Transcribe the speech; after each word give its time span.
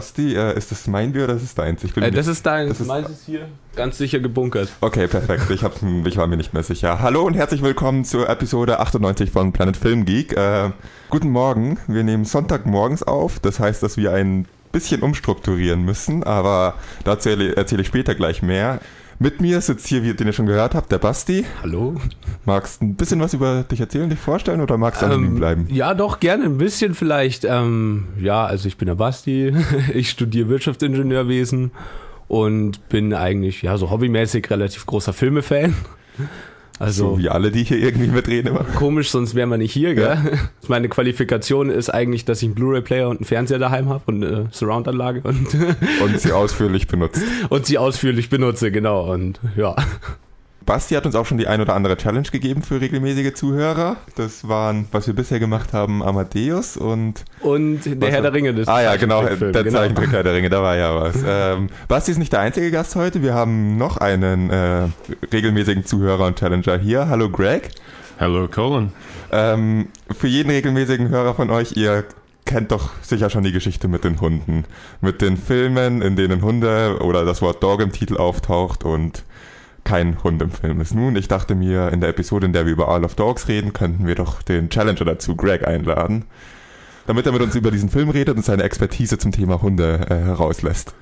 Basti, 0.00 0.34
äh, 0.34 0.56
ist 0.56 0.70
das 0.70 0.86
mein 0.86 1.12
Bier 1.12 1.24
oder 1.24 1.34
ist 1.34 1.42
es 1.42 1.54
deins? 1.54 1.84
Ich 1.84 1.92
bin 1.92 2.02
äh, 2.02 2.10
das 2.10 2.26
ist 2.26 2.46
dein. 2.46 2.68
Das 2.68 2.80
ist 2.80 2.86
meins 2.86 3.10
ist 3.10 3.26
hier 3.26 3.48
ganz 3.76 3.98
sicher 3.98 4.18
gebunkert. 4.18 4.70
Okay, 4.80 5.06
perfekt. 5.06 5.50
Ich, 5.50 5.62
hab, 5.62 5.74
ich 6.06 6.16
war 6.16 6.26
mir 6.26 6.38
nicht 6.38 6.54
mehr 6.54 6.62
sicher. 6.62 7.02
Hallo 7.02 7.24
und 7.24 7.34
herzlich 7.34 7.60
willkommen 7.60 8.06
zur 8.06 8.26
Episode 8.30 8.80
98 8.80 9.30
von 9.30 9.52
Planet 9.52 9.76
Film 9.76 10.06
Geek. 10.06 10.34
Äh, 10.34 10.70
guten 11.10 11.28
Morgen. 11.28 11.78
Wir 11.86 12.02
nehmen 12.02 12.24
Sonntagmorgens 12.24 13.02
auf. 13.02 13.40
Das 13.40 13.60
heißt, 13.60 13.82
dass 13.82 13.98
wir 13.98 14.14
ein 14.14 14.46
bisschen 14.72 15.02
umstrukturieren 15.02 15.84
müssen, 15.84 16.24
aber 16.24 16.76
dazu 17.04 17.28
erzähle 17.28 17.82
ich 17.82 17.86
später 17.86 18.14
gleich 18.14 18.40
mehr. 18.40 18.80
Mit 19.22 19.38
mir 19.38 19.60
sitzt 19.60 19.86
hier, 19.86 20.02
wie 20.02 20.14
den 20.14 20.28
ihr 20.28 20.32
schon 20.32 20.46
gehört 20.46 20.74
habt, 20.74 20.90
der 20.90 20.96
Basti. 20.96 21.44
Hallo. 21.60 22.00
Magst 22.46 22.80
du 22.80 22.86
ein 22.86 22.94
bisschen 22.94 23.20
was 23.20 23.34
über 23.34 23.64
dich 23.64 23.78
erzählen, 23.78 24.08
dich 24.08 24.18
vorstellen 24.18 24.62
oder 24.62 24.78
magst 24.78 25.02
du 25.02 25.04
ähm, 25.04 25.12
anonym 25.12 25.34
bleiben? 25.34 25.66
Ja, 25.68 25.92
doch, 25.92 26.20
gerne 26.20 26.44
ein 26.44 26.56
bisschen 26.56 26.94
vielleicht. 26.94 27.44
Ähm, 27.44 28.08
ja, 28.18 28.46
also 28.46 28.66
ich 28.66 28.78
bin 28.78 28.86
der 28.86 28.94
Basti. 28.94 29.54
ich 29.92 30.08
studiere 30.08 30.48
Wirtschaftsingenieurwesen 30.48 31.70
und 32.28 32.88
bin 32.88 33.12
eigentlich 33.12 33.60
ja 33.60 33.76
so 33.76 33.90
hobbymäßig 33.90 34.48
relativ 34.48 34.86
großer 34.86 35.12
Filmefan. 35.12 35.74
Also, 36.80 37.10
so 37.10 37.18
wie 37.18 37.28
alle, 37.28 37.50
die 37.50 37.62
hier 37.62 37.76
irgendwie 37.76 38.08
mitreden 38.08 38.48
immer. 38.48 38.64
Komisch, 38.64 39.10
sonst 39.10 39.34
wären 39.34 39.50
wir 39.50 39.58
nicht 39.58 39.72
hier, 39.72 39.94
gell? 39.94 40.04
Ja. 40.06 40.22
Meine 40.66 40.88
Qualifikation 40.88 41.68
ist 41.68 41.90
eigentlich, 41.90 42.24
dass 42.24 42.38
ich 42.40 42.46
einen 42.46 42.54
Blu-ray-Player 42.54 43.10
und 43.10 43.18
einen 43.18 43.26
Fernseher 43.26 43.58
daheim 43.58 43.90
habe 43.90 44.02
und 44.06 44.24
eine 44.24 44.48
Surround-Anlage. 44.50 45.20
Und, 45.22 45.54
und 46.02 46.18
sie 46.18 46.32
ausführlich 46.32 46.88
benutzt. 46.88 47.20
Und 47.50 47.66
sie 47.66 47.76
ausführlich 47.76 48.30
benutze, 48.30 48.72
genau. 48.72 49.12
Und 49.12 49.40
ja. 49.56 49.76
Basti 50.66 50.94
hat 50.94 51.06
uns 51.06 51.14
auch 51.14 51.26
schon 51.26 51.38
die 51.38 51.46
ein 51.46 51.60
oder 51.60 51.74
andere 51.74 51.96
Challenge 51.96 52.28
gegeben 52.30 52.62
für 52.62 52.80
regelmäßige 52.80 53.34
Zuhörer. 53.34 53.96
Das 54.16 54.46
waren, 54.46 54.86
was 54.92 55.06
wir 55.06 55.14
bisher 55.14 55.40
gemacht 55.40 55.72
haben, 55.72 56.02
Amadeus 56.02 56.76
und. 56.76 57.24
Und 57.40 57.80
der 57.84 58.10
Herr 58.10 58.22
der 58.22 58.32
Ringe. 58.32 58.54
Das 58.54 58.68
ah 58.68 58.82
ja, 58.82 58.96
genau, 58.96 59.22
der 59.22 59.36
genau. 59.36 59.70
Zeichentrick 59.70 60.12
Herr 60.12 60.22
der 60.22 60.34
Ringe, 60.34 60.50
da 60.50 60.62
war 60.62 60.76
ja 60.76 60.94
was. 60.94 61.16
Ähm, 61.32 61.68
Basti 61.86 62.10
ist 62.10 62.18
nicht 62.18 62.32
der 62.32 62.40
einzige 62.40 62.70
Gast 62.70 62.96
heute. 62.96 63.22
Wir 63.22 63.34
haben 63.34 63.76
noch 63.78 63.98
einen 63.98 64.50
äh, 64.50 64.88
regelmäßigen 65.32 65.84
Zuhörer 65.84 66.26
und 66.26 66.38
Challenger 66.38 66.76
hier. 66.78 67.08
Hallo 67.08 67.28
Greg. 67.28 67.70
Hallo 68.18 68.48
Colin. 68.48 68.92
Ähm, 69.30 69.88
für 70.10 70.26
jeden 70.26 70.50
regelmäßigen 70.50 71.08
Hörer 71.08 71.34
von 71.34 71.50
euch, 71.50 71.76
ihr 71.76 72.04
kennt 72.44 72.72
doch 72.72 72.90
sicher 73.00 73.30
schon 73.30 73.44
die 73.44 73.52
Geschichte 73.52 73.86
mit 73.86 74.02
den 74.02 74.20
Hunden. 74.20 74.64
Mit 75.00 75.22
den 75.22 75.36
Filmen, 75.36 76.02
in 76.02 76.16
denen 76.16 76.42
Hunde 76.42 76.98
oder 77.00 77.24
das 77.24 77.42
Wort 77.42 77.62
Dog 77.62 77.80
im 77.80 77.92
Titel 77.92 78.16
auftaucht 78.16 78.84
und 78.84 79.24
kein 79.90 80.22
Hund 80.22 80.40
im 80.40 80.52
Film 80.52 80.80
ist. 80.80 80.94
Nun, 80.94 81.16
ich 81.16 81.26
dachte 81.26 81.56
mir, 81.56 81.90
in 81.92 82.00
der 82.00 82.10
Episode, 82.10 82.46
in 82.46 82.52
der 82.52 82.64
wir 82.64 82.72
über 82.72 82.88
All 82.88 83.04
of 83.04 83.16
Dogs 83.16 83.48
reden, 83.48 83.72
könnten 83.72 84.06
wir 84.06 84.14
doch 84.14 84.40
den 84.40 84.70
Challenger 84.70 85.04
dazu, 85.04 85.34
Greg, 85.34 85.66
einladen, 85.66 86.26
damit 87.08 87.26
er 87.26 87.32
mit 87.32 87.42
uns 87.42 87.56
über 87.56 87.72
diesen 87.72 87.88
Film 87.88 88.08
redet 88.08 88.36
und 88.36 88.44
seine 88.44 88.62
Expertise 88.62 89.18
zum 89.18 89.32
Thema 89.32 89.62
Hunde 89.62 90.06
äh, 90.08 90.14
herauslässt. 90.14 90.94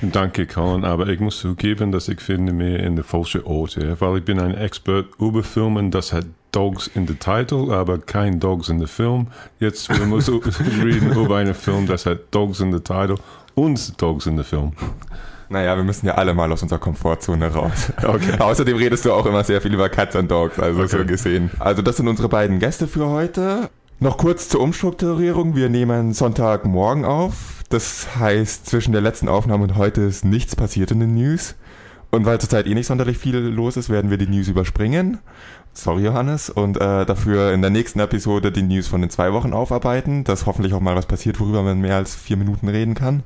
Danke, 0.00 0.46
Colin, 0.46 0.84
aber 0.86 1.08
ich 1.08 1.20
muss 1.20 1.38
zugeben, 1.38 1.92
dass 1.92 2.08
ich 2.08 2.20
finde 2.22 2.54
mir 2.54 2.80
in 2.80 2.96
der 2.96 3.04
falschen 3.04 3.44
Orte, 3.44 4.00
weil 4.00 4.18
ich 4.18 4.24
bin 4.24 4.40
ein 4.40 4.54
Expert 4.54 5.08
über 5.18 5.42
Filmen, 5.42 5.90
das 5.90 6.14
hat 6.14 6.24
Dogs 6.50 6.86
in 6.86 7.06
the 7.06 7.14
Title, 7.14 7.74
aber 7.74 7.98
kein 7.98 8.40
Dogs 8.40 8.70
in 8.70 8.80
the 8.80 8.86
Film. 8.86 9.26
Jetzt 9.58 9.90
wir 9.90 10.06
müssen 10.06 10.38
reden 10.82 11.12
über 11.12 11.36
einen 11.36 11.54
Film, 11.54 11.86
das 11.86 12.06
hat 12.06 12.20
Dogs 12.30 12.60
in 12.60 12.72
the 12.72 12.80
Title 12.80 13.16
und 13.54 14.00
Dogs 14.00 14.24
in 14.24 14.38
the 14.38 14.44
Film. 14.44 14.72
Naja, 15.50 15.76
wir 15.76 15.82
müssen 15.82 16.06
ja 16.06 16.14
alle 16.14 16.32
mal 16.32 16.50
aus 16.52 16.62
unserer 16.62 16.78
Komfortzone 16.78 17.52
raus. 17.52 17.92
Okay. 18.02 18.36
Außerdem 18.38 18.76
redest 18.76 19.04
du 19.04 19.12
auch 19.12 19.26
immer 19.26 19.44
sehr 19.44 19.60
viel 19.60 19.74
über 19.74 19.88
Cats 19.88 20.16
and 20.16 20.30
Dogs, 20.30 20.58
also 20.58 20.82
okay. 20.82 20.98
so 20.98 21.04
gesehen. 21.04 21.50
Also 21.58 21.82
das 21.82 21.96
sind 21.96 22.08
unsere 22.08 22.28
beiden 22.28 22.60
Gäste 22.60 22.86
für 22.86 23.08
heute. 23.08 23.68
Noch 23.98 24.16
kurz 24.16 24.48
zur 24.48 24.60
Umstrukturierung. 24.60 25.56
Wir 25.56 25.68
nehmen 25.68 26.12
Sonntagmorgen 26.12 27.04
auf. 27.04 27.62
Das 27.68 28.16
heißt, 28.16 28.66
zwischen 28.66 28.92
der 28.92 29.00
letzten 29.00 29.28
Aufnahme 29.28 29.64
und 29.64 29.76
heute 29.76 30.02
ist 30.02 30.24
nichts 30.24 30.54
passiert 30.56 30.92
in 30.92 31.00
den 31.00 31.14
News. 31.14 31.56
Und 32.10 32.26
weil 32.26 32.40
zurzeit 32.40 32.66
eh 32.66 32.74
nicht 32.74 32.86
sonderlich 32.86 33.18
viel 33.18 33.36
los 33.36 33.76
ist, 33.76 33.90
werden 33.90 34.10
wir 34.10 34.18
die 34.18 34.26
News 34.26 34.48
überspringen. 34.48 35.18
Sorry, 35.72 36.04
Johannes. 36.04 36.48
Und 36.50 36.76
äh, 36.76 37.04
dafür 37.04 37.52
in 37.52 37.60
der 37.60 37.70
nächsten 37.70 38.00
Episode 38.00 38.52
die 38.52 38.62
News 38.62 38.86
von 38.86 39.00
den 39.00 39.10
zwei 39.10 39.32
Wochen 39.32 39.52
aufarbeiten, 39.52 40.24
dass 40.24 40.46
hoffentlich 40.46 40.74
auch 40.74 40.80
mal 40.80 40.96
was 40.96 41.06
passiert, 41.06 41.40
worüber 41.40 41.62
man 41.62 41.80
mehr 41.80 41.96
als 41.96 42.14
vier 42.14 42.36
Minuten 42.36 42.68
reden 42.68 42.94
kann. 42.94 43.24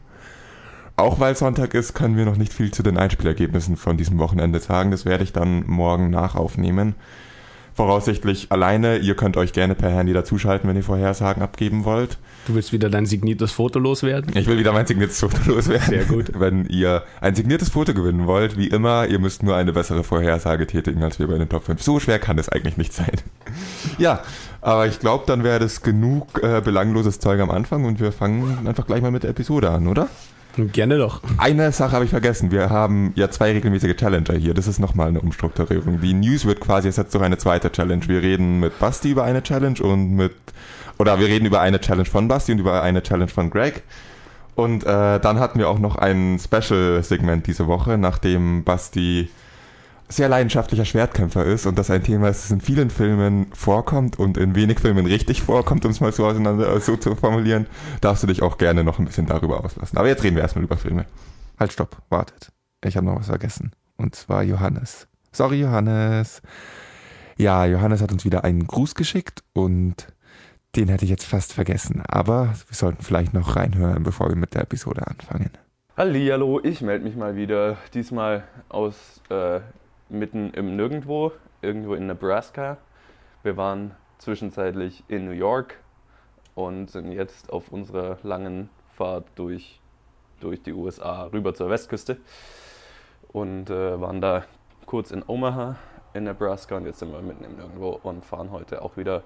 Auch 0.96 1.18
weil 1.18 1.36
Sonntag 1.36 1.74
ist, 1.74 1.94
können 1.94 2.16
wir 2.16 2.24
noch 2.24 2.36
nicht 2.36 2.52
viel 2.52 2.70
zu 2.70 2.84
den 2.84 2.96
Einspielergebnissen 2.96 3.76
von 3.76 3.96
diesem 3.96 4.18
Wochenende 4.18 4.60
sagen. 4.60 4.92
Das 4.92 5.04
werde 5.04 5.24
ich 5.24 5.32
dann 5.32 5.64
morgen 5.66 6.10
nachaufnehmen. 6.10 6.94
Voraussichtlich 7.74 8.52
alleine. 8.52 8.98
Ihr 8.98 9.16
könnt 9.16 9.36
euch 9.36 9.52
gerne 9.52 9.74
per 9.74 9.90
Handy 9.90 10.12
dazuschalten, 10.12 10.68
wenn 10.68 10.76
ihr 10.76 10.84
Vorhersagen 10.84 11.42
abgeben 11.42 11.84
wollt. 11.84 12.18
Du 12.46 12.54
willst 12.54 12.72
wieder 12.72 12.88
dein 12.88 13.06
signiertes 13.06 13.50
Foto 13.50 13.80
loswerden? 13.80 14.36
Ich 14.36 14.46
will 14.46 14.56
wieder 14.56 14.72
mein 14.72 14.86
signiertes 14.86 15.18
Foto 15.18 15.38
loswerden. 15.46 15.88
Sehr 15.88 16.04
gut. 16.04 16.30
Wenn 16.38 16.66
ihr 16.66 17.02
ein 17.20 17.34
signiertes 17.34 17.70
Foto 17.70 17.94
gewinnen 17.94 18.26
wollt, 18.28 18.56
wie 18.56 18.68
immer, 18.68 19.08
ihr 19.08 19.18
müsst 19.18 19.42
nur 19.42 19.56
eine 19.56 19.72
bessere 19.72 20.04
Vorhersage 20.04 20.66
tätigen 20.68 21.02
als 21.02 21.18
wir 21.18 21.26
bei 21.26 21.38
den 21.38 21.48
Top 21.48 21.64
5. 21.64 21.82
So 21.82 21.98
schwer 21.98 22.20
kann 22.20 22.38
es 22.38 22.48
eigentlich 22.48 22.76
nicht 22.76 22.92
sein. 22.92 23.12
ja, 23.98 24.22
aber 24.60 24.86
ich 24.86 25.00
glaube, 25.00 25.24
dann 25.26 25.42
wäre 25.42 25.58
das 25.58 25.82
genug 25.82 26.40
äh, 26.42 26.60
belangloses 26.60 27.18
Zeug 27.18 27.40
am 27.40 27.50
Anfang 27.50 27.84
und 27.84 27.98
wir 27.98 28.12
fangen 28.12 28.68
einfach 28.68 28.86
gleich 28.86 29.02
mal 29.02 29.10
mit 29.10 29.24
der 29.24 29.30
Episode 29.30 29.70
an, 29.70 29.88
oder? 29.88 30.08
Gerne 30.56 30.98
doch. 30.98 31.20
Eine 31.36 31.72
Sache 31.72 31.92
habe 31.92 32.04
ich 32.04 32.10
vergessen. 32.10 32.50
Wir 32.50 32.70
haben 32.70 33.12
ja 33.16 33.30
zwei 33.30 33.52
regelmäßige 33.52 33.96
Challenger 33.96 34.34
hier. 34.34 34.54
Das 34.54 34.68
ist 34.68 34.78
nochmal 34.78 35.08
eine 35.08 35.20
Umstrukturierung. 35.20 36.00
Die 36.00 36.14
News 36.14 36.44
wird 36.44 36.60
quasi 36.60 36.88
ersetzt 36.88 37.14
durch 37.14 37.24
eine 37.24 37.38
zweite 37.38 37.72
Challenge. 37.72 38.06
Wir 38.06 38.22
reden 38.22 38.60
mit 38.60 38.78
Basti 38.78 39.10
über 39.10 39.24
eine 39.24 39.42
Challenge 39.42 39.80
und 39.82 40.12
mit, 40.12 40.34
oder 40.98 41.18
wir 41.18 41.26
reden 41.26 41.46
über 41.46 41.60
eine 41.60 41.80
Challenge 41.80 42.08
von 42.08 42.28
Basti 42.28 42.52
und 42.52 42.60
über 42.60 42.82
eine 42.82 43.02
Challenge 43.02 43.28
von 43.28 43.50
Greg. 43.50 43.82
Und 44.54 44.84
äh, 44.84 45.18
dann 45.18 45.40
hatten 45.40 45.58
wir 45.58 45.68
auch 45.68 45.80
noch 45.80 45.96
ein 45.96 46.38
Special-Segment 46.38 47.46
diese 47.48 47.66
Woche, 47.66 47.98
nachdem 47.98 48.62
Basti 48.62 49.28
sehr 50.08 50.28
leidenschaftlicher 50.28 50.84
Schwertkämpfer 50.84 51.44
ist 51.44 51.66
und 51.66 51.78
das 51.78 51.90
ein 51.90 52.02
Thema 52.02 52.28
ist, 52.28 52.44
das 52.44 52.50
in 52.50 52.60
vielen 52.60 52.90
Filmen 52.90 53.46
vorkommt 53.54 54.18
und 54.18 54.36
in 54.36 54.54
wenig 54.54 54.80
Filmen 54.80 55.06
richtig 55.06 55.42
vorkommt, 55.42 55.84
um 55.84 55.90
es 55.90 56.00
mal 56.00 56.12
so 56.12 56.26
auseinander 56.26 56.78
so 56.80 56.96
zu 56.96 57.14
formulieren, 57.16 57.66
darfst 58.00 58.22
du 58.22 58.26
dich 58.26 58.42
auch 58.42 58.58
gerne 58.58 58.84
noch 58.84 58.98
ein 58.98 59.06
bisschen 59.06 59.26
darüber 59.26 59.64
auslassen. 59.64 59.98
Aber 59.98 60.08
jetzt 60.08 60.22
reden 60.22 60.36
wir 60.36 60.42
erstmal 60.42 60.64
über 60.64 60.76
Filme. 60.76 61.06
Halt, 61.58 61.72
stopp, 61.72 62.02
wartet. 62.10 62.52
Ich 62.84 62.96
habe 62.96 63.06
noch 63.06 63.18
was 63.18 63.26
vergessen. 63.26 63.72
Und 63.96 64.14
zwar 64.14 64.42
Johannes. 64.42 65.08
Sorry, 65.32 65.60
Johannes. 65.60 66.42
Ja, 67.36 67.64
Johannes 67.64 68.02
hat 68.02 68.12
uns 68.12 68.24
wieder 68.24 68.44
einen 68.44 68.66
Gruß 68.66 68.94
geschickt 68.94 69.42
und 69.52 70.06
den 70.76 70.88
hätte 70.88 71.04
ich 71.04 71.10
jetzt 71.10 71.24
fast 71.24 71.52
vergessen. 71.52 72.02
Aber 72.06 72.54
wir 72.68 72.76
sollten 72.76 73.02
vielleicht 73.02 73.32
noch 73.34 73.56
reinhören, 73.56 74.02
bevor 74.02 74.28
wir 74.28 74.36
mit 74.36 74.54
der 74.54 74.62
Episode 74.62 75.06
anfangen. 75.06 75.50
Hallihallo, 75.96 76.60
ich 76.62 76.80
melde 76.80 77.04
mich 77.04 77.16
mal 77.16 77.36
wieder. 77.36 77.76
Diesmal 77.94 78.44
aus 78.68 79.20
äh, 79.30 79.60
mitten 80.14 80.50
im 80.54 80.76
Nirgendwo, 80.76 81.32
irgendwo 81.62 81.94
in 81.94 82.06
Nebraska. 82.06 82.78
Wir 83.42 83.56
waren 83.56 83.94
zwischenzeitlich 84.18 85.04
in 85.08 85.26
New 85.26 85.32
York 85.32 85.78
und 86.54 86.90
sind 86.90 87.12
jetzt 87.12 87.52
auf 87.52 87.70
unserer 87.70 88.18
langen 88.22 88.70
Fahrt 88.92 89.26
durch, 89.34 89.80
durch 90.40 90.62
die 90.62 90.72
USA 90.72 91.24
rüber 91.24 91.54
zur 91.54 91.68
Westküste 91.68 92.16
und 93.28 93.70
äh, 93.70 94.00
waren 94.00 94.20
da 94.20 94.44
kurz 94.86 95.10
in 95.10 95.22
Omaha 95.26 95.76
in 96.14 96.24
Nebraska 96.24 96.76
und 96.76 96.86
jetzt 96.86 97.00
sind 97.00 97.12
wir 97.12 97.20
mitten 97.20 97.44
im 97.44 97.56
Nirgendwo 97.56 98.00
und 98.02 98.24
fahren 98.24 98.50
heute 98.50 98.82
auch 98.82 98.96
wieder 98.96 99.24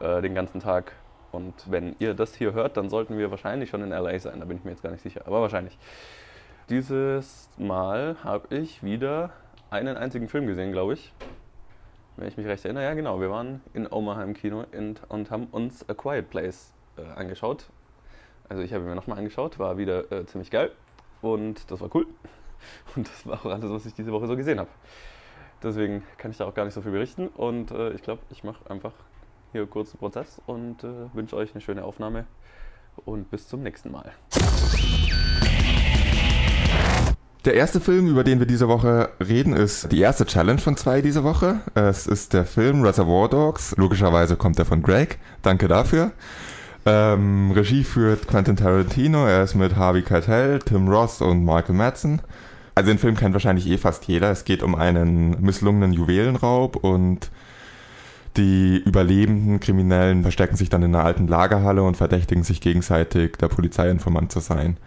äh, 0.00 0.22
den 0.22 0.34
ganzen 0.34 0.60
Tag. 0.60 0.92
Und 1.32 1.70
wenn 1.70 1.96
ihr 1.98 2.14
das 2.14 2.34
hier 2.34 2.52
hört, 2.52 2.76
dann 2.76 2.88
sollten 2.88 3.18
wir 3.18 3.30
wahrscheinlich 3.30 3.68
schon 3.70 3.82
in 3.82 3.90
LA 3.90 4.18
sein, 4.18 4.40
da 4.40 4.46
bin 4.46 4.56
ich 4.56 4.64
mir 4.64 4.70
jetzt 4.70 4.82
gar 4.82 4.90
nicht 4.90 5.02
sicher, 5.02 5.22
aber 5.26 5.40
wahrscheinlich. 5.42 5.78
Dieses 6.70 7.50
Mal 7.58 8.16
habe 8.24 8.56
ich 8.56 8.82
wieder 8.82 9.30
einen 9.74 9.96
einzigen 9.96 10.28
Film 10.28 10.46
gesehen, 10.46 10.72
glaube 10.72 10.94
ich. 10.94 11.12
Wenn 12.16 12.28
ich 12.28 12.36
mich 12.36 12.46
recht 12.46 12.64
erinnere. 12.64 12.84
Ja, 12.84 12.94
genau. 12.94 13.20
Wir 13.20 13.28
waren 13.28 13.60
in 13.74 13.90
Omaha 13.90 14.22
im 14.22 14.34
Kino 14.34 14.64
und, 15.08 15.30
haben 15.30 15.46
uns 15.50 15.88
A 15.88 15.94
Quiet 15.94 16.30
Place 16.30 16.72
äh, 16.96 17.02
angeschaut. 17.18 17.66
Also 18.48 18.62
ich 18.62 18.72
habe 18.72 18.84
mir 18.84 18.94
nochmal 18.94 19.18
angeschaut, 19.18 19.58
war 19.58 19.76
wieder 19.76 20.10
äh, 20.12 20.26
ziemlich 20.26 20.50
geil 20.50 20.70
und 21.22 21.70
das 21.70 21.80
war 21.80 21.90
cool. 21.94 22.06
Und 22.96 23.06
das 23.06 23.26
war 23.26 23.44
auch 23.44 23.50
alles, 23.50 23.70
was 23.70 23.84
ich 23.84 23.92
diese 23.92 24.10
Woche 24.10 24.26
so 24.26 24.36
gesehen 24.36 24.58
habe. 24.58 24.70
Deswegen 25.62 26.02
kann 26.16 26.30
ich 26.30 26.38
da 26.38 26.46
auch 26.46 26.54
gar 26.54 26.64
nicht 26.64 26.72
so 26.72 26.80
viel 26.80 26.92
berichten 26.92 27.28
und 27.28 27.70
äh, 27.72 27.90
ich 27.90 28.02
glaube, 28.02 28.22
ich 28.30 28.42
mache 28.42 28.70
einfach 28.70 28.92
hier 29.52 29.66
kurz 29.66 29.90
einen 29.90 29.98
Prozess 29.98 30.40
und 30.46 30.82
äh, 30.82 31.12
wünsche 31.12 31.36
euch 31.36 31.52
eine 31.52 31.60
schöne 31.60 31.84
Aufnahme 31.84 32.24
und 33.04 33.30
bis 33.30 33.48
zum 33.48 33.62
nächsten 33.62 33.90
Mal. 33.90 34.12
Der 37.44 37.52
erste 37.52 37.78
Film, 37.78 38.08
über 38.08 38.24
den 38.24 38.38
wir 38.38 38.46
diese 38.46 38.68
Woche 38.68 39.10
reden, 39.20 39.52
ist 39.52 39.92
die 39.92 40.00
erste 40.00 40.24
Challenge 40.24 40.60
von 40.60 40.78
zwei 40.78 41.02
diese 41.02 41.24
Woche. 41.24 41.60
Es 41.74 42.06
ist 42.06 42.32
der 42.32 42.46
Film 42.46 42.82
Reservoir 42.82 43.28
Dogs. 43.28 43.74
Logischerweise 43.76 44.36
kommt 44.36 44.58
er 44.58 44.64
von 44.64 44.80
Greg. 44.80 45.18
Danke 45.42 45.68
dafür. 45.68 46.12
Ähm, 46.86 47.50
Regie 47.50 47.84
führt 47.84 48.26
Quentin 48.28 48.56
Tarantino. 48.56 49.26
Er 49.26 49.42
ist 49.42 49.56
mit 49.56 49.76
Harvey 49.76 50.00
Keitel, 50.00 50.60
Tim 50.60 50.88
Ross 50.88 51.20
und 51.20 51.44
Michael 51.44 51.74
Madsen. 51.74 52.22
Also 52.74 52.90
den 52.90 52.98
Film 52.98 53.14
kennt 53.14 53.34
wahrscheinlich 53.34 53.68
eh 53.68 53.76
fast 53.76 54.06
jeder. 54.06 54.30
Es 54.30 54.46
geht 54.46 54.62
um 54.62 54.74
einen 54.74 55.42
misslungenen 55.42 55.92
Juwelenraub 55.92 56.76
und 56.76 57.30
die 58.38 58.78
überlebenden 58.86 59.60
Kriminellen 59.60 60.22
verstecken 60.22 60.56
sich 60.56 60.70
dann 60.70 60.82
in 60.82 60.94
einer 60.94 61.04
alten 61.04 61.28
Lagerhalle 61.28 61.82
und 61.82 61.98
verdächtigen 61.98 62.42
sich 62.42 62.62
gegenseitig, 62.62 63.36
der 63.36 63.48
Polizeiinformant 63.48 64.32
zu 64.32 64.40
sein. 64.40 64.78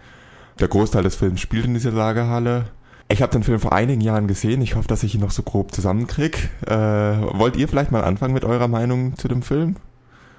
Der 0.60 0.68
Großteil 0.68 1.02
des 1.02 1.16
Films 1.16 1.40
spielt 1.40 1.64
in 1.64 1.74
dieser 1.74 1.92
Lagerhalle. 1.92 2.66
Ich 3.10 3.22
habe 3.22 3.32
den 3.32 3.42
Film 3.42 3.58
vor 3.58 3.72
einigen 3.72 4.02
Jahren 4.02 4.26
gesehen. 4.26 4.60
Ich 4.60 4.74
hoffe, 4.74 4.88
dass 4.88 5.02
ich 5.02 5.14
ihn 5.14 5.20
noch 5.22 5.30
so 5.30 5.42
grob 5.42 5.74
zusammenkriege. 5.74 6.38
Äh, 6.66 7.38
wollt 7.38 7.56
ihr 7.56 7.68
vielleicht 7.68 7.90
mal 7.90 8.04
anfangen 8.04 8.34
mit 8.34 8.44
eurer 8.44 8.68
Meinung 8.68 9.16
zu 9.16 9.28
dem 9.28 9.42
Film? 9.42 9.76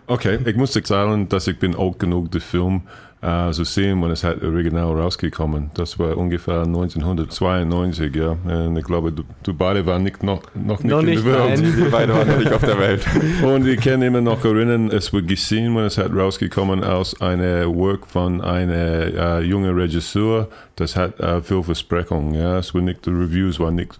Okay, 0.09 0.39
ich 0.43 0.55
muss 0.55 0.73
sagen, 0.73 1.29
dass 1.29 1.47
ich 1.47 1.59
bin 1.59 1.75
alt 1.75 1.99
genug, 1.99 2.31
den 2.31 2.41
Film 2.41 2.81
äh, 3.21 3.51
zu 3.51 3.63
sehen, 3.63 4.01
wenn 4.01 4.09
es 4.09 4.23
halt 4.23 4.43
original 4.43 4.99
rausgekommen. 4.99 5.69
Das 5.75 5.99
war 5.99 6.17
ungefähr 6.17 6.61
1992, 6.63 8.15
ja. 8.15 8.31
Und 8.43 8.75
ich 8.75 8.85
glaube, 8.85 9.11
du, 9.11 9.21
du 9.43 9.53
beide 9.53 9.85
waren 9.85 10.01
nicht, 10.01 10.23
noch, 10.23 10.41
noch 10.55 10.81
nicht 10.81 10.91
Noch 10.91 11.01
in 11.01 11.05
nicht, 11.05 11.23
der 11.23 11.33
Welt. 11.33 11.61
nein. 11.61 11.77
Wir 11.77 11.91
beide 11.91 12.13
waren 12.15 12.27
noch 12.27 12.37
nicht 12.39 12.51
auf 12.51 12.61
der 12.61 12.79
Welt. 12.79 13.05
Und 13.43 13.67
ich 13.67 13.79
kann 13.81 14.01
immer 14.01 14.21
noch 14.21 14.43
erinnern, 14.43 14.89
es 14.89 15.13
wurde 15.13 15.27
gesehen, 15.27 15.75
wenn 15.75 15.83
es 15.85 15.99
hat 15.99 16.11
rausgekommen 16.11 16.83
aus 16.83 17.21
einer 17.21 17.67
Work 17.67 18.07
von 18.07 18.41
einem 18.41 18.71
äh, 18.71 19.41
jungen 19.41 19.77
Regisseur. 19.77 20.47
Das 20.75 20.95
hat 20.95 21.19
äh, 21.19 21.39
viel 21.43 21.61
Versprechung. 21.61 22.33
Ja, 22.33 22.57
es 22.57 22.73
war 22.73 22.81
nicht 22.81 23.05
die 23.05 23.11
Reviews 23.11 23.59
waren 23.59 23.75
nicht 23.75 23.99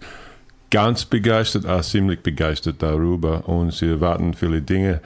ganz 0.71 1.05
begeistert, 1.05 1.67
aber 1.67 1.83
ziemlich 1.83 2.21
begeistert 2.21 2.77
darüber. 2.79 3.47
Und 3.47 3.73
sie 3.73 3.89
erwarten 3.89 4.33
viele 4.33 4.61
Dinge 4.61 5.01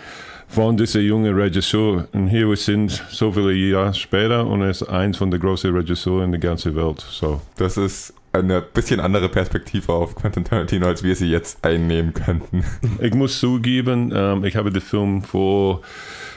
von 0.53 0.77
dieser 0.77 0.99
jungen 0.99 1.33
Regisseur. 1.35 2.07
Und 2.13 2.27
hier 2.27 2.47
wir 2.47 2.55
sind 2.55 2.91
so 3.09 3.31
viele 3.31 3.53
Jahre 3.53 3.93
später 3.93 4.45
und 4.45 4.61
er 4.61 4.69
ist 4.69 4.83
eins 4.83 5.17
von 5.17 5.31
den 5.31 5.39
größten 5.39 5.75
Regisseuren 5.75 6.25
in 6.25 6.31
der 6.31 6.39
ganzen 6.39 6.75
Welt. 6.75 7.01
So. 7.09 7.41
Das 7.57 7.75
ist 7.77 8.13
eine 8.33 8.61
bisschen 8.61 8.99
andere 8.99 9.29
Perspektive 9.29 9.91
auf 9.91 10.15
Quentin 10.15 10.43
Tarantino, 10.43 10.87
als 10.87 11.03
wir 11.03 11.15
sie 11.15 11.29
jetzt 11.29 11.65
einnehmen 11.65 12.13
könnten. 12.13 12.63
Ich 12.99 13.13
muss 13.13 13.39
zugeben, 13.39 14.11
ähm, 14.15 14.43
ich 14.43 14.55
habe 14.55 14.71
den 14.71 14.81
Film 14.81 15.23
vor 15.23 15.81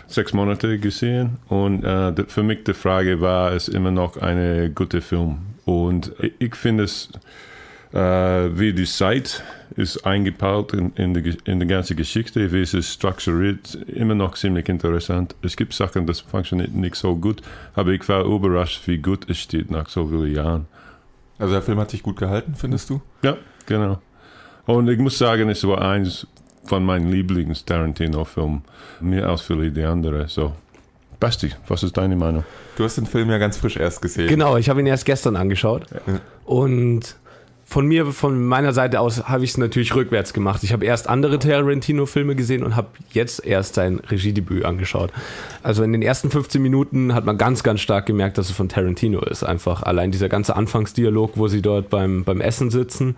sechs 0.06 0.32
Monaten 0.32 0.80
gesehen 0.80 1.38
und 1.48 1.84
äh, 1.84 2.12
für 2.26 2.42
mich 2.42 2.64
die 2.64 2.74
Frage 2.74 3.20
war, 3.20 3.52
es 3.52 3.68
immer 3.68 3.90
noch 3.90 4.16
ein 4.16 4.74
guter 4.74 5.02
Film. 5.02 5.38
Und 5.64 6.12
ich, 6.20 6.32
ich 6.38 6.54
finde 6.54 6.84
es, 6.84 7.10
äh, 7.12 7.18
wie 7.92 8.72
die 8.72 8.84
Zeit 8.84 9.42
ist 9.76 10.04
eingebaut 10.06 10.72
in, 10.72 10.92
in, 10.96 11.14
die, 11.14 11.36
in 11.44 11.60
die 11.60 11.66
ganze 11.66 11.94
Geschichte, 11.94 12.52
wie 12.52 12.62
es 12.62 12.74
ist 12.74 12.92
strukturiert, 12.92 13.74
immer 13.86 14.14
noch 14.14 14.34
ziemlich 14.34 14.68
interessant. 14.68 15.34
Es 15.42 15.56
gibt 15.56 15.72
Sachen, 15.74 16.06
das 16.06 16.20
funktioniert 16.20 16.74
nicht 16.74 16.96
so 16.96 17.14
gut, 17.16 17.42
aber 17.74 17.90
ich 17.90 18.08
war 18.08 18.24
überrascht, 18.24 18.86
wie 18.86 18.98
gut 18.98 19.28
es 19.30 19.38
steht 19.38 19.70
nach 19.70 19.88
so 19.88 20.08
vielen 20.08 20.34
Jahren. 20.34 20.66
Also 21.38 21.52
der 21.52 21.62
Film 21.62 21.78
hat 21.78 21.90
sich 21.90 22.02
gut 22.02 22.16
gehalten, 22.16 22.54
findest 22.54 22.90
du? 22.90 23.00
Ja, 23.22 23.36
genau. 23.66 23.98
Und 24.64 24.88
ich 24.88 24.98
muss 24.98 25.18
sagen, 25.18 25.48
es 25.48 25.66
war 25.66 25.82
eins 25.82 26.26
von 26.64 26.84
meinen 26.84 27.10
Lieblings-Tarantino-Filmen. 27.10 28.62
Mehr 29.00 29.28
als 29.28 29.42
viele 29.42 29.70
die 29.70 29.84
andere. 29.84 30.28
So. 30.28 30.54
Basti, 31.20 31.52
was 31.68 31.82
ist 31.82 31.96
deine 31.96 32.16
Meinung? 32.16 32.44
Du 32.76 32.84
hast 32.84 32.96
den 32.96 33.06
Film 33.06 33.30
ja 33.30 33.38
ganz 33.38 33.56
frisch 33.56 33.76
erst 33.76 34.02
gesehen. 34.02 34.28
Genau, 34.28 34.56
ich 34.56 34.68
habe 34.68 34.80
ihn 34.80 34.86
erst 34.86 35.04
gestern 35.04 35.36
angeschaut. 35.36 35.86
Und 36.44 37.16
von 37.68 37.84
mir, 37.84 38.06
von 38.06 38.46
meiner 38.46 38.72
Seite 38.72 39.00
aus, 39.00 39.24
habe 39.24 39.42
ich 39.42 39.50
es 39.50 39.58
natürlich 39.58 39.92
rückwärts 39.92 40.32
gemacht. 40.32 40.62
Ich 40.62 40.72
habe 40.72 40.84
erst 40.84 41.08
andere 41.08 41.40
Tarantino-Filme 41.40 42.36
gesehen 42.36 42.62
und 42.62 42.76
habe 42.76 42.88
jetzt 43.10 43.44
erst 43.44 43.74
sein 43.74 44.00
Regiedebüt 44.08 44.64
angeschaut. 44.64 45.12
Also 45.64 45.82
in 45.82 45.90
den 45.90 46.00
ersten 46.00 46.30
15 46.30 46.62
Minuten 46.62 47.12
hat 47.12 47.24
man 47.24 47.36
ganz, 47.38 47.64
ganz 47.64 47.80
stark 47.80 48.06
gemerkt, 48.06 48.38
dass 48.38 48.50
es 48.50 48.56
von 48.56 48.68
Tarantino 48.68 49.20
ist. 49.20 49.42
Einfach 49.42 49.82
allein 49.82 50.12
dieser 50.12 50.28
ganze 50.28 50.54
Anfangsdialog, 50.54 51.32
wo 51.34 51.48
sie 51.48 51.60
dort 51.60 51.90
beim, 51.90 52.22
beim 52.22 52.40
Essen 52.40 52.70
sitzen, 52.70 53.16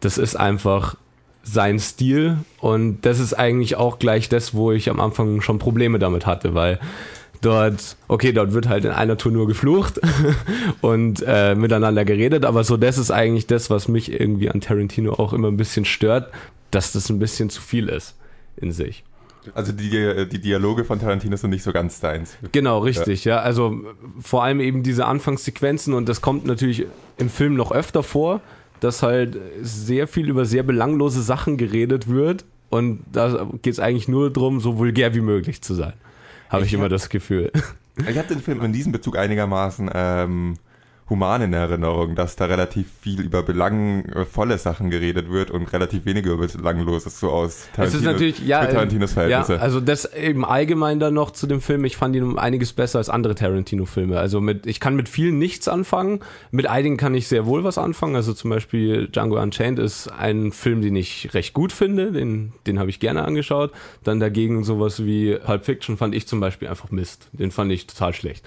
das 0.00 0.16
ist 0.16 0.36
einfach 0.36 0.94
sein 1.42 1.80
Stil. 1.80 2.38
Und 2.60 3.00
das 3.02 3.18
ist 3.18 3.34
eigentlich 3.34 3.74
auch 3.74 3.98
gleich 3.98 4.28
das, 4.28 4.54
wo 4.54 4.70
ich 4.70 4.90
am 4.90 5.00
Anfang 5.00 5.40
schon 5.40 5.58
Probleme 5.58 5.98
damit 5.98 6.24
hatte, 6.24 6.54
weil 6.54 6.78
dort, 7.40 7.96
okay, 8.08 8.32
dort 8.32 8.52
wird 8.52 8.68
halt 8.68 8.84
in 8.84 8.90
einer 8.90 9.16
Tour 9.16 9.32
nur 9.32 9.46
geflucht 9.46 10.00
und 10.80 11.22
äh, 11.26 11.54
miteinander 11.54 12.04
geredet, 12.04 12.44
aber 12.44 12.64
so 12.64 12.76
das 12.76 12.98
ist 12.98 13.10
eigentlich 13.10 13.46
das, 13.46 13.70
was 13.70 13.88
mich 13.88 14.12
irgendwie 14.12 14.50
an 14.50 14.60
Tarantino 14.60 15.12
auch 15.14 15.32
immer 15.32 15.48
ein 15.48 15.56
bisschen 15.56 15.84
stört, 15.84 16.30
dass 16.70 16.92
das 16.92 17.08
ein 17.10 17.18
bisschen 17.18 17.50
zu 17.50 17.60
viel 17.60 17.88
ist 17.88 18.14
in 18.56 18.72
sich. 18.72 19.04
Also 19.54 19.72
die, 19.72 20.28
die 20.28 20.40
Dialoge 20.40 20.84
von 20.84 21.00
Tarantino 21.00 21.36
sind 21.36 21.50
nicht 21.50 21.62
so 21.62 21.72
ganz 21.72 22.00
deins. 22.00 22.36
Genau, 22.52 22.80
richtig, 22.80 23.24
ja. 23.24 23.40
Also 23.40 23.80
vor 24.20 24.44
allem 24.44 24.60
eben 24.60 24.82
diese 24.82 25.06
Anfangssequenzen 25.06 25.94
und 25.94 26.08
das 26.08 26.20
kommt 26.20 26.44
natürlich 26.44 26.86
im 27.16 27.30
Film 27.30 27.54
noch 27.54 27.72
öfter 27.72 28.02
vor, 28.02 28.40
dass 28.80 29.02
halt 29.02 29.38
sehr 29.62 30.06
viel 30.06 30.28
über 30.28 30.44
sehr 30.44 30.62
belanglose 30.62 31.22
Sachen 31.22 31.56
geredet 31.56 32.08
wird 32.08 32.44
und 32.70 33.00
da 33.10 33.48
geht 33.62 33.72
es 33.72 33.80
eigentlich 33.80 34.08
nur 34.08 34.30
darum, 34.30 34.60
so 34.60 34.76
vulgär 34.78 35.14
wie 35.14 35.20
möglich 35.20 35.62
zu 35.62 35.74
sein. 35.74 35.94
Habe 36.48 36.62
ich 36.62 36.68
Ich 36.68 36.74
immer 36.74 36.84
hab- 36.84 36.90
das 36.90 37.08
Gefühl. 37.08 37.52
Ich 38.08 38.16
habe 38.16 38.28
den 38.28 38.40
Film 38.40 38.62
in 38.64 38.72
diesem 38.72 38.92
Bezug 38.92 39.18
einigermaßen 39.18 39.90
ähm, 39.92 40.54
human 41.10 41.42
in 41.42 41.52
Erinnerung, 41.52 42.14
dass 42.14 42.36
da 42.36 42.44
relativ 42.46 42.86
viel 43.00 43.20
über 43.20 43.42
belangvolle 43.42 44.58
Sachen 44.58 44.90
geredet 44.90 45.30
wird 45.30 45.50
und 45.50 45.72
relativ 45.72 46.04
weniger 46.04 46.32
über 46.32 46.46
belangloses, 46.46 47.18
so 47.18 47.30
aus 47.30 47.68
Es 47.76 47.94
ist 47.94 48.04
natürlich, 48.04 48.40
ja, 48.46 48.62
für 48.62 48.72
Tarantinos 48.72 49.10
ja, 49.10 49.14
Verhältnisse. 49.22 49.60
also 49.60 49.80
das 49.80 50.12
eben 50.14 50.44
allgemein 50.44 51.00
dann 51.00 51.14
noch 51.14 51.30
zu 51.30 51.46
dem 51.46 51.60
Film. 51.60 51.84
Ich 51.84 51.96
fand 51.96 52.14
ihn 52.16 52.22
um 52.22 52.38
einiges 52.38 52.72
besser 52.72 52.98
als 52.98 53.08
andere 53.08 53.34
Tarantino-Filme. 53.34 54.18
Also 54.18 54.40
mit, 54.40 54.66
ich 54.66 54.80
kann 54.80 54.96
mit 54.96 55.08
vielen 55.08 55.38
nichts 55.38 55.68
anfangen. 55.68 56.20
Mit 56.50 56.66
einigen 56.66 56.96
kann 56.96 57.14
ich 57.14 57.28
sehr 57.28 57.46
wohl 57.46 57.64
was 57.64 57.78
anfangen. 57.78 58.16
Also 58.16 58.32
zum 58.34 58.50
Beispiel 58.50 59.08
Django 59.08 59.40
Unchained 59.40 59.78
ist 59.78 60.08
ein 60.08 60.52
Film, 60.52 60.82
den 60.82 60.96
ich 60.96 61.32
recht 61.34 61.54
gut 61.54 61.72
finde. 61.72 62.12
Den, 62.12 62.52
den 62.66 62.78
habe 62.78 62.90
ich 62.90 63.00
gerne 63.00 63.24
angeschaut. 63.24 63.72
Dann 64.04 64.20
dagegen 64.20 64.64
sowas 64.64 65.04
wie 65.04 65.36
Pulp 65.36 65.64
Fiction 65.64 65.96
fand 65.96 66.14
ich 66.14 66.26
zum 66.26 66.40
Beispiel 66.40 66.68
einfach 66.68 66.90
Mist. 66.90 67.28
Den 67.32 67.50
fand 67.50 67.72
ich 67.72 67.86
total 67.86 68.12
schlecht. 68.14 68.44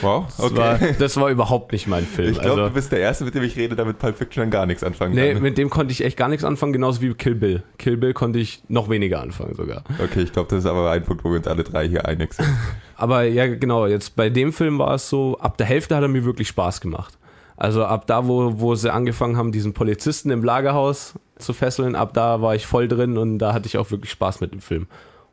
wow, 0.00 0.26
Das, 0.38 0.40
okay. 0.40 0.56
war, 0.56 0.78
das 0.98 1.16
war 1.16 1.30
überhaupt 1.30 1.57
nicht 1.70 1.86
mein 1.86 2.04
Film. 2.04 2.32
ich 2.32 2.40
glaube, 2.40 2.62
also, 2.62 2.68
du 2.68 2.74
bist 2.74 2.92
der 2.92 3.00
Erste, 3.00 3.24
mit 3.24 3.34
dem 3.34 3.42
ich 3.42 3.56
rede, 3.56 3.76
der 3.76 3.84
mit 3.84 3.98
Pulp 3.98 4.16
Fiction 4.16 4.42
dann 4.42 4.50
gar 4.50 4.66
nichts 4.66 4.82
anfangen 4.84 5.14
nee, 5.14 5.34
kann. 5.34 5.42
mit 5.42 5.58
dem 5.58 5.70
konnte 5.70 5.92
ich 5.92 6.04
echt 6.04 6.16
gar 6.16 6.28
nichts 6.28 6.44
anfangen, 6.44 6.72
genauso 6.72 7.00
wie 7.02 7.12
Kill 7.14 7.34
Bill. 7.34 7.62
Kill 7.78 7.96
Bill 7.96 8.14
konnte 8.14 8.38
ich 8.38 8.62
noch 8.68 8.88
weniger 8.88 9.20
anfangen 9.20 9.54
sogar. 9.54 9.84
Okay, 10.02 10.22
ich 10.22 10.32
glaube, 10.32 10.48
das 10.50 10.60
ist 10.60 10.66
aber 10.66 10.90
ein 10.90 11.04
Punkt, 11.04 11.24
wo 11.24 11.30
wir 11.30 11.38
uns 11.38 11.46
alle 11.46 11.64
drei 11.64 11.88
hier 11.88 12.06
einig 12.06 12.34
sind. 12.34 12.48
Aber 12.96 13.22
ja, 13.22 13.46
genau, 13.46 13.86
jetzt 13.86 14.16
bei 14.16 14.28
dem 14.28 14.52
Film 14.52 14.80
war 14.80 14.94
es 14.94 15.08
so, 15.08 15.38
ab 15.38 15.56
der 15.56 15.66
Hälfte 15.66 15.94
hat 15.94 16.02
er 16.02 16.08
mir 16.08 16.24
wirklich 16.24 16.48
Spaß 16.48 16.80
gemacht. 16.80 17.16
Also 17.56 17.84
ab 17.84 18.08
da, 18.08 18.26
wo, 18.26 18.60
wo 18.60 18.74
sie 18.74 18.92
angefangen 18.92 19.36
haben, 19.36 19.52
diesen 19.52 19.72
Polizisten 19.72 20.30
im 20.30 20.42
Lagerhaus 20.42 21.14
zu 21.38 21.52
fesseln, 21.52 21.94
ab 21.94 22.12
da 22.14 22.40
war 22.40 22.54
ich 22.54 22.66
voll 22.66 22.88
drin 22.88 23.16
und 23.16 23.38
da 23.38 23.52
hatte 23.52 23.66
ich 23.66 23.78
auch 23.78 23.90
wirklich 23.92 24.10
Spaß 24.10 24.40
mit 24.40 24.52
dem 24.52 24.60
Film. 24.60 24.86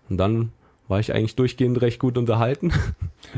Und 0.09 0.17
dann 0.17 0.51
war 0.87 0.99
ich 0.99 1.13
eigentlich 1.13 1.35
durchgehend 1.35 1.81
recht 1.81 1.99
gut 1.99 2.17
unterhalten. 2.17 2.71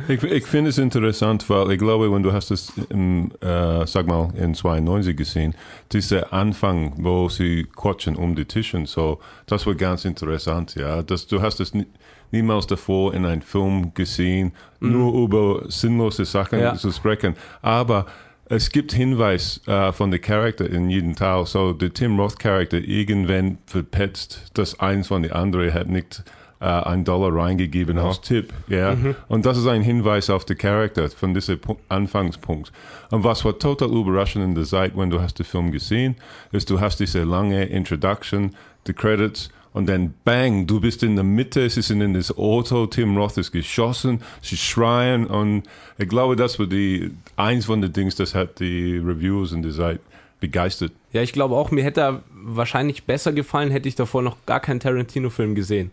Ich, 0.09 0.21
ich 0.21 0.45
finde 0.45 0.69
es 0.69 0.77
interessant, 0.77 1.49
weil 1.49 1.71
ich 1.71 1.79
glaube, 1.79 2.11
wenn 2.13 2.21
du 2.21 2.31
hast 2.31 2.51
es 2.51 2.71
im, 2.89 3.31
äh, 3.41 3.87
sag 3.87 4.05
mal, 4.05 4.31
in 4.37 4.53
92 4.53 5.15
gesehen, 5.17 5.55
dieser 5.91 6.33
Anfang, 6.33 6.93
wo 6.97 7.29
sie 7.29 7.65
quatschen 7.75 8.15
um 8.15 8.35
die 8.35 8.45
Tischen, 8.45 8.85
so, 8.85 9.19
das 9.47 9.65
war 9.65 9.73
ganz 9.75 10.05
interessant, 10.05 10.75
ja. 10.75 11.01
Das, 11.01 11.25
du 11.25 11.41
hast 11.41 11.61
es 11.61 11.73
nie, 11.73 11.87
niemals 12.31 12.67
davor 12.67 13.13
in 13.13 13.25
einem 13.25 13.41
Film 13.41 13.93
gesehen, 13.95 14.51
nur 14.81 15.13
über 15.23 15.63
sinnlose 15.71 16.25
Sachen 16.25 16.59
Ja. 16.59 16.75
zu 16.75 16.91
sprechen. 16.91 17.35
Aber 17.63 18.05
es 18.49 18.69
gibt 18.69 18.91
Hinweis 18.93 19.61
äh, 19.67 19.91
von 19.93 20.11
der 20.11 20.19
Charakter 20.19 20.69
in 20.69 20.89
jedem 20.89 21.15
Teil. 21.15 21.45
So, 21.45 21.73
der 21.73 21.93
Tim 21.93 22.19
Roth 22.19 22.37
Charakter 22.39 22.77
irgendwann 22.77 23.57
verpetzt, 23.65 24.51
dass 24.53 24.79
eins 24.79 25.07
von 25.07 25.23
den 25.23 25.31
anderen 25.31 25.73
hat 25.73 25.87
nicht 25.87 26.23
äh, 26.59 26.65
ein 26.65 27.03
Dollar 27.05 27.35
reingegeben 27.35 27.97
als 27.97 28.21
Tipp. 28.21 28.53
Ja? 28.67 28.95
Und 29.27 29.45
das 29.45 29.57
ist 29.57 29.67
ein 29.67 29.81
Hinweis 29.81 30.29
auf 30.29 30.45
den 30.45 30.57
Charakter 30.57 31.09
von 31.09 31.33
diesem 31.33 31.57
Pu- 31.57 31.77
Anfangspunkt. 31.89 32.71
Und 33.11 33.23
was 33.23 33.45
war 33.45 33.57
total 33.57 33.89
überraschend 33.89 34.43
in 34.43 34.55
der 34.55 34.63
Zeit, 34.65 34.93
wenn 34.95 35.09
du 35.09 35.21
hast 35.21 35.39
den 35.39 35.45
Film 35.45 35.71
gesehen, 35.71 36.15
ist, 36.51 36.69
du 36.69 36.79
hast 36.79 36.99
diese 36.99 37.23
lange 37.23 37.65
Introduction, 37.65 38.55
die 38.87 38.93
Credits, 38.93 39.49
und 39.73 39.87
dann 39.87 40.15
bang, 40.23 40.65
du 40.65 40.79
bist 40.79 41.03
in 41.03 41.15
der 41.15 41.23
Mitte, 41.23 41.69
sie 41.69 41.83
sind 41.83 42.01
in 42.01 42.15
das 42.15 42.35
Auto, 42.35 42.87
Tim 42.87 43.15
Roth 43.15 43.37
ist 43.37 43.51
geschossen, 43.51 44.21
sie 44.41 44.57
schreien 44.57 45.27
und 45.27 45.63
ich 45.99 46.09
glaube, 46.09 46.35
das 46.35 46.57
war 46.57 46.65
die, 46.65 47.11
eins 47.35 47.65
von 47.65 47.81
den 47.81 47.93
Dings, 47.93 48.15
das 48.15 48.33
hat 48.33 48.59
die 48.59 48.97
Reviews 48.97 49.51
in 49.51 49.61
der 49.61 49.71
Zeit 49.73 49.99
begeistert. 50.39 50.93
Ja, 51.11 51.21
ich 51.21 51.31
glaube 51.31 51.55
auch, 51.55 51.69
mir 51.69 51.83
hätte 51.83 52.01
er 52.01 52.23
wahrscheinlich 52.33 53.03
besser 53.03 53.33
gefallen, 53.33 53.69
hätte 53.69 53.87
ich 53.87 53.93
davor 53.95 54.23
noch 54.23 54.37
gar 54.47 54.59
keinen 54.61 54.79
Tarantino-Film 54.79 55.53
gesehen. 55.53 55.91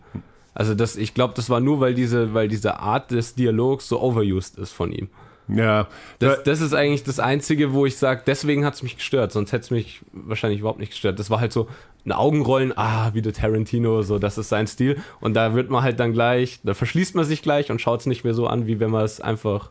Also 0.55 0.73
das, 0.73 0.95
ich 0.95 1.13
glaube, 1.13 1.33
das 1.35 1.49
war 1.51 1.59
nur, 1.59 1.79
weil 1.81 1.93
diese, 1.93 2.33
weil 2.33 2.47
diese 2.47 2.79
Art 2.79 3.11
des 3.11 3.35
Dialogs 3.35 3.87
so 3.87 4.01
overused 4.01 4.57
ist 4.57 4.71
von 4.71 4.91
ihm. 4.91 5.09
Ja, 5.47 5.87
Das, 6.17 6.37
da- 6.37 6.41
das 6.43 6.61
ist 6.61 6.73
eigentlich 6.73 7.03
das 7.03 7.19
Einzige, 7.19 7.71
wo 7.73 7.85
ich 7.85 7.97
sage, 7.97 8.23
deswegen 8.25 8.65
hat 8.65 8.73
es 8.73 8.81
mich 8.81 8.95
gestört, 8.97 9.31
sonst 9.31 9.51
hätte 9.51 9.65
es 9.65 9.69
mich 9.71 10.01
wahrscheinlich 10.11 10.61
überhaupt 10.61 10.79
nicht 10.79 10.89
gestört. 10.91 11.19
Das 11.19 11.29
war 11.29 11.39
halt 11.39 11.51
so 11.53 11.67
ein 12.05 12.11
Augenrollen, 12.13 12.73
ah, 12.75 13.13
wieder 13.13 13.31
Tarantino, 13.31 14.01
so, 14.01 14.17
das 14.17 14.39
ist 14.39 14.49
sein 14.49 14.65
Stil. 14.65 14.97
Und 15.21 15.35
da 15.35 15.53
wird 15.53 15.69
man 15.69 15.83
halt 15.83 15.99
dann 15.99 16.13
gleich, 16.13 16.61
da 16.63 16.73
verschließt 16.73 17.13
man 17.15 17.25
sich 17.25 17.43
gleich 17.43 17.69
und 17.69 17.79
schaut 17.79 17.99
es 17.99 18.05
nicht 18.07 18.23
mehr 18.23 18.33
so 18.33 18.47
an, 18.47 18.65
wie 18.65 18.79
wenn 18.79 18.89
man 18.91 19.03
es 19.05 19.21
einfach 19.21 19.69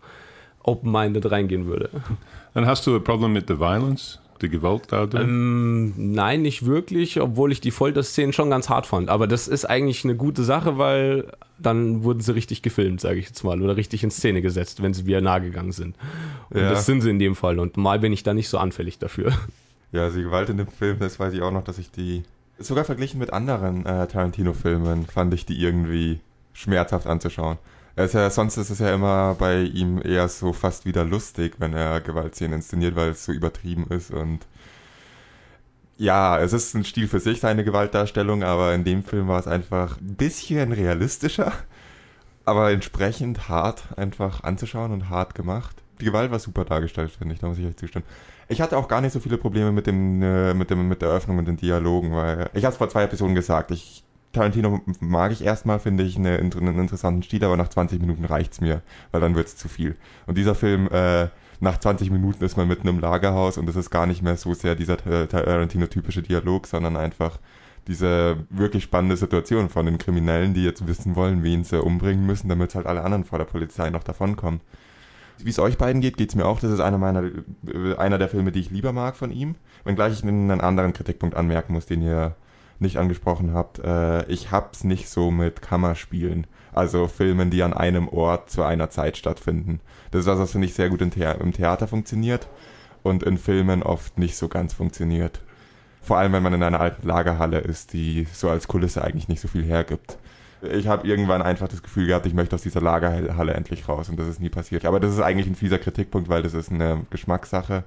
open-minded 0.62 1.31
reingehen 1.31 1.67
würde. 1.67 1.91
Dann 2.55 2.67
hast 2.67 2.87
du 2.87 2.95
ein 2.97 3.03
Problem 3.05 3.33
mit 3.33 3.49
der 3.49 3.59
Violence. 3.59 4.21
Die 4.43 4.49
Gewalt 4.49 4.85
da 4.91 5.07
drin? 5.07 5.23
Ähm, 5.29 6.12
nein, 6.12 6.43
nicht 6.43 6.67
wirklich, 6.67 7.21
obwohl 7.21 7.53
ich 7.53 7.61
die 7.61 7.71
Folterszenen 7.71 8.33
schon 8.33 8.50
ganz 8.50 8.69
hart 8.69 8.87
fand. 8.87 9.09
Aber 9.09 9.26
das 9.26 9.49
ist 9.49 9.64
eigentlich 9.64 10.05
eine 10.05 10.17
gute 10.17 10.43
Sache, 10.45 10.76
weil 10.79 11.31
dann 11.59 12.03
wurden 12.03 12.21
sie 12.21 12.35
richtig 12.35 12.62
gefilmt, 12.62 13.00
sage 13.00 13.19
ich 13.21 13.26
jetzt 13.26 13.45
mal, 13.45 13.62
oder 13.62 13.76
richtig 13.76 14.03
in 14.03 14.11
Szene 14.11 14.43
gesetzt, 14.43 14.83
wenn 14.83 14.93
sie 14.93 15.07
wieder 15.07 15.21
nahe 15.21 15.41
gegangen 15.41 15.73
sind. 15.73 15.97
Und 16.50 16.61
Ja. 16.61 16.71
das 16.71 16.85
sind 16.87 17.00
sie 17.00 17.11
in 17.11 17.19
dem 17.19 17.37
Fall. 17.37 17.59
Und 17.59 17.76
mal 17.76 17.99
bin 18.00 18.12
ich 18.12 18.23
da 18.23 18.35
nicht 18.35 18.49
so 18.49 18.59
anfällig 18.59 18.99
dafür. 18.99 19.33
Ja, 19.93 20.03
also 20.03 20.17
die 20.19 20.25
Gewalt 20.25 20.49
in 20.50 20.57
dem 20.57 20.67
Film, 20.67 20.99
das 20.99 21.21
weiß 21.21 21.33
ich 21.35 21.41
auch 21.43 21.53
noch, 21.53 21.62
dass 21.62 21.79
ich 21.79 21.91
die. 21.93 22.25
Sogar 22.59 22.85
verglichen 22.85 23.21
mit 23.21 23.33
anderen 23.33 23.87
äh, 23.87 24.07
Tarantino-Filmen 24.09 25.07
fand 25.07 25.33
ich 25.35 25.47
die 25.47 25.61
irgendwie 25.61 26.19
schmerzhaft 26.53 27.07
anzuschauen. 27.07 27.59
Er 27.96 28.06
ist 28.06 28.14
ja, 28.14 28.28
sonst 28.28 28.56
ist 28.56 28.70
es 28.70 28.80
ja 28.80 28.92
immer 28.92 29.36
bei 29.38 29.62
ihm 29.62 30.00
eher 30.02 30.28
so 30.28 30.52
fast 30.52 30.84
wieder 30.84 31.04
lustig, 31.04 31.54
wenn 31.58 31.74
er 31.74 32.00
Gewaltszenen 32.00 32.54
inszeniert, 32.54 32.96
weil 32.96 33.10
es 33.10 33.24
so 33.24 33.32
übertrieben 33.32 33.86
ist 33.88 34.10
und 34.10 34.40
ja, 35.96 36.38
es 36.40 36.52
ist 36.52 36.74
ein 36.74 36.84
Stil 36.84 37.06
für 37.06 37.20
sich, 37.20 37.40
seine 37.40 37.62
Gewaltdarstellung, 37.64 38.42
aber 38.42 38.74
in 38.74 38.82
dem 38.82 39.04
Film 39.04 39.28
war 39.28 39.38
es 39.38 39.46
einfach 39.46 40.00
ein 40.00 40.16
bisschen 40.16 40.72
realistischer, 40.72 41.52
aber 42.44 42.72
entsprechend 42.72 43.48
hart 43.48 43.84
einfach 43.96 44.42
anzuschauen 44.42 44.92
und 44.92 45.08
hart 45.08 45.36
gemacht. 45.36 45.76
Die 46.00 46.06
Gewalt 46.06 46.32
war 46.32 46.40
super 46.40 46.64
dargestellt, 46.64 47.12
finde 47.12 47.34
ich, 47.34 47.40
da 47.40 47.46
muss 47.46 47.58
ich 47.58 47.66
euch 47.66 47.76
zustimmen. 47.76 48.04
Ich 48.48 48.60
hatte 48.60 48.76
auch 48.76 48.88
gar 48.88 49.00
nicht 49.00 49.12
so 49.12 49.20
viele 49.20 49.38
Probleme 49.38 49.70
mit 49.70 49.86
dem, 49.86 50.20
äh, 50.20 50.52
mit 50.52 50.68
dem, 50.68 50.88
mit 50.88 51.00
der 51.00 51.10
Öffnung 51.10 51.38
und 51.38 51.46
den 51.46 51.56
Dialogen, 51.56 52.12
weil 52.12 52.50
ich 52.54 52.64
habe 52.64 52.72
es 52.72 52.78
vor 52.78 52.88
zwei 52.88 53.04
Episoden 53.04 53.36
gesagt. 53.36 53.70
Ich 53.70 54.02
Tarantino 54.35 54.81
mag 55.00 55.33
ich 55.33 55.43
erstmal, 55.45 55.79
finde 55.79 56.05
ich, 56.05 56.17
eine, 56.17 56.37
einen 56.37 56.79
interessanten 56.79 57.23
Stil, 57.23 57.45
aber 57.45 57.57
nach 57.57 57.69
20 57.69 58.00
Minuten 58.00 58.25
reicht's 58.26 58.61
mir, 58.61 58.83
weil 59.11 59.21
dann 59.21 59.35
wird's 59.35 59.57
zu 59.57 59.69
viel. 59.69 59.97
Und 60.26 60.37
dieser 60.37 60.55
Film, 60.55 60.88
äh, 60.93 61.29
nach 61.61 61.79
20 61.79 62.11
Minuten 62.11 62.45
ist 62.45 62.57
man 62.57 62.69
mitten 62.69 62.88
im 62.88 63.00
Lagerhaus 63.00 63.57
und 63.59 63.69
es 63.69 63.76
ist 63.76 63.91
gar 63.91 64.07
nicht 64.07 64.23
mehr 64.23 64.37
so 64.37 64.53
sehr 64.55 64.75
dieser 64.75 64.99
Ta- 64.99 65.26
Tarantino-typische 65.26 66.23
Dialog, 66.23 66.67
sondern 66.67 66.97
einfach 66.97 67.38
diese 67.87 68.37
wirklich 68.50 68.85
spannende 68.85 69.17
Situation 69.17 69.69
von 69.69 69.87
den 69.87 69.99
Kriminellen, 69.99 70.55
die 70.55 70.64
jetzt 70.64 70.87
wissen 70.87 71.17
wollen, 71.17 71.43
wen 71.43 71.64
sie 71.64 71.81
umbringen 71.83 72.26
müssen, 72.26 72.49
damit 72.49 72.75
halt 72.75 72.87
alle 72.87 73.03
anderen 73.03 73.25
vor 73.25 73.38
der 73.38 73.45
Polizei 73.47 73.91
noch 73.91 74.03
davonkommen. 74.03 74.61
Wie 75.38 75.50
es 75.50 75.59
euch 75.59 75.76
beiden 75.76 76.00
geht, 76.00 76.17
geht's 76.17 76.35
mir 76.35 76.47
auch. 76.47 76.61
Das 76.61 76.71
ist 76.71 76.81
einer 76.81 76.99
meiner, 76.99 77.25
äh, 77.25 77.97
einer 77.97 78.19
der 78.19 78.29
Filme, 78.29 78.53
die 78.53 78.61
ich 78.61 78.71
lieber 78.71 78.93
mag 78.93 79.17
von 79.17 79.31
ihm. 79.31 79.57
Wenngleich 79.85 80.12
ich 80.14 80.23
einen 80.23 80.50
anderen 80.61 80.93
Kritikpunkt 80.93 81.37
anmerken 81.37 81.73
muss, 81.73 81.87
den 81.87 82.03
ihr 82.03 82.35
nicht 82.78 82.99
angesprochen 82.99 83.54
habt. 83.54 83.78
Äh, 83.78 84.26
ich 84.26 84.50
hab's 84.50 84.85
nicht 84.85 85.09
so 85.09 85.31
mit 85.31 85.62
Kammerspielen. 85.62 86.47
Also 86.73 87.07
Filmen, 87.07 87.50
die 87.50 87.62
an 87.62 87.73
einem 87.73 88.09
Ort 88.09 88.50
zu 88.50 88.62
einer 88.62 88.90
Zeit 88.90 89.16
stattfinden. 89.16 89.81
Das 90.11 90.23
ist 90.23 90.26
was, 90.26 90.38
was 90.38 90.52
finde 90.52 90.66
ich 90.66 90.75
sehr 90.75 90.90
gut 90.90 91.02
im, 91.02 91.11
Thea 91.11 91.33
im 91.33 91.52
Theater 91.52 91.87
funktioniert 91.87 92.49
und 93.02 93.23
in 93.23 93.38
Filmen 93.38 93.83
oft 93.83 94.19
nicht 94.19 94.37
so 94.37 94.49
ganz 94.49 94.73
funktioniert. 94.73 95.40
Vor 96.02 96.19
allem, 96.19 96.33
wenn 96.33 96.43
man 96.43 96.52
in 96.52 96.62
einer 96.62 96.81
alten 96.81 97.07
Lagerhalle 97.07 97.59
ist, 97.59 97.93
die 97.93 98.26
so 98.33 98.50
als 98.50 98.69
Kulisse 98.69 99.02
eigentlich 99.02 99.28
nicht 99.28 99.40
so 99.40 99.49
viel 99.49 99.64
hergibt. 99.64 100.19
Ich 100.73 100.88
habe 100.88 101.07
irgendwann 101.07 101.43
einfach 101.43 101.69
das 101.69 101.83
Gefühl 101.83 102.07
gehabt, 102.07 102.26
ich 102.26 102.35
möchte 102.35 102.57
aus 102.57 102.62
dieser 102.62 102.81
Lagerhalle 102.81 103.54
endlich 103.54 103.88
raus 103.88 104.09
und 104.09 104.19
das 104.19 104.28
ist 104.28 104.40
nie 104.40 104.49
passiert. 104.49 104.85
Aber 104.85 104.99
das 104.99 105.12
ist 105.12 105.21
eigentlich 105.21 105.47
ein 105.47 105.54
fieser 105.54 105.78
Kritikpunkt, 105.78 106.28
weil 106.28 106.43
das 106.43 106.54
ist 106.54 106.71
eine 106.71 107.07
Geschmackssache 107.11 107.85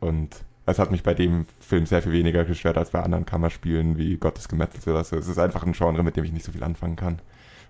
und 0.00 0.36
es 0.70 0.78
hat 0.78 0.90
mich 0.90 1.02
bei 1.02 1.14
dem 1.14 1.46
Film 1.60 1.86
sehr 1.86 2.02
viel 2.02 2.12
weniger 2.12 2.44
gestört 2.44 2.76
als 2.76 2.90
bei 2.90 3.02
anderen 3.02 3.26
Kammerspielen 3.26 3.96
wie 3.96 4.16
Gottes 4.16 4.48
Gemetzels 4.48 4.86
oder 4.86 5.02
so. 5.04 5.16
Es 5.16 5.28
ist 5.28 5.38
einfach 5.38 5.64
ein 5.64 5.72
Genre, 5.72 6.02
mit 6.02 6.16
dem 6.16 6.24
ich 6.24 6.32
nicht 6.32 6.44
so 6.44 6.52
viel 6.52 6.62
anfangen 6.62 6.96
kann. 6.96 7.20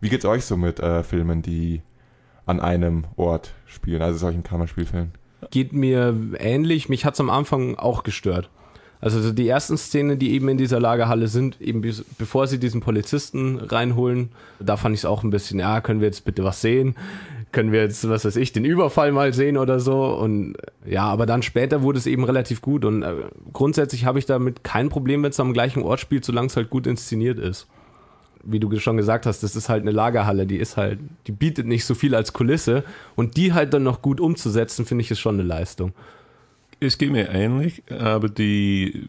Wie 0.01 0.09
geht's 0.09 0.25
euch 0.25 0.45
so 0.45 0.57
mit 0.57 0.81
äh, 0.81 1.03
Filmen, 1.03 1.43
die 1.43 1.83
an 2.47 2.61
einem 2.61 3.05
Ort 3.17 3.53
spielen, 3.67 4.03
also 4.03 4.19
solchen 4.19 4.43
Kammerspielfilmen? 4.43 5.13
Geht 5.51 5.73
mir 5.73 6.15
ähnlich. 6.39 6.89
Mich 6.89 7.05
hat's 7.05 7.21
am 7.21 7.31
Anfang 7.31 7.77
auch 7.77 8.03
gestört. 8.03 8.51
Also 9.01 9.21
so 9.21 9.33
die 9.33 9.47
ersten 9.47 9.77
Szenen, 9.77 10.19
die 10.19 10.33
eben 10.33 10.49
in 10.49 10.59
dieser 10.59 10.81
Lagerhalle 10.81 11.29
sind, 11.29 11.61
eben 11.61 11.83
bevor 12.19 12.49
sie 12.49 12.59
diesen 12.59 12.81
Polizisten 12.81 13.59
reinholen, 13.59 14.31
da 14.59 14.77
fand 14.77 14.95
ich 14.95 15.03
es 15.03 15.05
auch 15.05 15.23
ein 15.23 15.31
bisschen, 15.31 15.61
ja, 15.61 15.81
können 15.81 16.01
wir 16.01 16.09
jetzt 16.09 16.25
bitte 16.25 16.43
was 16.43 16.61
sehen? 16.61 16.97
Können 17.51 17.73
wir 17.73 17.81
jetzt, 17.81 18.09
was 18.09 18.25
weiß 18.25 18.37
ich, 18.37 18.53
den 18.53 18.65
Überfall 18.65 19.11
mal 19.13 19.33
sehen 19.33 19.57
oder 19.57 19.81
so? 19.81 20.05
Und 20.05 20.57
ja, 20.87 21.05
aber 21.05 21.25
dann 21.25 21.43
später 21.43 21.83
wurde 21.83 21.99
es 21.99 22.07
eben 22.07 22.25
relativ 22.25 22.61
gut 22.61 22.85
und 22.85 23.03
äh, 23.03 23.15
grundsätzlich 23.53 24.05
habe 24.05 24.19
ich 24.19 24.27
damit 24.27 24.65
kein 24.65 24.91
Problem, 24.91 25.23
wenn 25.23 25.31
es 25.31 25.41
am 25.41 25.55
gleichen 25.55 25.83
Ort 25.83 26.01
spielt, 26.01 26.25
solange 26.25 26.49
es 26.49 26.57
halt 26.57 26.69
gut 26.69 26.87
inszeniert 26.87 27.39
ist. 27.39 27.67
Wie 28.45 28.61
du 28.61 28.79
schon 28.79 28.97
gesagt 28.97 29.27
hast, 29.27 29.43
das 29.43 29.57
ist 29.57 29.69
halt 29.69 29.83
eine 29.83 29.91
Lagerhalle, 29.91 30.47
die 30.47 30.59
ist 30.59 30.77
halt, 30.77 30.99
die 31.27 31.33
bietet 31.33 31.67
nicht 31.67 31.85
so 31.85 31.95
viel 31.95 32.15
als 32.15 32.33
Kulisse 32.33 32.85
und 33.17 33.37
die 33.37 33.53
halt 33.53 33.73
dann 33.75 33.83
noch 33.83 34.03
gut 34.03 34.21
umzusetzen, 34.21 34.85
finde 34.85 35.03
ich, 35.03 35.11
ist 35.11 35.21
schon 35.21 35.35
eine 35.35 35.43
Leistung. 35.43 35.93
Es 36.81 36.99
geht 36.99 37.11
mir 37.11 37.31
ähnlich, 37.31 37.83
aber 37.91 38.29
die, 38.29 39.09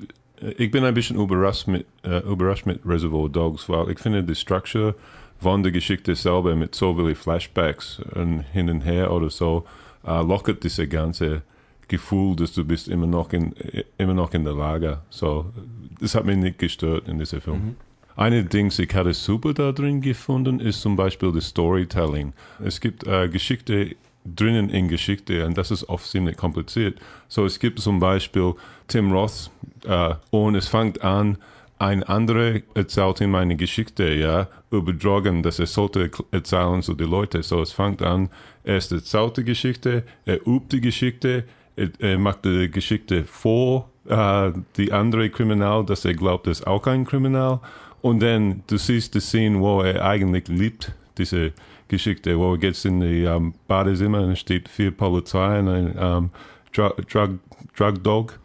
ich 0.57 0.71
bin 0.71 0.83
ein 0.83 0.93
bisschen 0.93 1.17
überrascht 1.17 1.67
mit, 1.67 1.85
äh, 2.03 2.19
überrascht 2.19 2.65
mit 2.65 2.81
Reservoir 2.85 3.29
Dogs, 3.29 3.69
weil 3.69 3.91
ich 3.91 3.99
finde 3.99 4.23
die 4.23 4.35
Structure 4.35 4.95
von 5.39 5.63
der 5.63 5.71
Geschichte 5.71 6.15
selber 6.15 6.55
mit 6.55 6.75
so 6.75 6.95
viele 6.95 7.15
Flashbacks 7.15 8.01
und 8.15 8.41
hin 8.51 8.69
und 8.69 8.81
her 8.81 9.11
oder 9.11 9.29
so, 9.29 9.65
äh, 10.05 10.21
lockert 10.21 10.63
diese 10.63 10.87
ganze 10.87 11.41
Gefühl, 11.87 12.35
dass 12.35 12.53
du 12.53 12.63
bist 12.63 12.87
immer 12.87 13.07
noch 13.07 13.33
in, 13.33 13.53
immer 13.97 14.13
noch 14.13 14.33
in 14.33 14.43
der 14.43 14.53
Lager. 14.53 15.03
So, 15.09 15.51
das 15.99 16.15
hat 16.15 16.25
mich 16.25 16.37
nicht 16.37 16.59
gestört 16.59 17.07
in 17.07 17.19
diesem 17.19 17.41
Film. 17.41 17.75
Eine 18.15 18.43
Ding, 18.43 18.71
ich 18.77 18.93
hatte 18.93 19.13
super 19.13 19.53
da 19.53 19.71
drin 19.71 20.01
gefunden, 20.01 20.59
ist 20.59 20.81
zum 20.81 20.95
Beispiel 20.97 21.31
das 21.31 21.47
Storytelling. 21.47 22.33
Es 22.63 22.81
gibt 22.81 23.07
äh, 23.07 23.29
Geschichte 23.29 23.95
drinnen 24.25 24.69
in 24.69 24.87
Geschichte 24.87 25.45
und 25.45 25.57
das 25.57 25.71
ist 25.71 25.87
oft 25.87 26.05
ziemlich 26.05 26.37
kompliziert. 26.37 26.99
So, 27.27 27.45
es 27.45 27.59
gibt 27.59 27.79
zum 27.79 27.99
Beispiel 27.99 28.53
Tim 28.87 29.11
Roth 29.11 29.49
äh, 29.85 30.15
und 30.31 30.55
es 30.55 30.67
fängt 30.67 31.01
an, 31.01 31.37
ein 31.79 32.03
anderer 32.03 32.59
erzählt 32.75 33.21
ihm 33.21 33.35
eine 33.35 33.55
Geschichte, 33.55 34.13
ja, 34.13 34.47
über 34.69 34.91
Drogen, 34.91 35.41
dass 35.41 35.59
er 35.59 35.65
sollte 35.65 36.11
erzählen 36.31 36.81
zu 36.81 36.93
den 36.93 37.09
Leuten. 37.09 37.41
So, 37.41 37.61
es 37.61 37.71
fängt 37.71 38.01
an, 38.01 38.29
er 38.65 38.75
erzählt 38.75 39.37
die 39.37 39.45
Geschichte, 39.45 40.03
er 40.25 40.45
übt 40.45 40.75
die 40.75 40.81
Geschichte, 40.81 41.45
er, 41.77 41.89
er 41.99 42.19
macht 42.19 42.43
die 42.43 42.69
Geschichte 42.69 43.23
vor 43.23 43.89
äh, 44.09 44.51
die 44.75 44.91
andere 44.91 45.29
Kriminal, 45.29 45.85
dass 45.85 46.03
er 46.03 46.13
glaubt, 46.13 46.47
er 46.47 46.51
ist 46.51 46.67
auch 46.67 46.85
ein 46.85 47.05
Kriminal. 47.05 47.61
Und 48.01 48.21
dann, 48.21 48.63
du 48.67 48.77
siehst 48.77 49.15
die 49.15 49.21
Szene, 49.21 49.59
wo 49.59 49.81
er 49.81 50.03
eigentlich 50.03 50.49
liebt, 50.49 50.91
diese 51.17 51.53
Geschichte, 51.87 52.37
wo 52.37 52.53
er 52.53 52.57
geht 52.57 52.83
in 52.83 52.99
die 52.99 53.25
um, 53.25 53.53
Badezimmer 53.67 54.21
und 54.21 54.37
steht 54.37 54.67
vier 54.67 54.91
Polizei 54.91 55.59
und 55.59 55.67
ein 55.69 55.97
um, 55.97 56.29
Drug, 56.73 56.95
Drug, 57.07 57.39
Drug 57.77 58.03
Dog. 58.03 58.39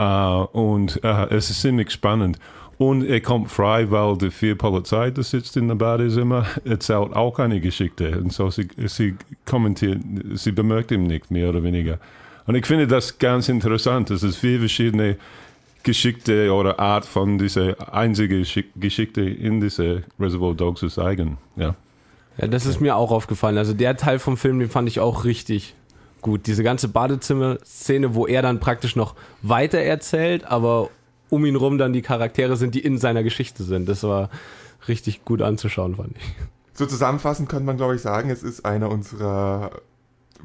Uh, 0.00 0.46
und 0.52 1.00
uh, 1.02 1.26
es 1.28 1.50
ist 1.50 1.60
ziemlich 1.60 1.90
spannend. 1.90 2.38
Und 2.78 3.04
er 3.04 3.20
kommt 3.20 3.50
frei, 3.50 3.90
weil 3.90 4.16
die 4.18 4.30
vier 4.30 4.56
Polizei, 4.56 5.10
die 5.10 5.24
sitzt 5.24 5.56
in 5.56 5.66
der 5.66 5.74
Badezimmer, 5.74 6.46
erzählt 6.64 7.12
auch 7.12 7.40
eine 7.40 7.60
Geschichte. 7.60 8.20
Und 8.20 8.32
so 8.32 8.50
sie, 8.50 8.68
sie 8.86 9.16
kommentiert, 9.44 10.00
sie 10.34 10.52
bemerkt 10.52 10.92
ihn 10.92 11.02
nicht, 11.02 11.30
mehr 11.30 11.48
oder 11.48 11.62
weniger. 11.64 11.98
Und 12.46 12.54
ich 12.54 12.64
finde 12.64 12.86
das 12.86 13.18
ganz 13.18 13.48
interessant. 13.48 14.10
Es 14.10 14.22
ist 14.22 14.36
vier 14.36 14.60
verschiedene 14.60 15.16
Geschichte 15.82 16.52
oder 16.52 16.78
Art 16.78 17.04
von 17.04 17.36
dieser 17.36 17.92
einzige 17.92 18.44
Geschichte 18.76 19.22
in 19.22 19.60
dieser 19.60 20.02
Reservoir 20.20 20.54
Dogs 20.54 20.80
zu 20.80 20.88
zeigen. 20.88 21.36
Ja. 21.56 21.74
Ja, 22.40 22.46
das 22.46 22.66
ist 22.66 22.80
mir 22.80 22.94
auch 22.94 23.10
aufgefallen. 23.10 23.58
Also 23.58 23.74
der 23.74 23.96
Teil 23.96 24.20
vom 24.20 24.36
Film, 24.36 24.60
den 24.60 24.70
fand 24.70 24.88
ich 24.88 25.00
auch 25.00 25.24
richtig 25.24 25.74
gut. 26.20 26.46
Diese 26.46 26.62
ganze 26.62 26.88
Badezimmer-Szene, 26.88 28.14
wo 28.14 28.26
er 28.26 28.42
dann 28.42 28.60
praktisch 28.60 28.94
noch 28.94 29.16
weiter 29.42 29.78
erzählt, 29.78 30.44
aber 30.44 30.90
um 31.30 31.44
ihn 31.44 31.56
rum 31.56 31.78
dann 31.78 31.92
die 31.92 32.02
Charaktere 32.02 32.56
sind, 32.56 32.74
die 32.74 32.80
in 32.80 32.98
seiner 32.98 33.22
Geschichte 33.22 33.62
sind. 33.62 33.88
Das 33.88 34.02
war 34.02 34.30
richtig 34.86 35.24
gut 35.24 35.42
anzuschauen, 35.42 35.96
fand 35.96 36.16
ich. 36.16 36.34
So 36.74 36.86
zusammenfassend 36.86 37.48
könnte 37.48 37.66
man, 37.66 37.76
glaube 37.76 37.96
ich, 37.96 38.02
sagen, 38.02 38.30
es 38.30 38.42
ist 38.42 38.64
einer 38.64 38.90
unserer 38.90 39.72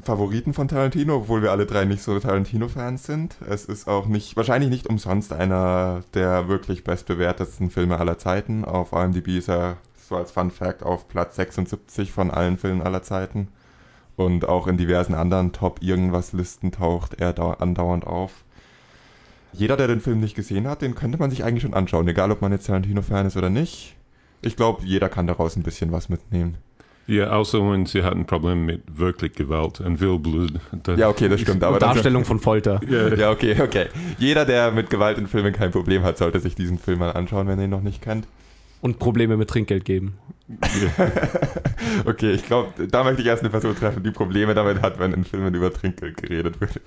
Favoriten 0.01 0.53
von 0.53 0.67
Tarantino, 0.67 1.17
obwohl 1.17 1.43
wir 1.43 1.51
alle 1.51 1.67
drei 1.67 1.85
nicht 1.85 2.01
so 2.01 2.19
Tarantino-Fans 2.19 3.03
sind. 3.03 3.35
Es 3.47 3.65
ist 3.65 3.87
auch 3.87 4.07
nicht, 4.07 4.35
wahrscheinlich 4.35 4.71
nicht 4.71 4.87
umsonst 4.87 5.31
einer 5.31 6.03
der 6.15 6.47
wirklich 6.47 6.83
bestbewertetsten 6.83 7.69
Filme 7.69 7.99
aller 7.99 8.17
Zeiten. 8.17 8.65
Auf 8.65 8.91
IMDb 8.91 9.37
ist 9.37 9.49
er 9.49 9.77
so 10.09 10.15
als 10.15 10.31
Fun 10.31 10.49
Fact 10.49 10.81
auf 10.81 11.07
Platz 11.07 11.35
76 11.35 12.11
von 12.11 12.31
allen 12.31 12.57
Filmen 12.57 12.81
aller 12.81 13.03
Zeiten. 13.03 13.49
Und 14.15 14.47
auch 14.47 14.67
in 14.67 14.77
diversen 14.77 15.13
anderen 15.13 15.51
Top-Irgendwas-Listen 15.53 16.71
taucht 16.71 17.19
er 17.19 17.61
andauernd 17.61 18.05
auf. 18.05 18.43
Jeder, 19.53 19.77
der 19.77 19.87
den 19.87 20.01
Film 20.01 20.19
nicht 20.19 20.35
gesehen 20.35 20.67
hat, 20.67 20.81
den 20.81 20.95
könnte 20.95 21.17
man 21.17 21.29
sich 21.29 21.43
eigentlich 21.43 21.63
schon 21.63 21.73
anschauen, 21.73 22.07
egal 22.07 22.31
ob 22.31 22.41
man 22.41 22.51
jetzt 22.51 22.67
Tarantino-Fan 22.67 23.27
ist 23.27 23.37
oder 23.37 23.49
nicht. 23.49 23.95
Ich 24.41 24.55
glaube, 24.55 24.83
jeder 24.83 25.09
kann 25.09 25.27
daraus 25.27 25.55
ein 25.55 25.63
bisschen 25.63 25.91
was 25.91 26.09
mitnehmen. 26.09 26.57
Ja, 27.05 27.31
außer 27.31 27.59
wenn 27.69 27.85
sie 27.85 28.03
hat 28.03 28.13
ein 28.13 28.25
Problem 28.25 28.65
mit 28.65 28.81
wirklich 28.97 29.33
Gewalt 29.33 29.81
und 29.81 29.99
will 29.99 30.19
Blut. 30.19 30.53
Ja, 30.95 31.09
okay, 31.09 31.27
das 31.27 31.41
stimmt. 31.41 31.63
Aber 31.63 31.77
Darstellung 31.77 32.23
von 32.23 32.39
Folter. 32.39 32.79
Ja. 32.89 33.13
Ja, 33.13 33.31
okay, 33.31 33.61
okay. 33.61 33.87
Jeder, 34.17 34.45
der 34.45 34.71
mit 34.71 34.89
Gewalt 34.89 35.17
in 35.17 35.27
Filmen 35.27 35.51
kein 35.53 35.71
Problem 35.71 36.03
hat, 36.03 36.17
sollte 36.17 36.39
sich 36.39 36.55
diesen 36.55 36.77
Film 36.77 36.99
mal 36.99 37.11
anschauen, 37.11 37.47
wenn 37.47 37.59
er 37.59 37.65
ihn 37.65 37.71
noch 37.71 37.81
nicht 37.81 38.01
kennt. 38.01 38.25
Und 38.81 38.99
Probleme 38.99 39.37
mit 39.37 39.49
Trinkgeld 39.49 39.85
geben. 39.85 40.17
okay, 42.05 42.31
ich 42.31 42.45
glaube, 42.45 42.87
da 42.87 43.03
möchte 43.03 43.21
ich 43.21 43.27
erst 43.27 43.43
eine 43.43 43.49
Person 43.49 43.75
treffen, 43.75 44.03
die 44.03 44.11
Probleme 44.11 44.53
damit 44.53 44.81
hat, 44.81 44.99
wenn 44.99 45.13
in 45.13 45.23
Filmen 45.23 45.53
über 45.53 45.73
Trinkgeld 45.73 46.17
geredet 46.17 46.59
wird. 46.59 46.81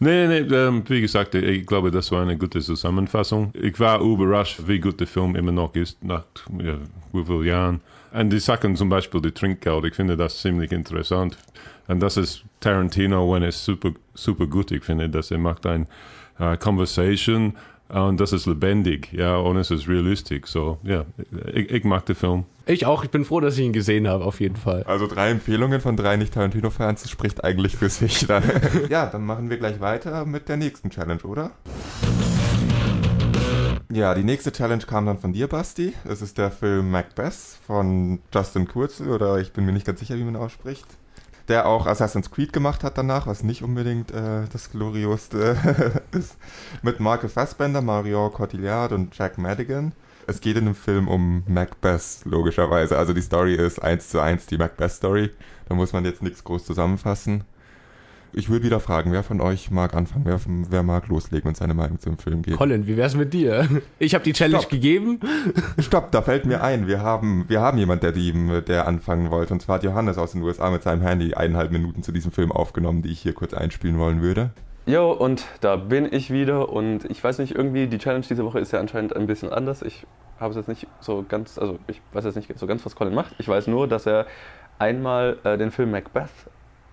Nee, 0.00 0.28
nee, 0.28 0.54
ähm, 0.54 0.84
wie 0.86 1.00
gesagt, 1.00 1.34
ich 1.34 1.66
glaube, 1.66 1.90
das 1.90 2.12
war 2.12 2.22
eine 2.22 2.38
gute 2.38 2.60
Zusammenfassung. 2.60 3.52
Ich 3.54 3.80
war 3.80 4.00
überrascht, 4.00 4.60
wie 4.66 4.78
gut 4.78 5.00
der 5.00 5.08
Film 5.08 5.34
immer 5.34 5.50
noch 5.50 5.74
ist, 5.74 6.02
nach 6.04 6.24
ja, 6.62 6.76
wie 7.12 7.24
vielen 7.24 7.44
Jahren. 7.44 7.80
Und 8.12 8.30
die 8.30 8.38
Sachen 8.38 8.76
zum 8.76 8.88
Beispiel, 8.88 9.20
die 9.20 9.32
Trinkgeld, 9.32 9.84
ich 9.84 9.94
finde 9.94 10.16
das 10.16 10.40
ziemlich 10.40 10.70
interessant. 10.70 11.36
Und 11.88 12.00
das 12.00 12.16
ist 12.16 12.44
Tarantino, 12.60 13.32
wenn 13.32 13.42
es 13.42 13.64
super, 13.64 13.90
super 14.14 14.46
gut. 14.46 14.70
Ich 14.70 14.84
finde, 14.84 15.08
dass 15.08 15.32
er 15.32 15.38
macht 15.38 15.66
ein 15.66 15.88
uh, 16.38 16.56
Conversation 16.56 17.54
und 17.88 18.20
das 18.20 18.32
ist 18.32 18.46
lebendig, 18.46 19.12
ja, 19.12 19.36
und 19.36 19.56
es 19.56 19.70
ist 19.70 19.88
realistisch. 19.88 20.46
So, 20.46 20.78
ja, 20.82 21.06
ich, 21.52 21.70
ich 21.70 21.84
mag 21.84 22.04
den 22.06 22.16
Film. 22.16 22.44
Ich 22.66 22.84
auch, 22.84 23.02
ich 23.02 23.10
bin 23.10 23.24
froh, 23.24 23.40
dass 23.40 23.56
ich 23.56 23.64
ihn 23.64 23.72
gesehen 23.72 24.06
habe, 24.06 24.24
auf 24.24 24.40
jeden 24.40 24.56
Fall. 24.56 24.82
Also 24.82 25.06
drei 25.06 25.30
Empfehlungen 25.30 25.80
von 25.80 25.96
drei 25.96 26.16
Nicht-Tarantino-Fans, 26.16 27.02
das 27.02 27.10
spricht 27.10 27.42
eigentlich 27.42 27.76
für 27.76 27.88
sich. 27.88 28.26
Dann. 28.26 28.42
ja, 28.90 29.06
dann 29.06 29.24
machen 29.24 29.48
wir 29.48 29.56
gleich 29.56 29.80
weiter 29.80 30.26
mit 30.26 30.48
der 30.50 30.58
nächsten 30.58 30.90
Challenge, 30.90 31.22
oder? 31.22 31.52
Ja, 33.90 34.14
die 34.14 34.24
nächste 34.24 34.52
Challenge 34.52 34.84
kam 34.84 35.06
dann 35.06 35.18
von 35.18 35.32
dir, 35.32 35.46
Basti. 35.46 35.94
Es 36.06 36.20
ist 36.20 36.36
der 36.36 36.50
Film 36.50 36.90
Macbeth 36.90 37.58
von 37.66 38.18
Justin 38.34 38.68
Kurzel, 38.68 39.10
oder 39.10 39.38
ich 39.38 39.54
bin 39.54 39.64
mir 39.64 39.72
nicht 39.72 39.86
ganz 39.86 40.00
sicher, 40.00 40.16
wie 40.16 40.24
man 40.24 40.36
ausspricht 40.36 40.86
der 41.48 41.66
auch 41.66 41.86
Assassin's 41.86 42.30
Creed 42.30 42.52
gemacht 42.52 42.84
hat 42.84 42.98
danach, 42.98 43.26
was 43.26 43.42
nicht 43.42 43.62
unbedingt 43.62 44.10
äh, 44.10 44.44
das 44.52 44.70
glorioste 44.70 45.56
ist, 46.12 46.36
mit 46.82 47.00
Michael 47.00 47.28
Fassbender, 47.28 47.80
Mario 47.80 48.30
Cotillard 48.30 48.92
und 48.92 49.16
Jack 49.16 49.38
Madigan. 49.38 49.92
Es 50.26 50.40
geht 50.42 50.58
in 50.58 50.66
dem 50.66 50.74
Film 50.74 51.08
um 51.08 51.42
Macbeth, 51.46 52.20
logischerweise. 52.24 52.98
Also 52.98 53.14
die 53.14 53.22
Story 53.22 53.54
ist 53.54 53.82
eins 53.82 54.10
zu 54.10 54.20
eins 54.20 54.44
die 54.44 54.58
Macbeth-Story. 54.58 55.30
Da 55.68 55.74
muss 55.74 55.94
man 55.94 56.04
jetzt 56.04 56.22
nichts 56.22 56.44
groß 56.44 56.66
zusammenfassen. 56.66 57.44
Ich 58.32 58.50
würde 58.50 58.64
wieder 58.64 58.80
fragen, 58.80 59.12
wer 59.12 59.22
von 59.22 59.40
euch 59.40 59.70
mag 59.70 59.94
anfangen? 59.94 60.24
Wer, 60.26 60.38
wer 60.70 60.82
mag 60.82 61.08
loslegen 61.08 61.48
und 61.48 61.56
seine 61.56 61.74
Meinung 61.74 61.98
zum 61.98 62.18
Film 62.18 62.42
geben? 62.42 62.56
Colin, 62.56 62.86
wie 62.86 62.96
wär's 62.96 63.14
mit 63.14 63.32
dir? 63.32 63.68
Ich 63.98 64.14
habe 64.14 64.24
die 64.24 64.32
Challenge 64.32 64.60
Stopp. 64.60 64.70
gegeben. 64.70 65.20
Stopp, 65.78 66.12
da 66.12 66.22
fällt 66.22 66.44
mir 66.44 66.62
ein. 66.62 66.86
Wir 66.86 67.00
haben, 67.00 67.46
wir 67.48 67.60
haben 67.60 67.78
jemand, 67.78 68.02
der, 68.02 68.12
die, 68.12 68.32
der 68.66 68.86
anfangen 68.86 69.30
wollte. 69.30 69.54
Und 69.54 69.60
zwar 69.60 69.76
hat 69.76 69.84
Johannes 69.84 70.18
aus 70.18 70.32
den 70.32 70.42
USA 70.42 70.70
mit 70.70 70.82
seinem 70.82 71.02
Handy 71.02 71.34
eineinhalb 71.34 71.72
Minuten 71.72 72.02
zu 72.02 72.12
diesem 72.12 72.30
Film 72.32 72.52
aufgenommen, 72.52 73.02
die 73.02 73.10
ich 73.10 73.20
hier 73.20 73.32
kurz 73.32 73.54
einspielen 73.54 73.98
wollen 73.98 74.22
würde. 74.22 74.50
Jo, 74.86 75.12
und 75.12 75.44
da 75.60 75.76
bin 75.76 76.08
ich 76.10 76.30
wieder. 76.30 76.68
Und 76.70 77.04
ich 77.10 77.22
weiß 77.22 77.38
nicht, 77.38 77.54
irgendwie, 77.54 77.86
die 77.86 77.98
Challenge 77.98 78.24
diese 78.28 78.44
Woche 78.44 78.58
ist 78.58 78.72
ja 78.72 78.80
anscheinend 78.80 79.16
ein 79.16 79.26
bisschen 79.26 79.50
anders. 79.50 79.82
Ich 79.82 80.06
habe 80.38 80.50
es 80.50 80.56
jetzt 80.56 80.68
nicht 80.68 80.86
so 81.00 81.24
ganz, 81.28 81.58
also 81.58 81.78
ich 81.88 82.00
weiß 82.12 82.24
jetzt 82.24 82.36
nicht 82.36 82.58
so 82.58 82.66
ganz, 82.66 82.84
was 82.86 82.94
Colin 82.94 83.14
macht. 83.14 83.34
Ich 83.38 83.48
weiß 83.48 83.66
nur, 83.66 83.88
dass 83.88 84.06
er 84.06 84.26
einmal 84.78 85.38
äh, 85.44 85.58
den 85.58 85.70
Film 85.70 85.90
Macbeth 85.90 86.30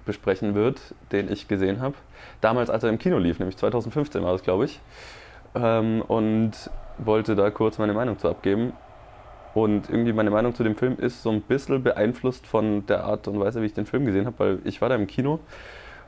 besprechen 0.05 0.55
wird, 0.55 0.79
den 1.11 1.31
ich 1.31 1.47
gesehen 1.47 1.81
habe. 1.81 1.95
Damals, 2.41 2.69
als 2.69 2.83
er 2.83 2.89
im 2.89 2.99
Kino 2.99 3.17
lief, 3.17 3.39
nämlich 3.39 3.57
2015 3.57 4.23
war 4.23 4.33
das, 4.33 4.43
glaube 4.43 4.65
ich. 4.65 4.79
Ähm, 5.55 6.01
und 6.01 6.51
wollte 6.97 7.35
da 7.35 7.49
kurz 7.49 7.77
meine 7.77 7.93
Meinung 7.93 8.17
zu 8.19 8.29
abgeben. 8.29 8.73
Und 9.53 9.89
irgendwie 9.89 10.11
meine 10.11 10.31
Meinung 10.31 10.53
zu 10.53 10.63
dem 10.63 10.75
Film 10.75 10.97
ist 10.99 11.23
so 11.23 11.29
ein 11.29 11.41
bisschen 11.41 11.81
beeinflusst 11.81 12.45
von 12.45 12.85
der 12.87 13.05
Art 13.05 13.27
und 13.27 13.39
Weise, 13.39 13.61
wie 13.61 13.67
ich 13.67 13.73
den 13.73 13.85
Film 13.85 14.05
gesehen 14.05 14.25
habe, 14.25 14.37
weil 14.37 14.59
ich 14.65 14.81
war 14.81 14.89
da 14.89 14.95
im 14.95 15.07
Kino 15.07 15.39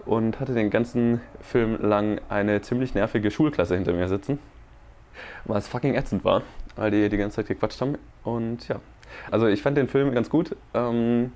und 0.06 0.39
hatte 0.39 0.54
den 0.54 0.70
ganzen 0.70 1.22
Film 1.42 1.82
lang 1.82 2.20
eine 2.30 2.62
ziemlich 2.62 2.94
nervige 2.94 3.32
Schulklasse 3.32 3.75
hinter 3.75 3.94
mir 3.94 4.08
sitzen, 4.10 4.39
was 5.46 5.68
fucking 5.68 5.96
ätzend 5.96 6.25
war, 6.25 6.42
weil 6.75 6.92
die 6.92 7.08
die 7.08 7.18
ganze 7.18 7.38
Zeit 7.38 7.48
gequatscht 7.48 7.80
haben. 7.80 7.98
Und 8.24 8.68
ja, 8.68 8.82
also 9.32 9.48
ich 9.48 9.62
fand 9.62 9.77
den 9.77 9.88
Film 9.88 10.13
ganz 10.13 10.30
gut. 10.30 10.56
Ähm, 10.74 11.32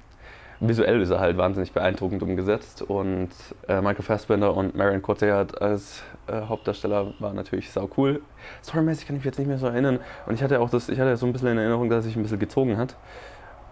visuell 0.62 1.02
ist 1.02 1.10
er 1.10 1.20
halt 1.20 1.38
wahnsinnig 1.38 1.74
beeindruckend 1.74 2.22
umgesetzt 2.22 2.84
und 2.84 3.30
äh, 3.68 3.82
Michael 3.82 4.04
Fassbender 4.04 4.56
und 4.56 4.76
Marion 4.76 5.02
Cotillard 5.02 5.60
als 5.62 6.04
äh, 6.28 6.42
Hauptdarsteller 6.42 7.14
war 7.20 7.34
natürlich 7.34 7.72
sau 7.72 7.90
cool. 7.98 8.22
Storymäßig 8.64 9.08
kann 9.08 9.16
ich 9.16 9.22
mich 9.22 9.26
jetzt 9.26 9.40
nicht 9.40 9.48
mehr 9.48 9.58
so 9.58 9.68
erinnern 9.68 10.00
und 10.28 10.36
ich 10.36 10.44
hatte 10.44 10.60
auch 10.60 10.70
das, 10.70 10.88
ich 10.88 11.00
hatte 11.00 11.18
so 11.18 11.26
ein 11.26 11.34
bisschen 11.34 11.50
in 11.50 11.58
Erinnerung, 11.58 11.90
dass 11.90 12.06
er 12.06 12.10
sich 12.10 12.16
ein 12.16 12.22
bisschen 12.22 12.40
gezogen 12.40 12.78
hat. 12.78 12.96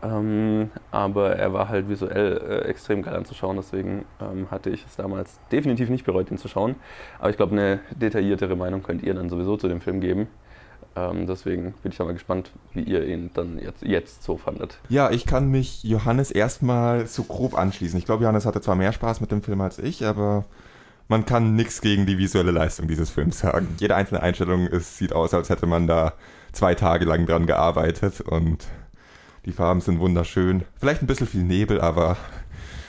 Ähm, 0.01 0.71
aber 0.91 1.35
er 1.35 1.53
war 1.53 1.69
halt 1.69 1.89
visuell 1.89 2.37
äh, 2.37 2.69
extrem 2.69 3.01
geil 3.01 3.15
anzuschauen, 3.15 3.57
deswegen 3.57 4.05
ähm, 4.21 4.49
hatte 4.49 4.69
ich 4.69 4.85
es 4.85 4.95
damals 4.95 5.39
definitiv 5.51 5.89
nicht 5.89 6.05
bereut, 6.05 6.31
ihn 6.31 6.37
zu 6.37 6.47
schauen. 6.47 6.75
Aber 7.19 7.29
ich 7.29 7.35
glaube, 7.35 7.51
eine 7.51 7.79
detailliertere 7.91 8.55
Meinung 8.55 8.81
könnt 8.81 9.03
ihr 9.03 9.13
dann 9.13 9.29
sowieso 9.29 9.57
zu 9.57 9.67
dem 9.67 9.81
Film 9.81 9.99
geben. 9.99 10.27
Ähm, 10.99 11.27
deswegen 11.27 11.73
bin 11.83 11.91
ich 11.91 11.97
da 11.97 12.05
mal 12.05 12.13
gespannt, 12.13 12.51
wie 12.73 12.83
ihr 12.83 13.05
ihn 13.05 13.29
dann 13.33 13.59
jetzt, 13.59 13.83
jetzt 13.83 14.23
so 14.23 14.37
fandet. 14.37 14.79
Ja, 14.89 15.11
ich 15.11 15.25
kann 15.25 15.49
mich 15.49 15.83
Johannes 15.83 16.31
erstmal 16.31 17.07
so 17.07 17.23
grob 17.23 17.57
anschließen. 17.57 17.97
Ich 17.97 18.05
glaube, 18.05 18.23
Johannes 18.23 18.45
hatte 18.45 18.61
zwar 18.61 18.75
mehr 18.75 18.91
Spaß 18.91 19.21
mit 19.21 19.31
dem 19.31 19.41
Film 19.41 19.61
als 19.61 19.79
ich, 19.79 20.05
aber 20.05 20.45
man 21.07 21.25
kann 21.25 21.55
nichts 21.55 21.81
gegen 21.81 22.05
die 22.05 22.17
visuelle 22.17 22.51
Leistung 22.51 22.87
dieses 22.87 23.09
Films 23.09 23.39
sagen. 23.39 23.75
Jede 23.79 23.95
einzelne 23.95 24.21
Einstellung 24.21 24.67
ist, 24.67 24.97
sieht 24.97 25.13
aus, 25.13 25.33
als 25.33 25.49
hätte 25.49 25.65
man 25.65 25.87
da 25.87 26.13
zwei 26.51 26.75
Tage 26.75 27.05
lang 27.05 27.25
dran 27.25 27.45
gearbeitet 27.45 28.21
und 28.21 28.65
die 29.45 29.51
Farben 29.51 29.81
sind 29.81 29.99
wunderschön. 29.99 30.63
Vielleicht 30.79 31.01
ein 31.01 31.07
bisschen 31.07 31.27
viel 31.27 31.43
Nebel, 31.43 31.79
aber 31.81 32.17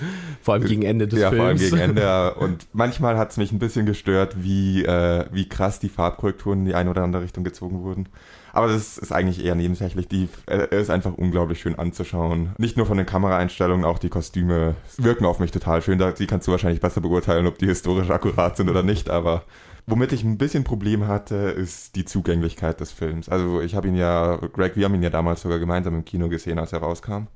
vor 0.42 0.54
allem 0.54 0.64
gegen 0.64 0.82
Ende 0.82 1.08
des 1.08 1.20
ja, 1.20 1.30
Films. 1.30 1.62
Ja, 1.62 1.68
vor 1.68 1.78
allem 1.78 1.94
gegen 1.94 1.98
Ende. 1.98 2.34
Und 2.40 2.66
manchmal 2.72 3.16
hat 3.16 3.30
es 3.30 3.36
mich 3.36 3.52
ein 3.52 3.58
bisschen 3.58 3.86
gestört, 3.86 4.42
wie, 4.42 4.84
äh, 4.84 5.26
wie 5.32 5.48
krass 5.48 5.78
die 5.78 5.88
Farbkorrekturen 5.88 6.60
in 6.60 6.64
die 6.64 6.74
eine 6.74 6.90
oder 6.90 7.02
andere 7.02 7.22
Richtung 7.22 7.44
gezogen 7.44 7.82
wurden. 7.82 8.08
Aber 8.52 8.68
das 8.68 8.98
ist 8.98 9.12
eigentlich 9.12 9.44
eher 9.44 9.54
nebensächlich. 9.54 10.08
Die, 10.08 10.28
er 10.46 10.72
ist 10.72 10.90
einfach 10.90 11.14
unglaublich 11.14 11.60
schön 11.60 11.78
anzuschauen. 11.78 12.50
Nicht 12.58 12.76
nur 12.76 12.86
von 12.86 12.96
den 12.96 13.06
Kameraeinstellungen, 13.06 13.84
auch 13.84 13.98
die 13.98 14.08
Kostüme 14.08 14.74
wirken 14.98 15.24
auf 15.24 15.38
mich 15.38 15.52
total 15.52 15.82
schön. 15.82 16.02
die 16.18 16.26
kannst 16.26 16.48
du 16.48 16.52
wahrscheinlich 16.52 16.80
besser 16.80 17.00
beurteilen, 17.00 17.46
ob 17.46 17.58
die 17.58 17.66
historisch 17.66 18.10
akkurat 18.10 18.56
sind 18.56 18.68
oder 18.68 18.82
nicht. 18.82 19.08
Aber 19.08 19.44
womit 19.86 20.12
ich 20.12 20.24
ein 20.24 20.38
bisschen 20.38 20.64
Problem 20.64 21.06
hatte, 21.06 21.34
ist 21.36 21.96
die 21.96 22.04
Zugänglichkeit 22.04 22.80
des 22.80 22.92
Films. 22.92 23.28
Also 23.28 23.60
ich 23.60 23.74
habe 23.74 23.88
ihn 23.88 23.94
ja, 23.94 24.36
Greg, 24.36 24.76
wir 24.76 24.84
haben 24.84 24.94
ihn 24.94 25.02
ja 25.02 25.10
damals 25.10 25.42
sogar 25.42 25.58
gemeinsam 25.58 25.94
im 25.94 26.04
Kino 26.04 26.28
gesehen, 26.28 26.58
als 26.58 26.72
er 26.72 26.80
rauskam 26.80 27.28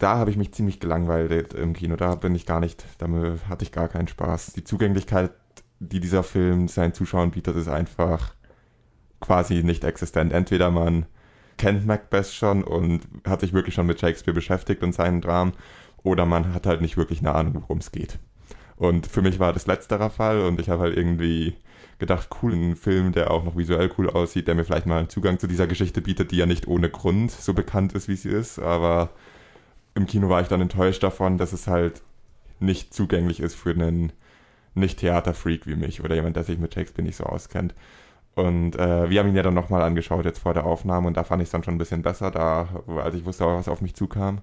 da 0.00 0.16
habe 0.16 0.30
ich 0.30 0.36
mich 0.36 0.52
ziemlich 0.52 0.80
gelangweilt 0.80 1.54
im 1.54 1.74
Kino. 1.74 1.94
Da 1.94 2.14
bin 2.14 2.34
ich 2.34 2.46
gar 2.46 2.58
nicht, 2.58 2.84
damit 2.98 3.46
hatte 3.48 3.64
ich 3.64 3.70
gar 3.70 3.86
keinen 3.88 4.08
Spaß. 4.08 4.54
Die 4.54 4.64
Zugänglichkeit, 4.64 5.30
die 5.78 6.00
dieser 6.00 6.22
Film 6.22 6.68
seinen 6.68 6.94
Zuschauern 6.94 7.30
bietet, 7.30 7.56
ist 7.56 7.68
einfach 7.68 8.34
quasi 9.20 9.62
nicht 9.62 9.84
existent. 9.84 10.32
Entweder 10.32 10.70
man 10.70 11.06
kennt 11.58 11.86
Macbeth 11.86 12.28
schon 12.28 12.64
und 12.64 13.02
hat 13.26 13.40
sich 13.40 13.52
wirklich 13.52 13.74
schon 13.74 13.86
mit 13.86 14.00
Shakespeare 14.00 14.34
beschäftigt 14.34 14.82
und 14.82 14.94
seinen 14.94 15.20
Dramen, 15.20 15.52
oder 16.02 16.24
man 16.24 16.54
hat 16.54 16.66
halt 16.66 16.80
nicht 16.80 16.96
wirklich 16.96 17.20
eine 17.20 17.34
Ahnung, 17.34 17.56
worum 17.56 17.78
es 17.78 17.92
geht. 17.92 18.18
Und 18.76 19.06
für 19.06 19.20
mich 19.20 19.38
war 19.38 19.52
das 19.52 19.66
letzterer 19.66 20.08
Fall 20.08 20.40
und 20.40 20.58
ich 20.58 20.70
habe 20.70 20.80
halt 20.80 20.96
irgendwie 20.96 21.54
gedacht, 21.98 22.30
cool, 22.40 22.54
ein 22.54 22.76
Film, 22.76 23.12
der 23.12 23.30
auch 23.30 23.44
noch 23.44 23.58
visuell 23.58 23.90
cool 23.98 24.08
aussieht, 24.08 24.48
der 24.48 24.54
mir 24.54 24.64
vielleicht 24.64 24.86
mal 24.86 25.00
einen 25.00 25.10
Zugang 25.10 25.38
zu 25.38 25.46
dieser 25.46 25.66
Geschichte 25.66 26.00
bietet, 26.00 26.30
die 26.30 26.38
ja 26.38 26.46
nicht 26.46 26.66
ohne 26.66 26.88
Grund 26.88 27.30
so 27.30 27.52
bekannt 27.52 27.92
ist, 27.92 28.08
wie 28.08 28.16
sie 28.16 28.30
ist, 28.30 28.58
aber 28.58 29.10
im 30.00 30.06
Kino 30.06 30.28
war 30.30 30.40
ich 30.40 30.48
dann 30.48 30.62
enttäuscht 30.62 31.02
davon, 31.02 31.36
dass 31.36 31.52
es 31.52 31.66
halt 31.66 32.00
nicht 32.58 32.94
zugänglich 32.94 33.40
ist 33.40 33.54
für 33.54 33.70
einen 33.70 34.12
Nicht-Theater-Freak 34.74 35.66
wie 35.66 35.76
mich 35.76 36.02
oder 36.02 36.14
jemand, 36.14 36.36
der 36.36 36.44
sich 36.44 36.58
mit 36.58 36.72
Shakespeare 36.72 37.06
nicht 37.06 37.16
so 37.16 37.24
auskennt. 37.24 37.74
Und 38.34 38.76
äh, 38.76 39.10
wir 39.10 39.20
haben 39.20 39.28
ihn 39.28 39.36
ja 39.36 39.42
dann 39.42 39.54
nochmal 39.54 39.82
angeschaut 39.82 40.24
jetzt 40.24 40.38
vor 40.38 40.54
der 40.54 40.64
Aufnahme 40.64 41.06
und 41.08 41.16
da 41.16 41.24
fand 41.24 41.42
ich 41.42 41.48
es 41.48 41.52
dann 41.52 41.64
schon 41.64 41.74
ein 41.74 41.78
bisschen 41.78 42.02
besser, 42.02 42.30
da, 42.30 42.82
als 43.02 43.14
ich 43.14 43.26
wusste, 43.26 43.44
was 43.44 43.68
auf 43.68 43.82
mich 43.82 43.94
zukam, 43.94 44.40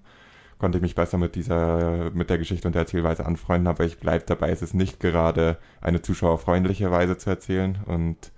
konnte 0.60 0.78
ich 0.78 0.82
mich 0.84 0.94
besser 0.94 1.18
mit 1.18 1.36
dieser, 1.36 2.12
mit 2.12 2.30
der 2.30 2.38
Geschichte 2.38 2.68
und 2.68 2.74
der 2.74 2.82
Erzählweise 2.82 3.26
anfreunden, 3.26 3.68
aber 3.68 3.86
ich 3.86 4.00
bleibe 4.00 4.26
dabei, 4.26 4.52
es 4.52 4.62
ist 4.62 4.76
nicht 4.76 5.00
gerade 5.00 5.58
eine 5.82 6.02
zuschauerfreundliche 6.02 6.92
Weise 6.92 7.18
zu 7.18 7.30
erzählen. 7.30 7.80
Und 7.86 8.32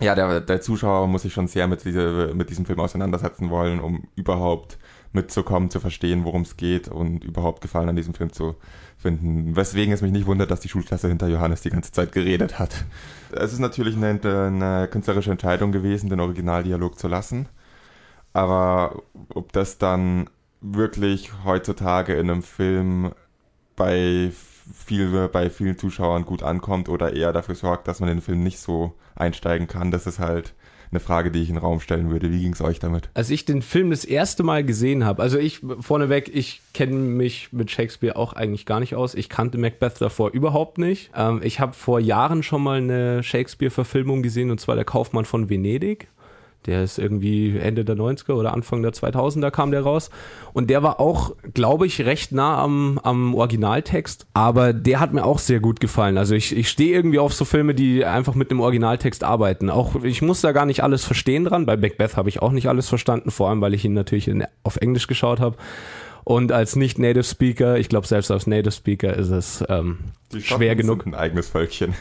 ja, 0.00 0.14
der, 0.14 0.40
der 0.40 0.60
Zuschauer 0.60 1.06
muss 1.08 1.22
sich 1.22 1.32
schon 1.32 1.48
sehr 1.48 1.66
mit, 1.66 1.84
diese, 1.84 2.32
mit 2.34 2.50
diesem 2.50 2.66
Film 2.66 2.80
auseinandersetzen 2.80 3.50
wollen, 3.50 3.80
um 3.80 4.08
überhaupt 4.14 4.78
mitzukommen, 5.12 5.70
zu 5.70 5.80
verstehen, 5.80 6.24
worum 6.24 6.42
es 6.42 6.56
geht 6.56 6.88
und 6.88 7.24
überhaupt 7.24 7.62
Gefallen 7.62 7.88
an 7.88 7.96
diesem 7.96 8.14
Film 8.14 8.32
zu 8.32 8.56
finden. 8.96 9.56
Weswegen 9.56 9.92
es 9.92 10.02
mich 10.02 10.12
nicht 10.12 10.26
wundert, 10.26 10.50
dass 10.50 10.60
die 10.60 10.68
Schulklasse 10.68 11.08
hinter 11.08 11.28
Johannes 11.28 11.62
die 11.62 11.70
ganze 11.70 11.92
Zeit 11.92 12.12
geredet 12.12 12.58
hat. 12.58 12.84
Es 13.32 13.52
ist 13.52 13.58
natürlich 13.58 13.96
eine, 13.96 14.20
eine 14.22 14.88
künstlerische 14.88 15.30
Entscheidung 15.30 15.72
gewesen, 15.72 16.10
den 16.10 16.20
Originaldialog 16.20 16.98
zu 16.98 17.08
lassen. 17.08 17.48
Aber 18.32 19.02
ob 19.34 19.52
das 19.52 19.78
dann 19.78 20.28
wirklich 20.60 21.32
heutzutage 21.44 22.14
in 22.14 22.30
einem 22.30 22.42
Film 22.42 23.12
bei 23.76 24.30
viel, 24.72 25.28
bei 25.28 25.50
vielen 25.50 25.78
Zuschauern 25.78 26.24
gut 26.24 26.42
ankommt 26.42 26.88
oder 26.88 27.14
eher 27.14 27.32
dafür 27.32 27.54
sorgt, 27.54 27.88
dass 27.88 28.00
man 28.00 28.08
den 28.08 28.20
Film 28.20 28.42
nicht 28.42 28.58
so 28.58 28.94
einsteigen 29.14 29.66
kann, 29.66 29.90
das 29.90 30.06
ist 30.06 30.18
halt 30.18 30.54
eine 30.90 31.00
Frage, 31.00 31.30
die 31.30 31.42
ich 31.42 31.48
in 31.48 31.56
den 31.56 31.64
Raum 31.64 31.80
stellen 31.80 32.10
würde. 32.10 32.30
Wie 32.30 32.40
ging 32.40 32.52
es 32.52 32.60
euch 32.60 32.78
damit? 32.78 33.10
Als 33.14 33.30
ich 33.30 33.44
den 33.44 33.62
Film 33.62 33.90
das 33.90 34.04
erste 34.04 34.42
Mal 34.42 34.64
gesehen 34.64 35.04
habe, 35.04 35.22
also 35.22 35.38
ich 35.38 35.60
vorneweg, 35.80 36.34
ich 36.34 36.62
kenne 36.72 36.94
mich 36.94 37.52
mit 37.52 37.70
Shakespeare 37.70 38.16
auch 38.16 38.32
eigentlich 38.32 38.66
gar 38.66 38.80
nicht 38.80 38.94
aus. 38.94 39.14
Ich 39.14 39.28
kannte 39.28 39.58
Macbeth 39.58 40.00
davor 40.00 40.30
überhaupt 40.30 40.78
nicht. 40.78 41.10
Ähm, 41.14 41.40
ich 41.42 41.60
habe 41.60 41.74
vor 41.74 42.00
Jahren 42.00 42.42
schon 42.42 42.62
mal 42.62 42.78
eine 42.78 43.22
Shakespeare-Verfilmung 43.22 44.22
gesehen 44.22 44.50
und 44.50 44.60
zwar 44.60 44.76
Der 44.76 44.84
Kaufmann 44.84 45.24
von 45.24 45.50
Venedig. 45.50 46.08
Der 46.66 46.82
ist 46.82 46.98
irgendwie 46.98 47.56
Ende 47.56 47.84
der 47.84 47.96
90er 47.96 48.32
oder 48.32 48.52
Anfang 48.52 48.82
der 48.82 48.92
2000er 48.92 49.50
kam 49.50 49.70
der 49.70 49.82
raus. 49.82 50.10
Und 50.52 50.68
der 50.68 50.82
war 50.82 51.00
auch, 51.00 51.34
glaube 51.54 51.86
ich, 51.86 52.04
recht 52.04 52.32
nah 52.32 52.62
am, 52.62 53.00
am 53.02 53.34
Originaltext. 53.34 54.26
Aber 54.34 54.72
der 54.72 55.00
hat 55.00 55.12
mir 55.12 55.24
auch 55.24 55.38
sehr 55.38 55.60
gut 55.60 55.80
gefallen. 55.80 56.18
Also 56.18 56.34
ich, 56.34 56.54
ich 56.54 56.68
stehe 56.68 56.94
irgendwie 56.94 57.20
auf 57.20 57.32
so 57.32 57.44
Filme, 57.44 57.74
die 57.74 58.04
einfach 58.04 58.34
mit 58.34 58.50
dem 58.50 58.60
Originaltext 58.60 59.24
arbeiten. 59.24 59.70
Auch 59.70 60.02
ich 60.02 60.20
muss 60.20 60.40
da 60.40 60.52
gar 60.52 60.66
nicht 60.66 60.82
alles 60.82 61.04
verstehen 61.04 61.44
dran. 61.44 61.64
Bei 61.64 61.76
Macbeth 61.76 62.16
habe 62.16 62.28
ich 62.28 62.42
auch 62.42 62.52
nicht 62.52 62.68
alles 62.68 62.88
verstanden, 62.88 63.30
vor 63.30 63.48
allem 63.48 63.60
weil 63.60 63.74
ich 63.74 63.84
ihn 63.84 63.94
natürlich 63.94 64.28
in, 64.28 64.44
auf 64.62 64.76
Englisch 64.76 65.06
geschaut 65.06 65.40
habe. 65.40 65.56
Und 66.24 66.52
als 66.52 66.76
nicht-Native 66.76 67.24
Speaker, 67.24 67.78
ich 67.78 67.88
glaube 67.88 68.06
selbst 68.06 68.30
als 68.30 68.46
Native 68.46 68.72
Speaker 68.72 69.16
ist 69.16 69.30
es 69.30 69.64
ähm, 69.70 69.98
schwer 70.38 70.76
genug. 70.76 71.06
Ein 71.06 71.14
eigenes 71.14 71.48
Völkchen. 71.48 71.94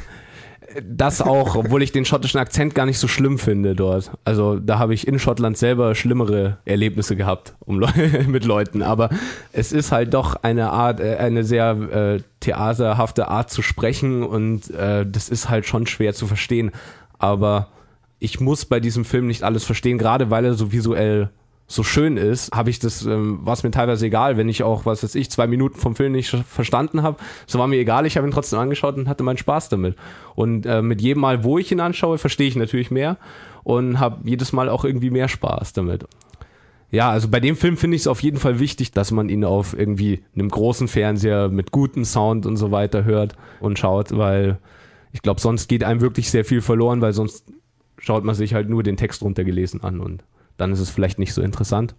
Das 0.84 1.22
auch, 1.22 1.56
obwohl 1.56 1.82
ich 1.82 1.94
den 1.94 2.04
schottischen 2.04 2.40
Akzent 2.40 2.76
gar 2.76 2.86
nicht 2.86 3.00
so 3.00 3.08
schlimm 3.08 3.40
finde 3.40 3.74
dort. 3.74 4.12
Also 4.26 4.60
da 4.60 4.80
habe 4.80 4.94
ich 4.94 5.08
in 5.08 5.18
Schottland 5.18 5.58
selber 5.58 5.96
schlimmere 5.96 6.58
Erlebnisse 6.66 7.16
gehabt 7.16 7.56
um 7.60 7.78
mit 8.28 8.44
Leuten. 8.44 8.82
Aber 8.82 9.10
es 9.54 9.72
ist 9.72 9.92
halt 9.92 10.14
doch 10.14 10.36
eine 10.44 10.72
Art, 10.72 11.00
äh, 11.00 11.16
eine 11.18 11.46
sehr 11.46 11.70
äh, 12.18 12.22
theaterhafte 12.42 13.30
Art 13.30 13.50
zu 13.50 13.62
sprechen 13.62 14.24
und 14.24 14.70
äh, 14.72 15.06
das 15.06 15.30
ist 15.30 15.50
halt 15.50 15.66
schon 15.66 15.88
schwer 15.88 16.14
zu 16.14 16.28
verstehen. 16.28 16.72
Aber 17.18 17.70
ich 18.20 18.40
muss 18.40 18.66
bei 18.66 18.80
diesem 18.80 19.06
Film 19.06 19.28
nicht 19.28 19.44
alles 19.44 19.64
verstehen, 19.64 19.98
gerade 19.98 20.30
weil 20.30 20.44
er 20.44 20.54
so 20.54 20.72
visuell 20.72 21.30
so 21.70 21.84
schön 21.84 22.16
ist, 22.16 22.52
habe 22.54 22.70
ich 22.70 22.80
das, 22.80 23.06
ähm, 23.06 23.40
war 23.46 23.54
es 23.54 23.64
mir 23.64 23.72
teilweise 23.72 24.06
egal, 24.06 24.38
wenn 24.38 24.48
ich 24.48 24.64
auch, 24.64 24.86
was 24.86 25.04
weiß 25.04 25.16
ich, 25.16 25.30
zwei 25.30 25.48
Minuten 25.48 25.78
vom 25.78 25.96
Film 25.96 26.14
nicht 26.14 26.30
verstanden 26.30 27.04
habe. 27.04 27.18
So 27.46 27.60
war 27.60 27.68
mir 27.68 27.76
egal, 27.76 28.06
ich 28.06 28.16
habe 28.16 28.26
ihn 28.26 28.32
trotzdem 28.32 28.60
angeschaut 28.60 28.96
und 28.96 29.10
hatte 29.10 29.24
meinen 29.24 29.38
Spaß 29.38 29.68
damit. 29.68 29.98
Und 30.36 30.66
äh, 30.66 30.82
mit 30.82 31.02
jedem 31.02 31.22
Mal, 31.22 31.44
wo 31.44 31.58
ich 31.58 31.72
ihn 31.72 31.82
anschaue, 31.82 32.18
verstehe 32.18 32.48
ich 32.48 32.56
natürlich 32.56 32.90
mehr 32.90 33.18
und 33.66 34.00
habe 34.00 34.22
jedes 34.24 34.54
Mal 34.54 34.70
auch 34.70 34.86
irgendwie 34.86 35.10
mehr 35.10 35.28
Spaß 35.28 35.74
damit. 35.74 36.06
Ja, 36.90 37.10
also 37.10 37.28
bei 37.28 37.42
dem 37.42 37.58
Film 37.58 37.76
finde 37.76 37.96
ich 37.96 38.04
es 38.04 38.08
auf 38.08 38.24
jeden 38.24 38.38
Fall 38.38 38.60
wichtig, 38.60 38.92
dass 38.92 39.12
man 39.12 39.28
ihn 39.28 39.44
auf 39.44 39.78
irgendwie 39.78 40.24
einem 40.36 40.48
großen 40.48 40.88
Fernseher 40.88 41.50
mit 41.50 41.72
gutem 41.72 42.06
Sound 42.06 42.46
und 42.46 42.56
so 42.56 42.72
weiter 42.72 43.04
hört 43.04 43.36
und 43.60 43.78
schaut, 43.78 44.18
weil 44.18 44.58
ich 45.12 45.22
glaube, 45.22 45.42
sonst 45.42 45.68
geht 45.68 45.84
einem 45.84 46.00
wirklich 46.00 46.32
sehr 46.32 46.46
viel 46.46 46.62
verloren, 46.62 47.02
weil 47.02 47.12
sonst 47.12 47.44
schaut 47.98 48.24
man 48.24 48.36
sich 48.36 48.54
halt 48.54 48.70
nur 48.70 48.84
den 48.84 48.96
Text 48.96 49.22
runtergelesen 49.22 49.84
an 49.84 50.00
und 50.00 50.24
dann 50.58 50.72
ist 50.72 50.80
es 50.80 50.90
vielleicht 50.90 51.20
nicht 51.20 51.34
so 51.34 51.42
interessant. 51.42 51.96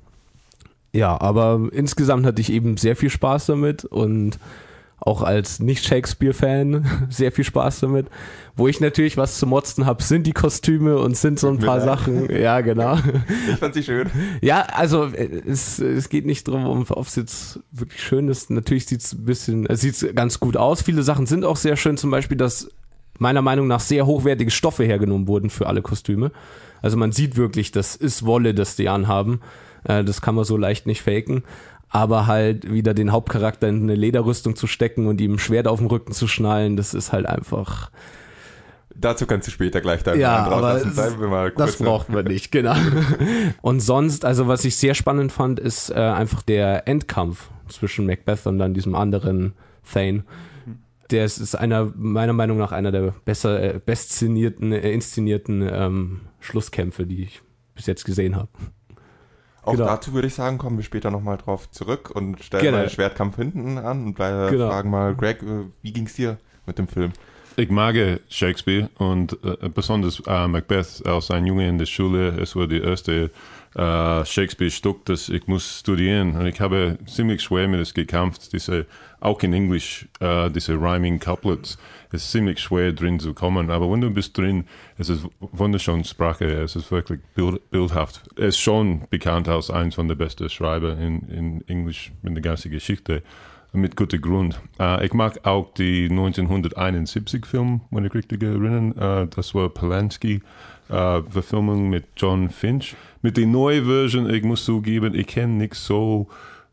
Ja, 0.93 1.21
aber 1.21 1.69
insgesamt 1.73 2.27
hatte 2.27 2.41
ich 2.41 2.51
eben 2.51 2.77
sehr 2.77 2.97
viel 2.97 3.11
Spaß 3.11 3.47
damit 3.47 3.85
und 3.85 4.39
auch 5.01 5.23
als 5.23 5.61
Nicht-Shakespeare-Fan 5.61 7.07
sehr 7.11 7.31
viel 7.31 7.45
Spaß 7.45 7.81
damit. 7.81 8.09
Wo 8.57 8.67
ich 8.67 8.81
natürlich 8.81 9.17
was 9.17 9.39
zu 9.39 9.47
motzen 9.47 9.87
habe, 9.87 10.03
sind 10.03 10.27
die 10.27 10.33
Kostüme 10.33 10.99
und 10.99 11.17
sind 11.17 11.39
so 11.39 11.49
ein 11.49 11.59
paar 11.59 11.81
Sachen. 11.81 12.29
Ja, 12.39 12.61
genau. 12.61 12.99
Ich 13.51 13.57
fand 13.57 13.75
sie 13.75 13.83
schön. 13.83 14.11
Ja, 14.41 14.63
also 14.63 15.05
es, 15.07 15.79
es 15.79 16.09
geht 16.09 16.27
nicht 16.27 16.49
darum, 16.49 16.85
ob 16.89 17.07
es 17.07 17.17
jetzt 17.17 17.61
wirklich 17.71 18.03
schön 18.03 18.29
ist. 18.29 18.51
Natürlich 18.51 18.87
sieht 18.87 19.01
es 19.01 19.13
ein 19.13 19.25
bisschen, 19.25 19.67
es 19.67 19.81
sieht 19.81 20.17
ganz 20.17 20.41
gut 20.41 20.57
aus. 20.57 20.83
Viele 20.83 21.03
Sachen 21.03 21.27
sind 21.27 21.45
auch 21.45 21.57
sehr 21.57 21.77
schön, 21.77 21.97
zum 21.97 22.11
Beispiel, 22.11 22.37
dass 22.37 22.69
meiner 23.19 23.43
Meinung 23.43 23.67
nach 23.67 23.81
sehr 23.81 24.07
hochwertige 24.07 24.51
Stoffe 24.51 24.85
hergenommen 24.85 25.29
wurden 25.29 25.51
für 25.51 25.67
alle 25.67 25.83
Kostüme. 25.83 26.31
Also 26.83 26.97
man 26.97 27.13
sieht 27.13 27.37
wirklich, 27.37 27.73
das 27.73 27.97
ist 27.97 28.25
Wolle, 28.25 28.55
das 28.55 28.77
die 28.77 28.89
anhaben. 28.89 29.41
Äh, 29.85 30.05
das 30.05 30.21
kann 30.21 30.35
man 30.35 30.45
so 30.45 30.57
leicht 30.57 30.87
nicht 30.87 31.03
faken. 31.03 31.43
Aber 31.91 32.27
halt 32.27 32.71
wieder 32.73 32.93
den 32.93 33.13
Hauptcharakter 33.13 33.67
in 33.69 33.85
eine 33.85 33.95
Lederrüstung 33.95 34.57
zu 34.57 34.67
stecken 34.67 35.07
und 35.07 35.21
ihm 35.21 35.35
ein 35.35 35.39
Schwert 35.39 35.67
auf 35.67 35.79
dem 35.79 35.89
Rücken 35.89 36.13
zu 36.13 36.29
schnallen, 36.29 36.77
das 36.77 36.93
ist 36.93 37.13
halt 37.13 37.27
einfach. 37.27 37.91
Dazu 38.95 39.27
kannst 39.27 39.47
du 39.47 39.53
später 39.53 39.81
gleich 39.81 40.03
deinen 40.03 40.21
ja, 40.21 40.45
aber 40.45 40.81
das, 40.81 41.55
das 41.57 41.77
braucht 41.77 42.09
man 42.11 42.25
nicht, 42.25 42.51
genau. 42.51 42.75
und 43.63 43.81
sonst, 43.81 44.25
also 44.25 44.49
was 44.49 44.65
ich 44.65 44.77
sehr 44.77 44.95
spannend 44.95 45.33
fand, 45.33 45.61
ist 45.61 45.91
äh, 45.91 45.95
einfach 45.95 46.43
der 46.43 46.87
Endkampf 46.89 47.49
zwischen 47.69 48.07
Macbeth 48.07 48.47
und 48.47 48.59
dann 48.59 48.75
diesem 48.75 48.95
anderen 48.95 49.53
Thane 49.91 50.25
der 51.11 51.25
ist, 51.25 51.39
ist 51.39 51.55
einer, 51.55 51.93
meiner 51.97 52.33
Meinung 52.33 52.59
nach, 52.59 52.73
einer 52.73 52.93
der 52.93 53.15
besser, 53.25 53.75
äh, 53.75 53.81
bestszenierten, 53.85 54.73
äh, 54.73 54.91
inszenierten 54.91 55.67
ähm, 55.71 56.21
Schlusskämpfe, 56.41 57.07
die 57.07 57.25
ich 57.25 57.43
bis 57.75 57.87
jetzt 57.87 58.05
gesehen 58.05 58.37
habe. 58.37 58.49
Auch 59.63 59.73
genau. 59.73 59.87
dazu 59.87 60.15
würde 60.15 60.29
ich 60.29 60.35
sagen, 60.35 60.59
kommen 60.59 60.79
wir 60.79 60.85
später 60.85 61.11
nochmal 61.11 61.37
drauf 61.37 61.71
zurück 61.71 62.11
und 62.11 62.43
stellen 62.43 62.63
genau. 62.63 62.79
mal 62.79 62.85
den 62.85 62.91
Schwertkampf 62.91 63.37
hinten 63.37 63.79
an 63.79 64.07
und 64.07 64.15
genau. 64.17 64.71
fragen 64.71 64.91
mal, 64.91 65.15
Greg, 65.15 65.43
äh, 65.43 65.67
wie 65.83 65.93
ging 65.93 66.07
es 66.07 66.15
dir 66.15 66.39
mit 66.67 66.79
dem 66.79 66.89
Film? 66.89 67.13
Ich 67.57 67.71
mag 67.71 67.97
Shakespeare 68.29 68.89
und 68.99 69.37
äh, 69.45 69.69
besonders 69.69 70.23
äh, 70.27 70.47
Macbeth 70.47 71.03
als 71.05 71.31
ein 71.33 71.45
Junge 71.45 71.69
in 71.69 71.77
der 71.77 71.87
Schule. 71.87 72.39
Es 72.41 72.55
war 72.55 72.69
die 72.69 72.81
erste 72.81 73.31
äh, 73.75 74.25
Shakespeare-Stück, 74.25 75.05
das 75.05 75.29
ich 75.29 75.47
muss 75.47 75.81
studieren 75.81 76.37
und 76.37 76.47
ich 76.47 76.61
habe 76.61 76.99
ziemlich 77.07 77.43
schwer 77.43 77.69
mit 77.69 77.81
es 77.81 77.95
gekämpft, 77.95 78.53
diese 78.53 78.87
auch 79.21 79.43
in 79.43 79.53
Englisch, 79.53 80.09
äh, 80.21 80.51
diese 80.51 80.75
Rhyming 80.75 81.19
Couplets, 81.19 81.79
ist 82.13 82.31
ziemlich 82.31 82.59
schwer 82.61 82.93
drin 82.93 83.19
zu 83.19 83.35
kommen. 83.35 83.71
Aber 83.71 83.91
wenn 83.91 84.01
du 84.01 84.11
bist 84.11 84.37
drin, 84.39 84.65
es 84.97 85.09
ist 85.09 85.27
wunderschöne 85.41 86.05
Sprache, 86.05 86.45
es 86.47 86.77
ist 86.77 86.91
wirklich 86.91 87.21
bild, 87.35 87.71
bildhaft. 87.71 88.23
Er 88.37 88.49
ist 88.49 88.59
schon 88.59 89.03
bekannt 89.11 89.49
als 89.49 89.71
eins 89.71 89.97
von 89.97 90.09
der 90.09 90.15
besten 90.15 90.49
Schreiber 90.49 90.97
in, 90.97 91.21
in 91.29 91.69
Englisch 91.69 92.13
in 92.23 92.35
der 92.35 92.43
ganzen 92.43 92.71
Geschichte. 92.71 93.23
Mit 93.75 93.97
gutem 93.97 94.23
Grund. 94.23 94.59
Äh, 94.81 95.05
ich 95.05 95.13
mag 95.13 95.45
auch 95.47 95.75
die 95.75 96.09
1971 96.09 97.45
Film, 97.45 97.83
wenn 97.91 98.07
ich 98.07 98.15
richtig 98.15 98.43
erinnere. 98.43 99.25
Äh, 99.25 99.27
das 99.35 99.55
war 99.55 99.69
Polanski, 99.69 100.41
äh, 100.89 101.21
mit 101.75 102.05
John 102.17 102.49
Finch. 102.49 102.97
Mit 103.23 103.37
der 103.37 103.47
neuen 103.47 103.85
Version, 103.85 104.31
ich 104.31 104.45
muss 104.45 104.65
zugeben, 104.65 105.15
ich 105.15 105.27
kenne 105.27 105.55
nicht 105.55 105.75
so 105.75 106.29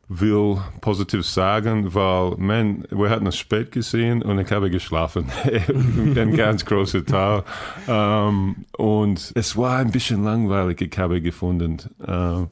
will 0.08 0.58
positiv 0.82 1.26
sagen, 1.26 1.94
weil 1.94 2.36
man, 2.38 2.86
wir 2.92 3.10
hatten 3.10 3.28
es 3.28 3.38
spät 3.38 3.72
gesehen 3.72 4.22
und 4.22 4.40
ich 4.40 4.52
habe 4.52 4.70
geschlafen. 4.70 5.32
ein 6.16 6.36
ganz 6.36 6.66
großer 6.66 7.06
Teil. 7.06 7.44
Um, 7.88 7.94
ähm, 7.94 8.56
und 8.78 9.32
es 9.36 9.58
war 9.58 9.78
ein 9.78 9.92
bisschen 9.92 10.24
langweilig, 10.24 10.82
ich 10.82 10.98
habe 10.98 11.22
gefunden. 11.22 11.78
Uh, 12.00 12.48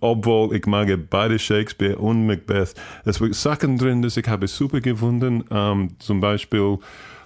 obwohl 0.00 0.54
ich 0.54 0.66
mag 0.66 0.88
beide 1.08 1.38
Shakespeare 1.38 1.96
und 1.96 2.26
Macbeth. 2.26 2.74
Es 3.06 3.18
waren 3.18 3.32
Sachen 3.32 3.78
drin, 3.78 4.02
die 4.02 4.20
ich 4.20 4.28
habe 4.28 4.46
super 4.46 4.80
gefunden. 4.80 5.42
Um, 5.48 5.56
ähm, 5.56 5.88
zum 6.00 6.20
Beispiel, 6.20 6.78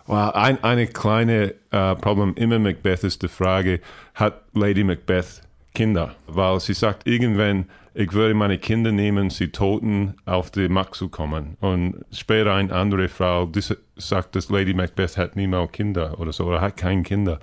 well, 0.07 0.31
ein 0.35 0.62
eine 0.62 0.87
kleine 0.87 1.55
uh, 1.74 1.96
Problem 1.96 2.35
immer 2.37 2.61
Macbeth 2.61 3.03
ist 3.03 3.22
die 3.22 3.29
Frage, 3.29 3.81
hat 4.14 4.42
Lady 4.53 4.85
Macbeth 4.85 5.42
Kinder? 5.75 6.15
Weil 6.27 6.61
sie 6.61 6.75
sagt 6.75 7.07
irgendwann, 7.07 7.67
ich 7.95 8.13
würde 8.13 8.35
meine 8.35 8.59
Kinder 8.59 8.91
nehmen, 8.91 9.31
sie 9.31 9.49
Toten 9.49 10.15
auf 10.25 10.51
die 10.51 10.69
Macht 10.69 10.95
zu 10.95 11.09
kommen. 11.09 11.57
Und 11.61 12.05
später 12.11 12.55
eine 12.55 12.73
andere 12.73 13.09
Frau 13.09 13.47
die 13.47 13.61
sagt, 13.97 14.35
dass 14.35 14.51
Lady 14.51 14.75
Macbeth 14.75 15.17
hat 15.17 15.37
niemals 15.37 15.73
Kinder 15.73 16.19
oder 16.19 16.33
so, 16.33 16.47
oder 16.47 16.61
hat 16.61 16.77
keine 16.77 17.03
Kinder. 17.03 17.39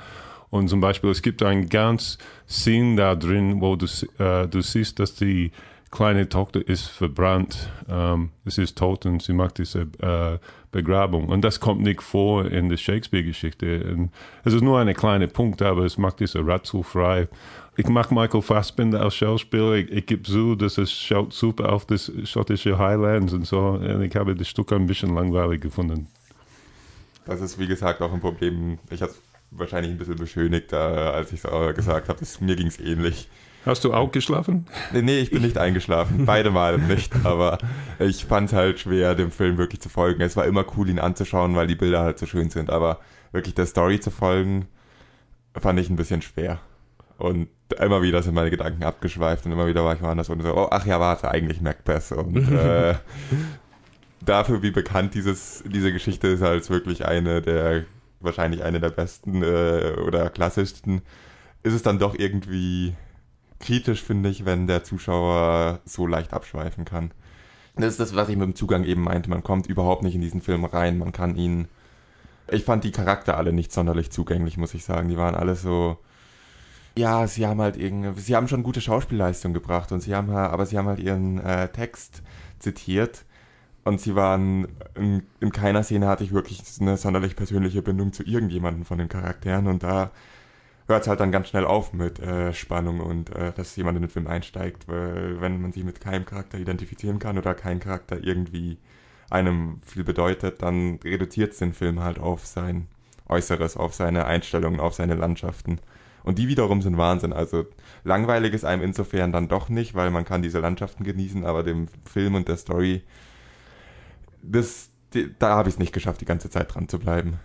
Und 0.49 0.67
zum 0.67 0.81
Beispiel, 0.81 1.09
es 1.09 1.21
gibt 1.21 1.41
ein 1.43 1.69
ganz 1.69 2.17
Szene 2.49 2.97
da 2.97 3.15
drin, 3.15 3.61
wo 3.61 3.77
du, 3.77 3.85
äh, 4.19 4.47
du 4.47 4.61
siehst, 4.61 4.99
dass 4.99 5.15
die 5.15 5.51
kleine 5.91 6.27
Tochter 6.27 6.65
ist 6.67 6.87
verbrannt, 6.87 7.69
ähm, 7.89 8.31
es 8.45 8.57
ist 8.57 8.77
tot 8.77 9.05
und 9.05 9.21
sie 9.21 9.33
macht 9.33 9.57
diese 9.57 9.81
äh, 9.99 10.39
Begrabung. 10.71 11.27
Und 11.27 11.41
das 11.41 11.59
kommt 11.59 11.81
nicht 11.81 12.01
vor 12.01 12.45
in 12.45 12.69
der 12.69 12.77
Shakespeare-Geschichte. 12.77 14.09
Es 14.43 14.53
ist 14.53 14.61
nur 14.61 14.79
ein 14.79 14.93
kleiner 14.93 15.27
Punkt, 15.27 15.61
aber 15.61 15.83
es 15.83 15.97
macht 15.97 16.21
diese 16.21 16.39
Rätsel 16.39 16.83
frei. 16.83 17.27
Ich 17.77 17.87
mag 17.87 18.11
Michael 18.11 18.41
Fassbinder 18.41 19.01
als 19.01 19.15
Schauspieler. 19.15 19.75
Ich, 19.75 19.89
ich 19.91 20.05
gebe 20.05 20.23
zu, 20.23 20.55
dass 20.55 20.77
es 20.77 20.91
schaut 20.91 21.31
super 21.31 21.71
auf 21.71 21.85
das 21.85 22.11
schottische 22.25 22.77
Highlands 22.77 23.31
und 23.31 23.47
so. 23.47 23.59
Und 23.59 24.01
ich 24.01 24.15
habe 24.15 24.35
das 24.35 24.49
Stück 24.49 24.73
ein 24.73 24.87
bisschen 24.87 25.15
langweilig 25.15 25.61
gefunden. 25.61 26.07
Das 27.25 27.39
ist, 27.39 27.57
wie 27.59 27.67
gesagt, 27.67 28.01
auch 28.01 28.11
ein 28.11 28.19
Problem. 28.19 28.77
Ich 28.89 29.01
habe 29.01 29.11
es 29.11 29.21
wahrscheinlich 29.51 29.91
ein 29.91 29.97
bisschen 29.97 30.17
beschönigt, 30.17 30.73
als 30.73 31.31
ich 31.31 31.43
es 31.43 31.75
gesagt 31.75 32.09
habe. 32.09 32.19
Mir 32.41 32.55
ging 32.57 32.67
es 32.67 32.79
ähnlich. 32.79 33.29
Hast 33.65 33.83
du 33.83 33.93
auch 33.93 34.11
geschlafen? 34.11 34.65
Nee, 34.91 35.19
ich 35.19 35.29
bin 35.29 35.43
nicht 35.43 35.57
eingeschlafen. 35.57 36.25
Beide 36.25 36.51
Male 36.51 36.79
nicht. 36.79 37.13
Aber 37.23 37.59
ich 37.99 38.25
fand 38.25 38.49
es 38.49 38.53
halt 38.53 38.79
schwer, 38.79 39.15
dem 39.15 39.31
Film 39.31 39.57
wirklich 39.57 39.79
zu 39.79 39.87
folgen. 39.87 40.21
Es 40.21 40.35
war 40.35 40.45
immer 40.45 40.65
cool, 40.75 40.89
ihn 40.89 40.99
anzuschauen, 40.99 41.55
weil 41.55 41.67
die 41.67 41.75
Bilder 41.75 42.01
halt 42.01 42.19
so 42.19 42.25
schön 42.25 42.49
sind. 42.49 42.69
Aber 42.69 42.99
wirklich 43.31 43.55
der 43.55 43.67
Story 43.67 43.99
zu 43.99 44.11
folgen, 44.11 44.67
fand 45.55 45.79
ich 45.79 45.89
ein 45.89 45.95
bisschen 45.95 46.21
schwer. 46.21 46.59
Und 47.17 47.49
immer 47.73 48.01
wieder 48.01 48.21
sind 48.23 48.33
meine 48.33 48.49
Gedanken 48.49 48.83
abgeschweift 48.83 49.45
und 49.45 49.51
immer 49.51 49.67
wieder 49.67 49.83
war 49.83 49.95
ich 49.95 50.01
woanders 50.01 50.29
und 50.29 50.41
so, 50.41 50.55
oh, 50.55 50.67
ach 50.71 50.85
ja, 50.85 50.99
warte, 50.99 51.29
eigentlich 51.29 51.61
Macbeth. 51.61 52.11
Und 52.11 52.49
äh, 52.51 52.95
dafür, 54.23 54.61
wie 54.61 54.71
bekannt 54.71 55.13
dieses, 55.13 55.63
diese 55.65 55.91
Geschichte 55.91 56.27
ist, 56.27 56.41
als 56.41 56.69
wirklich 56.69 57.05
eine 57.05 57.41
der, 57.41 57.85
wahrscheinlich 58.19 58.63
eine 58.63 58.79
der 58.79 58.89
besten 58.89 59.43
äh, 59.43 59.95
oder 60.05 60.29
klassischsten, 60.29 61.01
ist 61.63 61.73
es 61.73 61.83
dann 61.83 61.99
doch 61.99 62.15
irgendwie 62.17 62.95
kritisch, 63.59 64.01
finde 64.01 64.29
ich, 64.29 64.45
wenn 64.45 64.67
der 64.67 64.83
Zuschauer 64.83 65.79
so 65.85 66.07
leicht 66.07 66.33
abschweifen 66.33 66.85
kann. 66.85 67.11
Das 67.75 67.91
ist 67.91 67.99
das, 67.99 68.15
was 68.15 68.29
ich 68.29 68.35
mit 68.35 68.45
dem 68.45 68.55
Zugang 68.55 68.83
eben 68.83 69.03
meinte. 69.03 69.29
Man 69.29 69.43
kommt 69.43 69.67
überhaupt 69.67 70.03
nicht 70.03 70.15
in 70.15 70.21
diesen 70.21 70.41
Film 70.41 70.65
rein. 70.65 70.97
Man 70.97 71.11
kann 71.11 71.35
ihn. 71.35 71.67
Ich 72.49 72.65
fand 72.65 72.83
die 72.83 72.91
Charakter 72.91 73.37
alle 73.37 73.53
nicht 73.53 73.71
sonderlich 73.71 74.11
zugänglich, 74.11 74.57
muss 74.57 74.73
ich 74.73 74.83
sagen. 74.83 75.07
Die 75.07 75.17
waren 75.17 75.35
alle 75.35 75.55
so 75.55 75.97
Ja, 76.97 77.25
sie 77.27 77.45
haben 77.47 77.61
halt 77.61 77.77
irgendwie, 77.77 78.19
sie 78.19 78.35
haben 78.35 78.47
schon 78.47 78.63
gute 78.63 78.81
Schauspielleistung 78.81 79.53
gebracht 79.53 79.91
und 79.91 80.01
sie 80.01 80.13
haben 80.13 80.29
aber 80.29 80.65
sie 80.65 80.77
haben 80.77 80.87
halt 80.87 80.99
ihren 80.99 81.39
äh, 81.39 81.69
Text 81.69 82.21
zitiert 82.59 83.23
und 83.85 84.01
sie 84.01 84.15
waren 84.15 84.67
in, 84.95 85.23
in, 85.39 85.51
keiner 85.51 85.83
Szene 85.83 86.07
hatte 86.07 86.23
ich 86.23 86.33
wirklich 86.33 86.61
eine 86.81 86.97
sonderlich 86.97 87.35
persönliche 87.35 87.81
Bindung 87.81 88.11
zu 88.13 88.23
irgendjemandem 88.23 88.85
von 88.85 88.97
den 88.97 89.09
Charakteren 89.09 89.67
und 89.67 89.83
da 89.83 90.11
hört 90.87 91.03
es 91.03 91.07
halt 91.07 91.21
dann 91.21 91.31
ganz 91.31 91.47
schnell 91.49 91.65
auf 91.65 91.93
mit 91.93 92.19
äh, 92.19 92.53
Spannung 92.53 92.99
und 92.99 93.33
äh, 93.35 93.53
dass 93.53 93.75
jemand 93.77 93.95
in 93.97 94.03
den 94.03 94.09
Film 94.09 94.27
einsteigt, 94.27 94.87
weil 94.87 95.39
wenn 95.41 95.61
man 95.61 95.71
sich 95.71 95.83
mit 95.85 96.01
keinem 96.01 96.25
Charakter 96.25 96.57
identifizieren 96.59 97.19
kann 97.19 97.37
oder 97.37 97.53
kein 97.53 97.79
Charakter 97.79 98.21
irgendwie 98.21 98.77
einem 99.29 99.79
viel 99.85 100.03
bedeutet, 100.03 100.61
dann 100.61 100.99
reduziert 101.03 101.53
es 101.53 101.59
den 101.59 101.73
Film 101.73 102.01
halt 102.01 102.19
auf 102.19 102.45
sein 102.45 102.87
Äußeres, 103.29 103.77
auf 103.77 103.93
seine 103.93 104.25
Einstellungen, 104.25 104.81
auf 104.81 104.93
seine 104.93 105.15
Landschaften. 105.15 105.79
Und 106.23 106.37
die 106.37 106.47
wiederum 106.47 106.81
sind 106.81 106.97
Wahnsinn. 106.97 107.33
Also 107.33 107.65
langweilig 108.03 108.53
ist 108.53 108.65
einem 108.65 108.83
insofern 108.83 109.31
dann 109.31 109.47
doch 109.47 109.69
nicht, 109.69 109.95
weil 109.95 110.11
man 110.11 110.25
kann 110.25 110.41
diese 110.41 110.59
Landschaften 110.59 111.03
genießen, 111.03 111.45
aber 111.45 111.63
dem 111.63 111.87
Film 112.05 112.35
und 112.35 112.47
der 112.47 112.57
Story, 112.57 113.03
das, 114.41 114.89
die, 115.13 115.33
da 115.39 115.55
habe 115.55 115.69
ich 115.69 115.75
es 115.75 115.79
nicht 115.79 115.93
geschafft, 115.93 116.21
die 116.21 116.25
ganze 116.25 116.49
Zeit 116.49 116.73
dran 116.73 116.87
zu 116.87 116.99
bleiben. 116.99 117.39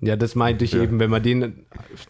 Ja, 0.00 0.16
das 0.16 0.34
meinte 0.34 0.64
ich 0.64 0.72
ja. 0.72 0.82
eben, 0.82 0.98
wenn 0.98 1.10
man 1.10 1.22
den, 1.22 1.64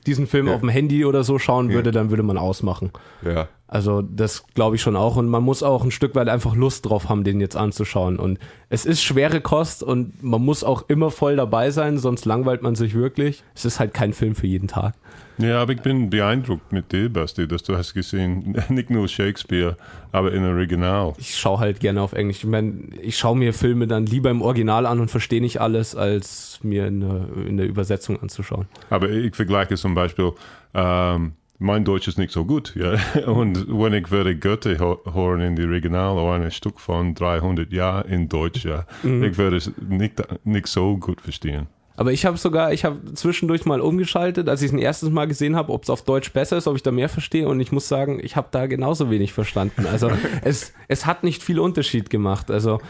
diesen 0.06 0.26
Film 0.26 0.46
ja. 0.48 0.54
auf 0.54 0.60
dem 0.60 0.70
Handy 0.70 1.04
oder 1.04 1.24
so 1.24 1.38
schauen 1.38 1.70
würde, 1.70 1.90
ja. 1.90 1.92
dann 1.92 2.10
würde 2.10 2.22
man 2.22 2.38
ausmachen. 2.38 2.90
Ja. 3.22 3.48
Also 3.72 4.02
das 4.02 4.44
glaube 4.52 4.76
ich 4.76 4.82
schon 4.82 4.96
auch 4.96 5.16
und 5.16 5.28
man 5.28 5.42
muss 5.42 5.62
auch 5.62 5.82
ein 5.82 5.90
Stück 5.90 6.14
weit 6.14 6.28
einfach 6.28 6.54
Lust 6.54 6.84
drauf 6.84 7.08
haben, 7.08 7.24
den 7.24 7.40
jetzt 7.40 7.56
anzuschauen 7.56 8.18
und 8.18 8.38
es 8.68 8.84
ist 8.84 9.02
schwere 9.02 9.40
Kost 9.40 9.82
und 9.82 10.22
man 10.22 10.44
muss 10.44 10.62
auch 10.62 10.90
immer 10.90 11.10
voll 11.10 11.36
dabei 11.36 11.70
sein, 11.70 11.96
sonst 11.96 12.26
langweilt 12.26 12.60
man 12.60 12.74
sich 12.74 12.92
wirklich. 12.92 13.42
Es 13.54 13.64
ist 13.64 13.80
halt 13.80 13.94
kein 13.94 14.12
Film 14.12 14.34
für 14.34 14.46
jeden 14.46 14.68
Tag. 14.68 14.92
Ja, 15.38 15.62
aber 15.62 15.72
ich 15.72 15.80
bin 15.80 16.10
beeindruckt 16.10 16.70
mit 16.70 16.92
dir, 16.92 17.08
Basti, 17.08 17.48
dass 17.48 17.62
du 17.62 17.74
hast 17.74 17.94
gesehen, 17.94 18.62
nicht 18.68 18.90
nur 18.90 19.08
Shakespeare, 19.08 19.78
aber 20.12 20.34
in 20.34 20.44
Original. 20.44 21.14
Ich 21.16 21.38
schaue 21.38 21.58
halt 21.58 21.80
gerne 21.80 22.02
auf 22.02 22.12
Englisch. 22.12 22.44
Ich 22.44 22.50
meine, 22.50 22.74
ich 23.00 23.16
schaue 23.16 23.38
mir 23.38 23.54
Filme 23.54 23.86
dann 23.86 24.04
lieber 24.04 24.28
im 24.28 24.42
Original 24.42 24.84
an 24.84 25.00
und 25.00 25.10
verstehe 25.10 25.40
nicht 25.40 25.62
alles, 25.62 25.96
als 25.96 26.60
mir 26.62 26.88
in 26.88 27.00
der, 27.00 27.26
in 27.46 27.56
der 27.56 27.66
Übersetzung 27.66 28.20
anzuschauen. 28.20 28.66
Aber 28.90 29.08
ich 29.08 29.34
vergleiche 29.34 29.76
zum 29.76 29.94
Beispiel, 29.94 30.32
ähm, 30.74 31.32
mein 31.62 31.84
Deutsch 31.84 32.08
ist 32.08 32.18
nicht 32.18 32.32
so 32.32 32.44
gut, 32.44 32.74
ja. 32.74 32.96
Und 33.26 33.66
wenn 33.68 33.94
ich 33.94 34.10
würde 34.10 34.36
Goethe 34.36 34.78
hören 34.78 35.40
in 35.40 35.56
die 35.56 35.64
Original 35.64 36.18
oder 36.18 36.44
ein 36.44 36.50
Stück 36.50 36.80
von 36.80 37.14
300 37.14 37.72
Jahren 37.72 38.10
in 38.10 38.28
Deutsch, 38.28 38.64
ja, 38.64 38.84
mhm. 39.02 39.24
ich 39.24 39.38
würde 39.38 39.56
es 39.56 39.70
nicht, 39.80 40.22
nicht 40.44 40.66
so 40.66 40.96
gut 40.96 41.20
verstehen. 41.20 41.68
Aber 41.94 42.10
ich 42.10 42.24
habe 42.24 42.38
sogar, 42.38 42.72
ich 42.72 42.84
habe 42.84 43.14
zwischendurch 43.14 43.66
mal 43.66 43.80
umgeschaltet, 43.80 44.48
als 44.48 44.62
ich 44.62 44.68
es 44.68 44.72
ein 44.72 44.78
erstes 44.78 45.10
Mal 45.10 45.26
gesehen 45.28 45.56
habe, 45.56 45.72
ob 45.72 45.82
es 45.84 45.90
auf 45.90 46.02
Deutsch 46.02 46.32
besser 46.32 46.56
ist, 46.56 46.66
ob 46.66 46.74
ich 46.74 46.82
da 46.82 46.90
mehr 46.90 47.10
verstehe. 47.10 47.46
Und 47.46 47.60
ich 47.60 47.70
muss 47.70 47.86
sagen, 47.86 48.18
ich 48.22 48.34
habe 48.34 48.48
da 48.50 48.66
genauso 48.66 49.10
wenig 49.10 49.32
verstanden. 49.32 49.86
Also 49.86 50.10
es, 50.42 50.72
es 50.88 51.06
hat 51.06 51.22
nicht 51.22 51.42
viel 51.42 51.60
Unterschied 51.60 52.08
gemacht. 52.08 52.50
Also 52.50 52.80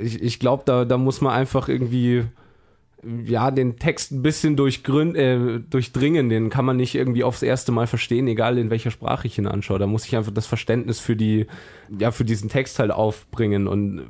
ich, 0.00 0.22
ich 0.22 0.38
glaube, 0.40 0.62
da, 0.64 0.84
da 0.84 0.96
muss 0.96 1.20
man 1.20 1.34
einfach 1.34 1.68
irgendwie 1.68 2.24
ja, 3.24 3.50
den 3.50 3.78
Text 3.78 4.12
ein 4.12 4.22
bisschen 4.22 4.58
äh, 4.58 5.60
durchdringen, 5.60 6.28
den 6.28 6.50
kann 6.50 6.64
man 6.64 6.76
nicht 6.76 6.94
irgendwie 6.94 7.24
aufs 7.24 7.42
erste 7.42 7.72
Mal 7.72 7.86
verstehen, 7.86 8.26
egal 8.28 8.58
in 8.58 8.70
welcher 8.70 8.90
Sprache 8.90 9.26
ich 9.26 9.38
ihn 9.38 9.46
anschaue. 9.46 9.78
Da 9.78 9.86
muss 9.86 10.04
ich 10.06 10.16
einfach 10.16 10.32
das 10.32 10.46
Verständnis 10.46 11.00
für 11.00 11.16
die, 11.16 11.46
ja, 11.98 12.10
für 12.10 12.24
diesen 12.24 12.48
Text 12.48 12.78
halt 12.78 12.90
aufbringen 12.90 13.66
und 13.66 14.06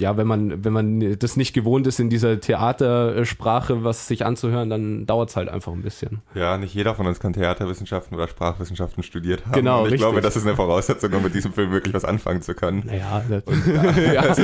ja, 0.00 0.16
wenn 0.16 0.26
man, 0.26 0.64
wenn 0.64 0.72
man 0.72 1.18
das 1.18 1.36
nicht 1.36 1.52
gewohnt 1.52 1.86
ist, 1.86 2.00
in 2.00 2.08
dieser 2.08 2.40
Theatersprache 2.40 3.84
was 3.84 4.08
sich 4.08 4.24
anzuhören, 4.24 4.70
dann 4.70 5.06
dauert 5.06 5.28
es 5.28 5.36
halt 5.36 5.48
einfach 5.48 5.72
ein 5.72 5.82
bisschen. 5.82 6.22
Ja, 6.34 6.56
nicht 6.56 6.74
jeder 6.74 6.94
von 6.94 7.06
uns 7.06 7.20
kann 7.20 7.34
Theaterwissenschaften 7.34 8.16
oder 8.16 8.26
Sprachwissenschaften 8.26 9.02
studiert 9.02 9.44
haben. 9.44 9.52
Genau, 9.52 9.80
Und 9.80 9.88
ich 9.88 9.92
richtig. 9.92 10.00
glaube, 10.00 10.20
das 10.22 10.36
ist 10.36 10.46
eine 10.46 10.56
Voraussetzung, 10.56 11.12
um 11.12 11.22
mit 11.22 11.34
diesem 11.34 11.52
Film 11.52 11.70
wirklich 11.70 11.92
was 11.92 12.04
anfangen 12.04 12.40
zu 12.40 12.54
können. 12.54 12.84
Naja, 12.86 13.22
das, 13.28 13.44
ja, 14.14 14.34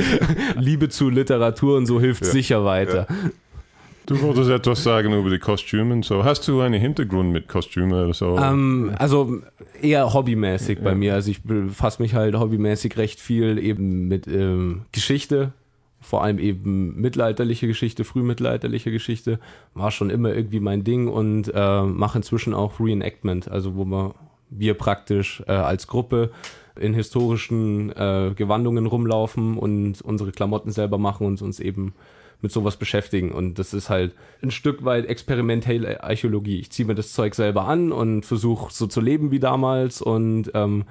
Liebe 0.55 0.89
zu 0.89 1.09
Literatur 1.09 1.77
und 1.77 1.87
so 1.87 1.99
hilft 1.99 2.23
ja, 2.23 2.31
sicher 2.31 2.63
weiter. 2.63 3.07
Du 4.07 4.21
wolltest 4.21 4.49
etwas 4.49 4.83
sagen 4.83 5.11
über 5.11 5.29
die 5.29 5.37
Kostüme. 5.37 6.01
So, 6.01 6.23
hast 6.23 6.47
du 6.47 6.61
einen 6.61 6.79
Hintergrund 6.79 7.33
mit 7.33 7.49
Kostümen 7.49 7.91
oder 7.91 8.13
so? 8.13 8.37
Ähm, 8.37 8.93
also 8.97 9.41
eher 9.81 10.13
hobbymäßig 10.13 10.77
ja. 10.77 10.83
bei 10.85 10.95
mir. 10.95 11.13
Also 11.13 11.29
ich 11.29 11.43
befasse 11.43 12.01
mich 12.01 12.15
halt 12.15 12.33
hobbymäßig 12.33 12.97
recht 12.97 13.19
viel 13.19 13.57
eben 13.57 14.07
mit 14.07 14.25
ähm, 14.25 14.83
Geschichte. 14.93 15.51
Vor 15.99 16.23
allem 16.23 16.39
eben 16.39 16.95
mittelalterliche 17.01 17.67
Geschichte, 17.67 18.05
frühmittelalterliche 18.05 18.91
Geschichte. 18.91 19.39
War 19.73 19.91
schon 19.91 20.09
immer 20.09 20.33
irgendwie 20.33 20.61
mein 20.61 20.85
Ding 20.85 21.09
und 21.09 21.51
äh, 21.53 21.81
mache 21.83 22.19
inzwischen 22.19 22.53
auch 22.53 22.79
Reenactment. 22.79 23.51
Also 23.51 23.75
wo 23.75 23.83
wir, 23.83 24.15
wir 24.49 24.75
praktisch 24.75 25.43
äh, 25.47 25.51
als 25.51 25.85
Gruppe 25.87 26.31
in 26.79 26.93
historischen 26.93 27.89
äh, 27.89 28.31
Gewandungen 28.33 28.85
rumlaufen 28.85 29.57
und 29.57 30.01
unsere 30.01 30.31
Klamotten 30.31 30.71
selber 30.71 30.97
machen 30.97 31.27
und 31.27 31.41
uns 31.41 31.59
eben 31.59 31.93
mit 32.41 32.51
sowas 32.51 32.77
beschäftigen. 32.77 33.31
Und 33.31 33.59
das 33.59 33.73
ist 33.73 33.89
halt 33.89 34.13
ein 34.41 34.51
Stück 34.51 34.85
weit 34.85 35.05
experimentelle 35.05 36.03
Archäologie. 36.03 36.59
Ich 36.59 36.71
ziehe 36.71 36.87
mir 36.87 36.95
das 36.95 37.13
Zeug 37.13 37.35
selber 37.35 37.65
an 37.67 37.91
und 37.91 38.25
versuche 38.25 38.71
so 38.71 38.87
zu 38.87 39.01
leben 39.01 39.31
wie 39.31 39.39
damals 39.39 40.01
und 40.01 40.51
ähm, 40.53 40.85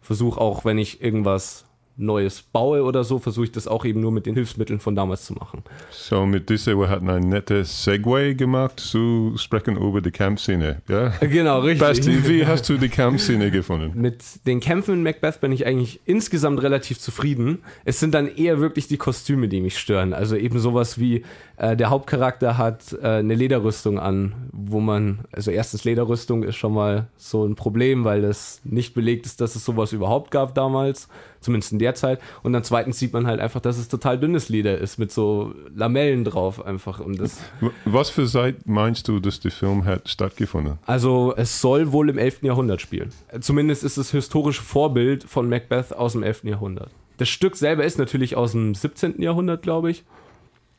versuche 0.00 0.40
auch, 0.40 0.64
wenn 0.64 0.78
ich 0.78 1.02
irgendwas 1.02 1.63
Neues 1.96 2.42
baue 2.42 2.82
oder 2.82 3.04
so, 3.04 3.18
versuche 3.18 3.44
ich 3.44 3.52
das 3.52 3.68
auch 3.68 3.84
eben 3.84 4.00
nur 4.00 4.10
mit 4.10 4.26
den 4.26 4.34
Hilfsmitteln 4.34 4.80
von 4.80 4.96
damals 4.96 5.24
zu 5.24 5.34
machen. 5.34 5.62
So, 5.90 6.26
mit 6.26 6.50
dieser, 6.50 6.76
wir 6.78 6.88
hatten 6.88 7.08
ein 7.08 7.28
nettes 7.28 7.84
Segway 7.84 8.34
gemacht 8.34 8.80
zu 8.80 9.34
sprechen 9.36 9.76
über 9.76 10.00
die 10.00 10.10
Kampfszene, 10.10 10.82
ja? 10.88 11.12
Genau, 11.20 11.60
richtig. 11.60 11.80
Basti, 11.80 12.28
wie 12.28 12.46
hast 12.46 12.68
du 12.68 12.78
die 12.78 12.88
Kampfszene 12.88 13.50
gefunden? 13.50 13.92
Mit 14.00 14.22
den 14.46 14.60
Kämpfen 14.60 14.94
in 14.94 15.02
Macbeth 15.02 15.40
bin 15.40 15.52
ich 15.52 15.66
eigentlich 15.66 16.00
insgesamt 16.04 16.62
relativ 16.62 16.98
zufrieden. 16.98 17.58
Es 17.84 18.00
sind 18.00 18.14
dann 18.14 18.28
eher 18.28 18.58
wirklich 18.58 18.88
die 18.88 18.96
Kostüme, 18.96 19.48
die 19.48 19.60
mich 19.60 19.78
stören. 19.78 20.12
Also 20.12 20.36
eben 20.36 20.58
sowas 20.58 20.98
wie, 20.98 21.24
äh, 21.56 21.76
der 21.76 21.90
Hauptcharakter 21.90 22.58
hat 22.58 22.92
äh, 22.92 23.06
eine 23.06 23.34
Lederrüstung 23.34 23.98
an, 23.98 24.34
wo 24.52 24.80
man, 24.80 25.20
also 25.32 25.50
erstens 25.50 25.84
Lederrüstung 25.84 26.42
ist 26.42 26.56
schon 26.56 26.74
mal 26.74 27.06
so 27.16 27.44
ein 27.44 27.54
Problem, 27.54 28.04
weil 28.04 28.24
es 28.24 28.60
nicht 28.64 28.94
belegt 28.94 29.26
ist, 29.26 29.40
dass 29.40 29.54
es 29.54 29.64
sowas 29.64 29.92
überhaupt 29.92 30.30
gab 30.30 30.54
damals 30.54 31.08
zumindest 31.40 31.72
in 31.72 31.78
der 31.78 31.94
Zeit. 31.94 32.20
Und 32.42 32.52
dann 32.54 32.64
zweitens 32.64 32.98
sieht 32.98 33.12
man 33.12 33.26
halt 33.26 33.38
einfach, 33.38 33.60
dass 33.60 33.78
es 33.78 33.88
total 33.88 34.18
dünnes 34.18 34.48
Leder 34.48 34.78
ist 34.78 34.98
mit 34.98 35.12
so 35.12 35.54
Lamellen 35.74 36.24
drauf 36.24 36.64
einfach. 36.64 37.00
Und 37.00 37.20
das 37.20 37.38
Was 37.84 38.10
für 38.10 38.26
Zeit 38.26 38.66
meinst 38.66 39.06
du, 39.06 39.20
dass 39.20 39.40
der 39.40 39.50
Film 39.50 39.84
hat 39.84 40.08
stattgefunden? 40.08 40.78
Also 40.86 41.34
es 41.36 41.60
soll 41.60 41.92
wohl 41.92 42.08
im 42.08 42.18
11. 42.18 42.42
Jahrhundert 42.42 42.80
spielen. 42.80 43.10
Zumindest 43.40 43.84
ist 43.84 43.98
das 43.98 44.10
historische 44.10 44.62
Vorbild 44.62 45.24
von 45.24 45.48
Macbeth 45.48 45.92
aus 45.94 46.12
dem 46.12 46.22
11. 46.22 46.44
Jahrhundert. 46.44 46.90
Das 47.18 47.28
Stück 47.28 47.54
selber 47.56 47.84
ist 47.84 47.98
natürlich 47.98 48.34
aus 48.34 48.52
dem 48.52 48.74
17. 48.74 49.22
Jahrhundert, 49.22 49.62
glaube 49.62 49.90
ich. 49.90 50.02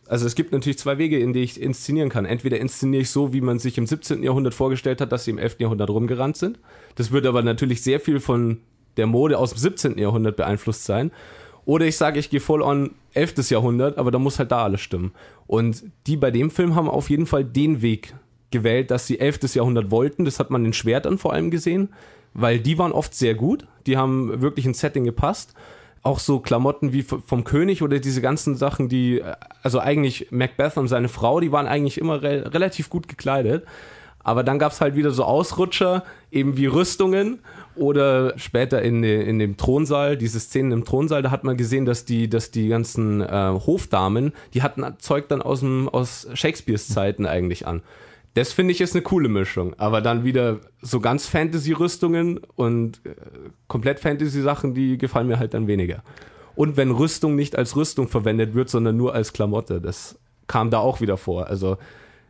Also 0.07 0.27
es 0.27 0.35
gibt 0.35 0.51
natürlich 0.51 0.77
zwei 0.77 0.97
Wege, 0.97 1.19
in 1.19 1.33
die 1.33 1.41
ich 1.41 1.59
inszenieren 1.59 2.09
kann. 2.09 2.25
Entweder 2.25 2.59
inszeniere 2.59 3.01
ich 3.01 3.09
so, 3.09 3.33
wie 3.33 3.41
man 3.41 3.57
sich 3.57 3.77
im 3.77 3.87
17. 3.87 4.21
Jahrhundert 4.21 4.53
vorgestellt 4.53 5.01
hat, 5.01 5.11
dass 5.11 5.25
sie 5.25 5.31
im 5.31 5.39
11. 5.39 5.57
Jahrhundert 5.59 5.89
rumgerannt 5.89 6.37
sind. 6.37 6.59
Das 6.95 7.11
würde 7.11 7.29
aber 7.29 7.41
natürlich 7.41 7.81
sehr 7.81 7.99
viel 7.99 8.19
von 8.19 8.59
der 8.97 9.07
Mode 9.07 9.37
aus 9.37 9.51
dem 9.51 9.59
17. 9.59 9.97
Jahrhundert 9.97 10.35
beeinflusst 10.35 10.85
sein. 10.85 11.11
Oder 11.65 11.87
ich 11.87 11.97
sage, 11.97 12.19
ich 12.19 12.29
gehe 12.29 12.39
voll 12.39 12.61
on 12.61 12.91
11. 13.13 13.49
Jahrhundert, 13.49 13.97
aber 13.97 14.11
da 14.11 14.19
muss 14.19 14.37
halt 14.37 14.51
da 14.51 14.63
alles 14.63 14.81
stimmen. 14.81 15.11
Und 15.47 15.83
die 16.05 16.17
bei 16.17 16.29
dem 16.29 16.51
Film 16.51 16.75
haben 16.75 16.87
auf 16.87 17.09
jeden 17.09 17.25
Fall 17.25 17.43
den 17.43 17.81
Weg 17.81 18.13
gewählt, 18.51 18.91
dass 18.91 19.07
sie 19.07 19.19
11. 19.19 19.55
Jahrhundert 19.55 19.89
wollten. 19.89 20.25
Das 20.25 20.39
hat 20.39 20.51
man 20.51 20.63
den 20.63 20.73
Schwertern 20.73 21.17
vor 21.17 21.33
allem 21.33 21.49
gesehen, 21.49 21.89
weil 22.33 22.59
die 22.59 22.77
waren 22.77 22.91
oft 22.91 23.15
sehr 23.15 23.33
gut. 23.33 23.67
Die 23.87 23.97
haben 23.97 24.41
wirklich 24.41 24.67
ins 24.67 24.79
Setting 24.79 25.03
gepasst. 25.03 25.55
Auch 26.05 26.19
so 26.19 26.39
Klamotten 26.39 26.93
wie 26.93 27.01
vom 27.01 27.43
König 27.43 27.81
oder 27.81 27.97
diese 27.97 28.21
ganzen 28.21 28.55
Sachen, 28.55 28.89
die, 28.89 29.23
also 29.63 29.79
eigentlich 29.79 30.27
Macbeth 30.29 30.77
und 30.77 30.87
seine 30.87 31.09
Frau, 31.09 31.39
die 31.39 31.51
waren 31.51 31.65
eigentlich 31.65 31.97
immer 31.97 32.21
re 32.21 32.53
relativ 32.53 32.91
gut 32.91 33.07
gekleidet. 33.07 33.65
Aber 34.23 34.43
dann 34.43 34.59
gab 34.59 34.71
es 34.71 34.81
halt 34.81 34.95
wieder 34.95 35.09
so 35.09 35.23
Ausrutscher, 35.23 36.03
eben 36.31 36.57
wie 36.57 36.67
Rüstungen 36.67 37.39
oder 37.75 38.37
später 38.37 38.83
in, 38.83 39.03
in 39.03 39.39
dem 39.39 39.57
Thronsaal, 39.57 40.15
diese 40.15 40.39
Szenen 40.39 40.71
im 40.71 40.85
Thronsaal, 40.85 41.23
da 41.23 41.31
hat 41.31 41.43
man 41.43 41.57
gesehen, 41.57 41.85
dass 41.85 42.05
die, 42.05 42.29
dass 42.29 42.51
die 42.51 42.67
ganzen 42.67 43.21
äh, 43.21 43.53
Hofdamen, 43.65 44.33
die 44.53 44.61
hatten 44.61 44.83
Zeug 44.99 45.27
dann 45.27 45.41
aus, 45.41 45.63
aus 45.91 46.27
Shakespeares 46.33 46.87
Zeiten 46.87 47.25
eigentlich 47.25 47.65
an. 47.65 47.81
Das 48.35 48.51
finde 48.51 48.73
ich 48.73 48.81
ist 48.81 48.93
eine 48.93 49.01
coole 49.01 49.29
Mischung. 49.29 49.73
Aber 49.77 50.01
dann 50.01 50.23
wieder 50.23 50.59
so 50.81 50.99
ganz 50.99 51.25
Fantasy-Rüstungen 51.25 52.39
und 52.55 53.01
äh, 53.05 53.15
komplett 53.67 53.99
Fantasy-Sachen, 53.99 54.73
die 54.73 54.97
gefallen 54.97 55.27
mir 55.27 55.39
halt 55.39 55.53
dann 55.53 55.67
weniger. 55.67 56.03
Und 56.55 56.77
wenn 56.77 56.91
Rüstung 56.91 57.35
nicht 57.35 57.57
als 57.57 57.75
Rüstung 57.75 58.07
verwendet 58.07 58.53
wird, 58.53 58.69
sondern 58.69 58.97
nur 58.97 59.13
als 59.13 59.33
Klamotte, 59.33 59.81
das 59.81 60.19
kam 60.47 60.69
da 60.69 60.79
auch 60.79 61.01
wieder 61.01 61.17
vor. 61.17 61.47
Also 61.47 61.77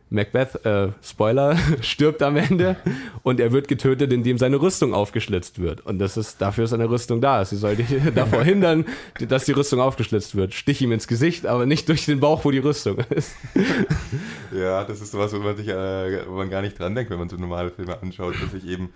Macbeth, 0.08 0.64
äh, 0.64 0.88
Spoiler, 1.02 1.58
stirbt 1.80 2.22
am 2.22 2.36
Ende 2.36 2.76
und 3.22 3.40
er 3.40 3.52
wird 3.52 3.66
getötet, 3.66 4.12
indem 4.12 4.38
seine 4.38 4.60
Rüstung 4.60 4.94
aufgeschlitzt 4.94 5.60
wird. 5.60 5.84
Und 5.84 5.98
das 5.98 6.16
ist, 6.16 6.40
dafür 6.40 6.64
ist 6.64 6.70
seine 6.70 6.88
Rüstung 6.88 7.20
da. 7.20 7.44
Sie 7.44 7.56
soll 7.56 7.76
dich 7.76 7.88
davor 8.14 8.44
hindern, 8.44 8.84
dass 9.28 9.44
die 9.44 9.52
Rüstung 9.52 9.80
aufgeschlitzt 9.80 10.36
wird. 10.36 10.54
Stich 10.54 10.80
ihm 10.80 10.92
ins 10.92 11.08
Gesicht, 11.08 11.46
aber 11.46 11.66
nicht 11.66 11.88
durch 11.88 12.06
den 12.06 12.20
Bauch, 12.20 12.44
wo 12.44 12.50
die 12.50 12.58
Rüstung 12.58 12.98
ist. 13.10 13.34
Ja, 14.56 14.84
das 14.84 15.00
ist 15.00 15.10
sowas, 15.10 15.34
wo 15.34 15.38
man 15.38 15.56
sich, 15.56 15.68
äh, 15.68 16.26
wo 16.28 16.34
man 16.36 16.48
gar 16.48 16.62
nicht 16.62 16.78
dran 16.78 16.94
denkt, 16.94 17.10
wenn 17.10 17.18
man 17.18 17.28
so 17.28 17.36
normale 17.36 17.70
Filme 17.70 18.00
anschaut, 18.00 18.36
dass 18.40 18.52
sich 18.52 18.66
eben 18.66 18.90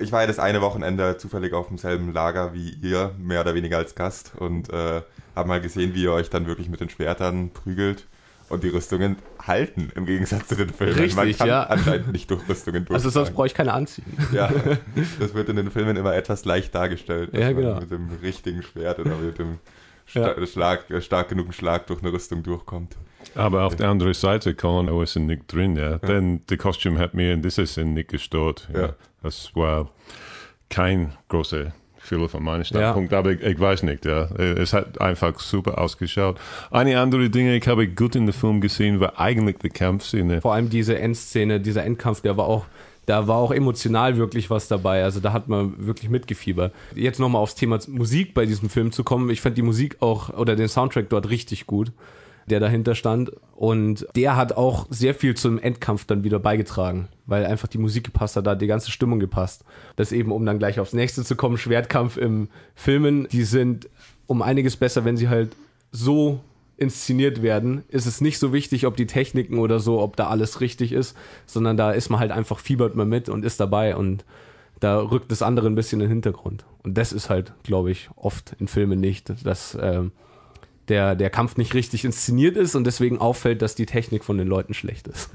ich 0.00 0.10
war 0.10 0.22
ja 0.22 0.26
das 0.26 0.38
eine 0.38 0.60
Wochenende 0.62 1.16
zufällig 1.16 1.52
auf 1.52 1.68
demselben 1.68 2.12
Lager 2.12 2.54
wie 2.54 2.70
ihr, 2.82 3.14
mehr 3.18 3.42
oder 3.42 3.54
weniger 3.54 3.76
als 3.78 3.94
Gast 3.94 4.32
und 4.36 4.68
äh, 4.70 5.02
habe 5.36 5.48
mal 5.48 5.60
gesehen, 5.60 5.94
wie 5.94 6.04
ihr 6.04 6.12
euch 6.12 6.30
dann 6.30 6.46
wirklich 6.46 6.68
mit 6.68 6.80
den 6.80 6.88
Schwertern 6.88 7.50
prügelt. 7.50 8.06
Und 8.48 8.62
die 8.62 8.68
Rüstungen 8.68 9.16
halten 9.44 9.90
im 9.96 10.06
Gegensatz 10.06 10.46
zu 10.48 10.54
den 10.54 10.68
Filmen. 10.70 10.94
Richtig, 10.94 11.16
Man 11.16 11.32
kann 11.32 11.48
ja. 11.48 11.62
anscheinend 11.64 12.12
nicht 12.12 12.30
durch 12.30 12.48
Rüstungen 12.48 12.84
durch. 12.84 12.94
Also 12.94 13.10
sonst 13.10 13.32
brauche 13.32 13.48
ich 13.48 13.54
keine 13.54 13.72
anziehen. 13.72 14.06
Ja, 14.32 14.50
das 15.18 15.34
wird 15.34 15.48
in 15.48 15.56
den 15.56 15.70
Filmen 15.70 15.96
immer 15.96 16.14
etwas 16.14 16.44
leicht 16.44 16.74
dargestellt. 16.74 17.30
Ja, 17.32 17.52
genau. 17.52 17.80
Mit 17.80 17.90
dem 17.90 18.08
richtigen 18.22 18.62
Schwert 18.62 19.00
oder 19.00 19.16
mit 19.16 19.38
dem 19.38 19.58
sta 20.06 20.46
Schlag, 20.46 20.88
äh, 20.90 21.00
stark 21.00 21.28
genugen 21.28 21.52
Schlag 21.52 21.86
durch 21.88 22.02
eine 22.02 22.12
Rüstung 22.12 22.42
durchkommt. 22.42 22.96
Aber 23.34 23.64
auf 23.64 23.74
der 23.74 23.88
anderen 23.88 24.14
Seite, 24.14 24.54
Colin, 24.54 24.86
da 24.86 25.02
ist 25.02 25.16
nicht 25.16 25.52
drin, 25.52 25.76
ja. 25.76 25.98
Denn 25.98 26.42
der 26.48 26.56
Kostüm 26.56 26.98
hat 26.98 27.14
mir 27.14 27.34
in 27.34 27.42
dieser 27.42 27.66
Szene 27.66 27.90
nicht 27.90 28.08
gestört. 28.10 28.68
Ja. 28.72 28.80
Ja. 28.80 28.94
Das 29.22 29.50
war 29.54 29.90
kein 30.70 31.12
großer 31.28 31.72
Fehler 32.06 32.28
von 32.28 32.42
meinem 32.42 32.64
Standpunkt, 32.64 33.12
aber 33.12 33.32
ich, 33.32 33.42
ich 33.42 33.58
weiß 33.58 33.82
nicht, 33.82 34.04
ja. 34.04 34.24
Es 34.36 34.72
hat 34.72 35.00
einfach 35.00 35.38
super 35.40 35.78
ausgeschaut. 35.78 36.38
Eine 36.70 37.00
andere 37.00 37.28
Dinge, 37.30 37.56
ich 37.56 37.66
habe 37.68 37.86
gut 37.88 38.16
in 38.16 38.26
den 38.26 38.32
Film 38.32 38.60
gesehen, 38.60 39.00
war 39.00 39.18
eigentlich 39.18 39.58
die 39.58 39.68
Kampfszene. 39.68 40.40
Vor 40.40 40.54
allem 40.54 40.70
diese 40.70 40.98
Endszene, 40.98 41.60
dieser 41.60 41.84
Endkampf, 41.84 42.20
der 42.20 42.36
war 42.36 42.46
auch, 42.46 42.64
da 43.06 43.28
war 43.28 43.36
auch 43.36 43.52
emotional 43.52 44.16
wirklich 44.16 44.50
was 44.50 44.68
dabei. 44.68 45.04
Also 45.04 45.20
da 45.20 45.32
hat 45.32 45.48
man 45.48 45.74
wirklich 45.86 46.10
mitgefiebert. 46.10 46.72
Jetzt 46.94 47.20
nochmal 47.20 47.42
aufs 47.42 47.54
Thema 47.54 47.78
Musik 47.88 48.34
bei 48.34 48.46
diesem 48.46 48.68
Film 48.68 48.92
zu 48.92 49.04
kommen. 49.04 49.30
Ich 49.30 49.40
fand 49.40 49.56
die 49.56 49.62
Musik 49.62 49.96
auch 50.00 50.30
oder 50.30 50.56
den 50.56 50.68
Soundtrack 50.68 51.08
dort 51.08 51.30
richtig 51.30 51.66
gut, 51.66 51.92
der 52.46 52.60
dahinter 52.60 52.94
stand. 52.94 53.32
Und 53.54 54.06
der 54.14 54.36
hat 54.36 54.52
auch 54.52 54.86
sehr 54.90 55.14
viel 55.14 55.34
zum 55.34 55.58
Endkampf 55.58 56.04
dann 56.04 56.24
wieder 56.24 56.38
beigetragen, 56.38 57.08
weil 57.26 57.46
einfach 57.46 57.68
die 57.68 57.78
Musik 57.78 58.04
gepasst 58.04 58.36
hat, 58.36 58.46
da 58.46 58.54
die 58.54 58.66
ganze 58.66 58.90
Stimmung 58.90 59.18
gepasst. 59.18 59.64
Das 59.96 60.12
eben, 60.12 60.32
um 60.32 60.44
dann 60.44 60.58
gleich 60.58 60.78
aufs 60.78 60.92
nächste 60.92 61.24
zu 61.24 61.36
kommen, 61.36 61.58
Schwertkampf 61.58 62.16
im 62.16 62.48
Filmen, 62.74 63.28
die 63.32 63.44
sind 63.44 63.88
um 64.26 64.42
einiges 64.42 64.76
besser, 64.76 65.04
wenn 65.04 65.16
sie 65.16 65.28
halt 65.28 65.56
so 65.92 66.40
inszeniert 66.76 67.42
werden, 67.42 67.84
ist 67.88 68.06
es 68.06 68.20
nicht 68.20 68.38
so 68.38 68.52
wichtig, 68.52 68.86
ob 68.86 68.96
die 68.96 69.06
Techniken 69.06 69.58
oder 69.58 69.80
so, 69.80 70.00
ob 70.00 70.16
da 70.16 70.28
alles 70.28 70.60
richtig 70.60 70.92
ist, 70.92 71.16
sondern 71.46 71.76
da 71.76 71.92
ist 71.92 72.10
man 72.10 72.20
halt 72.20 72.32
einfach, 72.32 72.58
fiebert 72.58 72.94
man 72.96 73.08
mit 73.08 73.28
und 73.28 73.44
ist 73.44 73.60
dabei 73.60 73.96
und 73.96 74.24
da 74.80 75.00
rückt 75.00 75.30
das 75.30 75.40
andere 75.40 75.68
ein 75.68 75.74
bisschen 75.74 76.00
in 76.00 76.06
den 76.06 76.12
Hintergrund. 76.12 76.66
Und 76.82 76.98
das 76.98 77.12
ist 77.12 77.30
halt, 77.30 77.54
glaube 77.62 77.90
ich, 77.90 78.10
oft 78.14 78.54
in 78.58 78.68
Filmen 78.68 79.00
nicht, 79.00 79.32
dass 79.46 79.76
ähm, 79.80 80.12
der, 80.88 81.14
der 81.16 81.30
Kampf 81.30 81.56
nicht 81.56 81.74
richtig 81.74 82.04
inszeniert 82.04 82.56
ist 82.56 82.74
und 82.74 82.84
deswegen 82.84 83.18
auffällt, 83.18 83.62
dass 83.62 83.74
die 83.74 83.86
Technik 83.86 84.24
von 84.24 84.38
den 84.38 84.46
Leuten 84.46 84.74
schlecht 84.74 85.08
ist. 85.08 85.30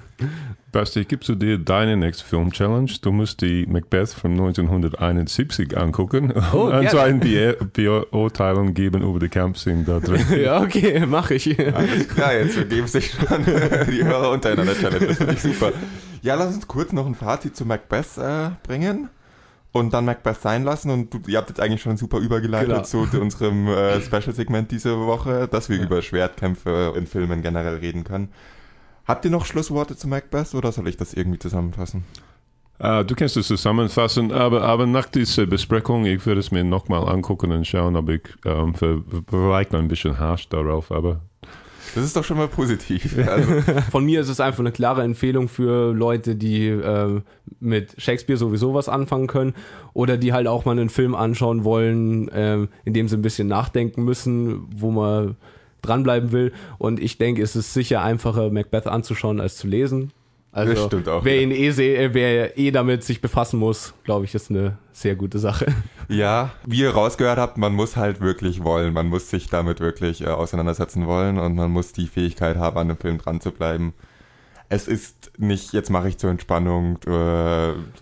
Basti, 0.71 1.01
ich 1.01 1.07
gebe 1.07 1.21
zu 1.23 1.35
dir 1.35 1.57
deine 1.57 1.97
nächste 1.97 2.23
Film-Challenge. 2.23 2.91
Du 3.01 3.11
musst 3.11 3.41
die 3.41 3.65
Macbeth 3.65 4.09
von 4.09 4.31
1971 4.31 5.77
angucken 5.77 6.33
Oh, 6.53 6.69
und 6.69 6.89
so 6.89 6.99
eine 6.99 7.19
Be 7.19 7.57
Beurteilung 7.73 8.73
geben 8.73 9.01
über 9.01 9.19
die 9.19 9.29
Kampfszene 9.29 9.83
da 9.83 9.99
drin. 9.99 10.25
ja, 10.41 10.61
okay, 10.61 11.05
mache 11.05 11.33
ich. 11.33 11.59
Alles 11.59 12.07
klar, 12.07 12.33
jetzt 12.33 12.55
vergeben 12.55 12.87
sich 12.87 13.11
schon 13.11 13.43
die 13.45 14.03
Hörer 14.03 14.31
untereinander 14.31 14.75
Challenge. 14.75 15.07
Das 15.07 15.17
finde 15.17 15.33
ich 15.33 15.41
super. 15.41 15.73
Ja, 16.21 16.35
lass 16.35 16.55
uns 16.55 16.67
kurz 16.67 16.93
noch 16.93 17.05
ein 17.05 17.15
Fazit 17.15 17.55
zu 17.55 17.65
Macbeth 17.65 18.17
äh, 18.17 18.51
bringen 18.63 19.09
und 19.73 19.93
dann 19.93 20.05
Macbeth 20.05 20.41
sein 20.41 20.63
lassen. 20.63 20.91
Und 20.91 21.13
du, 21.13 21.19
ihr 21.27 21.37
habt 21.37 21.49
jetzt 21.49 21.59
eigentlich 21.61 21.81
schon 21.81 21.97
super 21.97 22.17
übergeleitet 22.19 22.69
Genau. 22.69 22.83
zu 22.83 22.99
unserem 23.19 23.67
äh, 23.67 24.01
Special-Segment 24.01 24.71
diese 24.71 24.97
Woche, 25.05 25.47
dass 25.47 25.69
wir 25.69 25.77
Ja. 25.77 25.83
über 25.83 26.01
Schwertkämpfe 26.01 26.93
in 26.95 27.07
Filmen 27.07 27.41
generell 27.41 27.75
reden 27.75 28.03
können. 28.03 28.29
Habt 29.05 29.25
ihr 29.25 29.31
noch 29.31 29.45
Schlussworte 29.45 29.95
zu 29.95 30.07
Macbeth 30.07 30.53
oder 30.55 30.71
soll 30.71 30.87
ich 30.87 30.97
das 30.97 31.13
irgendwie 31.13 31.39
zusammenfassen? 31.39 32.03
Äh, 32.79 33.05
du 33.05 33.15
kannst 33.15 33.37
es 33.37 33.47
zusammenfassen, 33.47 34.31
aber, 34.31 34.63
aber 34.63 34.85
nach 34.87 35.05
dieser 35.07 35.45
Besprechung, 35.45 36.05
ich 36.05 36.25
werde 36.25 36.39
es 36.39 36.51
mir 36.51 36.63
nochmal 36.63 37.07
angucken 37.07 37.51
und 37.51 37.65
schauen, 37.67 37.95
ob 37.95 38.09
ich 38.09 38.21
ähm, 38.45 38.73
vielleicht 39.29 39.73
ein 39.75 39.87
bisschen 39.87 40.19
Hasch 40.19 40.49
darauf, 40.49 40.91
aber 40.91 41.21
Das 41.95 42.05
ist 42.05 42.15
doch 42.15 42.23
schon 42.23 42.37
mal 42.37 42.47
positiv. 42.47 43.17
Also, 43.27 43.61
Von 43.91 44.05
mir 44.05 44.21
ist 44.21 44.29
es 44.29 44.39
einfach 44.39 44.59
eine 44.59 44.71
klare 44.71 45.03
Empfehlung 45.03 45.47
für 45.47 45.93
Leute, 45.93 46.35
die 46.35 46.67
äh, 46.67 47.21
mit 47.59 47.95
Shakespeare 47.97 48.37
sowieso 48.37 48.73
was 48.73 48.89
anfangen 48.89 49.27
können 49.27 49.53
oder 49.93 50.17
die 50.17 50.33
halt 50.33 50.47
auch 50.47 50.65
mal 50.65 50.71
einen 50.71 50.89
Film 50.89 51.15
anschauen 51.15 51.63
wollen, 51.63 52.29
äh, 52.29 52.67
in 52.85 52.93
dem 52.93 53.07
sie 53.07 53.17
ein 53.17 53.21
bisschen 53.21 53.47
nachdenken 53.47 54.03
müssen, 54.03 54.67
wo 54.75 54.91
man 54.91 55.35
dranbleiben 55.81 56.31
will. 56.31 56.53
Und 56.77 56.99
ich 56.99 57.17
denke, 57.17 57.41
es 57.41 57.55
ist 57.55 57.73
sicher 57.73 58.01
einfacher, 58.01 58.49
Macbeth 58.49 58.87
anzuschauen, 58.87 59.39
als 59.39 59.57
zu 59.57 59.67
lesen. 59.67 60.11
Also, 60.53 60.73
Das 60.73 60.85
stimmt 60.85 61.07
auch, 61.07 61.23
wer 61.23 61.41
ihn 61.41 61.51
eh, 61.51 61.67
äh, 61.67 62.13
wer 62.13 62.57
eh 62.57 62.71
damit 62.71 63.03
sich 63.03 63.21
befassen 63.21 63.57
muss, 63.57 63.93
glaube 64.03 64.25
ich, 64.25 64.35
ist 64.35 64.49
eine 64.49 64.77
sehr 64.91 65.15
gute 65.15 65.39
Sache. 65.39 65.67
Ja, 66.09 66.51
wie 66.65 66.81
ihr 66.81 66.89
rausgehört 66.89 67.37
habt, 67.37 67.57
man 67.57 67.71
muss 67.71 67.95
halt 67.95 68.19
wirklich 68.19 68.65
wollen. 68.65 68.91
Man 68.91 69.07
muss 69.07 69.29
sich 69.29 69.47
damit 69.47 69.79
wirklich 69.79 70.19
äh, 70.19 70.27
auseinandersetzen 70.27 71.07
wollen 71.07 71.39
und 71.39 71.55
man 71.55 71.71
muss 71.71 71.93
die 71.93 72.07
Fähigkeit 72.07 72.57
haben, 72.57 72.77
an 72.77 72.89
dem 72.89 72.97
Film 72.97 73.17
dran 73.17 73.39
zu 73.39 73.51
bleiben. 73.51 73.93
Es 74.67 74.89
ist 74.89 75.31
nicht, 75.37 75.71
jetzt 75.71 75.89
mache 75.89 76.09
ich 76.09 76.17
zur 76.17 76.29
Entspannung 76.29 76.97
äh, 77.07 77.09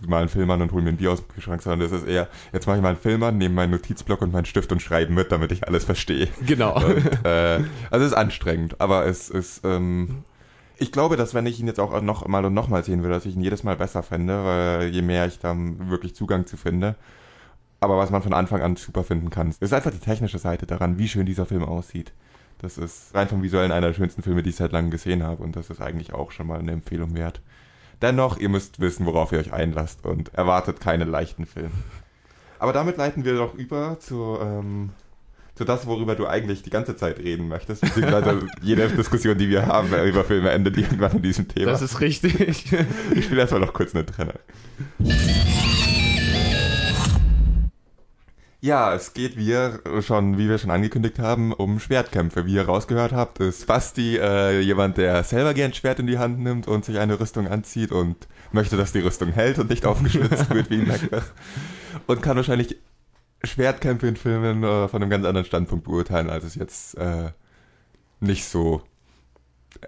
mal 0.07 0.21
einen 0.21 0.29
Film 0.29 0.49
an 0.49 0.63
und 0.63 0.71
hole 0.71 0.81
mir 0.81 0.89
ein 0.89 0.97
Bier 0.97 1.11
aus 1.11 1.19
dem 1.23 1.27
Kühlschrank, 1.27 1.61
sondern 1.61 1.81
es 1.81 1.91
ist 1.91 2.07
eher, 2.07 2.29
jetzt 2.51 2.65
mache 2.65 2.77
ich 2.77 2.81
mal 2.81 2.89
einen 2.89 2.97
Film 2.97 3.21
an, 3.21 3.37
nehme 3.37 3.53
meinen 3.53 3.71
Notizblock 3.71 4.23
und 4.23 4.33
meinen 4.33 4.45
Stift 4.45 4.71
und 4.71 4.81
schreibe 4.81 5.13
mit, 5.13 5.31
damit 5.31 5.51
ich 5.51 5.67
alles 5.67 5.83
verstehe. 5.83 6.29
Genau. 6.47 6.83
Und, 6.83 7.25
äh, 7.25 7.59
also 7.91 8.05
es 8.05 8.11
ist 8.11 8.17
anstrengend, 8.17 8.81
aber 8.81 9.05
es 9.05 9.29
ist, 9.29 9.61
ähm, 9.63 10.23
ich 10.79 10.91
glaube, 10.91 11.17
dass 11.17 11.33
wenn 11.33 11.45
ich 11.45 11.59
ihn 11.59 11.67
jetzt 11.67 11.79
auch 11.79 12.01
noch 12.01 12.27
mal 12.27 12.45
und 12.45 12.53
noch 12.53 12.69
mal 12.69 12.83
sehen 12.83 13.03
würde, 13.03 13.15
dass 13.15 13.25
ich 13.25 13.35
ihn 13.35 13.41
jedes 13.41 13.63
Mal 13.63 13.75
besser 13.75 14.01
fände, 14.01 14.45
weil 14.45 14.89
je 14.89 15.01
mehr 15.01 15.27
ich 15.27 15.39
dann 15.39 15.89
wirklich 15.89 16.15
Zugang 16.15 16.45
zu 16.45 16.57
finde. 16.57 16.95
Aber 17.81 17.97
was 17.97 18.09
man 18.09 18.21
von 18.21 18.33
Anfang 18.33 18.61
an 18.61 18.75
super 18.75 19.03
finden 19.03 19.29
kann, 19.29 19.53
ist 19.59 19.73
einfach 19.73 19.91
die 19.91 19.99
technische 19.99 20.39
Seite 20.39 20.65
daran, 20.65 20.97
wie 20.97 21.07
schön 21.07 21.25
dieser 21.25 21.45
Film 21.45 21.63
aussieht. 21.63 22.13
Das 22.59 22.77
ist 22.77 23.15
rein 23.15 23.29
vom 23.29 23.41
Visuellen 23.41 23.71
einer 23.71 23.87
der 23.87 23.93
schönsten 23.93 24.21
Filme, 24.21 24.43
die 24.43 24.49
ich 24.49 24.57
seit 24.57 24.71
langem 24.71 24.91
gesehen 24.91 25.23
habe 25.23 25.43
und 25.43 25.55
das 25.55 25.69
ist 25.69 25.81
eigentlich 25.81 26.13
auch 26.13 26.31
schon 26.31 26.47
mal 26.47 26.59
eine 26.59 26.71
Empfehlung 26.71 27.15
wert. 27.15 27.41
Dennoch, 28.01 28.37
ihr 28.37 28.49
müsst 28.49 28.79
wissen, 28.79 29.05
worauf 29.05 29.31
ihr 29.31 29.39
euch 29.39 29.53
einlasst 29.53 30.05
und 30.05 30.33
erwartet 30.33 30.79
keinen 30.79 31.09
leichten 31.09 31.45
Film. 31.45 31.71
Aber 32.57 32.73
damit 32.73 32.97
leiten 32.97 33.23
wir 33.23 33.35
doch 33.35 33.53
über 33.53 33.97
zu, 33.99 34.37
ähm, 34.41 34.91
zu 35.59 35.65
das, 35.65 35.85
worüber 35.85 36.15
du 36.15 36.25
eigentlich 36.25 36.63
die 36.63 36.69
ganze 36.69 36.95
Zeit 36.95 37.19
reden 37.19 37.49
möchtest. 37.49 37.81
Beziehungsweise 37.81 38.47
jede 38.61 38.87
Diskussion, 38.87 39.37
die 39.37 39.49
wir 39.49 39.65
haben 39.65 39.93
über 40.07 40.23
Filme, 40.23 40.51
endet 40.51 40.77
irgendwann 40.77 41.17
in 41.17 41.21
diesem 41.21 41.49
Thema. 41.49 41.71
Das 41.71 41.81
ist 41.81 41.99
richtig. 41.99 42.71
ich 43.13 43.25
spiele 43.25 43.41
erstmal 43.41 43.59
noch 43.59 43.73
kurz 43.73 43.93
eine 43.93 44.05
Trenner. 44.05 44.35
Ja, 48.61 48.93
es 48.93 49.13
geht, 49.13 49.35
wie, 49.35 49.47
ihr 49.47 49.81
schon, 49.99 50.37
wie 50.37 50.47
wir 50.47 50.59
schon 50.59 50.71
angekündigt 50.71 51.19
haben, 51.19 51.51
um 51.51 51.81
Schwertkämpfe. 51.81 52.45
Wie 52.45 52.53
ihr 52.53 52.65
rausgehört 52.65 53.11
habt, 53.11 53.39
ist 53.39 53.67
Basti 53.67 54.15
äh, 54.15 54.61
jemand, 54.61 54.95
der 54.95 55.25
selber 55.25 55.53
gern 55.53 55.73
Schwert 55.73 55.99
in 55.99 56.07
die 56.07 56.19
Hand 56.19 56.39
nimmt 56.39 56.69
und 56.69 56.85
sich 56.85 56.99
eine 56.99 57.19
Rüstung 57.19 57.49
anzieht 57.49 57.91
und 57.91 58.15
möchte, 58.53 58.77
dass 58.77 58.93
die 58.93 58.99
Rüstung 58.99 59.33
hält 59.33 59.59
und 59.59 59.69
nicht 59.69 59.85
aufgeschlitzt 59.85 60.49
wird 60.53 60.69
wie 60.69 60.75
in 60.75 60.87
Macbeth. 60.87 61.33
Und 62.07 62.21
kann 62.21 62.37
wahrscheinlich 62.37 62.77
Schwertkämpfe 63.43 64.07
in 64.07 64.15
Filmen 64.15 64.63
äh, 64.63 64.87
von 64.87 65.01
einem 65.01 65.09
ganz 65.09 65.25
anderen 65.25 65.45
Standpunkt 65.45 65.85
beurteilen, 65.85 66.29
als 66.29 66.43
es 66.43 66.55
jetzt 66.55 66.97
äh, 66.97 67.31
nicht 68.19 68.45
so 68.45 68.81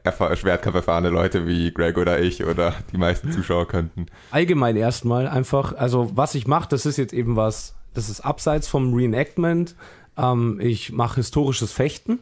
erfahr- 0.04 0.36
Schwertkampf 0.36 0.76
erfahrene 0.76 1.10
Leute 1.10 1.48
wie 1.48 1.72
Greg 1.72 1.98
oder 1.98 2.20
ich 2.20 2.46
oder 2.46 2.74
die 2.92 2.98
meisten 2.98 3.32
Zuschauer 3.32 3.68
könnten. 3.68 4.06
allgemein 4.32 4.76
erstmal 4.76 5.28
einfach, 5.28 5.74
also 5.74 6.12
was 6.16 6.36
ich 6.36 6.48
mache, 6.48 6.70
das 6.70 6.86
ist 6.86 6.98
jetzt 6.98 7.14
eben 7.14 7.36
was, 7.36 7.76
das 7.94 8.10
ist 8.10 8.22
abseits 8.22 8.68
vom 8.68 8.94
Reenactment. 8.94 9.76
Ähm, 10.18 10.60
ich 10.62 10.92
mache 10.92 11.16
historisches 11.16 11.72
Fechten, 11.72 12.20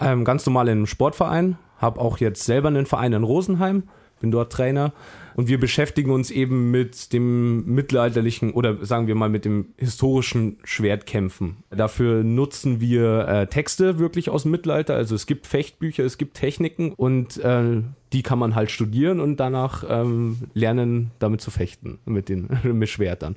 ähm, 0.00 0.24
ganz 0.24 0.44
normal 0.46 0.68
in 0.68 0.78
einem 0.78 0.86
Sportverein, 0.86 1.58
habe 1.78 2.00
auch 2.00 2.18
jetzt 2.18 2.44
selber 2.44 2.68
einen 2.68 2.86
Verein 2.86 3.12
in 3.12 3.24
Rosenheim, 3.24 3.84
bin 4.20 4.30
dort 4.30 4.52
Trainer 4.52 4.92
und 5.34 5.48
wir 5.48 5.58
beschäftigen 5.58 6.10
uns 6.10 6.30
eben 6.30 6.70
mit 6.70 7.12
dem 7.12 7.64
mittelalterlichen 7.66 8.52
oder 8.52 8.84
sagen 8.84 9.06
wir 9.06 9.14
mal 9.14 9.28
mit 9.28 9.44
dem 9.44 9.66
historischen 9.76 10.58
Schwertkämpfen. 10.64 11.58
Dafür 11.70 12.24
nutzen 12.24 12.80
wir 12.80 13.28
äh, 13.28 13.46
Texte 13.46 13.98
wirklich 13.98 14.30
aus 14.30 14.42
dem 14.42 14.52
Mittelalter, 14.52 14.94
also 14.94 15.14
es 15.14 15.26
gibt 15.26 15.46
Fechtbücher, 15.46 16.04
es 16.04 16.18
gibt 16.18 16.34
Techniken 16.34 16.92
und 16.92 17.38
äh, 17.38 17.82
die 18.12 18.22
kann 18.22 18.38
man 18.38 18.54
halt 18.54 18.70
studieren 18.70 19.20
und 19.20 19.38
danach 19.38 19.84
ähm, 19.88 20.38
lernen, 20.54 21.10
damit 21.18 21.40
zu 21.40 21.50
fechten 21.50 21.98
mit 22.04 22.28
den 22.28 22.48
mit 22.62 22.88
Schwertern. 22.88 23.36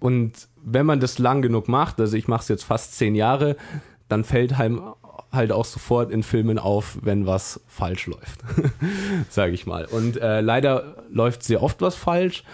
Und 0.00 0.48
wenn 0.62 0.86
man 0.86 1.00
das 1.00 1.18
lang 1.18 1.42
genug 1.42 1.68
macht, 1.68 2.00
also 2.00 2.16
ich 2.16 2.28
mache 2.28 2.42
es 2.42 2.48
jetzt 2.48 2.64
fast 2.64 2.94
zehn 2.94 3.14
Jahre, 3.14 3.56
dann 4.08 4.24
fällt 4.24 4.58
halt, 4.58 4.74
halt 5.32 5.52
auch 5.52 5.64
sofort 5.64 6.10
in 6.10 6.22
Filmen 6.22 6.58
auf, 6.58 6.98
wenn 7.02 7.26
was 7.26 7.60
falsch 7.66 8.06
läuft, 8.06 8.40
sage 9.30 9.52
ich 9.52 9.66
mal. 9.66 9.84
Und 9.84 10.20
äh, 10.20 10.40
leider 10.40 11.04
läuft 11.10 11.42
sehr 11.42 11.62
oft 11.62 11.80
was 11.80 11.94
falsch. 11.94 12.44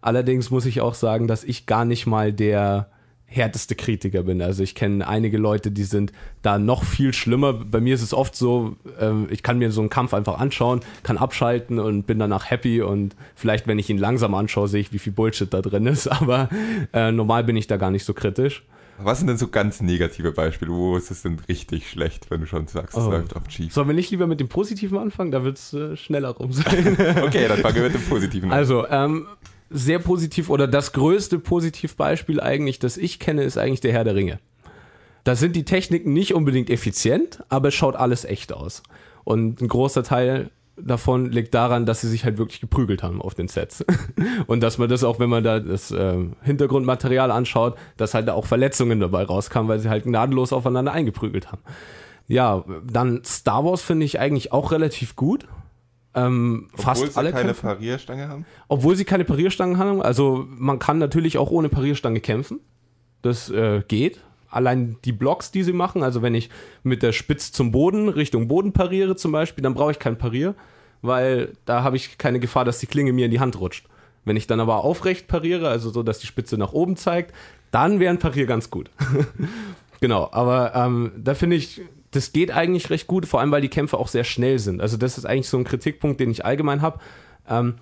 Allerdings 0.00 0.50
muss 0.50 0.66
ich 0.66 0.80
auch 0.80 0.94
sagen, 0.94 1.26
dass 1.26 1.44
ich 1.44 1.66
gar 1.66 1.84
nicht 1.84 2.06
mal 2.06 2.32
der 2.32 2.88
härteste 3.30 3.76
Kritiker 3.76 4.24
bin. 4.24 4.42
Also 4.42 4.64
ich 4.64 4.74
kenne 4.74 5.06
einige 5.06 5.38
Leute, 5.38 5.70
die 5.70 5.84
sind 5.84 6.12
da 6.42 6.58
noch 6.58 6.82
viel 6.82 7.14
schlimmer. 7.14 7.52
Bei 7.52 7.80
mir 7.80 7.94
ist 7.94 8.02
es 8.02 8.12
oft 8.12 8.34
so, 8.34 8.76
äh, 9.00 9.12
ich 9.30 9.44
kann 9.44 9.58
mir 9.58 9.70
so 9.70 9.80
einen 9.80 9.88
Kampf 9.88 10.14
einfach 10.14 10.40
anschauen, 10.40 10.80
kann 11.04 11.16
abschalten 11.16 11.78
und 11.78 12.06
bin 12.06 12.18
danach 12.18 12.50
happy 12.50 12.82
und 12.82 13.14
vielleicht, 13.36 13.68
wenn 13.68 13.78
ich 13.78 13.88
ihn 13.88 13.98
langsam 13.98 14.34
anschaue, 14.34 14.66
sehe 14.66 14.80
ich, 14.80 14.92
wie 14.92 14.98
viel 14.98 15.12
Bullshit 15.12 15.52
da 15.54 15.62
drin 15.62 15.86
ist. 15.86 16.08
Aber 16.20 16.48
äh, 16.92 17.12
normal 17.12 17.44
bin 17.44 17.56
ich 17.56 17.68
da 17.68 17.76
gar 17.76 17.92
nicht 17.92 18.04
so 18.04 18.14
kritisch. 18.14 18.64
Was 19.02 19.18
sind 19.18 19.26
denn 19.28 19.36
so 19.36 19.48
ganz 19.48 19.80
negative 19.80 20.32
Beispiele? 20.32 20.70
Wo 20.72 20.96
ist 20.96 21.10
es 21.10 21.22
denn 21.22 21.38
richtig 21.48 21.88
schlecht, 21.90 22.30
wenn 22.30 22.40
du 22.40 22.46
schon 22.46 22.66
sagst, 22.66 22.96
es 22.96 23.04
Oh. 23.04 23.10
läuft 23.10 23.34
auf 23.36 23.42
schief? 23.48 23.72
Sollen 23.72 23.88
wir 23.88 23.94
nicht 23.94 24.10
lieber 24.10 24.26
mit 24.26 24.40
dem 24.40 24.48
Positiven 24.48 24.98
anfangen? 24.98 25.30
Da 25.30 25.44
wird 25.44 25.58
es 25.58 25.72
äh, 25.72 25.96
schneller 25.96 26.30
rum 26.30 26.52
sein. 26.52 26.96
Okay, 27.22 27.46
dann 27.48 27.58
fangen 27.60 27.76
wir 27.76 27.82
mit 27.84 27.94
dem 27.94 28.02
Positiven 28.02 28.50
an. 28.50 28.56
Also, 28.58 28.86
ähm, 28.88 29.26
sehr 29.70 29.98
positiv 30.00 30.50
oder 30.50 30.66
das 30.66 30.92
größte 30.92 31.38
Positivbeispiel 31.38 32.40
eigentlich, 32.40 32.78
das 32.78 32.96
ich 32.96 33.18
kenne, 33.20 33.42
ist 33.44 33.56
eigentlich 33.56 33.80
der 33.80 33.92
Herr 33.92 34.04
der 34.04 34.14
Ringe. 34.16 34.40
Da 35.24 35.36
sind 35.36 35.54
die 35.54 35.64
Techniken 35.64 36.12
nicht 36.12 36.34
unbedingt 36.34 36.70
effizient, 36.70 37.42
aber 37.48 37.68
es 37.68 37.74
schaut 37.74 37.94
alles 37.94 38.24
echt 38.24 38.52
aus. 38.52 38.82
Und 39.24 39.60
ein 39.60 39.68
großer 39.68 40.02
Teil 40.02 40.50
davon 40.82 41.26
liegt 41.30 41.54
daran, 41.54 41.86
dass 41.86 42.00
sie 42.00 42.08
sich 42.08 42.24
halt 42.24 42.38
wirklich 42.38 42.60
geprügelt 42.60 43.02
haben 43.02 43.20
auf 43.20 43.34
den 43.34 43.48
Sets. 43.48 43.84
Und 44.46 44.60
dass 44.60 44.78
man 44.78 44.88
das 44.88 45.04
auch, 45.04 45.18
wenn 45.18 45.30
man 45.30 45.44
da 45.44 45.60
das 45.60 45.90
ähm, 45.90 46.34
Hintergrundmaterial 46.42 47.30
anschaut, 47.30 47.76
dass 47.96 48.14
halt 48.14 48.28
da 48.28 48.34
auch 48.34 48.46
Verletzungen 48.46 49.00
dabei 49.00 49.24
rauskamen, 49.24 49.68
weil 49.68 49.78
sie 49.78 49.88
halt 49.88 50.04
gnadenlos 50.04 50.52
aufeinander 50.52 50.92
eingeprügelt 50.92 51.52
haben. 51.52 51.62
Ja, 52.28 52.64
dann 52.84 53.22
Star 53.24 53.64
Wars 53.64 53.82
finde 53.82 54.06
ich 54.06 54.20
eigentlich 54.20 54.52
auch 54.52 54.72
relativ 54.72 55.16
gut. 55.16 55.48
Ähm, 56.14 56.68
fast 56.74 57.02
Obwohl 57.02 57.12
sie 57.12 57.18
alle 57.18 57.32
keine 57.32 57.44
Kämpfe. 57.46 57.62
Parierstange 57.62 58.28
haben? 58.28 58.46
Obwohl 58.68 58.96
sie 58.96 59.04
keine 59.04 59.24
Parierstangen 59.24 59.78
haben. 59.78 60.02
Also 60.02 60.46
man 60.48 60.78
kann 60.78 60.98
natürlich 60.98 61.38
auch 61.38 61.50
ohne 61.50 61.68
Parierstange 61.68 62.20
kämpfen. 62.20 62.60
Das 63.22 63.50
äh, 63.50 63.82
geht. 63.86 64.20
Allein 64.50 64.96
die 65.04 65.12
Blocks, 65.12 65.50
die 65.50 65.62
sie 65.62 65.72
machen, 65.72 66.02
also 66.02 66.22
wenn 66.22 66.34
ich 66.34 66.50
mit 66.82 67.02
der 67.02 67.12
Spitz 67.12 67.52
zum 67.52 67.70
Boden 67.70 68.08
Richtung 68.08 68.48
Boden 68.48 68.72
pariere 68.72 69.16
zum 69.16 69.32
Beispiel, 69.32 69.62
dann 69.62 69.74
brauche 69.74 69.92
ich 69.92 69.98
kein 69.98 70.18
Parier, 70.18 70.54
weil 71.02 71.52
da 71.64 71.82
habe 71.82 71.96
ich 71.96 72.18
keine 72.18 72.40
Gefahr, 72.40 72.64
dass 72.64 72.78
die 72.78 72.86
Klinge 72.86 73.12
mir 73.12 73.26
in 73.26 73.30
die 73.30 73.40
Hand 73.40 73.60
rutscht. 73.60 73.86
Wenn 74.24 74.36
ich 74.36 74.46
dann 74.46 74.60
aber 74.60 74.84
aufrecht 74.84 75.28
pariere, 75.28 75.68
also 75.68 75.90
so, 75.90 76.02
dass 76.02 76.18
die 76.18 76.26
Spitze 76.26 76.58
nach 76.58 76.72
oben 76.72 76.96
zeigt, 76.96 77.34
dann 77.70 78.00
wäre 78.00 78.12
ein 78.12 78.18
Parier 78.18 78.46
ganz 78.46 78.70
gut. 78.70 78.90
genau, 80.00 80.28
aber 80.32 80.74
ähm, 80.74 81.12
da 81.16 81.34
finde 81.34 81.56
ich, 81.56 81.80
das 82.10 82.32
geht 82.32 82.50
eigentlich 82.50 82.90
recht 82.90 83.06
gut, 83.06 83.26
vor 83.26 83.40
allem 83.40 83.52
weil 83.52 83.62
die 83.62 83.68
Kämpfe 83.68 83.98
auch 83.98 84.08
sehr 84.08 84.24
schnell 84.24 84.58
sind. 84.58 84.80
Also 84.80 84.96
das 84.96 85.16
ist 85.16 85.24
eigentlich 85.24 85.48
so 85.48 85.56
ein 85.56 85.64
Kritikpunkt, 85.64 86.20
den 86.20 86.30
ich 86.30 86.44
allgemein 86.44 86.82
habe. 86.82 86.98
Ähm, 87.48 87.74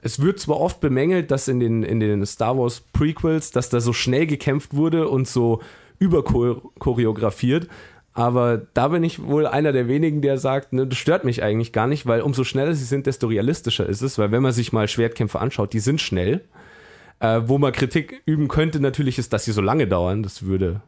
es 0.00 0.20
wird 0.20 0.38
zwar 0.38 0.60
oft 0.60 0.80
bemängelt, 0.80 1.30
dass 1.30 1.48
in 1.48 1.60
den, 1.60 1.82
in 1.82 2.00
den 2.00 2.24
Star 2.26 2.56
Wars 2.56 2.80
Prequels, 2.92 3.50
dass 3.50 3.70
da 3.70 3.80
so 3.80 3.92
schnell 3.92 4.26
gekämpft 4.26 4.74
wurde 4.74 5.08
und 5.08 5.26
so 5.28 5.60
überchoreografiert, 5.98 7.68
aber 8.16 8.62
da 8.72 8.88
bin 8.88 9.04
ich 9.04 9.22
wohl 9.22 9.46
einer 9.46 9.72
der 9.72 9.88
wenigen, 9.88 10.22
der 10.22 10.38
sagt, 10.38 10.72
ne, 10.72 10.86
das 10.86 10.96
stört 10.96 11.24
mich 11.24 11.42
eigentlich 11.42 11.72
gar 11.72 11.86
nicht, 11.86 12.06
weil 12.06 12.22
umso 12.22 12.44
schneller 12.44 12.74
sie 12.74 12.86
sind, 12.86 13.06
desto 13.06 13.26
realistischer 13.26 13.86
ist 13.86 14.00
es, 14.00 14.16
weil 14.16 14.32
wenn 14.32 14.42
man 14.42 14.52
sich 14.52 14.72
mal 14.72 14.88
Schwertkämpfe 14.88 15.38
anschaut, 15.38 15.74
die 15.74 15.80
sind 15.80 16.00
schnell. 16.00 16.40
Äh, 17.18 17.42
wo 17.46 17.56
man 17.56 17.72
Kritik 17.72 18.22
üben 18.26 18.48
könnte 18.48 18.78
natürlich 18.78 19.18
ist, 19.18 19.32
dass 19.32 19.44
sie 19.44 19.52
so 19.52 19.62
lange 19.62 19.86
dauern. 19.86 20.22
Das 20.22 20.44
würde 20.44 20.82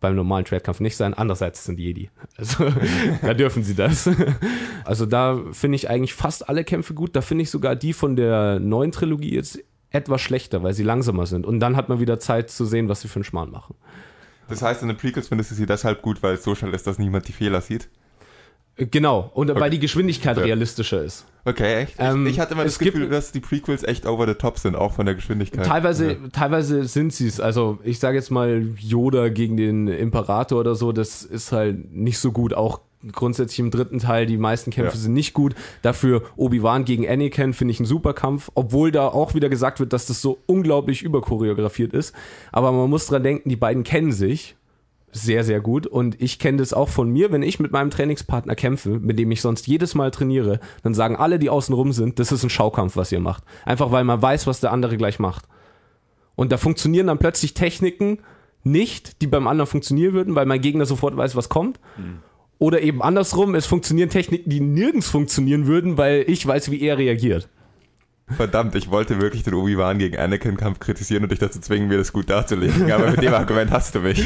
beim 0.00 0.16
normalen 0.16 0.44
Schwertkampf 0.44 0.80
nicht 0.80 0.96
sein. 0.96 1.14
Andererseits 1.14 1.64
sind 1.64 1.78
Jedi. 1.78 2.10
Also 2.36 2.66
da 3.22 3.34
dürfen 3.34 3.62
sie 3.64 3.74
das. 3.74 4.08
Also 4.84 5.06
da 5.06 5.40
finde 5.52 5.76
ich 5.76 5.88
eigentlich 5.88 6.12
fast 6.12 6.48
alle 6.48 6.64
Kämpfe 6.64 6.92
gut. 6.92 7.16
Da 7.16 7.20
finde 7.20 7.42
ich 7.42 7.50
sogar 7.50 7.76
die 7.76 7.92
von 7.92 8.16
der 8.16 8.60
neuen 8.60 8.92
Trilogie 8.92 9.34
jetzt 9.34 9.62
etwas 9.90 10.20
schlechter, 10.20 10.62
weil 10.62 10.74
sie 10.74 10.82
langsamer 10.82 11.26
sind. 11.26 11.46
Und 11.46 11.60
dann 11.60 11.76
hat 11.76 11.88
man 11.88 12.00
wieder 12.00 12.18
Zeit 12.18 12.50
zu 12.50 12.64
sehen, 12.64 12.88
was 12.88 13.02
sie 13.02 13.08
für 13.08 13.16
einen 13.16 13.24
Schmarrn 13.24 13.50
machen. 13.50 13.74
Das 14.48 14.62
heißt, 14.62 14.82
in 14.82 14.88
den 14.88 14.96
Prequels 14.96 15.28
findest 15.28 15.50
du 15.50 15.54
sie 15.54 15.66
deshalb 15.66 16.02
gut, 16.02 16.22
weil 16.22 16.34
es 16.34 16.44
so 16.44 16.54
schnell 16.54 16.74
ist, 16.74 16.86
dass 16.86 16.98
niemand 16.98 17.28
die 17.28 17.32
Fehler 17.32 17.60
sieht? 17.60 17.88
Äh, 18.76 18.86
Genau. 18.86 19.30
Und 19.34 19.48
weil 19.48 19.56
Okay. 19.56 19.70
die 19.70 19.78
Geschwindigkeit 19.80 20.36
Ja. 20.36 20.42
realistischer 20.44 21.02
ist. 21.02 21.26
Okay, 21.44 21.82
echt? 21.82 21.96
Ähm, 21.98 22.26
ich, 22.26 22.34
ich 22.34 22.40
hatte 22.40 22.54
immer 22.54 22.64
das 22.64 22.78
Gefühl, 22.78 23.02
gibt- 23.02 23.12
dass 23.12 23.32
die 23.32 23.40
Prequels 23.40 23.82
echt 23.82 24.06
over 24.06 24.26
the 24.26 24.34
top 24.34 24.58
sind, 24.58 24.76
auch 24.76 24.92
von 24.94 25.06
der 25.06 25.14
Geschwindigkeit. 25.14 25.66
Teilweise, 25.66 26.12
Ja. 26.12 26.16
teilweise 26.32 26.84
sind 26.84 27.12
sie 27.12 27.26
es. 27.26 27.40
Also 27.40 27.78
ich 27.84 27.98
sage 27.98 28.16
jetzt 28.16 28.30
mal 28.30 28.68
Yoda 28.78 29.28
gegen 29.28 29.56
den 29.56 29.88
Imperator 29.88 30.60
oder 30.60 30.74
so, 30.74 30.92
das 30.92 31.22
ist 31.22 31.52
halt 31.52 31.92
nicht 31.92 32.18
so 32.18 32.30
gut. 32.32 32.54
Auch 32.54 32.80
grundsätzlich 33.10 33.58
im 33.58 33.70
dritten 33.70 33.98
Teil, 33.98 34.26
die 34.26 34.36
meisten 34.38 34.70
Kämpfe 34.70 34.94
Ja. 34.96 35.00
sind 35.00 35.14
nicht 35.14 35.32
gut. 35.34 35.54
Dafür 35.82 36.22
Obi-Wan 36.36 36.84
gegen 36.84 37.08
Anakin 37.08 37.52
finde 37.52 37.72
ich 37.72 37.80
ein 37.80 37.84
super 37.86 38.12
Kampf, 38.14 38.50
obwohl 38.54 38.92
da 38.92 39.08
auch 39.08 39.34
wieder 39.34 39.48
gesagt 39.48 39.80
wird, 39.80 39.92
dass 39.92 40.06
das 40.06 40.20
so 40.22 40.38
unglaublich 40.46 41.02
überchoreografiert 41.02 41.92
ist. 41.92 42.14
Aber 42.52 42.70
man 42.72 42.88
muss 42.90 43.06
dran 43.06 43.22
denken, 43.22 43.48
die 43.48 43.56
beiden 43.56 43.82
kennen 43.82 44.12
sich 44.12 44.56
sehr, 45.14 45.44
sehr 45.44 45.60
gut. 45.60 45.86
Und 45.86 46.20
ich 46.22 46.38
kenne 46.38 46.58
das 46.58 46.72
auch 46.72 46.88
von 46.88 47.10
mir, 47.10 47.32
wenn 47.32 47.42
ich 47.42 47.60
mit 47.60 47.70
meinem 47.72 47.90
Trainingspartner 47.90 48.54
kämpfe, 48.54 48.98
mit 48.98 49.18
dem 49.18 49.30
ich 49.30 49.42
sonst 49.42 49.66
jedes 49.66 49.94
Mal 49.94 50.10
trainiere, 50.10 50.58
dann 50.82 50.94
sagen 50.94 51.16
alle, 51.16 51.38
die 51.38 51.50
außen 51.50 51.74
rum 51.74 51.92
sind, 51.92 52.18
das 52.18 52.32
ist 52.32 52.44
ein 52.44 52.50
Schaukampf, 52.50 52.96
was 52.96 53.12
ihr 53.12 53.20
macht. 53.20 53.44
Einfach 53.66 53.90
weil 53.90 54.04
man 54.04 54.22
weiß, 54.22 54.46
was 54.46 54.60
der 54.60 54.72
andere 54.72 54.96
gleich 54.96 55.18
macht. 55.18 55.44
Und 56.34 56.50
da 56.50 56.56
funktionieren 56.56 57.08
dann 57.08 57.18
plötzlich 57.18 57.52
Techniken 57.52 58.20
nicht, 58.64 59.20
die 59.20 59.26
beim 59.26 59.46
anderen 59.48 59.66
funktionieren 59.68 60.14
würden, 60.14 60.34
weil 60.34 60.46
mein 60.46 60.60
Gegner 60.62 60.86
sofort 60.86 61.14
weiß, 61.16 61.36
was 61.36 61.48
kommt. 61.50 61.78
Oder 62.62 62.80
eben 62.82 63.02
andersrum, 63.02 63.56
es 63.56 63.66
funktionieren 63.66 64.08
Techniken, 64.08 64.48
die 64.48 64.60
nirgends 64.60 65.10
funktionieren 65.10 65.66
würden, 65.66 65.98
weil 65.98 66.22
ich 66.28 66.46
weiß, 66.46 66.70
wie 66.70 66.80
er 66.80 66.96
reagiert. 66.96 67.48
Verdammt, 68.28 68.76
ich 68.76 68.88
wollte 68.88 69.20
wirklich 69.20 69.42
den 69.42 69.54
Obi-Wan 69.54 69.98
gegen 69.98 70.16
Anakin-Kampf 70.16 70.78
kritisieren 70.78 71.24
und 71.24 71.32
dich 71.32 71.40
dazu 71.40 71.58
zwingen, 71.58 71.88
mir 71.88 71.98
das 71.98 72.12
gut 72.12 72.30
darzulegen. 72.30 72.92
Aber 72.92 73.10
mit 73.10 73.20
dem 73.20 73.34
Argument 73.42 73.72
hast 73.72 73.96
du 73.96 73.98
mich. 73.98 74.24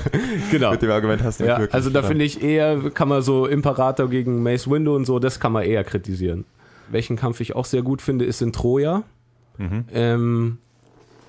Genau. 0.50 0.72
Mit 0.72 0.82
dem 0.82 0.90
Argument 0.90 1.22
hast 1.22 1.40
du 1.40 1.44
mich 1.44 1.48
Ja, 1.48 1.58
wirklich. 1.60 1.72
also 1.74 1.88
da 1.88 2.02
finde 2.02 2.26
ich 2.26 2.42
eher, 2.42 2.90
kann 2.90 3.08
man 3.08 3.22
so 3.22 3.46
Imperator 3.46 4.10
gegen 4.10 4.42
Mace 4.42 4.68
Windu 4.70 4.94
und 4.94 5.06
so, 5.06 5.18
das 5.18 5.40
kann 5.40 5.52
man 5.52 5.62
eher 5.62 5.82
kritisieren. 5.82 6.44
Welchen 6.90 7.16
Kampf 7.16 7.40
ich 7.40 7.56
auch 7.56 7.64
sehr 7.64 7.80
gut 7.80 8.02
finde, 8.02 8.26
ist 8.26 8.42
in 8.42 8.52
Troja, 8.52 9.02
ähm, 9.94 10.58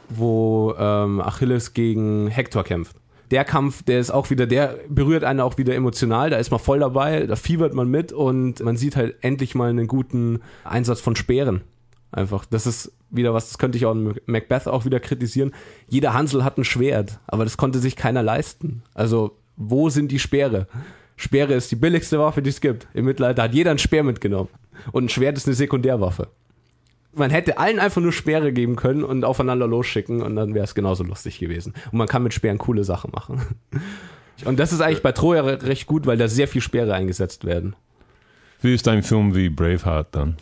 wo 0.10 0.76
ähm, 0.78 1.22
Achilles 1.22 1.74
gegen 1.74 2.28
Hector 2.28 2.66
kämpft. 2.66 2.97
Der 3.32 3.45
Kampf, 3.45 3.84
der 3.84 3.99
ist 3.99 4.11
auch 4.11 4.30
wieder, 4.30 4.47
der 4.47 4.80
berührt 4.89 5.23
einen 5.23 5.39
auch 5.39 5.57
wieder 5.57 5.75
emotional, 5.75 6.30
da 6.30 6.38
ist 6.38 6.49
man 6.49 6.59
voll 6.59 6.80
dabei, 6.80 7.27
da 7.27 7.36
fiebert 7.36 7.73
man 7.73 7.88
mit 7.88 8.11
und 8.11 8.59
man 8.61 8.75
sieht 8.75 8.95
halt 8.95 9.17
endlich 9.21 9.53
mal 9.53 9.69
einen 9.69 9.88
guten 9.88 10.41
Einsatz 10.63 10.99
von 10.99 11.15
Speeren. 11.15 11.61
Einfach, 12.11 12.45
das 12.45 12.65
ist 12.65 12.91
wieder 13.11 13.34
was, 13.34 13.49
das 13.49 13.57
könnte 13.59 13.77
ich 13.77 13.86
auch 13.86 13.93
in 13.93 14.15
Macbeth 14.25 14.67
auch 14.67 14.86
wieder 14.86 14.99
kritisieren. 14.99 15.53
Jeder 15.88 16.13
Hansel 16.13 16.43
hat 16.43 16.57
ein 16.57 16.63
Schwert, 16.63 17.19
aber 17.27 17.43
das 17.43 17.57
konnte 17.57 17.80
sich 17.80 17.95
keiner 17.95 18.23
leisten. 18.23 18.82
Also, 18.95 19.38
wo 19.57 19.89
sind 19.89 20.11
die 20.11 20.19
Speere? 20.19 20.67
Speere 21.15 21.53
ist 21.53 21.71
die 21.71 21.75
billigste 21.75 22.17
Waffe, 22.17 22.41
die 22.41 22.49
es 22.49 22.61
gibt. 22.61 22.88
Im 22.93 23.05
Mittelalter 23.05 23.43
hat 23.43 23.53
jeder 23.53 23.71
ein 23.71 23.77
Speer 23.77 24.03
mitgenommen. 24.03 24.49
Und 24.91 25.05
ein 25.05 25.09
Schwert 25.09 25.38
ist 25.38 25.47
eine 25.47 25.55
Sekundärwaffe. 25.55 26.30
Man 27.14 27.32
hätte 27.32 27.57
allen 27.57 27.80
einfach 27.80 28.01
nur 28.01 28.12
Speere 28.12 28.51
geben 28.53 28.76
können 28.76 29.03
und 29.03 29.24
aufeinander 29.26 29.68
losschicken 29.68 30.22
und 30.22 30.36
dann 30.36 30.53
wäre 30.53 30.64
es 30.66 30.76
genauso 30.76 31.03
lustig 31.03 31.39
gewesen. 31.39 31.74
Und 31.91 31.97
man 31.97 32.07
kann 32.07 32.24
mit 32.24 32.34
Speeren 32.34 32.57
coole 32.60 32.84
Sachen 32.84 33.12
machen. 33.12 33.41
Und 34.45 34.57
das 34.57 34.72
ist 34.72 34.80
eigentlich 34.80 35.01
bei 35.01 35.12
Troja 35.12 35.41
re- 35.41 35.62
recht 35.64 35.86
gut, 35.86 36.05
weil 36.05 36.16
da 36.16 36.30
sehr 36.30 36.47
viel 36.47 36.62
Speere 36.62 36.93
eingesetzt 36.93 37.43
werden. 37.43 37.76
Wie 38.62 38.74
ist 38.74 38.88
ein 38.88 39.03
Film 39.03 39.36
wie 39.36 39.49
Braveheart 39.49 40.16
dann? 40.16 40.38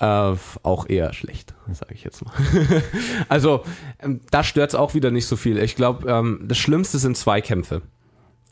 Äh, 0.00 0.36
auch 0.64 0.88
eher 0.88 1.12
schlecht, 1.12 1.54
sage 1.72 1.94
ich 1.94 2.02
jetzt 2.02 2.24
mal. 2.24 2.34
also, 3.28 3.62
ähm, 4.00 4.20
da 4.32 4.42
stört 4.42 4.70
es 4.70 4.74
auch 4.74 4.94
wieder 4.94 5.12
nicht 5.12 5.26
so 5.26 5.36
viel. 5.36 5.58
Ich 5.58 5.76
glaube, 5.76 6.10
ähm, 6.10 6.40
das 6.48 6.58
Schlimmste 6.58 6.98
sind 6.98 7.16
Zweikämpfe. 7.16 7.82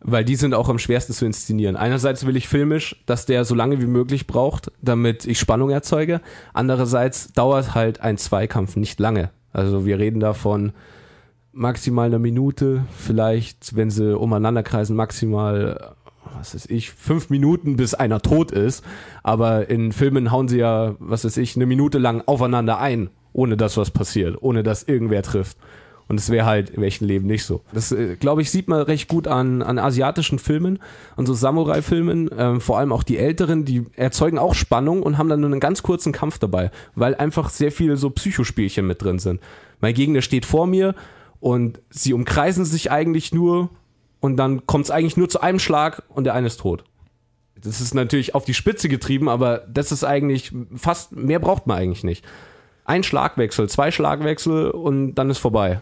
Weil 0.07 0.25
die 0.25 0.37
sind 0.37 0.53
auch 0.53 0.69
am 0.69 0.79
schwersten 0.79 1.15
zu 1.15 1.25
inszenieren. 1.25 1.77
Einerseits 1.77 2.27
will 2.27 2.37
ich 2.37 2.47
filmisch, 2.47 3.03
dass 3.07 3.25
der 3.25 3.47
so 3.47 3.55
lange 3.55 3.81
wie 3.81 3.87
möglich 3.87 4.27
braucht, 4.27 4.71
damit 4.83 5.25
ich 5.25 5.41
Spannung 5.41 5.71
erzeuge. 5.71 6.21
Andererseits 6.53 7.33
dauert 7.33 7.75
halt 7.75 8.03
ein 8.03 8.19
Zweikampf 8.19 8.77
nicht 8.77 9.01
lange. 9.01 9.31
Also 9.53 9.87
wir 9.87 9.99
reden 9.99 10.21
davon 10.21 10.73
maximal 11.53 12.07
eine 12.07 12.19
Minute, 12.19 12.85
vielleicht, 12.99 13.77
wenn 13.77 13.91
sie 13.91 14.15
umeinander 14.15 14.63
kreisen, 14.63 14.95
maximal, 14.95 15.95
was 16.37 16.55
weiß 16.55 16.67
ich, 16.67 16.91
fünf 16.91 17.31
Minuten, 17.31 17.77
bis 17.77 17.95
einer 17.95 18.21
tot 18.21 18.51
ist. 18.51 18.85
Aber 19.23 19.71
in 19.71 19.93
Filmen 19.93 20.31
hauen 20.31 20.49
sie 20.49 20.59
ja, 20.59 20.97
was 20.99 21.25
weiß 21.25 21.39
ich, 21.39 21.57
eine 21.57 21.67
Minute 21.67 21.99
lang 21.99 22.23
aufeinander 22.27 22.79
ein, 22.79 23.09
ohne 23.33 23.57
dass 23.57 23.77
was 23.79 23.91
passiert, 23.91 24.37
ohne 24.43 24.63
dass 24.63 24.83
irgendwer 24.83 25.23
trifft. 25.23 25.57
Und 26.07 26.21
es 26.21 26.29
wäre 26.29 26.45
halt 26.45 26.71
im 26.71 26.83
echten 26.83 27.07
Leben 27.07 27.27
nicht 27.27 27.45
so. 27.45 27.63
Das, 27.73 27.91
äh, 27.91 28.17
glaube 28.17 28.43
ich, 28.43 28.51
sieht 28.51 28.69
man 28.69 28.83
recht 28.83 29.09
gut 29.09 29.27
an, 29.27 29.63
an 29.63 29.79
asiatischen 29.79 30.39
Filmen, 30.39 30.79
an 31.17 31.25
so 31.25 31.33
Samurai-Filmen, 31.33 32.31
ähm, 32.37 32.61
vor 32.61 32.79
allem 32.79 32.93
auch 32.93 33.03
die 33.03 33.17
älteren, 33.17 33.65
die 33.65 33.87
erzeugen 33.97 34.39
auch 34.39 34.55
Spannung 34.55 35.03
und 35.03 35.17
haben 35.17 35.29
dann 35.29 35.41
nur 35.41 35.51
einen 35.51 35.61
ganz 35.61 35.83
kurzen 35.83 36.13
Kampf 36.13 36.39
dabei, 36.39 36.71
weil 36.95 37.15
einfach 37.15 37.49
sehr 37.49 37.73
viele 37.73 37.97
so 37.97 38.11
Psychospielchen 38.11 38.87
mit 38.87 39.03
drin 39.03 39.19
sind. 39.19 39.41
Mein 39.81 39.95
Gegner 39.95 40.21
steht 40.21 40.45
vor 40.45 40.67
mir 40.67 40.95
und 41.41 41.81
sie 41.91 42.13
umkreisen 42.13 42.65
sich 42.65 42.91
eigentlich 42.91 43.33
nur 43.33 43.71
und 44.21 44.37
dann 44.37 44.67
kommt 44.67 44.85
es 44.85 44.91
eigentlich 44.91 45.17
nur 45.17 45.29
zu 45.29 45.41
einem 45.41 45.59
Schlag 45.59 46.03
und 46.09 46.25
der 46.25 46.35
eine 46.35 46.47
ist 46.47 46.61
tot. 46.61 46.85
Das 47.57 47.81
ist 47.81 47.95
natürlich 47.95 48.35
auf 48.35 48.45
die 48.45 48.55
Spitze 48.55 48.89
getrieben, 48.89 49.29
aber 49.29 49.59
das 49.73 49.91
ist 49.91 50.05
eigentlich 50.05 50.53
fast, 50.77 51.13
mehr 51.13 51.39
braucht 51.39 51.67
man 51.67 51.79
eigentlich 51.79 52.05
nicht. 52.05 52.25
Ein 52.85 53.03
Schlagwechsel, 53.03 53.71
zwei 53.71 53.91
Schlagwechsel 53.91 54.71
und 54.71 55.15
dann 55.15 55.31
ist 55.31 55.39
vorbei. 55.39 55.81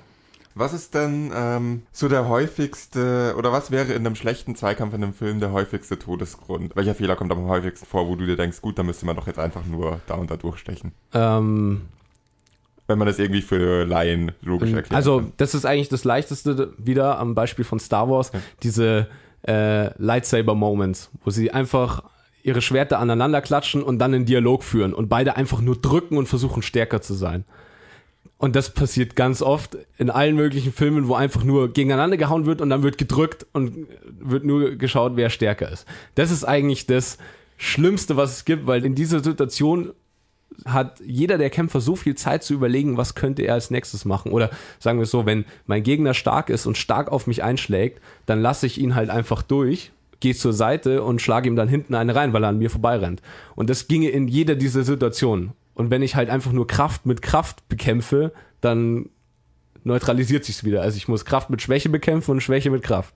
Was 0.54 0.72
ist 0.72 0.94
denn 0.94 1.32
ähm, 1.34 1.82
so 1.92 2.08
der 2.08 2.28
häufigste, 2.28 3.34
oder 3.38 3.52
was 3.52 3.70
wäre 3.70 3.92
in 3.92 4.06
einem 4.06 4.16
schlechten 4.16 4.54
Zweikampf 4.54 4.94
in 4.94 5.02
einem 5.02 5.14
Film 5.14 5.40
der 5.40 5.52
häufigste 5.52 5.98
Todesgrund? 5.98 6.76
Welcher 6.76 6.94
Fehler 6.94 7.16
kommt 7.16 7.32
am 7.32 7.46
häufigsten 7.46 7.86
vor, 7.86 8.06
wo 8.06 8.16
du 8.16 8.26
dir 8.26 8.36
denkst, 8.36 8.60
gut, 8.60 8.78
da 8.78 8.82
müsste 8.82 9.06
man 9.06 9.16
doch 9.16 9.26
jetzt 9.26 9.38
einfach 9.38 9.64
nur 9.64 10.00
da 10.06 10.14
und 10.14 10.30
da 10.30 10.36
durchstechen? 10.36 10.92
Ähm, 11.14 11.82
Wenn 12.86 12.98
man 12.98 13.06
das 13.06 13.18
irgendwie 13.18 13.42
für 13.42 13.84
Laien 13.84 14.32
logisch 14.42 14.72
erklärt. 14.72 14.94
also, 14.94 15.22
das 15.38 15.54
ist 15.54 15.64
eigentlich 15.64 15.88
das 15.88 16.04
Leichteste 16.04 16.74
wieder 16.76 17.18
am 17.18 17.34
Beispiel 17.34 17.64
von 17.64 17.80
Star 17.80 18.10
Wars, 18.10 18.30
diese 18.62 19.08
äh, 19.46 19.90
Lightsaber-Moments, 20.00 21.10
wo 21.24 21.30
sie 21.30 21.50
einfach 21.50 22.02
ihre 22.42 22.60
Schwerter 22.60 22.98
aneinander 22.98 23.40
klatschen 23.40 23.82
und 23.82 23.98
dann 23.98 24.14
einen 24.14 24.26
Dialog 24.26 24.64
führen 24.64 24.92
und 24.92 25.08
beide 25.08 25.36
einfach 25.36 25.60
nur 25.60 25.76
drücken 25.76 26.16
und 26.18 26.26
versuchen 26.26 26.62
stärker 26.62 27.00
zu 27.00 27.14
sein. 27.14 27.44
Und 28.42 28.56
das 28.56 28.70
passiert 28.70 29.14
ganz 29.14 29.40
oft 29.40 29.78
in 29.98 30.10
allen 30.10 30.34
möglichen 30.34 30.72
Filmen, 30.72 31.06
wo 31.06 31.14
einfach 31.14 31.44
nur 31.44 31.72
gegeneinander 31.72 32.16
gehauen 32.16 32.44
wird 32.44 32.60
und 32.60 32.70
dann 32.70 32.82
wird 32.82 32.98
gedrückt 32.98 33.46
und 33.52 33.86
wird 34.18 34.42
nur 34.42 34.72
geschaut, 34.72 35.12
wer 35.14 35.30
stärker 35.30 35.70
ist. 35.70 35.86
Das 36.16 36.32
ist 36.32 36.42
eigentlich 36.42 36.86
das 36.86 37.18
Schlimmste, 37.56 38.16
was 38.16 38.38
es 38.38 38.44
gibt, 38.44 38.66
weil 38.66 38.84
in 38.84 38.96
dieser 38.96 39.22
Situation 39.22 39.92
hat 40.64 40.98
jeder 41.06 41.38
der 41.38 41.50
Kämpfer 41.50 41.80
so 41.80 41.94
viel 41.94 42.16
Zeit 42.16 42.42
zu 42.42 42.52
überlegen, 42.52 42.96
was 42.96 43.14
könnte 43.14 43.42
er 43.42 43.54
als 43.54 43.70
nächstes 43.70 44.04
machen. 44.04 44.32
Oder 44.32 44.50
sagen 44.80 44.98
wir 44.98 45.04
es 45.04 45.12
so, 45.12 45.24
wenn 45.24 45.44
mein 45.66 45.84
Gegner 45.84 46.12
stark 46.12 46.50
ist 46.50 46.66
und 46.66 46.76
stark 46.76 47.12
auf 47.12 47.28
mich 47.28 47.44
einschlägt, 47.44 48.00
dann 48.26 48.42
lasse 48.42 48.66
ich 48.66 48.80
ihn 48.80 48.96
halt 48.96 49.08
einfach 49.08 49.42
durch, 49.42 49.92
gehe 50.18 50.34
zur 50.34 50.52
Seite 50.52 51.04
und 51.04 51.22
schlage 51.22 51.48
ihm 51.48 51.54
dann 51.54 51.68
hinten 51.68 51.94
eine 51.94 52.16
rein, 52.16 52.32
weil 52.32 52.42
er 52.42 52.48
an 52.48 52.58
mir 52.58 52.70
vorbeirennt. 52.70 53.22
Und 53.54 53.70
das 53.70 53.86
ginge 53.86 54.08
in 54.08 54.26
jeder 54.26 54.56
dieser 54.56 54.82
Situationen. 54.82 55.52
Und 55.74 55.90
wenn 55.90 56.02
ich 56.02 56.16
halt 56.16 56.30
einfach 56.30 56.52
nur 56.52 56.66
Kraft 56.66 57.06
mit 57.06 57.22
Kraft 57.22 57.68
bekämpfe, 57.68 58.32
dann 58.60 59.08
neutralisiert 59.84 60.44
sich's 60.44 60.64
wieder. 60.64 60.82
Also 60.82 60.96
ich 60.96 61.08
muss 61.08 61.24
Kraft 61.24 61.50
mit 61.50 61.62
Schwäche 61.62 61.88
bekämpfen 61.88 62.32
und 62.32 62.40
Schwäche 62.40 62.70
mit 62.70 62.82
Kraft. 62.82 63.14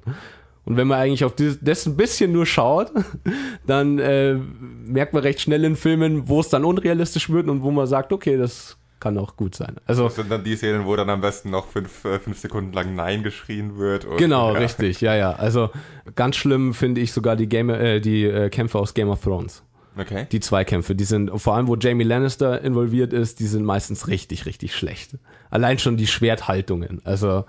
Und 0.64 0.76
wenn 0.76 0.88
man 0.88 0.98
eigentlich 0.98 1.24
auf 1.24 1.34
das, 1.36 1.86
ein 1.86 1.96
bisschen 1.96 2.32
nur 2.32 2.44
schaut, 2.44 2.90
dann 3.66 3.98
äh, 3.98 4.34
merkt 4.34 5.12
man 5.12 5.22
recht 5.22 5.40
schnell 5.40 5.64
in 5.64 5.76
Filmen, 5.76 6.28
wo 6.28 6.40
es 6.40 6.48
dann 6.48 6.64
unrealistisch 6.64 7.30
wird 7.30 7.48
und 7.48 7.62
wo 7.62 7.70
man 7.70 7.86
sagt, 7.86 8.12
okay, 8.12 8.36
das 8.36 8.76
kann 8.98 9.18
auch 9.18 9.36
gut 9.36 9.54
sein. 9.54 9.76
Also 9.86 10.04
das 10.04 10.16
sind 10.16 10.30
dann 10.30 10.42
die 10.42 10.56
Szenen, 10.56 10.86
wo 10.86 10.96
dann 10.96 11.10
am 11.10 11.20
besten 11.20 11.50
noch 11.50 11.68
fünf, 11.68 12.04
äh, 12.04 12.18
fünf 12.18 12.38
Sekunden 12.38 12.72
lang 12.72 12.96
Nein 12.96 13.22
geschrien 13.22 13.76
wird. 13.76 14.04
Und, 14.04 14.16
genau, 14.16 14.52
ja. 14.54 14.58
richtig, 14.58 15.00
ja, 15.00 15.14
ja. 15.14 15.32
Also 15.32 15.70
ganz 16.16 16.36
schlimm 16.36 16.74
finde 16.74 17.00
ich 17.00 17.12
sogar 17.12 17.36
die, 17.36 17.48
Game, 17.48 17.70
äh, 17.70 18.00
die 18.00 18.24
äh, 18.24 18.48
Kämpfe 18.50 18.78
aus 18.78 18.94
Game 18.94 19.08
of 19.08 19.22
Thrones. 19.22 19.62
Okay. 19.98 20.26
Die 20.30 20.40
Zweikämpfe, 20.40 20.94
die 20.94 21.04
sind, 21.04 21.30
vor 21.40 21.54
allem 21.54 21.68
wo 21.68 21.76
Jamie 21.76 22.04
Lannister 22.04 22.60
involviert 22.62 23.12
ist, 23.12 23.40
die 23.40 23.46
sind 23.46 23.64
meistens 23.64 24.08
richtig, 24.08 24.44
richtig 24.46 24.74
schlecht. 24.74 25.12
Allein 25.50 25.78
schon 25.78 25.96
die 25.96 26.06
Schwerthaltungen. 26.06 27.00
Also, 27.04 27.44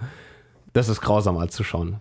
das 0.74 0.88
ist 0.88 1.02
grausam 1.02 1.38
anzuschauen. 1.38 1.98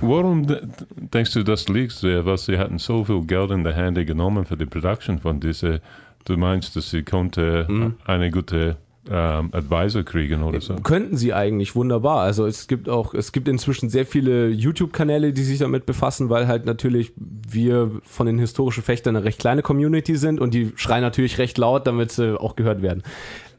Warum 0.00 0.46
de- 0.46 0.62
denkst 0.96 1.32
du, 1.32 1.42
das 1.44 1.68
liegt 1.68 1.92
sehr? 1.92 2.26
Was 2.26 2.44
sie 2.46 2.58
hatten 2.58 2.78
so 2.78 3.04
viel 3.04 3.22
Geld 3.22 3.50
in 3.52 3.64
der 3.64 3.74
Hand 3.76 4.04
genommen 4.06 4.44
für 4.44 4.56
die 4.56 4.66
Production 4.66 5.18
von 5.18 5.40
dieser. 5.40 5.78
Du 6.24 6.36
meinst, 6.36 6.76
dass 6.76 6.90
sie 6.90 7.02
konnte 7.02 7.66
eine 8.04 8.30
gute 8.30 8.76
ähm, 9.10 9.50
Advisor 9.52 10.04
kriegen 10.04 10.42
oder 10.42 10.60
so? 10.60 10.76
Könnten 10.76 11.16
sie 11.16 11.34
eigentlich 11.34 11.74
wunderbar. 11.74 12.20
Also 12.20 12.46
es 12.46 12.68
gibt 12.68 12.88
auch, 12.88 13.14
es 13.14 13.32
gibt 13.32 13.48
inzwischen 13.48 13.90
sehr 13.90 14.06
viele 14.06 14.48
YouTube-Kanäle, 14.48 15.32
die 15.32 15.42
sich 15.42 15.58
damit 15.58 15.86
befassen, 15.86 16.30
weil 16.30 16.46
halt 16.46 16.66
natürlich 16.66 17.12
wir 17.16 17.90
von 18.04 18.26
den 18.26 18.38
historischen 18.38 18.82
Fechtern 18.82 19.16
eine 19.16 19.24
recht 19.24 19.40
kleine 19.40 19.62
Community 19.62 20.16
sind 20.16 20.40
und 20.40 20.54
die 20.54 20.72
schreien 20.76 21.02
natürlich 21.02 21.38
recht 21.38 21.58
laut, 21.58 21.86
damit 21.86 22.12
sie 22.12 22.40
auch 22.40 22.54
gehört 22.54 22.82
werden. 22.82 23.02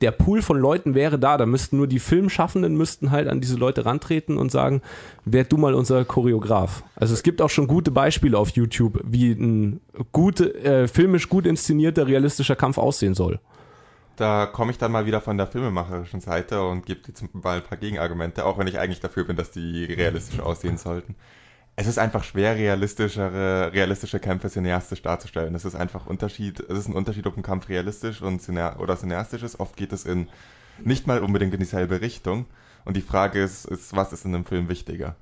Der 0.02 0.12
Pool 0.12 0.42
von 0.42 0.58
Leuten 0.58 0.96
wäre 0.96 1.20
da, 1.20 1.38
da 1.38 1.46
müssten 1.46 1.78
nur 1.78 1.88
die 1.88 2.00
Filmschaffenden 2.00 2.76
müssten 2.76 3.12
halt 3.12 3.28
an 3.28 3.40
diese 3.40 3.56
Leute 3.56 3.86
rantreten 3.86 4.38
und 4.38 4.52
sagen, 4.52 4.82
werd 5.24 5.52
du 5.52 5.58
mal 5.58 5.74
unser 5.74 6.04
Choreograf. 6.04 6.84
Also 6.96 7.14
es 7.14 7.24
gibt 7.24 7.42
auch 7.42 7.50
schon 7.50 7.68
gute 7.68 7.92
Beispiele 7.92 8.38
auf 8.38 8.50
YouTube, 8.50 9.00
wie 9.06 9.32
ein 9.32 9.82
gute, 10.12 10.56
äh, 10.64 10.88
filmisch 10.88 11.30
gut 11.30 11.46
inszenierter, 11.46 12.08
realistischer 12.08 12.56
Kampf 12.56 12.78
aussehen 12.78 13.14
soll. 13.14 13.40
Da 14.16 14.46
komme 14.46 14.72
ich 14.72 14.78
dann 14.78 14.92
mal 14.92 15.06
wieder 15.06 15.22
von 15.22 15.38
der 15.38 15.48
filmemacherischen 15.48 16.22
Seite 16.22 16.62
und 16.64 16.86
gebe 16.86 17.02
jetzt 17.08 17.24
mal 17.34 17.58
ein 17.58 17.64
paar 17.64 17.78
Gegenargumente, 17.78 18.46
auch 18.46 18.58
wenn 18.58 18.68
ich 18.68 18.80
eigentlich 18.80 19.00
dafür 19.00 19.24
bin, 19.24 19.36
dass 19.36 19.52
die 19.52 19.86
realistisch 19.86 20.40
aussehen 20.42 20.78
sollten. 20.78 21.16
Es 21.76 21.88
ist 21.88 21.98
einfach 21.98 22.24
schwer, 22.24 22.56
realistischere, 22.56 23.74
realistische 23.74 24.20
Kämpfe 24.20 24.50
cineastisch 24.50 25.02
darzustellen. 25.02 25.56
Es 25.56 25.66
ist 25.66 25.74
einfach 25.74 26.06
Unterschied, 26.06 26.60
es 26.60 26.78
ist 26.78 26.88
ein 26.88 26.94
Unterschied, 26.94 27.26
ob 27.26 27.36
ein 27.36 27.42
Kampf 27.42 27.68
realistisch 27.70 28.22
und 28.22 28.42
cinea 28.44 28.78
oder 28.78 28.96
cineastisch 28.96 29.42
ist. 29.42 29.60
Oft 29.60 29.76
geht 29.76 29.92
es 29.92 30.06
in 30.06 30.28
nicht 30.84 31.08
mal 31.08 31.20
unbedingt 31.20 31.54
in 31.54 31.60
dieselbe 31.60 32.02
Richtung. 32.02 32.46
Und 32.86 32.98
die 32.98 33.02
Frage 33.02 33.42
ist, 33.42 33.66
ist, 33.66 33.96
was 33.96 34.14
ist 34.14 34.26
in 34.26 34.36
einem 34.36 34.46
Film 34.46 34.70
wichtiger? 34.70 35.16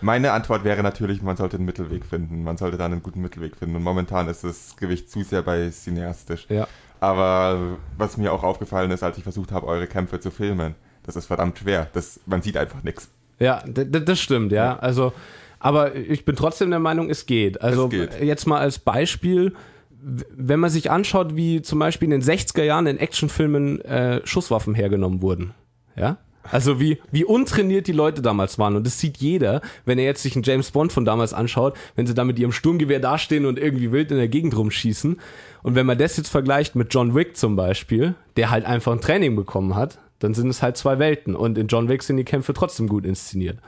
Meine 0.00 0.32
Antwort 0.32 0.64
wäre 0.64 0.82
natürlich, 0.82 1.22
man 1.22 1.36
sollte 1.36 1.56
einen 1.56 1.66
Mittelweg 1.66 2.04
finden. 2.04 2.42
Man 2.42 2.56
sollte 2.56 2.76
dann 2.76 2.92
einen 2.92 3.02
guten 3.02 3.20
Mittelweg 3.20 3.56
finden. 3.56 3.76
Und 3.76 3.82
momentan 3.82 4.28
ist 4.28 4.44
das 4.44 4.76
Gewicht 4.76 5.10
zu 5.10 5.22
sehr 5.22 5.42
bei 5.42 5.70
cineastisch. 5.70 6.46
Ja. 6.48 6.66
Aber 7.04 7.76
was 7.98 8.16
mir 8.16 8.32
auch 8.32 8.42
aufgefallen 8.42 8.90
ist, 8.90 9.02
als 9.02 9.18
ich 9.18 9.24
versucht 9.24 9.52
habe, 9.52 9.66
eure 9.66 9.86
Kämpfe 9.86 10.20
zu 10.20 10.30
filmen, 10.30 10.74
das 11.02 11.16
ist 11.16 11.26
verdammt 11.26 11.58
schwer. 11.58 11.88
Das, 11.92 12.18
man 12.24 12.40
sieht 12.40 12.56
einfach 12.56 12.82
nichts. 12.82 13.10
Ja, 13.38 13.62
das 13.66 14.20
stimmt, 14.20 14.52
ja. 14.52 14.78
Also, 14.78 15.12
aber 15.58 15.96
ich 15.96 16.24
bin 16.24 16.34
trotzdem 16.34 16.70
der 16.70 16.78
Meinung, 16.78 17.10
es 17.10 17.26
geht. 17.26 17.60
Also 17.60 17.84
Es 17.84 17.90
geht. 17.90 18.22
jetzt 18.22 18.46
mal 18.46 18.58
als 18.58 18.78
Beispiel, 18.78 19.54
wenn 20.00 20.60
man 20.60 20.70
sich 20.70 20.90
anschaut, 20.90 21.36
wie 21.36 21.60
zum 21.60 21.78
Beispiel 21.78 22.06
in 22.10 22.20
den 22.20 22.22
60er 22.22 22.62
Jahren 22.62 22.86
in 22.86 22.98
Actionfilmen 22.98 23.80
äh, 23.82 24.20
Schusswaffen 24.26 24.74
hergenommen 24.74 25.20
wurden. 25.20 25.52
Ja. 25.96 26.16
Also 26.50 26.78
wie, 26.78 26.98
wie 27.10 27.24
untrainiert 27.24 27.86
die 27.86 27.92
Leute 27.92 28.22
damals 28.22 28.58
waren. 28.58 28.76
Und 28.76 28.86
das 28.86 28.98
sieht 28.98 29.16
jeder, 29.18 29.62
wenn 29.84 29.98
er 29.98 30.04
jetzt 30.04 30.22
sich 30.22 30.34
einen 30.36 30.42
James 30.42 30.70
Bond 30.70 30.92
von 30.92 31.04
damals 31.04 31.32
anschaut, 31.32 31.76
wenn 31.96 32.06
sie 32.06 32.14
da 32.14 32.24
mit 32.24 32.38
ihrem 32.38 32.52
Sturmgewehr 32.52 33.00
dastehen 33.00 33.46
und 33.46 33.58
irgendwie 33.58 33.92
wild 33.92 34.10
in 34.10 34.18
der 34.18 34.28
Gegend 34.28 34.56
rumschießen. 34.56 35.18
Und 35.62 35.74
wenn 35.74 35.86
man 35.86 35.98
das 35.98 36.16
jetzt 36.16 36.28
vergleicht 36.28 36.76
mit 36.76 36.92
John 36.92 37.14
Wick 37.14 37.36
zum 37.36 37.56
Beispiel, 37.56 38.14
der 38.36 38.50
halt 38.50 38.66
einfach 38.66 38.92
ein 38.92 39.00
Training 39.00 39.36
bekommen 39.36 39.74
hat, 39.74 39.98
dann 40.18 40.34
sind 40.34 40.48
es 40.48 40.62
halt 40.62 40.76
zwei 40.76 40.98
Welten. 40.98 41.34
Und 41.34 41.58
in 41.58 41.66
John 41.66 41.88
Wick 41.88 42.02
sind 42.02 42.16
die 42.18 42.24
Kämpfe 42.24 42.52
trotzdem 42.52 42.88
gut 42.88 43.04
inszeniert. 43.06 43.58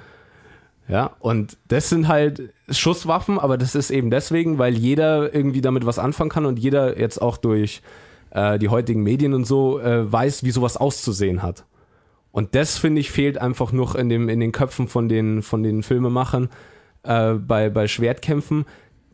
Ja, 0.89 1.13
und 1.19 1.57
das 1.67 1.89
sind 1.89 2.07
halt 2.07 2.53
Schusswaffen, 2.71 3.41
aber 3.41 3.59
das 3.59 3.75
ist 3.75 3.91
eben 3.91 4.11
deswegen, 4.11 4.59
weil 4.59 4.75
jeder 4.75 5.35
irgendwie 5.35 5.61
damit 5.61 5.85
was 5.85 5.99
anfangen 5.99 6.31
kann 6.31 6.47
und 6.47 6.61
jeder 6.61 6.99
jetzt 6.99 7.21
auch 7.21 7.39
durch 7.39 7.83
äh, 8.31 8.59
die 8.59 8.69
heutigen 8.69 9.03
Medien 9.03 9.35
und 9.35 9.47
so 9.47 9.81
äh, 9.81 10.11
weiß, 10.11 10.45
wie 10.45 10.53
sowas 10.53 10.77
auszusehen 10.77 11.43
hat. 11.43 11.65
Und 12.37 12.55
das, 12.55 12.77
finde 12.77 13.01
ich, 13.01 13.11
fehlt 13.11 13.39
einfach 13.39 13.73
noch 13.73 13.95
in, 13.95 14.11
dem, 14.11 14.29
in 14.29 14.41
den 14.41 14.53
Köpfen 14.53 14.89
von 14.89 15.09
den, 15.09 15.41
von 15.41 15.63
den 15.63 15.83
Filmemachern 15.83 16.51
äh, 17.03 17.33
bei, 17.33 17.71
bei 17.71 17.89
Schwertkämpfen, 17.89 18.67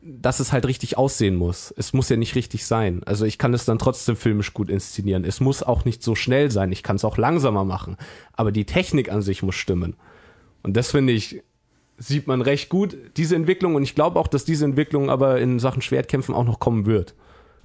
dass 0.02 0.40
es 0.40 0.50
halt 0.50 0.66
richtig 0.66 0.98
aussehen 0.98 1.36
muss. 1.36 1.72
Es 1.76 1.92
muss 1.92 2.08
ja 2.08 2.16
nicht 2.16 2.34
richtig 2.34 2.66
sein. 2.66 3.02
Also 3.06 3.24
ich 3.24 3.38
kann 3.38 3.54
es 3.54 3.64
dann 3.64 3.78
trotzdem 3.78 4.16
filmisch 4.16 4.52
gut 4.54 4.68
inszenieren. 4.68 5.24
Es 5.24 5.38
muss 5.38 5.62
auch 5.62 5.84
nicht 5.84 6.02
so 6.02 6.16
schnell 6.16 6.50
sein. 6.50 6.72
Ich 6.72 6.82
kann 6.82 6.96
es 6.96 7.04
auch 7.04 7.16
langsamer 7.16 7.62
machen. 7.62 7.96
Aber 8.32 8.50
die 8.50 8.64
Technik 8.64 9.12
an 9.12 9.22
sich 9.22 9.44
muss 9.44 9.54
stimmen. 9.54 9.94
Und 10.64 10.76
das 10.76 10.90
finde 10.90 11.12
ich, 11.12 11.44
sieht 11.98 12.26
man 12.26 12.42
recht 12.42 12.70
gut, 12.70 12.96
diese 13.16 13.36
Entwicklung. 13.36 13.76
Und 13.76 13.84
ich 13.84 13.94
glaube 13.94 14.18
auch, 14.18 14.26
dass 14.26 14.44
diese 14.44 14.64
Entwicklung 14.64 15.10
aber 15.10 15.40
in 15.40 15.60
Sachen 15.60 15.80
Schwertkämpfen 15.80 16.34
auch 16.34 16.44
noch 16.44 16.58
kommen 16.58 16.86
wird. 16.86 17.14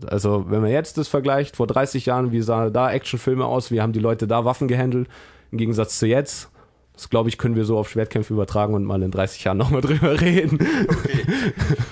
Also, 0.06 0.52
wenn 0.52 0.62
man 0.62 0.70
jetzt 0.70 1.00
das 1.00 1.08
vergleicht, 1.08 1.56
vor 1.56 1.66
30 1.66 2.06
Jahren, 2.06 2.32
wie 2.32 2.42
sahen 2.44 2.72
da 2.72 2.92
Actionfilme 2.92 3.48
aus, 3.48 3.72
wie 3.72 3.82
haben 3.82 3.94
die 3.94 4.00
Leute 4.00 4.28
da 4.28 4.46
Waffen 4.46 4.68
gehandelt, 4.68 5.08
im 5.52 5.58
Gegensatz 5.58 6.00
zu 6.00 6.08
jetzt, 6.08 6.50
das 6.94 7.10
glaube 7.10 7.30
ich, 7.30 7.38
können 7.38 7.56
wir 7.56 7.64
so 7.64 7.78
auf 7.78 7.90
Schwertkämpfe 7.90 8.34
übertragen 8.34 8.74
und 8.74 8.84
mal 8.84 9.02
in 9.04 9.12
30 9.12 9.44
Jahren 9.44 9.58
nochmal 9.58 9.82
drüber 9.84 10.20
reden. 10.20 10.60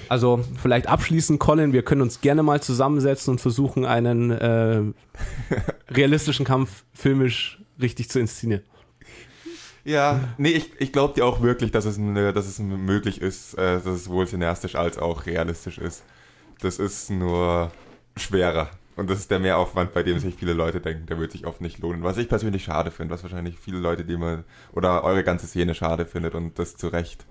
Also, 0.10 0.44
vielleicht 0.62 0.88
abschließend, 0.88 1.40
Colin, 1.40 1.74
wir 1.74 1.84
können 1.84 2.02
uns 2.02 2.22
gerne 2.22 2.42
mal 2.42 2.62
zusammensetzen 2.62 3.32
und 3.32 3.42
versuchen, 3.42 3.86
einen 3.86 4.32
äh, 4.32 4.82
realistischen 5.90 6.46
Kampf 6.46 6.84
filmisch 6.94 7.62
richtig 7.80 8.10
zu 8.10 8.20
inszenieren. 8.20 8.64
Ja, 9.84 10.30
nee, 10.40 10.50
ich, 10.50 10.72
ich 10.80 10.92
glaube 10.92 11.14
dir 11.14 11.26
auch 11.28 11.44
wirklich, 11.44 11.70
dass 11.72 11.86
es, 11.86 12.00
eine, 12.00 12.34
dass 12.34 12.48
es 12.48 12.58
möglich 12.58 13.22
ist, 13.22 13.54
äh, 13.54 13.76
dass 13.76 13.86
es 13.86 14.10
wohl 14.10 14.28
cineastisch 14.28 14.76
als 14.76 14.98
auch 14.98 15.28
realistisch 15.28 15.78
ist. 15.78 16.04
Das 16.62 16.80
ist 16.80 17.12
nur 17.12 17.72
schwerer. 18.18 18.72
Und 18.96 19.10
das 19.10 19.20
ist 19.20 19.30
der 19.30 19.40
Mehraufwand, 19.40 19.94
bei 19.94 20.04
dem 20.04 20.20
sich 20.20 20.36
viele 20.36 20.54
Leute 20.54 20.80
denken, 20.80 21.06
der 21.06 21.20
wird 21.20 21.32
sich 21.32 21.46
oft 21.46 21.62
nicht 21.62 21.80
lohnen. 21.80 22.04
Was 22.04 22.18
ich 22.18 22.30
persönlich 22.30 22.64
schade 22.64 22.92
finde, 22.92 23.14
was 23.14 23.24
wahrscheinlich 23.24 23.58
viele 23.60 23.80
Leute, 23.80 24.06
die 24.06 24.16
man, 24.16 24.46
oder 24.74 25.04
eure 25.04 25.24
ganze 25.24 25.48
Szene 25.48 25.76
schade 25.76 26.06
findet 26.06 26.34
und 26.34 26.58
das 26.60 26.78
zu 26.78 26.88
Recht. 26.88 27.26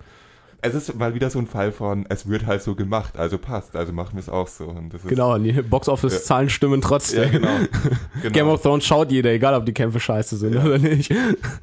Es 0.61 0.73
ist 0.73 0.95
mal 0.95 1.13
wieder 1.13 1.29
so 1.29 1.37
ein 1.37 1.47
Fall 1.47 1.71
von, 1.71 2.05
es 2.09 2.27
wird 2.27 2.47
halt 2.47 2.61
so 2.63 2.73
gemacht, 2.73 3.17
also 3.17 3.37
passt, 3.37 3.75
also 3.75 3.93
machen 3.93 4.13
wir 4.13 4.19
es 4.19 4.29
auch 4.29 4.47
so. 4.47 4.75
Ist, 4.93 5.07
Genau, 5.07 5.37
die 5.37 5.51
Box-Office-Zahlen 5.51 6.49
stimmen 6.49 6.81
trotzdem. 6.81 7.23
Ja, 7.23 7.29
genau. 7.29 7.49
genau. 8.21 8.33
Game 8.33 8.47
of 8.47 8.61
Thrones 8.61 8.85
schaut 8.85 9.11
jeder, 9.11 9.31
egal 9.31 9.53
ob 9.53 9.65
die 9.65 9.73
Kämpfe 9.73 9.99
scheiße 9.99 10.37
sind 10.37 10.55
oder 10.55 10.79
nicht. 10.79 11.13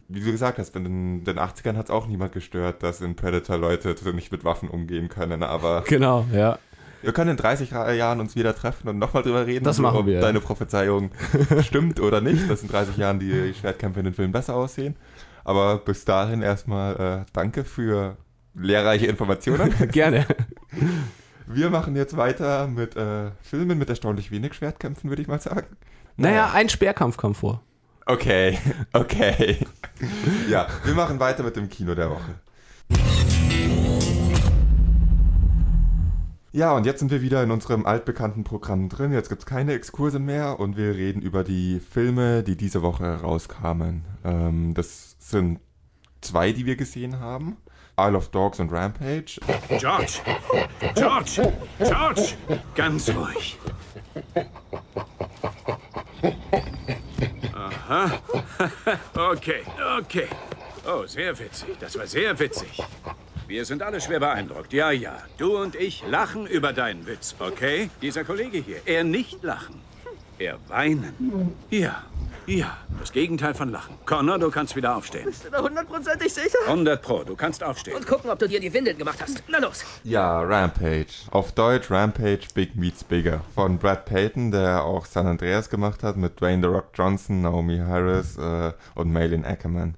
Wie 0.09 0.21
du 0.21 0.31
gesagt 0.31 0.59
hast, 0.59 0.77
in 0.77 0.85
den, 0.85 1.25
den 1.25 1.39
80ern 1.39 1.77
hat 1.77 1.87
es 1.87 1.91
auch 1.91 2.07
niemand 2.07 2.33
gestört, 2.33 2.83
dass 2.83 3.01
in 3.01 3.17
Predator 3.17 3.57
Leute 3.57 3.97
nicht 4.15 4.31
mit 4.31 4.45
Waffen 4.45 4.69
umgehen 4.69 5.09
können, 5.09 5.43
aber 5.43 5.83
Genau, 5.87 6.27
ja. 6.33 6.59
Wir 7.03 7.13
können 7.13 7.33
in 7.33 7.37
30 7.37 7.75
Ra- 7.75 7.93
Jahren 7.93 8.21
uns 8.21 8.35
wieder 8.37 8.55
treffen 8.55 8.89
und 8.89 8.99
nochmal 8.99 9.23
drüber 9.23 9.47
reden, 9.47 9.65
Das 9.65 9.79
machen 9.79 9.99
ob 9.99 10.07
wir, 10.07 10.21
deine 10.21 10.41
Prophezeiung 10.41 11.11
stimmt 11.63 12.01
oder 12.01 12.21
nicht, 12.21 12.49
dass 12.51 12.63
in 12.63 12.69
30 12.69 12.97
Jahren 12.97 13.19
die 13.19 13.53
Schwertkämpfe 13.55 14.01
in 14.01 14.05
den 14.05 14.15
Filmen 14.15 14.33
besser 14.33 14.55
aussehen. 14.55 14.97
Aber 15.45 15.79
bis 15.79 16.05
dahin 16.05 16.41
erstmal 16.43 17.23
äh, 17.23 17.31
danke 17.33 17.65
für 17.65 18.17
lehrreiche 18.55 19.07
Informationen. 19.07 19.75
Gerne. 19.91 20.27
Wir 21.47 21.71
machen 21.71 21.97
jetzt 21.97 22.17
weiter 22.17 22.69
mit 22.69 22.95
äh, 22.97 23.31
Filmen 23.43 23.77
mit 23.79 23.89
erstaunlich 23.89 24.31
wenig 24.31 24.55
Schwertkämpfen, 24.55 25.11
würde 25.11 25.23
ich 25.23 25.29
mal 25.29 25.41
sagen. 25.41 25.67
Naja, 26.17 26.51
ein 26.55 26.69
Speerkampf 26.69 27.17
kam 27.17 27.35
vor. 27.35 27.63
Okay, 28.07 28.59
okay. 28.93 29.59
ja, 30.49 30.67
wir 30.85 30.95
machen 30.95 31.19
weiter 31.21 31.43
mit 31.43 31.57
dem 31.57 31.69
Kino 31.69 31.95
der 31.95 32.11
Woche. 32.11 32.35
Ja, 36.55 36.73
und 36.77 36.85
jetzt 36.85 36.99
sind 36.99 37.11
wir 37.11 37.23
wieder 37.23 37.43
in 37.43 37.51
unserem 37.51 37.87
altbekannten 37.87 38.45
Programm 38.45 38.91
drin. 38.91 39.11
Jetzt 39.11 39.31
gibt 39.31 39.41
es 39.41 39.47
keine 39.47 39.73
Exkurse 39.73 40.19
mehr 40.19 40.61
und 40.61 40.77
wir 40.77 40.95
reden 40.95 41.23
über 41.23 41.45
die 41.45 41.81
Filme, 41.81 42.43
die 42.43 42.59
diese 42.59 42.83
Woche 42.83 43.23
rauskamen. 43.23 44.05
Ähm, 44.23 44.75
das 44.75 45.17
sind 45.19 45.61
zwei, 46.21 46.53
die 46.53 46.67
wir 46.67 46.77
gesehen 46.77 47.21
haben. 47.21 47.57
Isle 47.99 48.19
of 48.19 48.29
Dogs 48.29 48.61
und 48.61 48.71
Rampage. 48.71 49.41
George! 49.79 50.21
George! 50.95 51.53
George! 51.79 52.35
Ganz 52.75 53.09
ruhig. 53.09 53.59
Aha. 57.55 58.11
Okay, 59.15 59.63
okay. 59.99 60.29
Oh, 60.87 61.07
sehr 61.07 61.39
witzig. 61.39 61.77
Das 61.81 61.99
war 61.99 62.07
sehr 62.07 62.39
witzig. 62.39 62.83
Wir 63.47 63.65
sind 63.65 63.83
alle 63.83 64.01
schwer 64.01 64.21
beeindruckt. 64.21 64.73
Ja, 64.73 64.91
ja. 64.91 65.19
Du 65.37 65.59
und 65.59 65.75
ich 65.75 66.05
lachen 66.09 66.47
über 66.47 66.73
deinen 66.73 67.07
Witz, 67.07 67.35
okay? 67.39 67.91
Dieser 68.01 68.25
Kollege 68.25 68.59
hier, 68.59 68.79
er 68.87 69.05
nicht 69.05 69.43
lachen. 69.43 69.81
Er 70.39 70.59
weinen. 70.69 71.55
Ja, 71.71 72.03
ja. 72.47 72.77
Das 72.99 73.13
Gegenteil 73.13 73.55
von 73.55 73.71
lachen. 73.71 73.97
Connor, 74.07 74.39
du 74.39 74.51
kannst 74.51 74.75
wieder 74.77 74.97
aufstehen. 74.97 75.25
Bist 75.25 75.45
du 75.45 75.51
da 75.51 75.63
hundertprozentig 75.63 76.33
sicher? 76.33 76.59
100 76.67 77.03
Pro, 77.03 77.25
du 77.25 77.37
kannst 77.37 77.63
aufstehen. 77.63 77.97
Und 77.97 78.07
gucken, 78.07 78.31
ob 78.31 78.39
du 78.39 78.49
dir 78.49 78.61
die 78.61 78.73
Windeln 78.73 78.97
gemacht 78.97 79.21
hast. 79.21 79.43
Na 79.49 79.59
los. 79.59 79.85
Ja, 80.05 80.41
Rampage. 80.41 81.07
Auf 81.31 81.53
Deutsch 81.53 81.91
Rampage 81.91 82.47
Big 82.55 82.77
Meets 82.77 83.05
Bigger. 83.05 83.43
Von 83.55 83.79
Brad 83.79 84.05
Payton, 84.07 84.51
der 84.51 84.85
auch 84.85 85.07
San 85.07 85.27
Andreas 85.27 85.69
gemacht 85.69 86.03
hat, 86.03 86.17
mit 86.17 86.41
Dwayne 86.41 86.63
The 86.63 86.69
Rock 86.69 86.91
Johnson, 86.95 87.43
Naomi 87.43 87.79
Harris 87.79 88.37
äh, 88.39 88.73
und 88.95 89.13
Malin 89.13 89.45
Ackerman. 89.45 89.97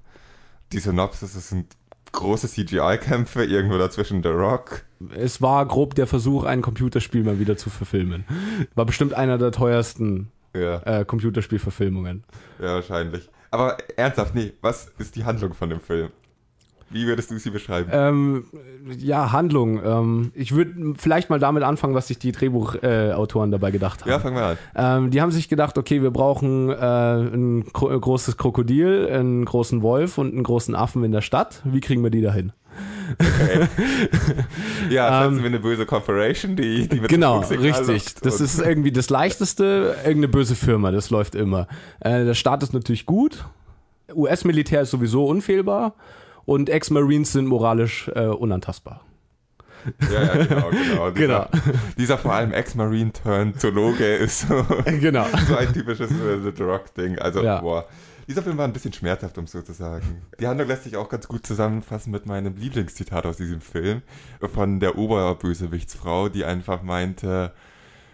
Die 0.71 0.79
Synopsis, 0.79 1.33
sind 1.49 1.75
große 2.15 2.47
CGI-Kämpfe, 2.47 3.43
irgendwo 3.45 3.77
dazwischen 3.77 4.23
The 4.23 4.29
Rock. 4.29 4.83
Es 5.15 5.41
war 5.41 5.65
grob 5.67 5.95
der 5.95 6.07
Versuch, 6.07 6.43
ein 6.43 6.61
Computerspiel 6.61 7.23
mal 7.23 7.39
wieder 7.39 7.57
zu 7.57 7.69
verfilmen. 7.69 8.25
War 8.75 8.85
bestimmt 8.85 9.13
einer 9.13 9.37
der 9.37 9.51
teuersten 9.51 10.31
Ja, 10.53 10.81
äh, 10.83 11.05
Computerspielverfilmungen. 11.05 12.23
ja, 12.59 12.75
wahrscheinlich. 12.75 13.29
Aber 13.51 13.77
ernsthaft, 13.95 14.35
nee, 14.35 14.53
was 14.61 14.91
ist 14.97 15.15
die 15.15 15.23
Handlung 15.23 15.53
von 15.53 15.69
dem 15.69 15.79
Film? 15.79 16.09
Wie 16.89 17.07
würdest 17.07 17.31
du 17.31 17.37
sie 17.39 17.49
beschreiben? 17.49 17.89
Ähm, 17.91 18.45
ja, 18.97 19.31
Handlung. 19.31 19.81
Ähm, 19.83 20.31
ich 20.35 20.53
würde 20.53 20.93
vielleicht 20.97 21.29
mal 21.29 21.39
damit 21.39 21.63
anfangen, 21.63 21.95
was 21.95 22.07
sich 22.07 22.19
die 22.19 22.31
Drehbuchautoren 22.31 23.49
äh, 23.49 23.51
dabei 23.51 23.71
gedacht 23.71 24.01
haben. 24.01 24.09
ja, 24.09 24.19
fangen 24.19 24.35
wir 24.35 24.45
an. 24.45 24.57
Ähm, 24.75 25.11
die 25.11 25.21
haben 25.21 25.31
sich 25.31 25.49
gedacht, 25.49 25.77
okay, 25.77 26.01
wir 26.01 26.11
brauchen 26.11 26.69
äh, 26.69 26.75
ein 26.75 27.65
gro 27.73 27.99
großes 27.99 28.37
Krokodil, 28.37 29.09
einen 29.11 29.45
großen 29.45 29.81
Wolf 29.81 30.17
und 30.17 30.33
einen 30.33 30.43
großen 30.43 30.75
Affen 30.75 31.03
in 31.03 31.11
der 31.11 31.21
Stadt. 31.21 31.61
Wie 31.63 31.81
kriegen 31.81 32.03
wir 32.03 32.11
die 32.11 32.21
dahin? 32.21 32.51
Ja, 34.89 35.25
Ähm, 35.25 35.33
setzen 35.33 35.43
wir 35.43 35.49
eine 35.49 35.59
böse 35.59 35.85
Corporation, 35.85 36.55
die, 36.55 36.87
die 36.87 36.99
mit 36.99 37.09
Genau, 37.09 37.39
richtig. 37.39 38.15
Das 38.15 38.41
ist 38.41 38.59
irgendwie 38.59 38.91
das 38.91 39.09
Leichteste. 39.09 39.95
Irgendeine 40.03 40.27
böse 40.27 40.55
Firma, 40.55 40.91
das 40.91 41.09
läuft 41.09 41.35
immer. 41.35 41.67
Äh, 41.99 42.25
der 42.25 42.33
Staat 42.33 42.63
ist 42.63 42.73
natürlich 42.73 43.05
gut. 43.05 43.45
US-Militär 44.13 44.81
ist 44.81 44.91
sowieso 44.91 45.25
unfehlbar. 45.25 45.95
Und 46.45 46.69
Ex-Marines 46.69 47.31
sind 47.31 47.47
moralisch 47.47 48.09
äh, 48.15 48.25
unantastbar. 48.27 49.01
Ja, 50.11 50.23
ja, 50.23 50.45
genau, 50.45 50.69
genau. 50.71 51.11
Dieser, 51.11 51.11
Genau. 51.11 51.47
dieser 51.97 52.17
vor 52.17 52.33
allem 52.33 52.51
Ex-Marine-Turn-Zoologe 52.53 54.15
ist 54.15 54.47
so, 54.47 54.65
Genau. 54.85 55.25
so 55.47 55.55
ein 55.55 55.71
typisches 55.73 56.11
äh, 56.11 56.51
The 56.55 56.63
Rock-Ding. 56.63 57.19
Also, 57.19 57.43
Ja. 57.43 57.61
boah. 57.61 57.85
Dieser 58.27 58.41
Film 58.41 58.57
war 58.57 58.65
ein 58.65 58.73
bisschen 58.73 58.91
schmerzhaft, 58.93 59.37
um 59.37 59.43
es 59.43 59.51
so 59.51 59.61
zu 59.61 59.73
sagen. 59.73 60.23
Die 60.39 60.47
Handlung 60.47 60.67
lässt 60.67 60.85
sich 60.85 60.97
auch 60.97 61.09
ganz 61.09 61.27
gut 61.27 61.45
zusammenfassen 61.45 62.09
mit 62.11 62.25
meinem 62.25 62.55
Lieblingszitat 62.55 63.23
aus 63.27 63.37
diesem 63.37 63.61
Film. 63.61 64.01
Von 64.41 64.79
der 64.79 64.97
Oberbösewichtsfrau, 64.97 66.29
die 66.29 66.43
einfach 66.43 66.81
meinte, 66.81 67.51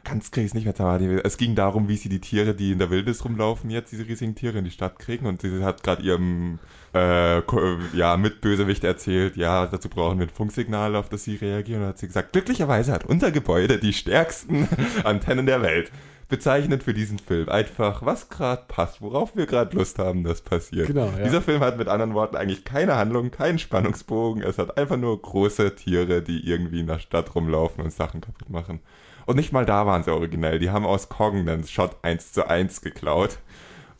ganz 0.03 0.31
krieg 0.31 0.43
ich 0.43 0.49
es 0.49 0.53
nicht 0.53 0.65
mehr 0.65 0.75
zusammen. 0.75 1.21
Es 1.23 1.37
ging 1.37 1.55
darum, 1.55 1.87
wie 1.87 1.95
sie 1.95 2.09
die 2.09 2.19
Tiere, 2.19 2.53
die 2.53 2.73
in 2.73 2.79
der 2.79 2.89
Wildnis 2.89 3.23
rumlaufen, 3.23 3.69
jetzt 3.69 3.93
diese 3.93 4.05
riesigen 4.05 4.35
Tiere 4.35 4.57
in 4.57 4.65
die 4.65 4.71
Stadt 4.71 4.99
kriegen. 4.99 5.25
Und 5.25 5.41
sie 5.43 5.63
hat 5.63 5.81
gerade 5.81 6.01
ihrem 6.03 6.59
äh, 6.93 7.41
Ko- 7.41 7.77
ja, 7.93 8.17
Mitbösewicht 8.17 8.83
erzählt, 8.83 9.37
ja, 9.37 9.65
dazu 9.67 9.89
brauchen 9.89 10.19
wir 10.19 10.25
ein 10.27 10.29
Funksignal, 10.29 10.95
auf 10.95 11.09
das 11.09 11.23
sie 11.23 11.35
reagieren. 11.35 11.81
Und 11.83 11.89
hat 11.89 11.97
sie 11.99 12.07
gesagt, 12.07 12.33
glücklicherweise 12.33 12.91
hat 12.91 13.05
unser 13.05 13.31
Gebäude 13.31 13.77
die 13.77 13.93
stärksten 13.93 14.67
Antennen 15.03 15.45
der 15.45 15.61
Welt. 15.61 15.91
Bezeichnend 16.27 16.83
für 16.83 16.93
diesen 16.93 17.19
Film. 17.19 17.49
Einfach, 17.49 18.05
was 18.05 18.29
gerade 18.29 18.63
passt, 18.69 19.01
worauf 19.01 19.35
wir 19.35 19.45
gerade 19.47 19.75
Lust 19.75 19.99
haben, 19.99 20.23
das 20.23 20.39
passiert. 20.41 20.87
Genau, 20.87 21.07
ja. 21.17 21.25
Dieser 21.25 21.41
Film 21.41 21.59
hat 21.59 21.77
mit 21.77 21.89
anderen 21.89 22.13
Worten 22.13 22.37
eigentlich 22.37 22.63
keine 22.63 22.95
Handlung, 22.95 23.31
keinen 23.31 23.59
Spannungsbogen. 23.59 24.41
Es 24.41 24.57
hat 24.57 24.77
einfach 24.77 24.95
nur 24.95 25.21
große 25.21 25.75
Tiere, 25.75 26.21
die 26.21 26.47
irgendwie 26.49 26.79
in 26.79 26.87
der 26.87 26.99
Stadt 26.99 27.35
rumlaufen 27.35 27.83
und 27.83 27.91
Sachen 27.91 28.21
kaputt 28.21 28.49
machen. 28.49 28.79
Und 29.25 29.35
nicht 29.35 29.51
mal 29.51 29.65
da 29.65 29.85
waren 29.85 30.03
sie 30.03 30.11
originell. 30.13 30.57
Die 30.59 30.69
haben 30.71 30.85
aus 30.85 31.09
Kong 31.09 31.37
einen 31.47 31.65
Shot 31.67 31.97
1 32.01 32.31
zu 32.31 32.49
1 32.49 32.79
geklaut. 32.81 33.37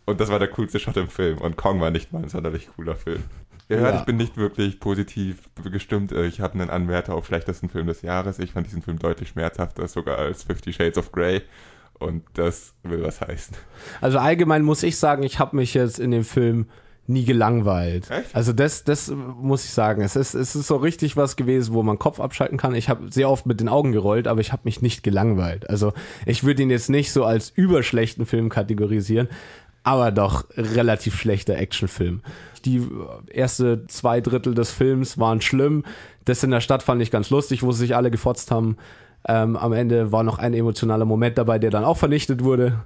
Und 0.06 0.20
das 0.20 0.30
war 0.30 0.39
der 0.39 0.47
coolste 0.49 0.80
Shot 0.80 0.97
im 0.97 1.08
Film. 1.10 1.38
Und 1.38 1.58
Kong 1.58 1.80
war 1.80 1.91
nicht 1.91 2.12
mal 2.12 2.24
ein 2.24 2.30
sonderlich 2.30 2.70
cooler 2.76 2.95
Film. 2.95 3.24
Ihr 3.70 3.78
hört, 3.78 3.93
Ja. 3.93 3.99
ich 4.02 4.06
bin 4.06 4.18
nicht 4.18 4.36
wirklich 4.38 4.80
positiv 4.80 5.49
gestimmt. 5.72 6.12
Ich 6.12 6.41
habe 6.41 6.56
einen 6.60 6.70
Anwärter 6.70 7.16
auf 7.16 7.28
schlechtesten 7.28 7.70
Film 7.70 7.88
des 7.88 8.02
Jahres. 8.02 8.39
Ich 8.39 8.52
fand 8.52 8.68
diesen 8.68 8.82
Film 8.82 8.99
deutlich 8.99 9.30
schmerzhafter, 9.30 9.88
sogar 9.88 10.18
als 10.18 10.43
Fifty 10.43 10.74
Shades 10.74 10.97
of 10.97 11.12
Grey. 11.12 11.41
Und 11.99 12.24
das 12.34 12.74
will 12.84 13.04
was 13.04 13.22
heißen. 13.22 13.56
Also 14.02 14.18
allgemein 14.18 14.64
muss 14.64 14.82
ich 14.84 14.97
sagen, 14.97 15.24
ich 15.24 15.38
habe 15.39 15.56
mich 15.56 15.74
jetzt 15.76 15.99
in 15.99 16.12
dem 16.12 16.24
Film 16.26 16.66
nie 17.08 17.26
gelangweilt. 17.26 18.10
Echt? 18.10 18.34
Also 18.36 18.54
das, 18.54 18.84
das 18.84 19.12
muss 19.12 19.66
ich 19.66 19.72
sagen. 19.72 20.02
Es 20.02 20.16
ist, 20.16 20.34
es 20.34 20.56
ist 20.56 20.68
so 20.68 20.78
richtig 20.78 21.18
was 21.18 21.36
gewesen, 21.36 21.74
wo 21.74 21.84
man 21.84 21.99
Kopf 21.99 22.20
abschalten 22.20 22.58
kann. 22.58 22.74
Ich 22.74 22.89
habe 22.89 23.12
sehr 23.12 23.30
oft 23.30 23.45
mit 23.45 23.60
den 23.60 23.70
Augen 23.70 23.91
gerollt, 23.91 24.28
aber 24.28 24.39
ich 24.41 24.52
habe 24.52 24.62
mich 24.66 24.82
nicht 24.82 25.04
gelangweilt. 25.04 25.70
Also 25.70 25.93
ich 26.26 26.43
würde 26.43 26.64
ihn 26.64 26.70
jetzt 26.70 26.89
nicht 26.89 27.12
so 27.12 27.24
als 27.26 27.49
überschlechten 27.49 28.26
Film 28.26 28.49
kategorisieren, 28.49 29.28
aber 29.84 30.11
doch 30.11 30.45
relativ 30.55 31.17
schlechter 31.19 31.55
Actionfilm. 31.57 32.21
Die 32.65 32.88
erste 33.32 33.88
zwei 33.88 34.21
Drittel 34.21 34.53
des 34.53 34.71
Films 34.71 35.17
waren 35.17 35.41
schlimm. 35.41 35.84
Das 36.25 36.43
in 36.43 36.51
der 36.51 36.61
Stadt 36.61 36.84
fand 36.84 37.01
ich 37.01 37.09
ganz 37.09 37.29
lustig, 37.32 37.63
wo 37.63 37.71
sie 37.71 37.79
sich 37.79 37.95
alle 37.95 38.11
gefotzt 38.11 38.51
haben. 38.51 38.77
Ähm, 39.27 39.55
am 39.55 39.73
Ende 39.73 40.11
war 40.11 40.23
noch 40.23 40.38
ein 40.39 40.53
emotionaler 40.53 41.05
Moment 41.05 41.38
dabei, 41.38 41.57
der 41.59 41.69
dann 41.71 41.84
auch 41.84 41.97
vernichtet 41.97 42.43
wurde. 42.43 42.84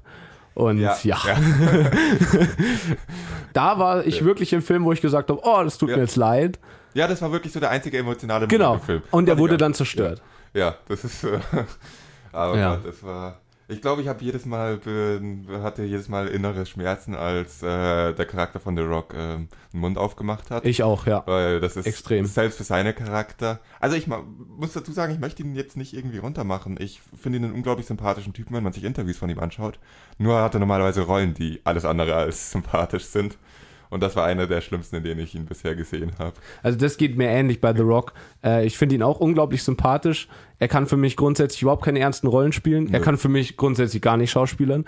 Und 0.53 0.79
ja, 0.79 0.95
da 3.53 3.77
war 3.79 4.05
ich 4.05 4.23
wirklich 4.23 4.53
im 4.53 4.61
Film, 4.61 4.85
wo 4.85 4.91
ich 4.91 5.01
gesagt 5.01 5.29
habe, 5.29 5.39
oh, 5.43 5.61
das 5.63 5.77
tut 5.77 5.89
Ja. 5.89 5.95
mir 5.97 6.03
jetzt 6.03 6.15
leid. 6.15 6.59
Ja, 6.93 7.07
das 7.07 7.21
war 7.21 7.31
wirklich 7.31 7.51
so 7.51 7.59
der 7.59 7.71
einzige 7.71 7.97
emotionale 7.97 8.41
Moment 8.47 8.51
Genau. 8.51 8.73
im 8.75 8.79
Film. 8.81 9.01
Und 9.11 9.27
er 9.27 9.31
Fand 9.33 9.39
ich 9.39 9.41
wurde 9.41 9.57
dann 9.57 9.73
zerstört. 9.73 10.21
Ja, 10.53 10.75
das 10.87 11.03
ist. 11.03 11.23
Äh, 11.25 11.39
aber 12.31 12.57
Ja. 12.57 12.77
das 12.77 13.03
war. 13.03 13.39
Ich 13.67 13.81
glaube, 13.81 14.01
ich 14.01 14.07
habe 14.07 14.23
jedes 14.23 14.45
Mal 14.45 14.79
hatte 15.63 15.83
jedes 15.83 16.07
Mal 16.07 16.27
innere 16.27 16.65
Schmerzen, 16.67 17.15
als 17.15 17.63
äh, 17.63 18.13
der 18.13 18.25
Charakter 18.25 18.59
von 18.59 18.77
The 18.77 18.83
Rock 18.83 19.15
ähm, 19.17 19.47
den 19.73 19.79
Mund 19.79 19.97
aufgemacht 19.97 20.51
hat. 20.51 20.65
Ich 20.65 20.83
auch, 20.83 21.07
ja. 21.07 21.23
Weil 21.25 21.59
das 21.59 21.75
ist 21.75 21.87
Extrem. 21.87 22.25
selbst 22.25 22.57
für 22.57 22.63
seine 22.63 22.93
Charakter. 22.93 23.59
Also 23.79 23.95
ich 23.95 24.05
muss 24.07 24.73
dazu 24.73 24.91
sagen, 24.91 25.13
ich 25.13 25.19
möchte 25.19 25.41
ihn 25.41 25.55
jetzt 25.55 25.77
nicht 25.77 25.93
irgendwie 25.93 26.19
runtermachen. 26.19 26.77
Ich 26.79 27.01
finde 27.19 27.39
ihn 27.39 27.45
einen 27.45 27.53
unglaublich 27.55 27.87
sympathischen 27.87 28.33
Typen, 28.33 28.55
wenn 28.55 28.63
man 28.63 28.73
sich 28.73 28.83
Interviews 28.83 29.17
von 29.17 29.29
ihm 29.29 29.39
anschaut. 29.39 29.79
Nur 30.19 30.41
hat 30.41 30.53
er 30.53 30.59
normalerweise 30.59 31.01
Rollen, 31.01 31.33
die 31.33 31.61
alles 31.63 31.85
andere 31.85 32.15
als 32.15 32.51
sympathisch 32.51 33.05
sind. 33.05 33.37
Und 33.95 34.01
das 34.01 34.17
war 34.17 34.25
einer 34.25 34.45
der 34.45 34.59
schlimmsten, 34.59 34.97
in 34.97 35.03
denen 35.05 35.21
ich 35.21 35.35
ihn 35.35 35.45
bisher 35.45 35.73
gesehen 35.73 36.11
habe. 36.19 36.33
Also 36.61 36.77
das 36.77 36.97
geht 36.97 37.15
mir 37.15 37.29
ähnlich 37.29 37.61
bei 37.61 37.73
The 37.73 37.81
Rock. 37.81 38.11
Äh, 38.43 38.65
ich 38.65 38.77
finde 38.77 38.95
ihn 38.95 39.01
auch 39.01 39.21
unglaublich 39.21 39.63
sympathisch. 39.63 40.27
Er 40.59 40.67
kann 40.67 40.85
für 40.85 40.97
mich 40.97 41.15
grundsätzlich 41.15 41.61
überhaupt 41.61 41.85
keine 41.85 41.99
ernsten 41.99 42.27
Rollen 42.27 42.51
spielen. 42.51 42.91
Er 42.91 42.99
Nö. 42.99 43.05
kann 43.05 43.17
für 43.17 43.29
mich 43.29 43.55
grundsätzlich 43.55 44.01
gar 44.01 44.17
nicht 44.17 44.31
schauspielern. 44.31 44.83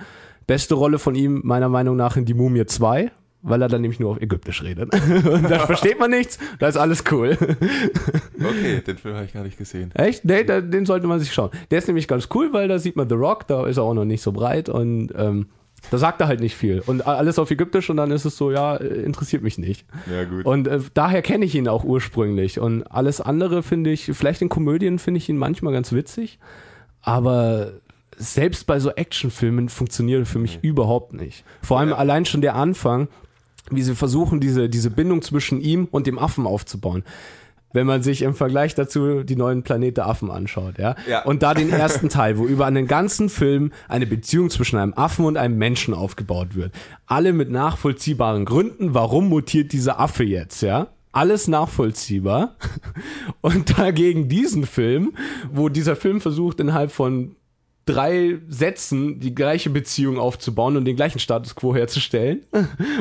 Beste 0.46 0.76
Rolle 0.76 1.00
von 1.00 1.16
ihm 1.16 1.40
meiner 1.46 1.70
Meinung 1.70 1.96
nach 1.96 2.18
in 2.18 2.26
Die 2.26 2.34
Mumie 2.34 2.66
2, 2.66 3.10
weil 3.44 3.62
er 3.62 3.70
dann 3.70 3.80
nämlich 3.80 4.02
nur 4.02 4.12
auf 4.12 4.22
Ägyptisch 4.22 4.62
redet. 4.62 4.94
Und 5.26 5.50
da 5.50 5.60
versteht 5.60 6.02
man 6.02 6.12
nichts, 6.12 6.38
da 6.60 6.68
ist 6.68 6.76
alles 6.76 7.06
cool. 7.10 7.38
Okay, 8.40 8.82
den 8.86 8.98
Film 8.98 9.16
habe 9.16 9.26
ich 9.26 9.34
gar 9.34 9.44
nicht 9.44 9.58
gesehen. 9.58 9.92
Echt? 9.96 10.24
Nee, 10.24 10.44
da, 10.44 10.62
den 10.62 10.86
sollte 10.86 11.08
man 11.08 11.20
sich 11.20 11.34
schauen. 11.34 11.50
Der 11.72 11.80
ist 11.80 11.88
nämlich 11.88 12.08
ganz 12.08 12.28
cool, 12.36 12.54
weil 12.54 12.68
da 12.68 12.78
sieht 12.78 12.96
man 12.96 13.10
The 13.10 13.16
Rock, 13.16 13.48
da 13.48 13.66
ist 13.66 13.78
er 13.78 13.84
auch 13.84 13.96
noch 13.96 14.06
nicht 14.06 14.22
so 14.22 14.32
breit 14.32 14.70
und 14.70 15.12
ähm, 15.16 15.48
da 15.92 15.98
sagt 15.98 16.20
er 16.22 16.28
halt 16.28 16.40
nicht 16.40 16.56
viel. 16.56 16.82
Und 16.86 17.06
alles 17.08 17.40
auf 17.40 17.50
Ägyptisch 17.52 17.90
und 17.90 17.98
dann 17.98 18.12
ist 18.12 18.26
es 18.26 18.36
so, 18.38 18.52
ja, 18.52 18.76
äh, 18.76 18.86
interessiert 19.04 19.42
mich 19.44 19.58
nicht. 19.58 19.86
Ja, 20.12 20.24
gut. 20.26 20.46
Und 20.46 20.68
äh, 20.68 20.80
daher 20.94 21.22
kenne 21.22 21.46
ich 21.46 21.56
ihn 21.56 21.68
auch 21.68 21.84
ursprünglich. 21.84 22.60
Und 22.60 22.84
alles 22.84 23.22
andere 23.22 23.64
finde 23.64 23.92
ich, 23.92 24.06
vielleicht 24.14 24.42
in 24.42 24.50
Komödien 24.50 25.00
finde 25.00 25.20
ich 25.20 25.30
ihn 25.30 25.38
manchmal 25.38 25.74
ganz 25.74 25.92
witzig, 25.94 26.40
aber 27.02 27.74
selbst 28.18 28.66
bei 28.66 28.80
so 28.80 28.90
Actionfilmen 28.92 29.70
funktioniert 29.70 30.22
er 30.22 30.26
für 30.26 30.40
mich 30.40 30.60
überhaupt 30.62 31.14
nicht. 31.14 31.44
Vor 31.62 31.80
allem 31.80 31.90
Ja. 31.90 31.96
allein 31.98 32.26
schon 32.26 32.42
der 32.42 32.56
Anfang, 32.56 33.08
wie 33.70 33.82
sie 33.84 33.96
versuchen, 33.96 34.40
diese, 34.40 34.70
diese 34.70 34.90
Bindung 34.90 35.22
zwischen 35.22 35.62
ihm 35.62 35.88
und 35.92 36.08
dem 36.08 36.18
Affen 36.20 36.48
aufzubauen. 36.48 37.04
Wenn 37.78 37.86
man 37.86 38.02
sich 38.02 38.24
im 38.24 38.34
Vergleich 38.34 38.74
dazu 38.74 39.22
die 39.22 39.36
neuen 39.36 39.62
Planet 39.62 39.98
der 39.98 40.08
Affen 40.08 40.32
anschaut, 40.32 40.80
ja? 40.80 40.96
Ja. 41.08 41.24
Und 41.26 41.44
da 41.44 41.54
den 41.54 41.70
ersten 41.70 42.10
Teil, 42.10 42.40
wo 42.40 42.48
über 42.48 42.66
einen 42.66 42.88
ganzen 42.88 43.30
Film 43.30 43.72
eine 43.88 44.08
Beziehung 44.08 44.50
zwischen 44.50 44.80
einem 44.80 44.96
Affen 44.96 45.26
und 45.26 45.38
einem 45.38 45.60
Menschen 45.60 45.94
aufgebaut 45.94 46.56
wird. 46.56 46.74
Alle 47.06 47.34
mit 47.34 47.52
nachvollziehbaren 47.52 48.46
Gründen, 48.46 48.96
warum 48.96 49.30
mutiert 49.30 49.74
dieser 49.74 50.00
Affe 50.00 50.24
jetzt, 50.24 50.64
ja? 50.64 50.88
Alles 51.12 51.48
nachvollziehbar. 51.48 52.56
Und 53.42 53.78
dagegen 53.78 54.28
diesen 54.28 54.66
Film, 54.66 55.14
wo 55.52 55.70
dieser 55.70 55.96
Film 55.96 56.20
versucht, 56.20 56.60
innerhalb 56.60 56.92
von 56.92 57.36
drei 57.88 58.38
Sätzen 58.50 59.20
die 59.20 59.34
gleiche 59.34 59.70
Beziehung 59.72 60.20
aufzubauen 60.20 60.78
und 60.78 60.86
den 60.86 60.96
gleichen 60.96 61.18
Status 61.20 61.56
quo 61.56 61.74
herzustellen. 61.74 62.42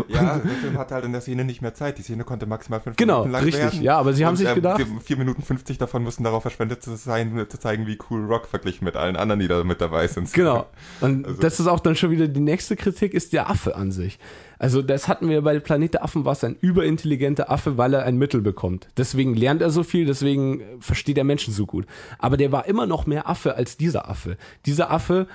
Ja, 0.08 0.38
der 0.44 0.50
Film 0.62 0.78
hatte 0.78 0.94
halt 0.94 1.04
in 1.04 1.12
der 1.12 1.20
Szene 1.20 1.44
nicht 1.44 1.60
mehr 1.60 1.74
Zeit. 1.74 1.98
Die 1.98 2.02
Szene 2.02 2.24
konnte 2.24 2.46
maximal 2.46 2.80
fünf 2.80 2.96
Genau, 2.96 3.16
Minuten 3.24 3.32
lang 3.32 3.44
richtig. 3.44 3.62
werden. 3.62 3.82
Ja, 3.82 3.98
aber 3.98 4.14
sie 4.14 4.24
haben 4.24 4.32
Und, 4.32 4.36
sich 4.38 4.48
ähm, 4.48 4.54
gedacht- 4.54 4.80
die 4.80 5.00
Vier 5.04 5.16
Minuten 5.18 5.42
50 5.42 5.76
davon 5.76 6.02
mussten 6.02 6.24
darauf 6.24 6.42
verschwendet 6.42 6.82
zu 6.82 6.96
sein, 6.96 7.44
zu 7.48 7.58
zeigen, 7.58 7.86
wie 7.86 7.98
cool 8.10 8.24
Rock 8.24 8.46
verglichen 8.46 8.84
mit 8.84 8.96
allen 8.96 9.16
anderen, 9.16 9.40
die 9.40 9.48
da 9.48 9.62
mit 9.64 9.80
dabei 9.80 10.06
sind. 10.06 10.32
Genau. 10.32 10.66
Und 11.00 11.26
Also- 11.26 11.40
das 11.42 11.60
ist 11.60 11.66
auch 11.66 11.80
dann 11.80 11.96
schon 11.96 12.10
wieder 12.10 12.28
die 12.28 12.40
nächste 12.40 12.76
Kritik, 12.76 13.12
ist 13.12 13.32
der 13.32 13.50
Affe 13.50 13.76
an 13.76 13.90
sich. 13.92 14.18
Also 14.58 14.82
das 14.82 15.08
hatten 15.08 15.28
wir 15.28 15.42
bei 15.42 15.58
Planet 15.58 15.94
der 15.94 16.04
Affen, 16.04 16.24
war 16.24 16.32
es 16.32 16.44
ein 16.44 16.56
überintelligenter 16.60 17.50
Affe, 17.50 17.76
weil 17.76 17.94
er 17.94 18.04
ein 18.04 18.16
Mittel 18.16 18.40
bekommt. 18.40 18.88
Deswegen 18.96 19.34
lernt 19.34 19.62
er 19.62 19.70
so 19.70 19.82
viel, 19.82 20.06
deswegen 20.06 20.60
äh, 20.60 20.64
versteht 20.80 21.18
er 21.18 21.24
Menschen 21.24 21.52
so 21.52 21.66
gut. 21.66 21.86
Aber 22.18 22.36
der 22.36 22.52
war 22.52 22.66
immer 22.66 22.86
noch 22.86 23.06
mehr 23.06 23.28
Affe 23.28 23.56
als 23.56 23.76
dieser 23.76 24.08
Affe. 24.08 24.36
Dieser 24.64 24.90
Affe 24.90 25.26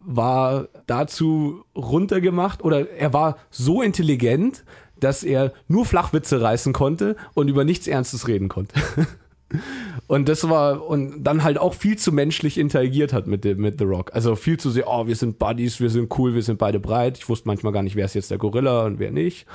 war 0.00 0.68
dazu 0.86 1.64
runtergemacht 1.76 2.62
oder 2.64 2.90
er 2.90 3.12
war 3.12 3.36
so 3.50 3.82
intelligent, 3.82 4.64
dass 4.98 5.22
er 5.22 5.52
nur 5.68 5.84
Flachwitze 5.84 6.40
reißen 6.40 6.72
konnte 6.72 7.16
und 7.34 7.48
über 7.48 7.64
nichts 7.64 7.86
Ernstes 7.86 8.28
reden 8.28 8.48
konnte. 8.48 8.80
Und 10.08 10.28
das 10.28 10.48
war, 10.48 10.86
und 10.86 11.22
dann 11.24 11.42
halt 11.42 11.58
auch 11.58 11.74
viel 11.74 11.96
zu 11.96 12.12
menschlich 12.12 12.58
interagiert 12.58 13.12
hat 13.12 13.26
mit, 13.26 13.44
dem, 13.44 13.58
mit 13.58 13.78
The 13.78 13.84
Rock. 13.84 14.10
Also 14.14 14.36
viel 14.36 14.58
zu 14.58 14.70
sehr, 14.70 14.86
oh, 14.86 15.06
wir 15.06 15.16
sind 15.16 15.38
Buddies, 15.38 15.80
wir 15.80 15.88
sind 15.88 16.12
cool, 16.18 16.34
wir 16.34 16.42
sind 16.42 16.58
beide 16.58 16.80
breit. 16.80 17.18
Ich 17.18 17.28
wusste 17.28 17.48
manchmal 17.48 17.72
gar 17.72 17.82
nicht, 17.82 17.96
wer 17.96 18.04
ist 18.04 18.14
jetzt 18.14 18.30
der 18.30 18.38
Gorilla 18.38 18.84
und 18.84 18.98
wer 18.98 19.10
nicht. 19.10 19.46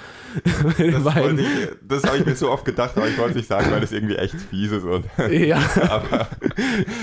Das, 0.44 0.80
ich, 0.80 1.70
das 1.88 2.04
habe 2.06 2.18
ich 2.18 2.26
mir 2.26 2.36
so 2.36 2.50
oft 2.50 2.66
gedacht, 2.66 2.98
aber 2.98 3.08
ich 3.08 3.18
wollte 3.18 3.32
es 3.32 3.36
nicht 3.38 3.48
sagen, 3.48 3.70
weil 3.72 3.84
es 3.84 3.92
irgendwie 3.92 4.16
echt 4.16 4.36
fies 4.36 4.72
ist. 4.72 4.84
Und 4.84 5.06
ja. 5.32 5.60
aber 5.90 6.28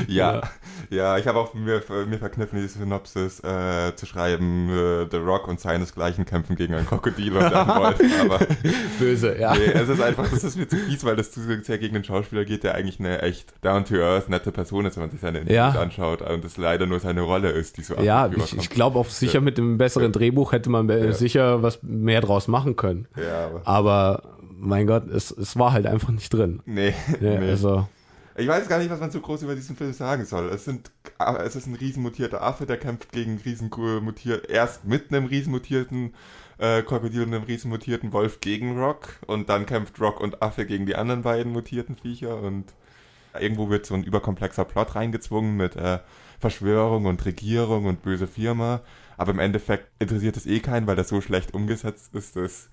ja, 0.09 0.35
ja, 0.35 0.43
ich 0.91 1.27
habe 1.27 1.39
auch 1.39 1.55
mir, 1.55 1.83
mir 2.09 2.19
verkniffen, 2.19 2.61
diese 2.61 2.79
Synopsis 2.79 3.41
äh, 3.41 3.95
zu 3.97 4.07
schreiben, 4.07 4.69
äh, 4.71 5.07
The 5.11 5.17
Rock 5.19 5.49
und 5.49 5.61
seinesgleichen 5.61 6.25
kämpfen 6.25 6.57
gegen 6.57 6.75
ein 6.75 6.87
Krokodil 6.87 7.37
und 7.37 7.43
einen 7.45 7.69
Wolf. 7.69 8.01
Aber 8.23 8.39
Böse, 8.99 9.39
ja. 9.39 9.55
nee, 9.55 9.65
es 9.73 9.89
ist 9.89 10.01
einfach, 10.01 10.29
das 10.31 10.45
ist 10.45 10.57
mir 10.57 10.69
zu 10.69 10.77
fies, 10.77 11.05
weil 11.05 11.17
das 11.17 11.31
zu 11.33 11.41
sehr 11.63 11.79
gegen 11.79 11.95
den 11.95 12.05
Schauspieler 12.05 12.45
geht, 12.45 12.65
der 12.65 12.75
eigentlich 12.75 13.01
eine 13.01 13.23
echt 13.23 13.53
down-to-earth, 13.63 14.29
nette 14.29 14.53
Person 14.53 14.87
ist, 14.87 14.97
wenn 14.97 15.05
man 15.05 15.11
sich 15.11 15.21
seine 15.21 15.39
Ja. 15.51 15.69
Interviews 15.69 15.77
anschaut 15.83 16.23
und 16.23 16.45
es 16.45 16.57
leider 16.57 16.87
nur 16.87 17.01
seine 17.01 17.23
Rolle 17.23 17.51
ist, 17.51 17.77
die 17.77 17.83
so 17.83 17.95
Ja, 17.97 18.31
ich, 18.35 18.57
ich 18.57 18.71
glaube 18.71 18.99
auch 18.99 19.07
sicher 19.09 19.41
mit 19.41 19.59
dem 19.59 19.79
besseren 19.79 20.13
Drehbuch 20.13 20.53
hätte 20.53 20.71
man 20.71 20.89
äh, 20.91 21.13
sicher 21.13 21.63
was 21.63 21.83
mehr 21.83 22.21
draus 22.21 22.49
machen 22.49 22.77
können. 22.77 23.07
Ja, 23.17 23.47
aber 23.47 23.63
Aber 23.65 24.23
mein 24.57 24.87
Gott, 24.87 25.09
es, 25.09 25.31
es 25.31 25.59
war 25.59 25.73
halt 25.73 25.87
einfach 25.87 26.11
nicht 26.11 26.33
drin. 26.33 26.61
nee, 26.65 26.95
Ja, 27.21 27.39
nee. 27.41 27.51
Also, 27.51 27.87
Ich 28.37 28.49
weiß 28.49 28.69
gar 28.69 28.79
nicht, 28.79 28.91
was 28.91 28.99
man 28.99 29.13
so 29.13 29.21
groß 29.21 29.43
über 29.43 29.55
diesen 29.55 29.77
Film 29.77 29.93
sagen 29.93 30.25
soll. 30.25 30.49
Es, 30.49 30.65
sind, 30.65 30.91
es 31.45 31.55
ist 31.55 31.67
ein 31.67 31.77
riesenmutierter 31.77 32.43
Affe, 32.43 32.67
der 32.67 32.79
kämpft 32.79 33.13
gegen 33.13 33.39
riesenmutiert, 33.39 34.51
erst 34.51 34.85
mit 34.85 35.13
einem 35.13 35.27
riesenmutierten 35.27 36.15
äh, 36.59 36.83
Krokodil 36.83 37.23
und 37.23 37.35
einem 37.35 37.45
riesenmutierten 37.45 38.13
Wolf 38.13 38.41
gegen 38.41 38.81
Rock 38.81 39.21
und 39.27 39.49
dann 39.49 39.67
kämpft 39.67 40.01
Rock 40.01 40.21
und 40.21 40.43
Affe 40.43 40.67
gegen 40.67 40.85
die 40.85 40.97
anderen 40.97 41.23
beiden 41.23 41.53
mutierten 41.53 41.97
Viecher 41.97 42.41
und 42.41 42.65
irgendwo 43.39 43.71
wird 43.71 43.87
so 43.87 43.95
ein 43.95 44.03
überkomplexer 44.03 44.65
Plot 44.65 44.97
reingezwungen 44.97 45.57
mit 45.57 45.77
äh, 45.77 46.01
Verschwörung 46.41 47.07
und 47.07 47.25
Regierung 47.25 47.87
und 47.87 48.03
böse 48.03 48.27
Firma. 48.27 48.81
Aber 49.17 49.31
im 49.31 49.39
Endeffekt 49.39 49.89
interessiert 50.01 50.37
es 50.37 50.47
eh 50.47 50.59
keinen, 50.59 50.89
weil 50.89 50.97
das 50.97 51.09
so 51.09 51.21
schlecht 51.21 51.55
umgesetzt 51.55 52.15
ist, 52.15 52.35
dass 52.35 52.69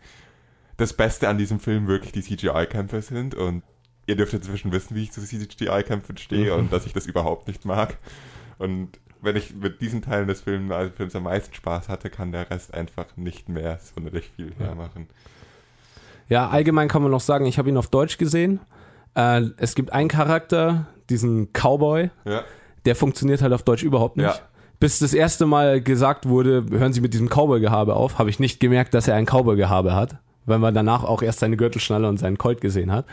das 0.78 0.94
Beste 0.94 1.30
an 1.30 1.38
diesem 1.38 1.60
Film 1.60 1.88
wirklich 1.88 2.14
die 2.14 2.24
CGI-Kämpfe 2.24 3.04
sind 3.04 3.36
und 3.36 3.62
ihr 4.12 4.16
dürft 4.18 4.34
inzwischen 4.34 4.72
wissen, 4.72 4.96
wie 4.96 5.04
ich 5.04 5.12
zu 5.12 5.22
CGI-Kämpfen 5.22 6.18
stehe 6.18 6.54
und 6.56 6.72
dass 6.72 6.86
ich 6.86 6.94
das 6.94 7.06
überhaupt 7.08 7.48
nicht 7.48 7.66
mag. 7.66 7.98
Und 8.58 8.90
wenn 9.22 9.36
ich 9.36 9.56
mit 9.56 9.82
diesen 9.82 10.02
Teilen 10.02 10.28
des 10.28 10.42
Films, 10.42 10.72
also 10.72 10.92
Films 10.96 11.16
am 11.16 11.24
meisten 11.24 11.54
Spaß 11.54 11.90
hatte, 11.90 12.10
kann 12.10 12.32
der 12.32 12.50
Rest 12.50 12.74
einfach 12.74 13.06
nicht 13.16 13.50
mehr 13.50 13.80
sonderlich 13.96 14.32
viel 14.36 14.54
hermachen. 14.60 15.08
ja, 16.28 16.50
allgemein 16.50 16.88
kann 16.88 17.02
man 17.02 17.12
noch 17.12 17.22
sagen, 17.22 17.46
ich 17.46 17.58
habe 17.58 17.70
ihn 17.70 17.78
auf 17.78 17.88
Deutsch 17.88 18.18
gesehen. 18.18 18.60
Äh, 19.16 19.42
es 19.58 19.76
gibt 19.76 19.92
einen 19.94 20.08
Charakter, 20.10 20.88
diesen 21.10 21.52
Cowboy, 21.54 22.10
Ja. 22.26 22.44
der 22.86 22.96
funktioniert 22.96 23.42
halt 23.42 23.54
auf 23.54 23.64
Deutsch 23.64 23.84
überhaupt 23.84 24.18
nicht. 24.18 24.26
Ja. 24.28 24.40
Bis 24.80 24.98
das 25.00 25.14
erste 25.14 25.46
Mal 25.46 25.82
gesagt 25.82 26.28
wurde, 26.28 26.66
hören 26.72 26.92
Sie 26.94 27.02
mit 27.02 27.14
diesem 27.14 27.30
Cowboy-Gehabe 27.30 27.96
auf, 27.96 28.18
habe 28.18 28.30
ich 28.32 28.40
nicht 28.40 28.60
gemerkt, 28.60 28.94
dass 28.96 29.08
er 29.08 29.16
ein 29.16 29.26
Cowboy-Gehabe 29.28 29.94
hat, 29.94 30.16
weil 30.48 30.58
man 30.58 30.74
danach 30.74 31.04
auch 31.04 31.22
erst 31.22 31.40
seine 31.40 31.56
Gürtelschnalle 31.58 32.08
und 32.10 32.18
seinen 32.18 32.40
Colt 32.40 32.62
gesehen 32.62 32.92
hat. 32.92 33.06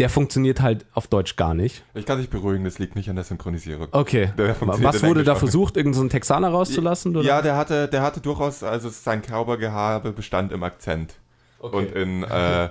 Der 0.00 0.08
funktioniert 0.08 0.60
halt 0.62 0.86
auf 0.94 1.06
Deutsch 1.08 1.36
gar 1.36 1.52
nicht. 1.54 1.84
Ich 1.94 2.06
kann 2.06 2.18
dich 2.18 2.30
beruhigen, 2.30 2.64
das 2.64 2.78
liegt 2.78 2.96
nicht 2.96 3.08
an 3.10 3.16
der 3.16 3.24
Synchronisierung. 3.24 3.88
Okay. 3.92 4.32
Der 4.38 4.56
Was 4.60 5.02
wurde 5.02 5.24
da 5.24 5.34
versucht, 5.34 5.76
irgendeinen 5.76 6.08
Texaner 6.08 6.48
rauszulassen? 6.48 7.14
Oder? 7.16 7.26
Ja, 7.26 7.42
der 7.42 7.56
hatte, 7.56 7.86
der 7.86 8.00
hatte 8.02 8.20
durchaus, 8.20 8.62
also 8.62 8.88
sein 8.88 9.20
Cowboy-Gehabe 9.22 10.12
bestand 10.12 10.52
im 10.52 10.62
Akzent. 10.62 11.14
Und 11.58 11.92
in 11.92 12.22
äh, 12.24 12.70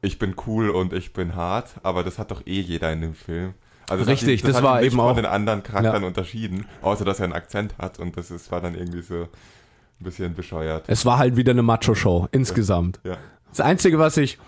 ich 0.00 0.18
bin 0.18 0.34
cool 0.46 0.70
und 0.70 0.94
ich 0.94 1.12
bin 1.12 1.36
hart, 1.36 1.74
aber 1.82 2.02
das 2.02 2.18
hat 2.18 2.30
doch 2.30 2.46
eh 2.46 2.60
jeder 2.60 2.90
in 2.92 3.02
dem 3.02 3.14
Film. 3.14 3.52
Also 3.90 4.04
das 4.04 4.12
Richtig, 4.12 4.40
hat 4.40 4.48
ihn, 4.48 4.52
das 4.52 4.56
hat 4.56 4.62
war 4.64 4.82
eben 4.82 4.96
von 4.96 5.04
auch- 5.10 5.16
den 5.16 5.26
anderen 5.26 5.62
Charakteren 5.62 6.00
Ja. 6.02 6.08
unterschieden, 6.08 6.64
außer 6.80 7.04
dass 7.04 7.18
er 7.20 7.24
einen 7.24 7.32
Akzent 7.34 7.76
hat 7.76 7.98
und 7.98 8.16
das 8.16 8.30
ist, 8.30 8.50
war 8.50 8.62
dann 8.62 8.74
irgendwie 8.74 9.02
so 9.02 9.22
ein 9.24 9.28
bisschen 9.98 10.34
bescheuert. 10.34 10.84
Es 10.86 11.04
war 11.04 11.18
halt 11.18 11.36
wieder 11.36 11.50
eine 11.50 11.62
Macho-Show 11.62 12.28
insgesamt. 12.32 13.00
Ja. 13.04 13.18
Das 13.50 13.60
Einzige, 13.60 13.98
was 13.98 14.16
ich 14.16 14.38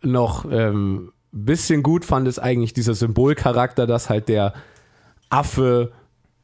noch 0.00 0.46
ähm, 0.50 1.12
bisschen 1.44 1.82
gut 1.82 2.04
fand, 2.04 2.26
ist 2.28 2.38
eigentlich 2.38 2.72
dieser 2.72 2.94
Symbolcharakter, 2.94 3.86
dass 3.86 4.08
halt 4.10 4.28
der 4.28 4.52
Affe 5.30 5.92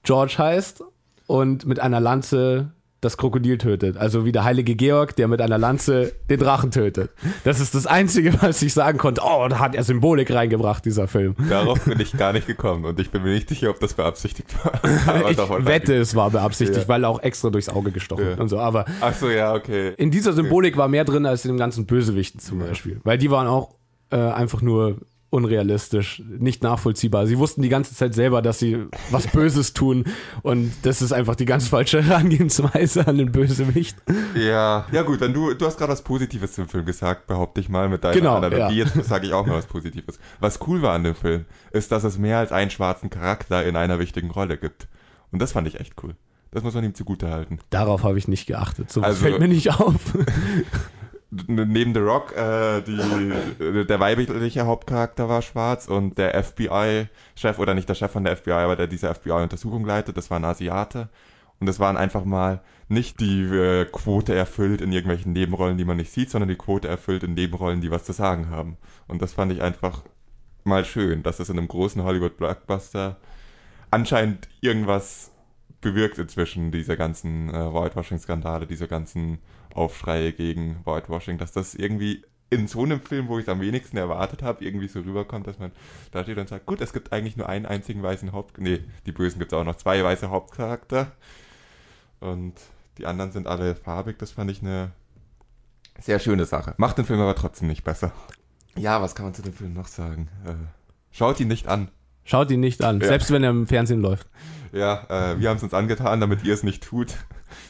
George 0.03 0.35
heißt 0.39 0.83
und 1.27 1.67
mit 1.67 1.81
einer 1.81 2.01
Lanze 2.01 2.73
das 3.01 3.19
Krokodil 3.19 3.59
tötet. 3.59 3.99
Also 3.99 4.25
wie 4.25 4.33
der 4.33 4.45
heilige 4.45 4.77
Georg, 4.77 5.15
der 5.17 5.29
mit 5.29 5.43
einer 5.43 5.59
Lanze 5.59 6.13
den 6.31 6.41
Drachen 6.41 6.71
tötet. 6.71 7.11
Das 7.45 7.61
ist 7.61 7.75
das 7.75 7.87
Einzige, 7.87 8.41
was 8.43 8.63
ich 8.63 8.73
sagen 8.73 8.97
konnte. 8.97 9.21
Oh, 9.23 9.47
da 9.47 9.59
hat 9.59 9.75
er 9.75 9.85
Symbolik 9.85 10.31
reingebracht, 10.33 10.83
dieser 10.87 11.07
Film. 11.07 11.35
Darauf 11.51 11.85
bin 11.85 12.01
ich 12.01 12.17
gar 12.17 12.33
nicht 12.33 12.47
gekommen 12.47 12.87
und 12.87 12.99
ich 12.99 13.11
bin 13.11 13.23
mir 13.23 13.35
nicht 13.35 13.51
sicher, 13.51 13.69
ob 13.69 13.79
das 13.79 13.93
beabsichtigt 13.93 14.55
war. 14.65 14.81
Aber 15.19 15.31
ich 15.31 15.37
wette, 15.67 15.95
es 15.97 16.15
war 16.17 16.31
beabsichtigt, 16.31 16.81
Ja. 16.83 16.89
weil 16.89 17.05
er 17.05 17.11
auch 17.11 17.23
extra 17.23 17.51
durchs 17.51 17.69
Auge 17.69 17.91
gestochen 17.91 18.25
Ja. 18.27 18.41
und 18.41 18.49
so. 18.49 18.59
Aber 18.59 18.87
Ach 19.03 19.13
so, 19.13 19.29
ja, 19.29 19.53
okay. 19.53 19.93
in 19.99 20.11
dieser 20.11 20.33
Symbolik 20.33 20.79
war 20.79 20.89
mehr 20.89 21.05
drin 21.05 21.27
als 21.27 21.45
in 21.45 21.51
den 21.51 21.59
ganzen 21.59 21.85
Bösewichten 21.85 22.41
zum 22.41 22.59
Beispiel. 22.61 23.01
Weil 23.05 23.19
die 23.19 23.31
waren 23.31 23.49
auch 23.49 23.75
äh, 24.15 24.19
einfach 24.33 24.63
nur 24.63 24.99
unrealistisch, 25.31 26.23
nicht 26.39 26.63
nachvollziehbar. 26.63 27.27
Sie 27.27 27.39
wussten 27.39 27.61
die 27.61 27.69
ganze 27.69 27.93
Zeit 27.93 28.15
selber, 28.15 28.41
dass 28.41 28.61
sie 28.61 28.87
was 29.11 29.27
Böses 29.27 29.73
tun 29.75 30.05
und 30.43 30.73
das 30.83 31.03
ist 31.03 31.11
einfach 31.13 31.35
die 31.35 31.45
ganz 31.45 31.67
falsche 31.67 32.01
Herangehensweise 32.05 33.09
an 33.09 33.19
den 33.19 33.33
Bösewicht. 33.33 33.97
Ja, 34.37 34.87
ja 34.93 35.03
gut, 35.03 35.21
wenn 35.21 35.33
du, 35.33 35.53
du 35.55 35.67
hast 35.67 35.77
gerade 35.77 35.91
was 35.91 36.03
Positives 36.03 36.53
zum 36.53 36.69
Film 36.69 36.85
gesagt, 36.85 37.27
behaupte 37.27 37.61
ich 37.61 37.69
mal 37.69 37.89
mit 37.89 38.05
deiner 38.05 38.15
Genau, 38.15 38.37
Analogie. 38.37 38.79
ja. 38.79 38.87
Jetzt 38.95 39.09
sage 39.09 39.27
ich 39.27 39.33
auch 39.33 39.45
mal 39.45 39.57
was 39.57 39.67
Positives. 39.67 40.21
Was 40.39 40.61
cool 40.69 40.83
war 40.83 40.93
an 40.95 41.03
dem 41.03 41.17
Film, 41.17 41.47
ist, 41.73 41.91
dass 41.91 42.05
es 42.05 42.17
mehr 42.17 42.39
als 42.39 42.53
einen 42.53 42.71
schwarzen 42.71 43.11
Charakter 43.11 43.65
in 43.65 43.75
einer 43.75 43.99
wichtigen 43.99 44.31
Rolle 44.31 44.57
gibt. 44.57 44.87
Und 45.33 45.43
das 45.43 45.51
fand 45.51 45.67
ich 45.67 45.81
echt 45.81 45.95
cool. 46.05 46.15
Das 46.53 46.63
muss 46.63 46.75
man 46.75 46.85
ihm 46.85 46.95
zugute 46.95 47.29
halten. 47.31 47.59
Darauf 47.71 48.05
habe 48.05 48.17
ich 48.19 48.29
nicht 48.29 48.47
geachtet. 48.47 48.93
So 48.93 49.01
Also- 49.03 49.21
fällt 49.21 49.41
mir 49.41 49.49
nicht 49.49 49.71
auf. 49.81 49.97
N- 51.49 51.69
Neben 51.73 51.95
The 51.95 52.01
Rock, 52.01 52.37
äh, 52.37 52.81
die, 52.83 53.63
äh, 53.63 53.85
der 53.85 54.01
weibliche 54.01 54.67
Hauptcharakter 54.67 55.29
war 55.29 55.43
schwarz 55.43 55.89
und 55.89 56.19
der 56.19 56.35
FBI-Chef, 56.43 57.59
oder 57.59 57.75
nicht 57.75 57.89
der 57.89 57.95
Chef 57.95 58.11
von 58.13 58.25
der 58.25 58.37
FBI, 58.37 58.53
aber 58.53 58.77
der 58.77 58.87
diese 58.87 59.13
FBI-Untersuchung 59.15 59.85
leitet, 59.85 60.17
das 60.17 60.31
war 60.31 60.39
ein 60.39 60.45
Asiate. 60.45 61.09
Und 61.61 61.67
das 61.69 61.79
waren 61.81 61.97
einfach 61.97 62.25
mal 62.25 62.61
nicht 62.89 63.21
die 63.21 63.43
äh, 63.45 63.85
Quote 63.87 64.35
erfüllt 64.35 64.81
in 64.81 64.93
irgendwelchen 64.93 65.33
Nebenrollen, 65.33 65.79
die 65.79 65.85
man 65.85 65.97
nicht 65.97 66.13
sieht, 66.13 66.31
sondern 66.31 66.49
die 66.49 66.57
Quote 66.57 66.89
erfüllt 66.89 67.23
in 67.23 67.35
Nebenrollen, 67.35 67.81
die 67.81 67.91
was 67.91 68.05
zu 68.05 68.13
sagen 68.13 68.51
haben. 68.51 68.77
Und 69.07 69.23
das 69.23 69.33
fand 69.33 69.53
ich 69.53 69.63
einfach 69.63 70.03
mal 70.65 70.85
schön, 70.85 71.23
dass 71.23 71.41
es 71.41 71.49
in 71.49 71.59
einem 71.59 71.69
großen 71.69 72.03
Hollywood-Blockbuster 72.03 73.17
anscheinend 73.91 74.49
irgendwas 74.61 75.31
bewirkt 75.81 76.19
inzwischen, 76.19 76.73
diese 76.73 76.97
ganzen 76.97 77.51
äh, 77.51 77.73
Whitewashing-Skandale, 77.73 78.67
diese 78.67 78.89
ganzen 78.89 79.39
Aufschreie 79.75 80.33
gegen 80.33 80.81
Whitewashing, 80.85 81.39
dass 81.39 81.53
das 81.53 81.75
irgendwie 81.75 82.25
in 82.51 82.69
so 82.69 82.83
einem 82.85 83.01
Film, 83.01 83.29
wo 83.29 83.39
ich 83.39 83.45
es 83.47 83.49
am 83.49 83.61
wenigsten 83.61 83.97
erwartet 83.97 84.43
habe, 84.43 84.65
irgendwie 84.65 84.87
so 84.87 85.01
rüberkommt, 85.01 85.47
dass 85.47 85.59
man 85.59 85.73
da 86.13 86.23
steht 86.23 86.39
und 86.39 86.49
sagt, 86.49 86.67
gut, 86.67 86.81
es 86.81 86.93
gibt 86.93 87.13
eigentlich 87.13 87.37
nur 87.37 87.49
einen 87.49 87.67
einzigen 87.67 88.03
weißen 88.03 88.33
Haupt... 88.33 88.59
Nee, 88.59 88.81
die 89.07 89.13
Bösen 89.13 89.39
gibt 89.39 89.53
es 89.53 89.59
auch 89.59 89.65
noch, 89.65 89.77
zwei 89.77 90.05
weiße 90.05 90.31
Hauptcharakter 90.31 91.13
und 92.21 92.55
die 92.99 93.07
anderen 93.07 93.33
sind 93.33 93.47
alle 93.49 93.75
farbig, 93.75 94.19
das 94.19 94.31
fand 94.33 94.51
ich 94.51 94.63
eine 94.63 94.93
Sehr 96.01 96.19
schöne 96.21 96.45
Sache. 96.45 96.75
Macht 96.77 96.99
den 96.99 97.05
Film 97.05 97.21
aber 97.21 97.35
trotzdem 97.35 97.67
nicht 97.69 97.83
besser. 97.83 98.13
Ja, 98.77 99.01
was 99.03 99.15
kann 99.15 99.27
man 99.27 99.35
zu 99.35 99.43
dem 99.43 99.53
Film 99.53 99.73
noch 99.73 99.89
sagen? 99.89 100.29
Äh, 100.47 100.55
schaut 101.11 101.41
ihn 101.41 101.49
nicht 101.49 101.67
an. 101.67 101.91
Schaut 102.25 102.51
ihn 102.51 102.61
nicht 102.61 102.83
an, 102.85 103.01
Ja. 103.01 103.07
selbst 103.09 103.31
wenn 103.33 103.43
er 103.43 103.51
im 103.51 103.67
Fernsehen 103.67 104.01
läuft. 104.01 104.29
Ja, 104.73 105.05
äh, 105.09 105.41
wir 105.41 105.49
haben 105.49 105.57
es 105.57 105.63
uns 105.63 105.75
angetan, 105.75 106.21
damit 106.21 106.45
ihr 106.45 106.55
es 106.55 106.63
nicht 106.63 106.83
tut. 106.83 107.15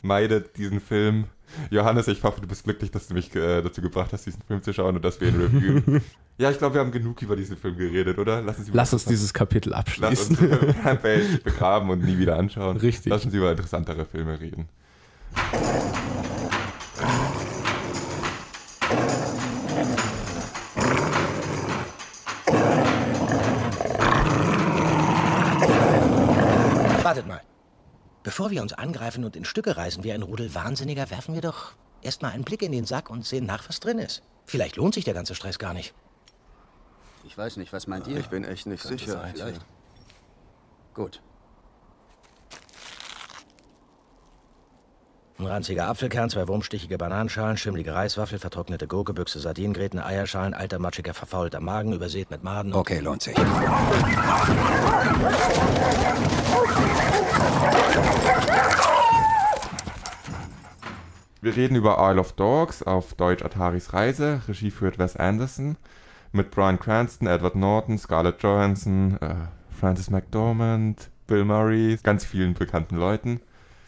Meidet 0.02 0.56
diesen 0.56 0.80
Film. 0.80 1.24
Johannes, 1.70 2.08
ich 2.08 2.22
hoffe, 2.22 2.40
du 2.40 2.46
bist 2.46 2.64
glücklich, 2.64 2.90
dass 2.90 3.08
du 3.08 3.14
mich 3.14 3.34
äh, 3.34 3.62
dazu 3.62 3.80
gebracht 3.82 4.12
hast, 4.12 4.26
diesen 4.26 4.42
Film 4.42 4.62
zu 4.62 4.72
schauen 4.72 4.96
und 4.96 5.04
dass 5.04 5.20
wir 5.20 5.28
ihn 5.28 5.40
reviewen. 5.40 6.02
ja, 6.38 6.50
ich 6.50 6.58
glaube, 6.58 6.74
wir 6.74 6.80
haben 6.80 6.92
genug 6.92 7.20
über 7.22 7.36
diesen 7.36 7.56
Film 7.56 7.76
geredet, 7.76 8.18
oder? 8.18 8.42
Lassen 8.42 8.64
Sie 8.64 8.70
Lass 8.72 8.92
uns 8.92 9.04
dieses 9.04 9.32
Kapitel 9.32 9.70
Lass 9.70 9.80
abschließen. 9.80 10.36
uns 10.36 10.74
Rampage 10.84 11.40
begraben 11.42 11.90
und 11.90 12.04
nie 12.04 12.18
wieder 12.18 12.36
anschauen. 12.38 12.76
Richtig. 12.78 13.10
Lassen 13.10 13.30
Sie 13.30 13.38
über 13.38 13.50
interessantere 13.50 14.04
Filme 14.04 14.40
reden. 14.40 14.68
Bevor 28.34 28.50
wir 28.50 28.62
uns 28.62 28.72
angreifen 28.72 29.24
und 29.24 29.36
in 29.36 29.44
Stücke 29.44 29.76
reißen 29.76 30.02
wie 30.02 30.12
ein 30.12 30.22
Rudel 30.22 30.52
Wahnsinniger, 30.56 31.08
werfen 31.08 31.34
wir 31.34 31.40
doch 31.40 31.74
erstmal 32.02 32.32
einen 32.32 32.42
Blick 32.42 32.62
in 32.62 32.72
den 32.72 32.84
Sack 32.84 33.08
und 33.08 33.24
sehen 33.24 33.46
nach, 33.46 33.68
was 33.68 33.78
drin 33.78 34.00
ist. 34.00 34.24
Vielleicht 34.44 34.74
lohnt 34.74 34.94
sich 34.94 35.04
der 35.04 35.14
ganze 35.14 35.36
Stress 35.36 35.60
gar 35.60 35.72
nicht. 35.72 35.94
Ich 37.22 37.38
weiß 37.38 37.58
nicht, 37.58 37.72
was 37.72 37.86
meint 37.86 38.08
ihr? 38.08 38.18
Ich 38.18 38.26
bin 38.26 38.42
echt 38.42 38.66
nicht 38.66 38.82
Könnte 38.82 38.98
sicher. 38.98 39.20
sein, 39.20 39.34
Vielleicht. 39.36 39.60
Gut. 40.94 41.22
Ein 45.38 45.46
ranziger 45.46 45.86
Apfelkern, 45.86 46.28
zwei 46.28 46.48
wurmstichige 46.48 46.98
Bananenschalen, 46.98 47.56
schimmlige 47.56 47.94
Reiswaffel, 47.94 48.40
vertrocknete 48.40 48.88
Gurke, 48.88 49.14
Büchse 49.14 49.38
Sardinengräten, 49.38 50.00
Eierschalen, 50.00 50.54
alter, 50.54 50.80
matschiger, 50.80 51.14
verfaulter 51.14 51.60
Magen, 51.60 51.92
übersät 51.92 52.32
mit 52.32 52.42
Maden. 52.42 52.74
Okay, 52.74 52.98
lohnt 52.98 53.22
sich. 53.22 53.36
Wir 61.44 61.56
reden 61.56 61.76
über 61.76 61.98
Isle 61.98 62.20
of 62.20 62.32
Dogs, 62.32 62.82
auf 62.82 63.12
Deutsch 63.14 63.44
Ataris 63.44 63.92
Reise. 63.92 64.40
Regie 64.48 64.70
führt 64.70 64.98
Wes 64.98 65.14
Anderson. 65.14 65.76
Mit 66.32 66.50
Brian 66.50 66.78
Cranston, 66.78 67.28
Edward 67.28 67.54
Norton, 67.54 67.98
Scarlett 67.98 68.42
Johansson, 68.42 69.18
äh, 69.20 69.34
Francis 69.78 70.08
McDormand, 70.08 71.10
Bill 71.26 71.44
Murray, 71.44 71.98
ganz 72.02 72.24
vielen 72.24 72.54
bekannten 72.54 72.96
Leuten. 72.96 73.40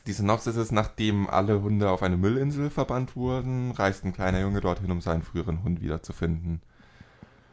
Die 0.06 0.12
Synopsis 0.12 0.56
ist, 0.56 0.70
nachdem 0.70 1.30
alle 1.30 1.62
Hunde 1.62 1.90
auf 1.90 2.02
eine 2.02 2.16
Müllinsel 2.16 2.68
verbannt 2.68 3.16
wurden, 3.16 3.70
reist 3.70 4.04
ein 4.04 4.12
kleiner 4.12 4.40
Junge 4.40 4.60
dorthin, 4.60 4.90
um 4.90 5.00
seinen 5.00 5.22
früheren 5.22 5.64
Hund 5.64 5.80
wiederzufinden. 5.80 6.60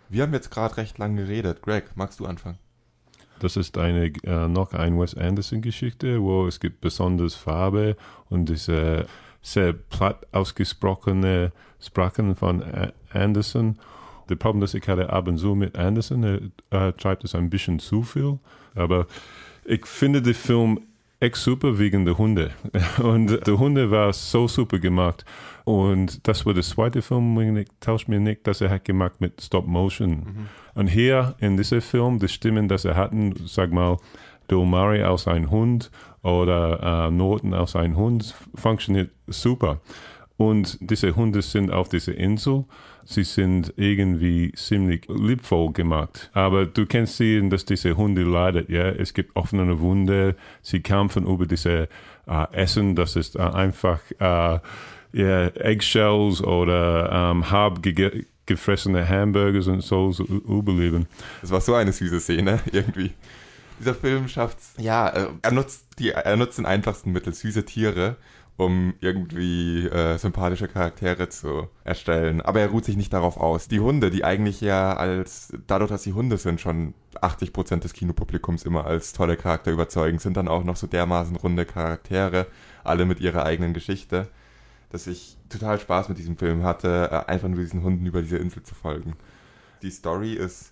Wir 0.10 0.24
haben 0.24 0.34
jetzt 0.34 0.52
gerade 0.52 0.78
recht 0.78 0.98
lang 0.98 1.16
geredet. 1.16 1.62
Greg, 1.62 1.86
magst 1.96 2.20
du 2.20 2.26
anfangen? 2.26 2.60
Das 3.44 3.58
ist 3.58 3.78
eine 3.78 4.06
äh, 4.24 4.48
noch 4.48 4.72
eine 4.72 4.98
Wes 4.98 5.16
Anderson 5.16 5.62
Geschichte, 5.62 6.22
wo 6.22 6.48
es 6.48 6.62
gibt 6.62 6.80
besonders 6.80 7.36
Farbe 7.36 7.98
und 8.30 8.48
diese 8.48 9.06
sehr 9.42 9.74
platt 9.74 10.26
ausgesprochene 10.32 11.52
Sprachen 11.82 12.38
von 12.38 12.64
Anderson. 13.12 13.78
Das 14.28 14.38
Problem, 14.38 14.62
das 14.62 14.74
ich 14.74 14.88
hatte 14.88 15.10
ab 15.10 15.28
und 15.28 15.38
zu 15.38 15.56
mit 15.56 15.78
Anderson, 15.78 16.24
er 16.70 16.88
äh, 16.88 16.94
schreibt 16.98 17.26
es 17.26 17.36
ein 17.36 17.50
bisschen 17.50 17.80
zu 17.80 18.04
viel, 18.04 18.40
aber 18.76 19.08
ich 19.66 19.86
finde 19.86 20.22
den 20.22 20.34
Film 20.34 20.80
echt 21.20 21.36
super 21.36 21.78
wegen 21.80 22.06
der 22.06 22.18
Hunde. 22.18 22.52
Und 23.02 23.46
der 23.48 23.58
Hunde 23.58 23.90
war 23.92 24.12
so 24.14 24.48
super 24.48 24.80
gemacht. 24.80 25.24
Und 25.64 26.28
das 26.28 26.46
war 26.46 26.54
der 26.54 26.64
zweite 26.64 27.02
Film, 27.02 27.58
ich 27.58 27.68
tausche 27.80 28.12
mir 28.12 28.20
nicht, 28.20 28.46
dass 28.46 28.60
er 28.60 28.70
hat 28.70 28.84
gemacht 28.84 29.20
mit 29.20 29.42
Stop 29.42 29.66
Motion. 29.66 30.48
Und 30.76 30.88
hier 30.88 31.36
in 31.40 31.58
diesem 31.58 31.82
Film, 31.82 32.20
die 32.20 32.28
Stimmen, 32.28 32.68
dass 32.68 32.86
er 32.86 32.96
hatten, 32.96 33.34
sag 33.46 33.72
mal, 33.72 33.98
Murray 34.52 35.04
aus 35.04 35.28
einem 35.28 35.50
Hund 35.50 35.90
oder 36.22 37.08
äh, 37.08 37.12
Norton 37.12 37.54
aus 37.54 37.76
einem 37.76 37.98
Hund, 37.98 38.36
funktioniert 38.54 39.10
super. 39.28 39.82
Und 40.38 40.78
diese 40.82 41.16
Hunde 41.16 41.42
sind 41.42 41.72
auf 41.72 41.90
dieser 41.90 42.16
Insel. 42.16 42.66
Sie 43.06 43.24
sind 43.24 43.74
irgendwie 43.78 44.52
ziemlich 44.54 45.08
liebvoll 45.08 45.72
gemacht. 45.74 46.30
Aber 46.34 46.66
du 46.66 46.86
kannst 46.86 47.18
sehen, 47.18 47.50
dass 47.50 47.66
diese 47.66 47.98
Hunde 47.98 48.24
leiden. 48.24 48.66
Ja, 48.68 48.90
es 48.90 49.14
gibt 49.14 49.36
offene 49.36 49.80
Wunde. 49.80 50.36
Sie 50.62 50.82
kämpfen 50.82 51.26
über 51.26 51.46
diese 51.46 51.88
äh, 52.28 52.46
Essen. 52.52 52.96
Das 52.96 53.16
ist 53.16 53.36
äh, 53.36 53.40
einfach 53.40 54.00
äh, 54.20 54.60
ja, 55.14 55.48
Eggshells 55.56 56.44
oder 56.44 57.32
ähm, 57.32 57.44
gege- 57.44 58.26
gefressene 58.46 59.08
Hamburgers 59.08 59.68
und 59.68 59.82
so, 59.82 60.12
so 60.12 60.24
überleben. 60.24 61.08
Das 61.42 61.52
war 61.52 61.62
so 61.62 61.76
eine 61.76 61.92
süße 61.92 62.20
Szene, 62.20 62.60
irgendwie. 62.72 63.14
Dieser 63.80 63.96
Film 63.96 64.28
schafft's. 64.28 64.74
Ja, 64.78 65.10
äh, 65.10 65.28
er 65.42 65.52
nutzt 65.52 65.86
die, 66.00 66.12
er 66.12 66.38
nutzt 66.38 66.58
den 66.58 66.66
einfachsten 66.66 67.12
Mittel, 67.12 67.34
süße 67.34 67.66
Tiere, 67.66 68.18
um 68.56 68.94
irgendwie 69.02 69.88
äh, 69.88 70.18
sympathische 70.18 70.68
Charaktere 70.68 71.30
zu 71.30 71.70
erstellen. 71.84 72.42
Aber 72.42 72.60
er 72.60 72.70
ruht 72.70 72.86
sich 72.86 72.98
nicht 72.98 73.12
darauf 73.12 73.38
aus. 73.38 73.68
Die 73.68 73.80
Hunde, 73.80 74.12
die 74.12 74.24
eigentlich 74.24 74.62
ja 74.62 74.96
als, 74.96 75.54
dadurch, 75.68 75.90
dass 75.90 76.04
sie 76.04 76.14
Hunde 76.14 76.38
sind, 76.38 76.62
schon 76.62 76.94
80% 77.16 77.80
des 77.80 77.94
Kinopublikums 77.94 78.64
immer 78.64 78.86
als 78.86 79.14
tolle 79.14 79.38
Charakter 79.38 79.72
überzeugen, 79.72 80.20
sind 80.20 80.38
dann 80.38 80.48
auch 80.48 80.64
noch 80.64 80.76
so 80.76 80.88
dermaßen 80.88 81.36
runde 81.36 81.66
Charaktere, 81.66 82.48
alle 82.84 83.06
mit 83.06 83.20
ihrer 83.20 83.46
eigenen 83.46 83.74
Geschichte, 83.74 84.28
dass 84.94 85.08
ich 85.08 85.38
total 85.50 85.80
Spaß 85.80 86.08
mit 86.10 86.20
diesem 86.20 86.38
Film 86.38 86.64
hatte, 86.64 87.10
äh, 87.12 87.30
einfach 87.30 87.50
nur 87.50 87.60
diesen 87.60 87.82
Hunden 87.82 88.06
über 88.06 88.22
diese 88.22 88.38
Insel 88.38 88.62
zu 88.62 88.76
folgen. 88.76 89.16
Die 89.82 89.90
Story 89.90 90.34
ist 90.34 90.72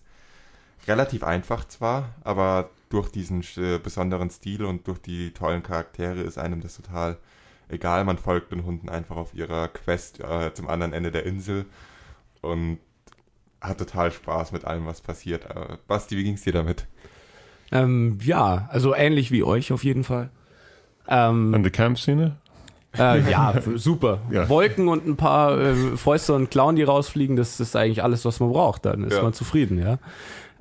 relativ 0.88 1.24
einfach 1.24 1.68
zwar, 1.68 2.14
aber 2.24 2.70
durch 2.90 3.10
diesen 3.10 3.44
äh, 3.58 3.80
besonderen 3.80 4.30
Stil 4.30 4.64
und 4.64 4.88
durch 4.88 5.00
die 5.00 5.32
tollen 5.32 5.64
Charaktere 5.64 6.22
ist 6.22 6.38
einem 6.38 6.62
das 6.62 6.76
total 6.76 7.18
egal. 7.68 8.06
Man 8.06 8.20
folgt 8.20 8.52
den 8.52 8.64
Hunden 8.64 8.90
einfach 8.90 9.16
auf 9.16 9.34
ihrer 9.34 9.68
Quest 9.70 10.20
äh, 10.20 10.54
zum 10.54 10.68
anderen 10.68 10.94
Ende 10.94 11.12
der 11.12 11.26
Insel 11.26 11.66
und 12.42 12.78
hat 13.60 13.80
total 13.80 14.12
Spaß 14.12 14.52
mit 14.52 14.66
allem, 14.66 14.86
was 14.86 15.02
passiert. 15.02 15.46
Äh, 15.46 15.78
Basti, 15.88 16.16
wie 16.16 16.24
ging's 16.24 16.44
dir 16.44 16.54
damit? 16.54 16.86
Ähm, 17.72 18.20
ja, 18.22 18.70
also 18.72 18.94
ähnlich 18.94 19.32
wie 19.32 19.42
euch 19.44 19.72
auf 19.72 19.84
jeden 19.84 20.04
Fall. 20.04 20.30
Ähm, 21.08 21.54
Und 21.56 21.64
die 21.64 21.72
Kampfszene? 21.72 22.38
Äh, 22.98 23.22
ja, 23.32 23.54
super. 23.76 24.20
Ja. 24.32 24.50
Wolken 24.50 24.88
und 24.88 25.08
ein 25.08 25.16
paar 25.16 25.60
äh, 25.60 25.76
Fäuste 25.98 26.34
und 26.34 26.52
Klauen, 26.52 26.76
die 26.76 26.84
rausfliegen, 26.84 27.36
das 27.36 27.60
ist 27.60 27.76
eigentlich 27.76 28.04
alles, 28.04 28.26
was 28.26 28.40
man 28.40 28.50
braucht. 28.52 28.86
Dann 28.86 29.04
ist 29.04 29.16
Ja. 29.16 29.24
man 29.24 29.34
zufrieden, 29.34 29.80
ja. 29.80 29.98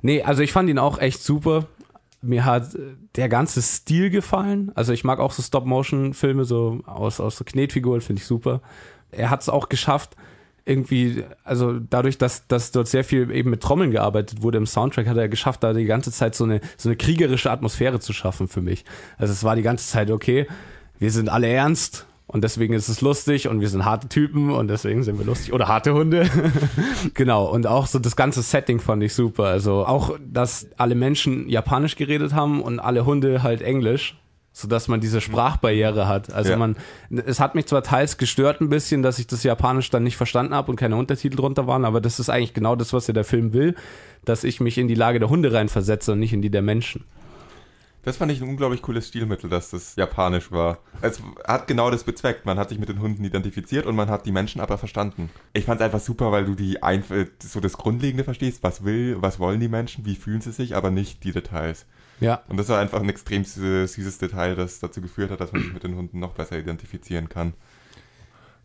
Nee, 0.01 0.23
also 0.23 0.41
ich 0.41 0.51
fand 0.51 0.69
ihn 0.69 0.79
auch 0.79 0.97
echt 0.99 1.21
super. 1.23 1.65
Mir 2.21 2.45
hat 2.45 2.75
äh, 2.75 2.79
der 3.15 3.29
ganze 3.29 3.61
Stil 3.61 4.09
gefallen. 4.09 4.71
Also 4.75 4.93
ich 4.93 5.03
mag 5.03 5.19
auch 5.19 5.31
so 5.31 5.41
Stop-Motion-Filme, 5.41 6.45
so 6.45 6.79
aus, 6.85 7.19
aus 7.19 7.37
so 7.37 7.43
Knetfiguren, 7.43 8.01
finde 8.01 8.21
ich 8.21 8.27
super. 8.27 8.61
Er 9.11 9.29
hat 9.29 9.41
es 9.41 9.49
auch 9.49 9.69
geschafft, 9.69 10.15
irgendwie, 10.63 11.23
also 11.43 11.79
dadurch, 11.79 12.17
dass, 12.17 12.47
dass 12.47 12.71
dort 12.71 12.87
sehr 12.87 13.03
viel 13.03 13.31
eben 13.31 13.49
mit 13.49 13.61
Trommeln 13.61 13.91
gearbeitet 13.91 14.41
wurde 14.43 14.59
im 14.59 14.67
Soundtrack, 14.67 15.07
hat 15.07 15.17
er 15.17 15.27
geschafft, 15.27 15.63
da 15.63 15.73
die 15.73 15.85
ganze 15.85 16.11
Zeit 16.11 16.35
so 16.35 16.43
eine, 16.43 16.61
so 16.77 16.87
eine 16.89 16.95
kriegerische 16.95 17.49
Atmosphäre 17.51 17.99
zu 17.99 18.13
schaffen 18.13 18.47
für 18.47 18.61
mich. 18.61 18.85
Also 19.17 19.33
es 19.33 19.43
war 19.43 19.55
die 19.55 19.63
ganze 19.63 19.87
Zeit, 19.87 20.11
okay, 20.11 20.47
wir 20.99 21.11
sind 21.11 21.29
alle 21.29 21.47
ernst 21.47 22.05
und 22.31 22.43
deswegen 22.45 22.73
ist 22.73 22.87
es 22.87 23.01
lustig 23.01 23.49
und 23.49 23.59
wir 23.59 23.67
sind 23.67 23.83
harte 23.83 24.07
Typen 24.07 24.51
und 24.51 24.69
deswegen 24.69 25.03
sind 25.03 25.17
wir 25.19 25.25
lustig 25.25 25.51
oder 25.51 25.67
harte 25.67 25.93
Hunde. 25.93 26.29
genau. 27.13 27.45
Und 27.45 27.67
auch 27.67 27.87
so 27.87 27.99
das 27.99 28.15
ganze 28.15 28.41
Setting 28.41 28.79
fand 28.79 29.03
ich 29.03 29.13
super. 29.13 29.45
Also 29.45 29.85
auch, 29.85 30.17
dass 30.25 30.67
alle 30.77 30.95
Menschen 30.95 31.49
Japanisch 31.49 31.97
geredet 31.97 32.33
haben 32.33 32.61
und 32.61 32.79
alle 32.79 33.05
Hunde 33.05 33.43
halt 33.43 33.61
Englisch. 33.61 34.17
Sodass 34.53 34.89
man 34.89 34.99
diese 34.99 35.21
Sprachbarriere 35.21 36.09
hat. 36.09 36.33
Also 36.33 36.51
Ja. 36.51 36.57
man, 36.57 36.75
es 37.09 37.39
hat 37.39 37.55
mich 37.55 37.67
zwar 37.67 37.83
teils 37.83 38.17
gestört 38.17 38.59
ein 38.59 38.67
bisschen, 38.67 39.01
dass 39.01 39.17
ich 39.17 39.25
das 39.25 39.43
Japanisch 39.43 39.89
dann 39.91 40.03
nicht 40.03 40.17
verstanden 40.17 40.53
habe 40.53 40.69
und 40.71 40.75
keine 40.75 40.97
Untertitel 40.97 41.37
drunter 41.37 41.67
waren, 41.67 41.85
aber 41.85 42.01
das 42.01 42.19
ist 42.19 42.29
eigentlich 42.29 42.53
genau 42.53 42.75
das, 42.75 42.91
was 42.91 43.07
ja 43.07 43.13
der 43.13 43.23
Film 43.23 43.53
will, 43.53 43.75
dass 44.25 44.43
ich 44.43 44.59
mich 44.59 44.77
in 44.77 44.89
die 44.89 44.93
Lage 44.95 45.19
der 45.19 45.29
Hunde 45.29 45.53
reinversetze 45.53 46.11
und 46.11 46.19
nicht 46.19 46.33
in 46.33 46.41
die 46.41 46.49
der 46.49 46.61
Menschen. 46.61 47.05
Das 48.03 48.17
fand 48.17 48.31
ich 48.31 48.41
ein 48.41 48.49
unglaublich 48.49 48.81
cooles 48.81 49.07
Stilmittel, 49.07 49.49
dass 49.49 49.69
das 49.69 49.95
japanisch 49.95 50.51
war. 50.51 50.79
Es 51.01 51.21
hat 51.47 51.67
genau 51.67 51.91
das 51.91 52.03
bezweckt. 52.03 52.45
Man 52.45 52.57
hat 52.57 52.69
sich 52.69 52.79
mit 52.79 52.89
den 52.89 52.99
Hunden 52.99 53.23
identifiziert 53.23 53.85
und 53.85 53.95
man 53.95 54.09
hat 54.09 54.25
die 54.25 54.31
Menschen 54.31 54.59
aber 54.59 54.79
verstanden. 54.79 55.29
Ich 55.53 55.65
fand 55.65 55.79
es 55.79 55.85
einfach 55.85 55.99
super, 55.99 56.31
weil 56.31 56.45
du 56.45 56.55
die 56.55 56.81
ein, 56.81 57.03
so 57.39 57.59
das 57.59 57.73
Grundlegende 57.73 58.23
verstehst. 58.23 58.63
Was 58.63 58.83
will, 58.83 59.17
was 59.19 59.39
wollen 59.39 59.59
die 59.59 59.67
Menschen, 59.67 60.05
wie 60.05 60.15
fühlen 60.15 60.41
sie 60.41 60.51
sich, 60.51 60.75
aber 60.75 60.89
nicht 60.89 61.23
die 61.23 61.31
Details. 61.31 61.85
Ja. 62.19 62.41
Und 62.49 62.57
das 62.57 62.69
war 62.69 62.79
einfach 62.79 63.01
ein 63.01 63.09
extrem 63.09 63.43
süßes 63.43 64.17
Detail, 64.17 64.55
das 64.55 64.79
dazu 64.79 65.01
geführt 65.01 65.31
hat, 65.31 65.39
dass 65.39 65.51
man 65.51 65.61
sich 65.61 65.73
mit 65.73 65.83
den 65.83 65.95
Hunden 65.95 66.19
noch 66.19 66.33
besser 66.33 66.57
identifizieren 66.57 67.29
kann. 67.29 67.53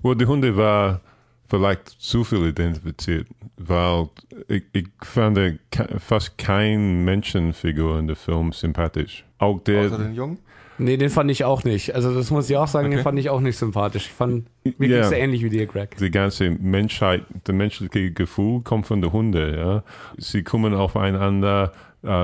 Wo 0.00 0.14
die 0.14 0.26
Hunde 0.26 0.56
war 0.56 1.00
vielleicht 1.48 1.88
zu 1.88 2.24
viel 2.24 2.46
identifiziert, 2.46 3.26
weil 3.56 4.08
ich, 4.48 4.64
ich 4.72 4.86
fand 5.02 5.36
ke- 5.70 5.98
fast 5.98 6.36
kein 6.38 7.04
Menschenfigur 7.04 7.98
in 7.98 8.06
dem 8.08 8.16
Film 8.16 8.52
sympathisch. 8.52 9.24
Auch 9.38 9.60
der, 9.60 9.86
Außer 9.86 9.98
den 9.98 10.14
Jungen? 10.14 10.38
Nee, 10.78 10.98
den 10.98 11.08
fand 11.08 11.30
ich 11.30 11.42
auch 11.44 11.64
nicht. 11.64 11.94
Also 11.94 12.14
das 12.14 12.30
muss 12.30 12.50
ich 12.50 12.56
auch 12.56 12.66
sagen, 12.68 12.90
den 12.90 12.98
Okay. 12.98 13.04
fand 13.04 13.18
ich 13.18 13.30
auch 13.30 13.40
nicht 13.40 13.56
sympathisch. 13.56 14.06
Ich 14.06 14.12
fand, 14.12 14.46
mir 14.78 14.88
ging's 14.88 15.08
sehr 15.08 15.20
ähnlich 15.20 15.42
wie 15.42 15.48
dir, 15.48 15.66
Greg. 15.66 15.96
die 15.96 16.10
ganze 16.10 16.50
Menschheit, 16.50 17.22
das 17.44 17.54
menschliche 17.54 18.10
Gefühl 18.10 18.60
kommt 18.60 18.86
von 18.86 19.00
den 19.00 19.10
Hunden. 19.10 19.54
Ja? 19.54 19.82
Sie 20.18 20.42
kommen 20.42 20.74
aufeinander, 20.74 21.72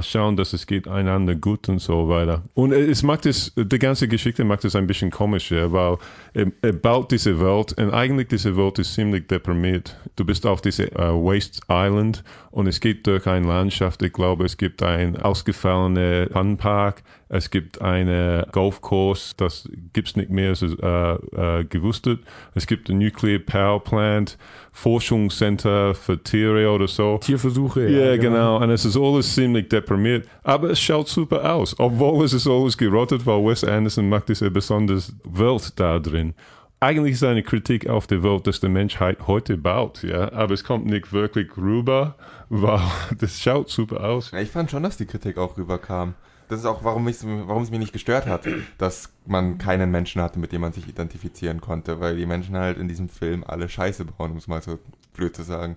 schauen, 0.03 0.37
dass 0.37 0.53
es 0.53 0.67
geht 0.67 0.89
einander 0.89 1.35
gut 1.35 1.69
und 1.69 1.79
so 1.81 2.09
weiter. 2.09 2.43
Und 2.55 2.73
es 2.73 3.03
macht 3.03 3.27
es, 3.27 3.53
die 3.57 3.79
ganze 3.79 4.09
Geschichte 4.09 4.45
macht 4.45 4.65
es 4.65 4.77
ein 4.77 4.87
bisschen 4.87 5.11
komisch, 5.11 5.51
ja, 5.51 5.71
weil 5.73 5.99
er, 6.35 6.53
er 6.63 6.73
baut 6.73 7.11
diese 7.11 7.41
Welt 7.41 7.73
und 7.79 7.93
eigentlich 7.93 8.29
diese 8.29 8.57
Welt 8.57 8.79
ist 8.79 8.95
ziemlich 8.95 9.27
deprimiert. 9.29 9.97
Du 10.17 10.25
bist 10.25 10.47
auf 10.47 10.61
diese 10.61 10.91
äh, 10.93 11.11
Waste 11.11 11.61
Island 11.69 12.25
und 12.51 12.67
es 12.67 12.81
geht 12.81 13.07
durch 13.07 13.27
eine 13.27 13.47
Landschaft. 13.47 14.03
Ich 14.03 14.13
glaube, 14.13 14.45
es 14.45 14.57
gibt 14.57 14.83
ein 14.83 15.17
ausgefallener 15.21 16.29
Funpark, 16.33 17.03
es 17.33 17.49
gibt 17.49 17.81
eine 17.81 18.47
Golfkurs, 18.53 19.33
das 19.39 19.67
gibt's 19.95 20.17
nicht 20.17 20.29
mehr, 20.29 20.53
es 20.53 20.61
ist 20.61 20.79
äh, 20.83 21.15
äh, 21.15 21.65
gewusstet. 21.65 22.21
Es 22.55 22.67
gibt 22.67 22.91
ein 22.91 22.99
Nuclear 22.99 23.39
Power 23.39 23.83
Plant, 23.83 24.37
Forschungscenter 24.73 25.95
für 25.95 26.23
Tiere 26.23 26.69
oder 26.71 26.87
so. 26.87 27.17
Tierversuche. 27.17 27.89
Ja, 27.89 28.19
genau. 28.19 28.63
Und 28.63 28.69
es 28.69 28.85
ist 28.85 28.99
alles 28.99 29.35
ziemlich 29.35 29.71
deprimiert. 29.71 30.29
Aber 30.43 30.69
es 30.69 30.79
schaut 30.79 31.09
super 31.09 31.55
aus. 31.55 31.75
Obwohl 31.79 32.27
es 32.27 32.35
ist 32.35 32.47
alles 32.47 32.77
gerottet, 32.77 33.25
weil 33.25 33.43
Wes 33.47 33.65
Anderson 33.65 34.11
macht 34.11 34.29
diese 34.29 34.51
besondere 34.51 35.01
Welt 35.25 35.73
da 35.77 35.99
drin. 35.99 36.35
Eigentlich 36.81 37.13
ist 37.13 37.25
eine 37.25 37.43
Kritik 37.43 37.89
auf 37.89 38.07
die 38.09 38.23
Welt, 38.23 38.47
dass 38.47 38.61
die 38.61 38.69
Menschheit 38.69 39.27
heute 39.27 39.57
baut, 39.57 40.03
ja. 40.03 40.31
Aber 40.33 40.53
es 40.53 40.65
kommt 40.65 40.85
nicht 40.85 41.15
wirklich 41.15 41.57
rüber, 41.57 42.15
weil 42.51 42.83
das 43.19 43.41
schaut 43.41 43.71
super 43.71 44.05
aus. 44.05 44.33
Ja, 44.33 44.41
ich 44.41 44.51
fand 44.51 44.71
schon, 44.71 44.83
dass 44.83 44.99
die 44.99 45.07
Kritik 45.07 45.39
auch 45.39 45.57
rüberkam. 45.57 46.15
Das 46.49 46.59
ist 46.61 46.67
auch, 46.67 46.85
warum, 46.85 47.07
warum 47.07 47.63
es 47.63 47.71
mich 47.71 47.81
nicht 47.81 47.93
gestört 47.93 48.27
hat, 48.27 48.47
dass 48.79 49.11
man 49.27 49.59
keinen 49.59 49.91
Menschen 49.91 50.21
hatte, 50.21 50.39
mit 50.39 50.53
dem 50.53 50.61
man 50.61 50.73
sich 50.73 50.87
identifizieren 50.89 51.61
konnte, 51.61 52.01
weil 52.01 52.17
die 52.17 52.27
Menschen 52.27 52.57
halt 52.57 52.79
in 52.79 52.89
diesem 52.89 53.09
Film 53.09 53.45
alle 53.47 53.69
Scheiße 53.69 54.05
bauen, 54.05 54.33
um 54.33 54.37
es 54.37 54.49
mal 54.49 54.61
so 54.63 54.79
blöd 55.15 55.35
zu 55.35 55.43
sagen. 55.43 55.77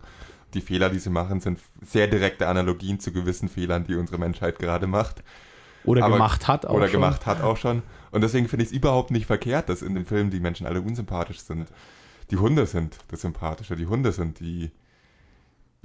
Die 0.54 0.62
Fehler, 0.62 0.90
die 0.90 1.00
sie 1.00 1.10
machen, 1.10 1.40
sind 1.42 1.60
sehr 1.86 2.08
direkte 2.08 2.48
Analogien 2.48 3.00
zu 3.00 3.12
gewissen 3.12 3.50
Fehlern, 3.50 3.86
die 3.86 3.96
unsere 3.96 4.18
Menschheit 4.18 4.60
gerade 4.60 4.88
macht. 4.88 5.24
Oder 5.84 6.04
Aber- 6.06 6.16
gemacht 6.16 6.48
hat 6.48 6.66
auch 6.66 6.74
oder 6.74 6.88
schon. 6.88 6.94
gemacht 7.02 7.26
hat 7.26 7.42
auch 7.42 7.58
schon. 7.58 7.84
Und 8.12 8.22
deswegen 8.22 8.48
finde 8.48 8.64
ich 8.64 8.72
es 8.72 8.76
überhaupt 8.76 9.12
nicht 9.12 9.26
verkehrt, 9.28 9.70
dass 9.70 9.82
in 9.82 9.94
dem 9.96 10.06
Film 10.06 10.30
die 10.32 10.40
Menschen 10.40 10.66
alle 10.66 10.82
unsympathisch 10.82 11.40
sind. 11.42 11.68
Die 12.32 12.38
Hunde 12.38 12.66
sind 12.66 12.98
das 13.10 13.22
Sympathische, 13.22 13.76
die 13.76 13.86
Hunde 13.86 14.12
sind 14.12 14.40
die, 14.40 14.72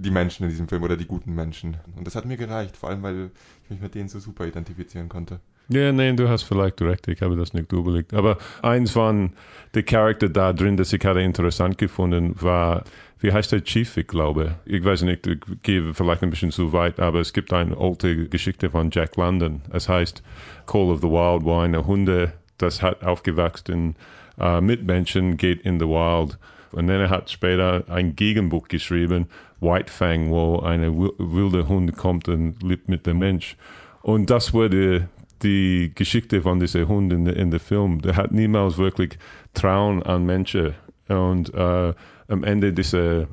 die 0.01 0.11
Menschen 0.11 0.45
in 0.45 0.51
diesem 0.51 0.69
Film 0.69 0.83
oder 0.83 0.97
die 0.97 1.07
guten 1.07 1.35
Menschen. 1.35 1.77
Und 1.97 2.07
das 2.07 2.15
hat 2.15 2.25
mir 2.25 2.37
gereicht, 2.37 2.77
vor 2.77 2.89
allem 2.89 3.03
weil 3.03 3.31
ich 3.65 3.71
mich 3.71 3.81
mit 3.81 3.95
denen 3.95 4.09
so 4.09 4.19
super 4.19 4.47
identifizieren 4.47 5.09
konnte. 5.09 5.41
Ja, 5.73 5.93
nein, 5.93 6.17
du 6.17 6.29
hast 6.29 6.43
vielleicht 6.43 6.83
recht, 6.83 7.07
ich 7.07 7.23
habe 7.23 7.37
das 7.37 7.55
nicht 7.55 7.73
überlegt. 7.73 8.13
Aber 8.13 8.39
eins 8.61 8.91
von 8.91 9.33
den 9.73 9.85
Charakter 9.85 10.29
da 10.29 10.53
drin, 10.53 10.77
das 10.77 10.93
ich 10.93 11.05
hatte 11.05 11.21
interessant 11.21 11.79
gefunden, 11.79 12.35
war, 12.41 12.83
wie 13.21 13.33
heißt 13.33 13.53
der 13.53 13.63
Chief, 13.63 13.97
ich 13.97 14.09
glaube. 14.09 14.57
Ich 14.65 14.85
weiß 14.85 15.03
nicht, 15.03 15.29
ich 15.29 15.39
gehe 15.63 15.95
vielleicht 15.95 16.25
ein 16.25 16.31
bisschen 16.31 16.51
zu 16.51 16.73
weit, 16.73 16.99
aber 16.99 17.21
es 17.21 17.33
gibt 17.33 17.53
eine 17.53 17.77
alte 17.77 18.29
Geschichte 18.29 18.71
von 18.71 18.91
Jack 18.91 19.17
London. 19.17 19.63
Es 19.71 19.89
heißt 19.89 20.25
Call 20.67 20.91
of 20.91 21.03
the 21.03 21.09
Wild, 21.09 21.45
wo 21.45 21.59
eine 21.59 21.87
Hunde, 21.87 22.33
das 22.59 22.83
hat 22.83 23.05
aufgewachsen 23.05 23.95
äh, 24.41 24.61
mit 24.61 24.85
Menschen, 24.85 25.37
geht 25.37 25.61
in 25.61 25.79
the 25.79 25.87
Wild. 25.87 26.37
Und 26.73 26.89
dann 26.89 27.01
er 27.01 27.11
hat 27.11 27.31
später 27.31 27.85
ein 27.89 28.17
Gegenbuch 28.17 28.67
geschrieben, 28.67 29.29
White 29.61 29.93
Fang, 29.93 30.31
wo 30.31 30.61
eine 30.61 30.91
wi- 30.93 31.13
wilde 31.19 31.69
Hund 31.69 31.97
kommt 31.97 32.29
und 32.29 32.63
lebt 32.63 32.89
mit 32.89 33.07
dem 33.07 33.19
Mensch. 33.19 33.57
Und 34.03 34.31
das 34.31 34.53
wurde 34.55 35.09
die 35.43 35.93
Geschichte 35.95 36.43
von 36.43 36.61
diesem 36.61 36.89
Hund 36.89 37.13
in, 37.13 37.27
in 37.27 37.51
dem 37.51 37.61
Film. 37.61 38.01
Der 38.03 38.17
hat 38.17 38.33
niemals 38.33 38.79
wirklich 38.79 39.19
Trauen 39.55 40.03
an 40.03 40.25
Menschen. 40.27 40.75
Und 41.09 41.53
äh, 41.55 41.93
am 42.29 42.45
Ende 42.45 42.73
dieser 42.73 43.27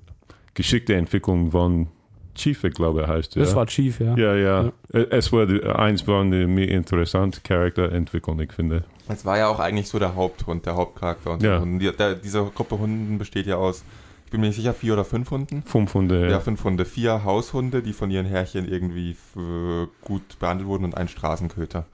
Geschichteentwicklung 0.53 1.51
von 1.51 1.87
Chief, 2.35 2.63
ich 2.63 2.73
glaube, 2.73 3.01
er 3.03 3.07
heißt 3.07 3.35
Das 3.35 3.51
ja. 3.51 3.55
war 3.55 3.65
Chief, 3.67 3.99
ja. 3.99 4.15
ja, 4.15 4.35
ja. 4.35 4.71
Es 4.91 5.31
war 5.33 5.45
die, 5.47 5.61
eins 5.63 6.01
von 6.03 6.29
den 6.31 6.53
mir 6.53 6.69
interessanten 6.69 7.41
Charakterentwicklungen, 7.43 8.45
ich 8.45 8.53
finde. 8.53 8.83
Es 9.07 9.25
war 9.25 9.37
ja 9.37 9.47
auch 9.47 9.59
eigentlich 9.59 9.87
so 9.87 9.97
der 9.99 10.15
Haupthund, 10.15 10.65
der 10.65 10.75
Hauptcharakter. 10.75 11.31
Und 11.31 11.43
Ja. 11.43 11.59
die, 11.63 11.91
der, 11.97 12.15
diese 12.15 12.43
Gruppe 12.53 12.77
Hunden 12.77 13.17
besteht 13.17 13.47
ja 13.47 13.55
aus, 13.55 13.83
ich 14.27 14.31
bin 14.31 14.41
mir 14.41 14.47
nicht 14.47 14.57
sicher, 14.57 14.73
vier 14.73 14.91
oder 14.91 15.05
fünf 15.05 15.31
Hunden. 15.31 15.63
Fünf 15.65 15.93
Hunde. 15.93 16.29
Ja, 16.29 16.41
fünf 16.41 16.61
Hunde. 16.61 16.83
Vier 16.83 17.23
Haushunde, 17.23 17.81
die 17.81 17.93
von 17.93 18.11
ihren 18.11 18.25
Herrchen 18.25 18.67
irgendwie 18.67 19.11
f- 19.11 19.87
gut 20.01 20.37
behandelt 20.37 20.67
wurden 20.67 20.83
und 20.83 20.97
ein 20.97 21.07
Straßenköter. 21.07 21.85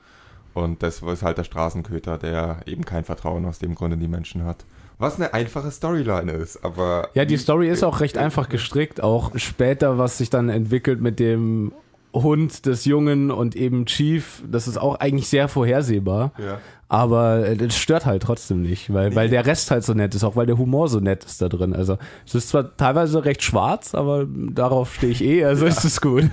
Und 0.56 0.82
das 0.82 1.04
ist 1.04 1.22
halt 1.22 1.38
der 1.38 1.44
Straßenköter, 1.44 2.18
der 2.18 2.62
eben 2.66 2.86
kein 2.86 3.04
Vertrauen 3.04 3.46
aus 3.46 3.60
dem 3.60 3.76
Grund 3.76 3.94
in 3.94 4.00
die 4.00 4.08
Menschen 4.08 4.46
hat. 4.46 4.66
Was 4.98 5.18
eine 5.18 5.32
einfache 5.36 5.70
Storyline 5.70 6.32
ist, 6.32 6.66
aber. 6.66 7.10
Ja, 7.14 7.26
die 7.26 7.38
Story 7.38 7.70
ist 7.70 7.84
auch 7.84 8.00
recht 8.00 8.18
einfach 8.18 8.50
gestrickt. 8.50 9.00
Auch 9.02 9.32
später, 9.36 10.00
was 10.00 10.18
sich 10.18 10.32
dann 10.32 10.50
entwickelt 10.50 11.02
mit 11.02 11.20
dem 11.20 11.72
Hund 12.14 12.66
des 12.66 12.86
Jungen 12.86 13.30
und 13.30 13.56
eben 13.56 13.86
Chief, 13.86 14.42
das 14.50 14.68
ist 14.68 14.78
auch 14.78 14.96
eigentlich 14.96 15.28
sehr 15.28 15.48
vorhersehbar. 15.50 16.32
Ja. 16.40 16.60
Aber 16.90 17.48
äh, 17.48 17.58
das 17.58 17.76
stört 17.76 18.06
halt 18.06 18.22
trotzdem 18.22 18.62
nicht, 18.62 18.94
weil, 18.94 19.16
weil 19.16 19.30
der 19.30 19.46
Rest 19.46 19.72
halt 19.72 19.84
so 19.84 19.94
nett 19.94 20.14
ist, 20.14 20.24
auch 20.24 20.36
weil 20.36 20.46
der 20.46 20.58
Humor 20.58 20.88
so 20.88 21.00
nett 21.00 21.24
ist 21.24 21.42
da 21.42 21.50
drin. 21.50 21.74
Also 21.74 21.98
es 22.26 22.36
ist 22.36 22.50
zwar 22.50 22.76
teilweise 22.78 23.26
recht 23.26 23.42
schwarz, 23.42 23.96
aber 23.96 24.26
darauf 24.28 24.94
stehe 24.94 25.12
ich 25.12 25.24
eh, 25.24 25.46
also 25.46 25.66
ist 25.66 25.84
es 25.84 26.02
gut. 26.02 26.30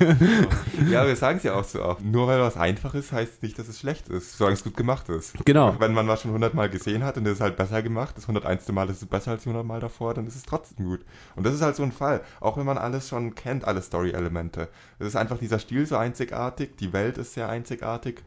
Ja, 0.91 1.07
wir 1.07 1.17
sagen 1.17 1.39
es 1.39 1.45
ja 1.45 1.55
auch 1.55 1.65
so 1.65 1.83
oft. 1.83 2.05
Nur 2.05 2.27
weil 2.27 2.41
was 2.41 2.57
einfach 2.57 2.95
ist, 2.95 3.13
heißt 3.13 3.43
nicht, 3.43 3.59
dass 3.59 3.69
es 3.69 3.81
schlecht 3.81 4.09
ist, 4.09 4.37
solange 4.37 4.55
es 4.55 4.65
gut 4.65 4.77
gemacht 4.77 5.09
ist. 5.09 5.35
Genau. 5.45 5.75
Wenn 5.79 5.95
man 5.95 6.09
was 6.09 6.23
schon 6.23 6.33
hundertmal 6.33 6.69
gesehen 6.69 7.05
hat 7.05 7.17
und 7.17 7.27
es 7.27 7.35
ist 7.35 7.41
halt 7.41 7.57
besser 7.57 7.83
gemacht, 7.83 8.17
das 8.17 8.25
101. 8.25 8.69
Mal 8.73 8.91
ist 8.91 9.03
es 9.03 9.09
besser 9.09 9.31
als 9.33 9.45
die 9.45 9.49
100 9.49 9.67
Mal 9.67 9.81
davor, 9.81 10.15
dann 10.15 10.27
ist 10.27 10.37
es 10.37 10.43
trotzdem 10.43 10.85
gut. 10.85 11.01
Und 11.37 11.47
das 11.47 11.55
ist 11.55 11.63
halt 11.63 11.77
so 11.77 11.83
ein 11.83 11.93
Fall. 11.93 12.21
Auch 12.41 12.57
wenn 12.57 12.67
man 12.67 12.77
alles 12.77 13.09
schon 13.09 13.35
kennt, 13.35 13.65
alle 13.65 13.83
Story-Elemente. 13.83 14.69
Es 14.99 15.07
ist 15.07 15.17
einfach 15.17 15.39
dieser 15.39 15.59
Stil 15.59 15.87
so 15.87 15.97
einzigartig, 15.97 16.77
die 16.77 16.93
Welt 16.93 17.19
ist 17.19 17.35
sehr 17.35 17.49
einzigartig 17.49 18.23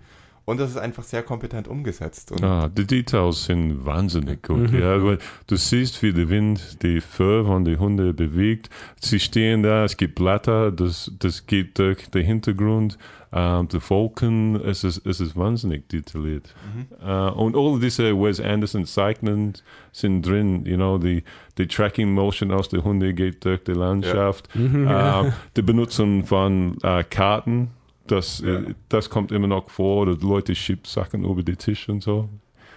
und 0.46 0.60
es 0.60 0.72
ist 0.72 0.78
einfach 0.78 1.04
sehr 1.04 1.24
kompetent 1.24 1.68
umgesetzt. 1.68 2.32
Und 2.32 2.44
Ah, 2.44 2.68
die 2.68 2.86
Details 2.86 3.46
sind 3.46 3.86
wahnsinnig 3.86 4.44
gut. 4.44 4.72
Ja, 4.72 5.02
weil 5.04 5.18
du 5.48 5.56
siehst, 5.56 6.02
wie 6.04 6.12
der 6.12 6.30
Wind 6.30 6.82
die 6.84 7.00
Fur 7.00 7.46
von 7.46 7.64
den 7.64 7.80
Hunden 7.80 8.16
bewegt. 8.16 8.70
Sie 9.00 9.20
stehen 9.20 9.64
da, 9.64 9.86
es 9.86 9.96
gibt 9.96 10.16
Blätter, 10.16 10.72
das, 10.72 11.12
das 11.20 11.46
geht 11.48 11.80
durch 11.80 12.10
den 12.10 12.26
Hintergrund. 12.26 12.98
Ähm, 13.36 13.68
die 13.70 13.80
Wolken, 13.90 14.56
es 14.64 14.84
ist, 14.84 15.06
es 15.08 15.20
ist 15.20 15.36
wahnsinnig 15.36 15.88
detailliert. 15.90 16.54
Äh, 17.04 17.30
und 17.32 17.56
all 17.56 17.80
diese 17.80 18.14
Wes 18.14 18.40
Anderson 18.40 18.86
Zeichnen 18.86 19.54
sind 19.92 20.22
drin, 20.24 20.66
you 20.66 20.76
know, 20.76 20.98
die, 21.00 21.24
die 21.58 21.68
Tracking 21.68 22.14
Motion 22.14 22.52
aus 22.52 22.70
der 22.70 22.84
Hunde 22.84 23.14
geht 23.14 23.44
durch 23.46 23.64
die 23.64 23.72
Landschaft. 23.74 24.50
Äh, 24.84 25.32
die 25.56 25.62
Benutzung 25.62 26.26
von 26.26 26.78
äh, 26.84 27.04
Karten, 27.04 27.70
das, 28.14 28.42
äh, 28.42 28.74
das 28.90 29.10
kommt 29.10 29.32
immer 29.32 29.48
noch 29.48 29.70
vor, 29.70 30.04
oder 30.04 30.18
Leute 30.22 30.54
schieben 30.56 30.86
Sachen 30.86 31.26
über 31.26 31.44
den 31.44 31.58
Tisch 31.58 31.90
und 31.90 32.04
so. 32.04 32.30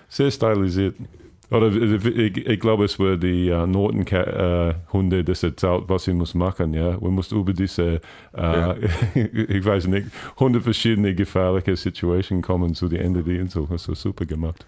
Sehr 0.09 0.31
stilisiert. 0.31 0.95
Oder 1.51 1.69
äh, 1.73 2.27
ich, 2.27 2.47
ich 2.47 2.61
glaube, 2.61 2.87
es 2.87 2.99
war 2.99 3.17
die 3.17 3.49
äh, 3.49 3.67
Notenhunde, 3.67 5.25
das 5.25 5.43
erzählt, 5.43 5.85
was 5.89 6.05
sie 6.05 6.15
muss 6.15 6.35
machen. 6.35 6.75
Ja, 6.75 7.01
wir 7.01 7.11
mussten 7.11 7.39
über 7.39 7.53
diese, 7.53 8.01
äh, 8.37 8.75
ich 9.15 9.65
weiß 9.65 9.87
nicht, 9.89 10.09
hundert 10.39 10.65
verschiedene 10.65 11.15
gefährliche 11.15 11.77
Situationen 11.77 12.43
kommen 12.43 12.75
zu 12.75 12.89
dem 12.89 13.01
Ende 13.01 13.23
der 13.23 13.41
Insel. 13.41 13.67
Das 13.71 13.89
war 13.89 13.95
super 13.95 14.25
gemacht. 14.25 14.67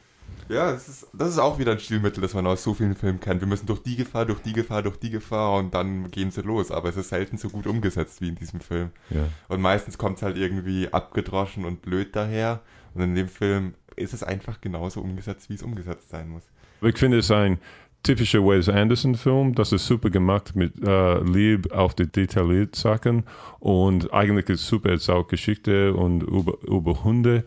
Ja, 0.48 0.72
das 0.72 0.88
ist, 0.88 1.06
das 1.12 1.30
ist 1.30 1.38
auch 1.38 1.58
wieder 1.58 1.72
ein 1.72 1.78
Stilmittel, 1.78 2.20
das 2.20 2.34
man 2.34 2.46
aus 2.46 2.62
so 2.62 2.74
vielen 2.74 2.94
Filmen 2.94 3.20
kennt. 3.20 3.40
Wir 3.40 3.48
müssen 3.48 3.66
durch 3.66 3.82
die 3.82 3.96
Gefahr, 3.96 4.26
durch 4.26 4.40
die 4.40 4.52
Gefahr, 4.52 4.82
durch 4.82 4.96
die 4.96 5.10
Gefahr 5.10 5.58
und 5.58 5.74
dann 5.74 6.10
gehen 6.10 6.30
sie 6.30 6.42
los. 6.42 6.70
Aber 6.70 6.88
es 6.88 6.96
ist 6.96 7.10
selten 7.10 7.38
so 7.38 7.50
gut 7.50 7.66
umgesetzt 7.66 8.20
wie 8.20 8.28
in 8.28 8.34
diesem 8.34 8.60
Film. 8.60 8.90
Ja. 9.10 9.28
Und 9.48 9.60
meistens 9.60 9.98
kommt 9.98 10.18
es 10.18 10.22
halt 10.22 10.36
irgendwie 10.36 10.92
abgedroschen 10.92 11.64
und 11.64 11.82
blöd 11.82 12.14
daher. 12.16 12.60
Und 12.94 13.02
in 13.02 13.14
dem 13.14 13.28
Film 13.28 13.74
ist 13.96 14.14
es 14.14 14.22
einfach 14.22 14.60
genauso 14.60 15.00
umgesetzt, 15.00 15.50
wie 15.50 15.54
es 15.54 15.62
umgesetzt 15.62 16.10
sein 16.10 16.28
muss. 16.28 16.42
Ich 16.80 16.96
finde 16.96 17.18
es 17.18 17.30
ein 17.30 17.58
typischer 18.02 18.40
Wes 18.44 18.68
Anderson-Film. 18.68 19.54
Das 19.54 19.72
ist 19.72 19.86
super 19.86 20.10
gemacht 20.10 20.54
mit 20.54 20.74
äh, 20.82 21.20
Liebe 21.22 21.76
auf 21.76 21.94
die 21.94 22.06
detaillierten 22.06 22.74
Sachen 22.74 23.24
und 23.58 24.12
eigentlich 24.12 24.48
ist 24.48 24.66
super 24.66 24.90
erzählt 24.90 25.28
Geschichte 25.28 25.94
und 25.94 26.22
über, 26.22 26.54
über 26.66 27.04
Hunde. 27.04 27.44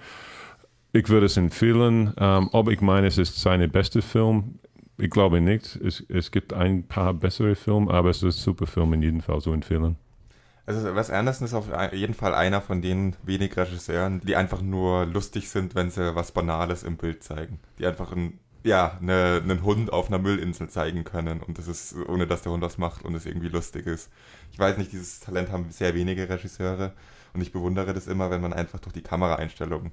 Ich 0.94 1.08
würde 1.08 1.28
es 1.28 1.38
empfehlen, 1.38 2.14
ähm, 2.18 2.50
ob 2.52 2.70
ich 2.70 2.82
meine, 2.82 3.08
es 3.08 3.18
ist 3.18 3.40
sein 3.40 3.70
bester 3.72 4.02
Film. 4.02 4.60
Ich 4.98 5.10
glaube 5.10 5.40
nicht. 5.40 5.78
Es, 5.78 6.04
es 6.10 6.32
gibt 6.32 6.54
ein 6.54 6.84
paar 6.88 7.14
bessere 7.14 7.56
Filme, 7.56 7.92
aber 7.92 8.10
es 8.10 8.18
ist 8.18 8.24
ein 8.24 8.32
super 8.32 8.68
Film 8.68 8.94
in 8.94 9.02
jedem 9.02 9.22
Fall 9.22 9.42
zu 9.42 9.54
empfehlen. 9.54 9.96
Also 10.66 10.96
Wes 10.96 11.10
Anderson 11.10 11.46
ist 11.46 11.54
auf 11.54 11.68
jeden 11.92 12.14
Fall 12.14 12.36
einer 12.36 12.62
von 12.62 12.82
den 12.82 13.16
wenig 13.24 13.58
Regisseuren, 13.58 14.22
die 14.22 14.36
einfach 14.36 14.62
nur 14.62 15.06
lustig 15.06 15.50
sind, 15.50 15.76
wenn 15.76 15.90
sie 15.90 16.16
was 16.16 16.32
Banales 16.32 16.84
im 16.84 16.98
Bild 16.98 17.24
zeigen. 17.24 17.60
Die 17.80 17.86
einfach 17.86 18.12
ein 18.12 18.40
ja, 18.64 18.98
eine, 19.02 19.42
einen 19.44 19.64
Hund 19.64 19.92
auf 19.92 20.08
einer 20.08 20.20
Müllinsel 20.20 20.70
zeigen 20.70 21.04
können 21.04 21.42
und 21.42 21.58
das 21.58 21.68
ist, 21.68 21.96
ohne 22.08 22.28
dass 22.28 22.44
der 22.44 22.52
Hund 22.52 22.62
was 22.62 22.78
macht 22.78 23.04
und 23.04 23.16
es 23.16 23.26
irgendwie 23.26 23.48
lustig 23.48 23.88
ist. 23.88 24.10
Ich 24.52 24.60
weiß 24.60 24.78
nicht, 24.78 24.92
dieses 24.92 25.20
Talent 25.20 25.52
haben 25.52 25.72
sehr 25.72 25.96
wenige 25.96 26.30
Regisseure 26.30 26.94
und 27.34 27.42
ich 27.42 27.52
bewundere 27.52 27.94
das 27.94 28.08
immer, 28.08 28.30
wenn 28.30 28.42
man 28.42 28.54
einfach 28.54 28.80
durch 28.80 28.94
die 28.94 29.02
Kameraeinstellung 29.02 29.92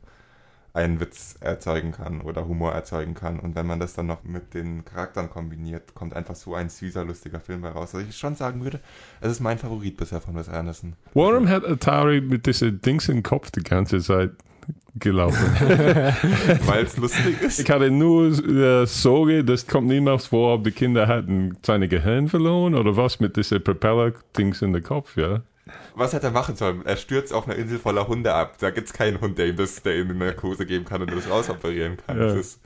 einen 0.79 1.01
Witz 1.01 1.37
erzeugen 1.41 1.93
kann 1.93 2.21
oder 2.21 2.47
Humor 2.47 2.73
erzeugen 2.73 3.15
kann. 3.15 3.41
Und 3.41 3.57
wenn 3.57 3.67
man 3.67 3.81
das 3.81 3.95
dann 3.95 4.07
noch 4.07 4.23
mit 4.23 4.55
den 4.55 4.85
Charakteren 4.85 5.29
kombiniert, 5.29 5.95
kommt 5.95 6.15
einfach 6.15 6.37
so 6.37 6.55
ein 6.55 6.69
süßer, 6.69 7.05
lustiger 7.05 7.41
Film 7.41 7.65
heraus. 7.65 7.95
Also 7.95 8.07
ich 8.09 8.17
schon 8.17 8.37
sagen 8.37 8.63
würde, 8.63 8.81
es 9.21 9.33
ist 9.33 9.41
mein 9.41 9.59
Favorit 9.59 9.97
bisher 9.97 10.21
von 10.21 10.37
Wes 10.37 10.49
Anderson. 10.49 10.95
Warum 11.15 11.49
hat 11.49 11.67
Atari 11.67 12.21
mit 12.21 12.47
diesen 12.47 12.81
Dings 12.81 13.09
im 13.09 13.25
Kopf 13.25 13.51
die 13.51 13.63
ganze 13.63 14.01
Zeit 14.01 14.31
gelaufen? 14.95 15.47
Weil 16.67 16.85
es 16.85 16.97
lustig 16.97 17.43
ist. 17.43 17.59
Ich 17.59 17.69
hatte 17.69 17.91
nur 17.91 18.27
äh, 18.27 18.87
Sorge, 18.87 19.43
das 19.43 19.67
kommt 19.67 19.89
niemals 19.89 20.27
vor, 20.27 20.55
ob 20.55 20.65
die 20.65 20.71
Kinder 20.71 21.09
hatten 21.09 21.57
seine 21.67 21.89
Gehirn 21.89 22.29
verloren 22.29 22.77
oder 22.77 22.97
was 22.97 23.19
mit 23.19 23.37
diesen 23.37 23.63
Propeller-Dings 23.63 24.63
in 24.63 24.73
den 24.73 24.85
Kopf, 24.85 25.17
ja. 25.17 25.43
Was 25.95 26.13
hätte 26.13 26.27
er 26.27 26.33
machen 26.33 26.57
sollen? 26.57 26.85
Er 26.85 26.97
stürzt 26.97 27.33
auf 27.33 27.47
einer 27.47 27.57
Insel 27.57 27.79
voller 27.79 28.09
Hunde 28.09 28.35
ab. 28.35 28.57
Da 28.59 28.71
gibt 28.71 28.89
es 28.89 28.93
keinen 28.93 29.21
Hund, 29.21 29.39
der 29.39 29.47
ihm 29.49 29.57
das, 29.57 29.83
der 29.83 29.97
ihm 29.97 30.11
eine 30.11 30.19
Narkose 30.19 30.67
geben 30.67 30.85
kann 30.85 31.03
und 31.03 31.13
das 31.13 31.29
rausoperieren 31.29 31.97
kann. 32.07 32.19
Ja. 32.19 32.27
Das, 32.27 32.37
ist, 32.37 32.61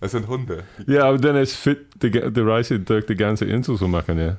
das 0.00 0.12
sind 0.12 0.28
Hunde. 0.28 0.64
Ja, 0.86 1.04
aber 1.04 1.18
dann 1.18 1.36
ist 1.36 1.56
fit, 1.56 1.86
die 2.02 2.40
Reise 2.40 2.80
durch 2.80 3.06
die 3.06 3.16
ganze 3.16 3.44
Insel 3.44 3.76
zu 3.76 3.88
machen, 3.88 4.18
ja. 4.18 4.36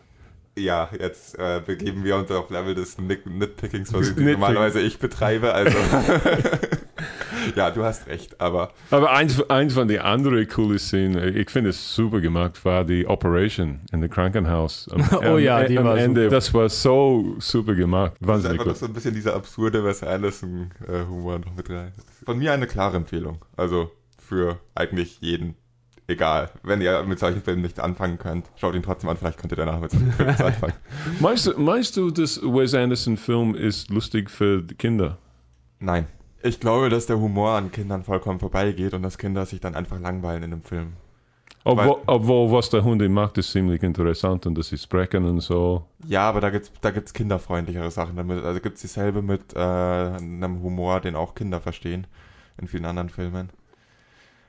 Ja, 0.56 0.90
jetzt 1.00 1.38
äh, 1.40 1.62
begeben 1.66 2.04
wir 2.04 2.16
uns 2.16 2.30
auf 2.30 2.50
Level 2.52 2.76
des 2.76 3.00
Nit 3.00 3.26
Nitpickings, 3.26 3.92
was 3.92 4.02
ich 4.02 4.08
Nitpicking. 4.10 4.34
normalerweise 4.34 4.82
ich 4.82 5.00
betreibe. 5.00 5.52
Also 5.54 5.76
ja, 7.56 7.72
du 7.72 7.84
hast 7.84 8.08
recht, 8.08 8.40
aber 8.40 8.72
Aber 8.92 9.12
eins, 9.12 9.42
eins 9.50 9.74
von 9.74 9.88
den 9.88 10.00
anderen 10.02 10.48
coolen 10.48 10.78
Szenen, 10.80 11.36
ich 11.36 11.50
finde 11.50 11.72
es 11.72 11.96
super 11.96 12.22
gemacht, 12.22 12.64
war 12.66 12.86
die 12.86 13.08
Operation 13.08 13.82
in 13.92 14.02
dem 14.02 14.10
Krankenhaus. 14.12 14.88
Am, 14.92 15.02
Oh 15.34 15.38
ja, 15.38 15.64
die 15.64 15.78
am 15.80 15.86
war 15.86 15.98
Ende. 15.98 16.26
super. 16.26 16.36
Das 16.36 16.54
war 16.54 16.70
so 16.70 17.36
super 17.40 17.74
gemacht. 17.74 18.14
das 18.14 18.22
ist 18.22 18.28
Wahnsinnig 18.28 18.60
einfach 18.62 18.76
so 18.76 18.86
ein 18.86 18.94
bisschen 18.94 19.16
dieser 19.16 19.36
absurde 19.36 19.84
Wes 19.84 20.04
Anderson-Humor 20.04 21.40
noch 21.40 21.56
mit 21.56 21.70
rein. 21.70 21.94
Von 22.26 22.38
mir 22.38 22.54
eine 22.54 22.68
klare 22.68 22.98
Empfehlung. 22.98 23.40
Also 23.58 23.92
für 24.20 24.60
eigentlich 24.76 25.18
jeden. 25.20 25.56
Egal. 26.08 26.50
Wenn 26.64 26.82
ihr 26.82 27.04
mit 27.04 27.20
solchen 27.20 27.42
Filmen 27.42 27.62
nicht 27.62 27.80
anfangen 27.80 28.18
könnt, 28.18 28.48
schaut 28.58 28.76
ihn 28.76 28.84
trotzdem 28.84 29.10
an. 29.10 29.18
Vielleicht 29.18 29.40
könnt 29.40 29.54
ihr 29.54 29.58
danach 29.58 29.80
mit 29.80 29.92
solchen 29.92 30.12
Filmen 30.12 30.36
anfangen. 30.36 30.74
Meinst 31.20 31.48
du, 31.48 31.60
meinst 31.60 31.98
du, 31.98 32.12
dass 32.12 32.42
Wes 32.42 32.74
Anderson 32.74 33.16
Film 33.16 33.56
ist 33.56 33.90
lustig 33.90 34.30
für 34.30 34.64
Kinder? 34.66 35.18
Nein. 35.80 36.08
Ich 36.42 36.60
glaube, 36.60 36.90
dass 36.90 37.06
der 37.06 37.20
Humor 37.20 37.52
an 37.52 37.72
Kindern 37.72 38.04
vollkommen 38.04 38.40
vorbeigeht 38.40 38.94
und 38.94 39.02
dass 39.02 39.18
Kinder 39.18 39.46
sich 39.46 39.62
dann 39.62 39.76
einfach 39.76 39.98
langweilen 40.00 40.44
in 40.44 40.52
dem 40.52 40.62
Film. 40.62 40.94
Obwohl, 41.66 42.02
obwohl 42.06 42.52
was 42.52 42.70
der 42.70 42.84
Hund 42.84 43.08
macht, 43.10 43.38
ist 43.38 43.52
ziemlich 43.52 43.82
interessant 43.84 44.46
und 44.46 44.58
dass 44.58 44.68
sie 44.68 44.78
sprechen 44.78 45.24
und 45.26 45.40
so. 45.40 45.86
Ja, 46.06 46.28
aber 46.28 46.42
da 46.42 46.50
gibt's 46.50 46.70
da 46.82 46.92
gibt's 46.92 47.14
kinderfreundlichere 47.14 47.90
Sachen 47.90 48.18
damit. 48.18 48.44
Also 48.44 48.60
gibt's 48.60 48.82
dieselbe 48.82 49.22
mit 49.22 49.54
äh, 49.56 49.60
einem 49.60 50.62
Humor, 50.62 51.00
den 51.00 51.16
auch 51.16 51.36
Kinder 51.36 51.62
verstehen 51.62 52.06
in 52.60 52.68
vielen 52.68 52.86
anderen 52.86 53.08
Filmen. 53.10 53.50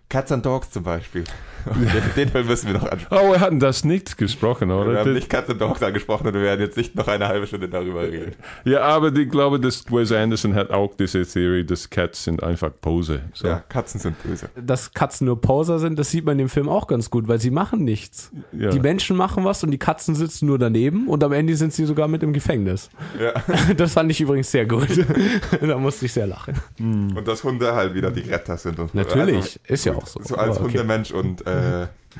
Cats 0.08 0.32
and 0.32 0.44
Dogs 0.44 0.70
zum 0.70 0.82
Beispiel. 0.82 1.24
den, 1.74 2.02
den 2.16 2.28
Film 2.28 2.46
müssen 2.46 2.66
wir 2.68 2.74
noch 2.74 2.90
ansprechen. 2.90 3.24
Oh, 3.26 3.32
wir 3.32 3.40
hatten 3.40 3.60
das 3.60 3.84
nicht 3.84 4.18
gesprochen, 4.18 4.68
Wir 4.68 4.76
oder? 4.76 5.00
haben 5.00 5.12
nicht 5.12 5.28
Cats 5.28 5.50
and 5.50 5.60
Dogs 5.60 5.82
angesprochen 5.82 6.26
und 6.26 6.34
wir 6.34 6.42
werden 6.42 6.60
jetzt 6.60 6.76
nicht 6.76 6.94
noch 6.94 7.08
eine 7.08 7.28
halbe 7.28 7.46
Stunde 7.46 7.68
darüber 7.68 8.02
reden. 8.02 8.32
ja, 8.64 8.80
aber 8.82 9.14
ich 9.14 9.30
glaube, 9.30 9.60
dass 9.60 9.84
Wes 9.90 10.12
Anderson 10.12 10.54
hat 10.54 10.70
auch 10.70 10.94
diese 10.96 11.24
Theorie, 11.26 11.64
dass 11.64 11.88
Cats 11.90 12.24
sind 12.24 12.42
einfach 12.42 12.70
Pose. 12.80 13.22
So. 13.32 13.48
Ja, 13.48 13.62
Katzen 13.68 14.00
sind 14.00 14.22
böse. 14.22 14.48
Dass 14.54 14.92
Katzen 14.92 15.26
nur 15.26 15.40
Poser 15.40 15.78
sind, 15.78 15.98
das 15.98 16.10
sieht 16.10 16.24
man 16.24 16.32
in 16.32 16.38
dem 16.46 16.48
Film 16.48 16.68
auch 16.68 16.86
ganz 16.86 17.10
gut, 17.10 17.28
weil 17.28 17.40
sie 17.40 17.50
machen 17.50 17.84
nichts. 17.84 18.30
Ja. 18.52 18.70
Die 18.70 18.80
Menschen 18.80 19.16
machen 19.16 19.44
was 19.44 19.62
und 19.64 19.70
die 19.70 19.78
Katzen 19.78 20.14
sitzen 20.14 20.46
nur 20.46 20.58
daneben 20.58 21.08
und 21.08 21.22
am 21.24 21.32
Ende 21.32 21.56
sind 21.56 21.72
sie 21.72 21.84
sogar 21.84 22.08
mit 22.08 22.22
im 22.22 22.32
Gefängnis. 22.32 22.90
Ja. 23.20 23.32
Das 23.76 23.94
fand 23.94 24.10
ich 24.10 24.20
übrigens 24.20 24.50
sehr 24.50 24.66
gut. 24.66 24.88
da 25.60 25.78
musste 25.78 26.06
ich 26.06 26.12
sehr 26.12 26.26
lachen. 26.26 26.54
Und 26.78 27.26
dass 27.26 27.42
Hunde 27.42 27.74
halt 27.74 27.94
wieder 27.94 28.10
die 28.10 28.20
Retter 28.20 28.56
sind. 28.56 28.78
Und 28.78 28.94
Natürlich, 28.94 29.58
ist 29.66 29.84
ja 29.84 29.94
auch 29.94 30.06
so. 30.06 30.20
So 30.22 30.36
als 30.36 30.58
okay. 30.58 30.78
Hundemensch 30.78 31.10
und 31.12 31.46
äh, 31.46 31.53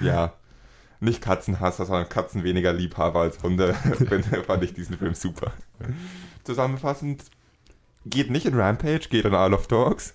ja, 0.01 0.33
nicht 1.01 1.23
Katzenhasser, 1.23 1.85
sondern 1.87 2.09
Katzen 2.09 2.45
weniger 2.45 2.73
Liebhaber 2.73 3.21
als 3.21 3.43
Hunde, 3.43 3.75
fand 4.47 4.63
ich 4.63 4.75
diesen 4.75 4.99
Film 4.99 5.15
super. 5.15 5.53
Zusammenfassend, 6.45 7.25
geht 8.07 8.31
nicht 8.31 8.47
in 8.47 8.55
Rampage, 8.55 9.09
geht 9.09 9.25
in 9.25 9.33
Isle 9.33 9.55
of 9.55 9.67
Dogs. 9.67 10.15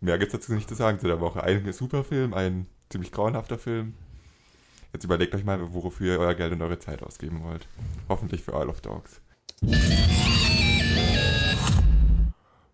Mehr 0.00 0.18
gibt's 0.18 0.32
dazu 0.32 0.52
nicht 0.52 0.68
zu 0.68 0.74
sagen 0.74 0.98
zu 0.98 1.06
der 1.06 1.20
Woche. 1.20 1.42
Ein 1.42 1.72
super 1.72 2.04
Film, 2.04 2.32
ein 2.32 2.66
ziemlich 2.88 3.12
grauenhafter 3.12 3.58
Film. 3.58 3.94
Jetzt 4.92 5.04
überlegt 5.04 5.34
euch 5.34 5.44
mal, 5.44 5.58
wofür 5.72 6.14
ihr 6.14 6.20
euer 6.20 6.34
Geld 6.34 6.52
und 6.52 6.62
eure 6.62 6.78
Zeit 6.78 7.02
ausgeben 7.02 7.44
wollt. 7.44 7.68
Hoffentlich 8.08 8.42
für 8.42 8.52
Isle 8.52 8.68
of 8.68 8.80
Dogs. 8.80 9.20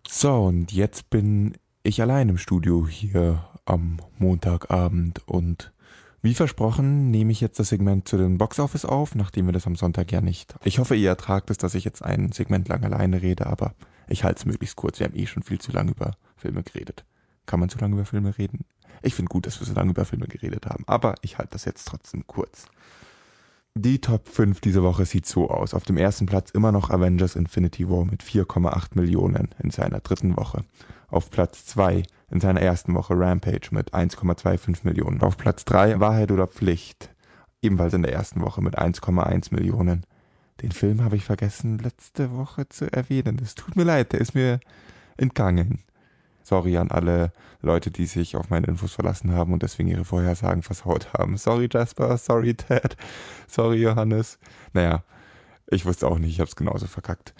So, 0.07 0.45
und 0.45 0.71
jetzt 0.71 1.09
bin 1.09 1.57
ich 1.83 2.01
allein 2.01 2.29
im 2.29 2.37
Studio 2.37 2.87
hier 2.87 3.47
am 3.65 3.99
Montagabend 4.17 5.21
und 5.27 5.71
wie 6.21 6.33
versprochen 6.33 7.11
nehme 7.11 7.31
ich 7.31 7.41
jetzt 7.41 7.59
das 7.59 7.69
Segment 7.69 8.07
zu 8.07 8.17
den 8.17 8.37
Boxoffice 8.37 8.85
auf, 8.85 9.15
nachdem 9.15 9.45
wir 9.45 9.53
das 9.53 9.67
am 9.67 9.75
Sonntag 9.75 10.11
ja 10.11 10.21
nicht. 10.21 10.55
Ich 10.63 10.79
hoffe, 10.79 10.95
ihr 10.95 11.09
ertragt 11.09 11.49
es, 11.51 11.57
dass 11.57 11.75
ich 11.75 11.83
jetzt 11.83 12.03
ein 12.03 12.31
Segment 12.31 12.67
lang 12.67 12.83
alleine 12.83 13.21
rede, 13.21 13.45
aber 13.45 13.73
ich 14.07 14.23
halte 14.23 14.39
es 14.39 14.45
möglichst 14.45 14.75
kurz. 14.75 14.99
Wir 14.99 15.05
haben 15.05 15.15
eh 15.15 15.27
schon 15.27 15.43
viel 15.43 15.59
zu 15.59 15.71
lange 15.71 15.91
über 15.91 16.15
Filme 16.35 16.63
geredet. 16.63 17.05
Kann 17.45 17.59
man 17.59 17.69
zu 17.69 17.77
lange 17.77 17.93
über 17.95 18.05
Filme 18.05 18.37
reden? 18.37 18.65
Ich 19.03 19.13
finde 19.13 19.29
gut, 19.29 19.45
dass 19.45 19.59
wir 19.59 19.67
so 19.67 19.73
lange 19.73 19.91
über 19.91 20.05
Filme 20.05 20.27
geredet 20.27 20.65
haben, 20.65 20.83
aber 20.87 21.15
ich 21.21 21.37
halte 21.37 21.51
das 21.51 21.65
jetzt 21.65 21.85
trotzdem 21.87 22.25
kurz. 22.25 22.65
Die 23.75 24.01
Top 24.01 24.27
5 24.27 24.59
diese 24.59 24.81
Woche 24.81 25.05
sieht 25.05 25.27
so 25.27 25.51
aus. 25.51 25.75
Auf 25.75 25.83
dem 25.83 25.97
ersten 25.97 26.25
Platz 26.25 26.49
immer 26.49 26.71
noch 26.71 26.89
Avengers 26.89 27.35
Infinity 27.35 27.87
War 27.87 28.05
mit 28.05 28.23
4,8 28.23 28.95
Millionen 28.95 29.49
in 29.61 29.69
seiner 29.69 29.99
dritten 29.99 30.35
Woche. 30.35 30.65
Auf 31.09 31.29
Platz 31.29 31.65
2 31.67 32.01
in 32.29 32.39
seiner 32.41 32.61
ersten 32.61 32.93
Woche 32.93 33.13
Rampage 33.17 33.69
mit 33.71 33.93
1,25 33.93 34.79
Millionen. 34.83 35.21
Auf 35.21 35.37
Platz 35.37 35.65
3 35.65 35.99
Wahrheit 35.99 36.31
oder 36.31 36.47
Pflicht, 36.47 37.09
ebenfalls 37.61 37.93
in 37.93 38.03
der 38.03 38.13
ersten 38.13 38.41
Woche 38.41 38.61
mit 38.61 38.77
1,1 38.77 39.53
Millionen. 39.53 40.05
Den 40.61 40.71
Film 40.71 41.03
habe 41.03 41.15
ich 41.15 41.23
vergessen 41.23 41.77
letzte 41.77 42.35
Woche 42.35 42.67
zu 42.67 42.91
erwähnen. 42.91 43.39
Es 43.41 43.55
tut 43.55 43.75
mir 43.75 43.83
leid, 43.83 44.13
der 44.13 44.21
ist 44.21 44.35
mir 44.35 44.59
entgangen. 45.15 45.83
Sorry 46.43 46.77
an 46.77 46.91
alle 46.91 47.31
Leute, 47.61 47.91
die 47.91 48.05
sich 48.05 48.35
auf 48.35 48.49
meine 48.49 48.67
Infos 48.67 48.93
verlassen 48.93 49.33
haben 49.33 49.53
und 49.53 49.63
deswegen 49.63 49.89
ihre 49.89 50.05
Vorhersagen 50.05 50.63
versaut 50.63 51.13
haben. 51.13 51.37
Sorry 51.37 51.67
Jasper, 51.71 52.17
sorry 52.17 52.55
Ted, 52.55 52.95
sorry 53.47 53.81
Johannes. 53.81 54.39
Naja, 54.73 55.03
ich 55.67 55.85
wusste 55.85 56.07
auch 56.07 56.17
nicht, 56.17 56.31
ich 56.31 56.39
hab's 56.39 56.55
genauso 56.55 56.87
verkackt. 56.87 57.33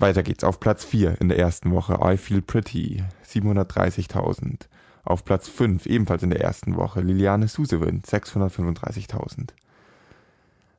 Weiter 0.00 0.22
geht's. 0.22 0.44
Auf 0.44 0.60
Platz 0.60 0.84
4 0.84 1.20
in 1.20 1.28
der 1.28 1.38
ersten 1.38 1.72
Woche 1.72 1.98
I 2.02 2.16
Feel 2.16 2.42
Pretty, 2.42 3.04
730.000. 3.26 4.68
Auf 5.04 5.24
Platz 5.24 5.48
5, 5.48 5.86
ebenfalls 5.86 6.22
in 6.22 6.30
der 6.30 6.40
ersten 6.40 6.76
Woche, 6.76 7.00
Liliane 7.00 7.48
Susewin, 7.48 8.02
635.000. 8.02 9.50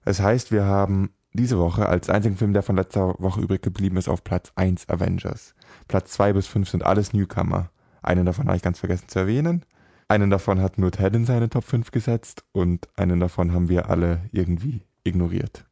Das 0.06 0.20
heißt, 0.20 0.52
wir 0.52 0.66
haben 0.66 1.12
diese 1.34 1.58
Woche 1.58 1.88
als 1.88 2.10
einzigen 2.10 2.38
Film, 2.38 2.54
der 2.54 2.64
von 2.64 2.76
letzter 2.76 3.16
Woche 3.20 3.42
übrig 3.42 3.62
geblieben 3.62 3.98
ist, 3.98 4.10
auf 4.10 4.24
Platz 4.24 4.52
1 4.56 4.90
Avengers. 4.90 5.56
Platz 5.88 6.12
2 6.12 6.34
bis 6.34 6.48
5 6.48 6.70
sind 6.70 6.84
alles 6.86 7.14
Newcomer. 7.14 7.70
Einen 8.02 8.26
davon 8.26 8.48
habe 8.48 8.58
ich 8.58 8.64
ganz 8.64 8.80
vergessen 8.80 9.08
zu 9.08 9.20
erwähnen. 9.20 9.66
Einen 10.08 10.30
davon 10.30 10.62
hat 10.62 10.78
nur 10.78 10.92
Ted 10.92 11.16
in 11.16 11.26
seine 11.26 11.50
Top 11.50 11.64
5 11.64 11.92
gesetzt 11.92 12.44
und 12.52 12.90
einen 12.98 13.20
davon 13.20 13.54
haben 13.54 13.70
wir 13.70 13.90
alle 13.90 14.24
irgendwie 14.32 14.82
ignoriert. 15.04 15.66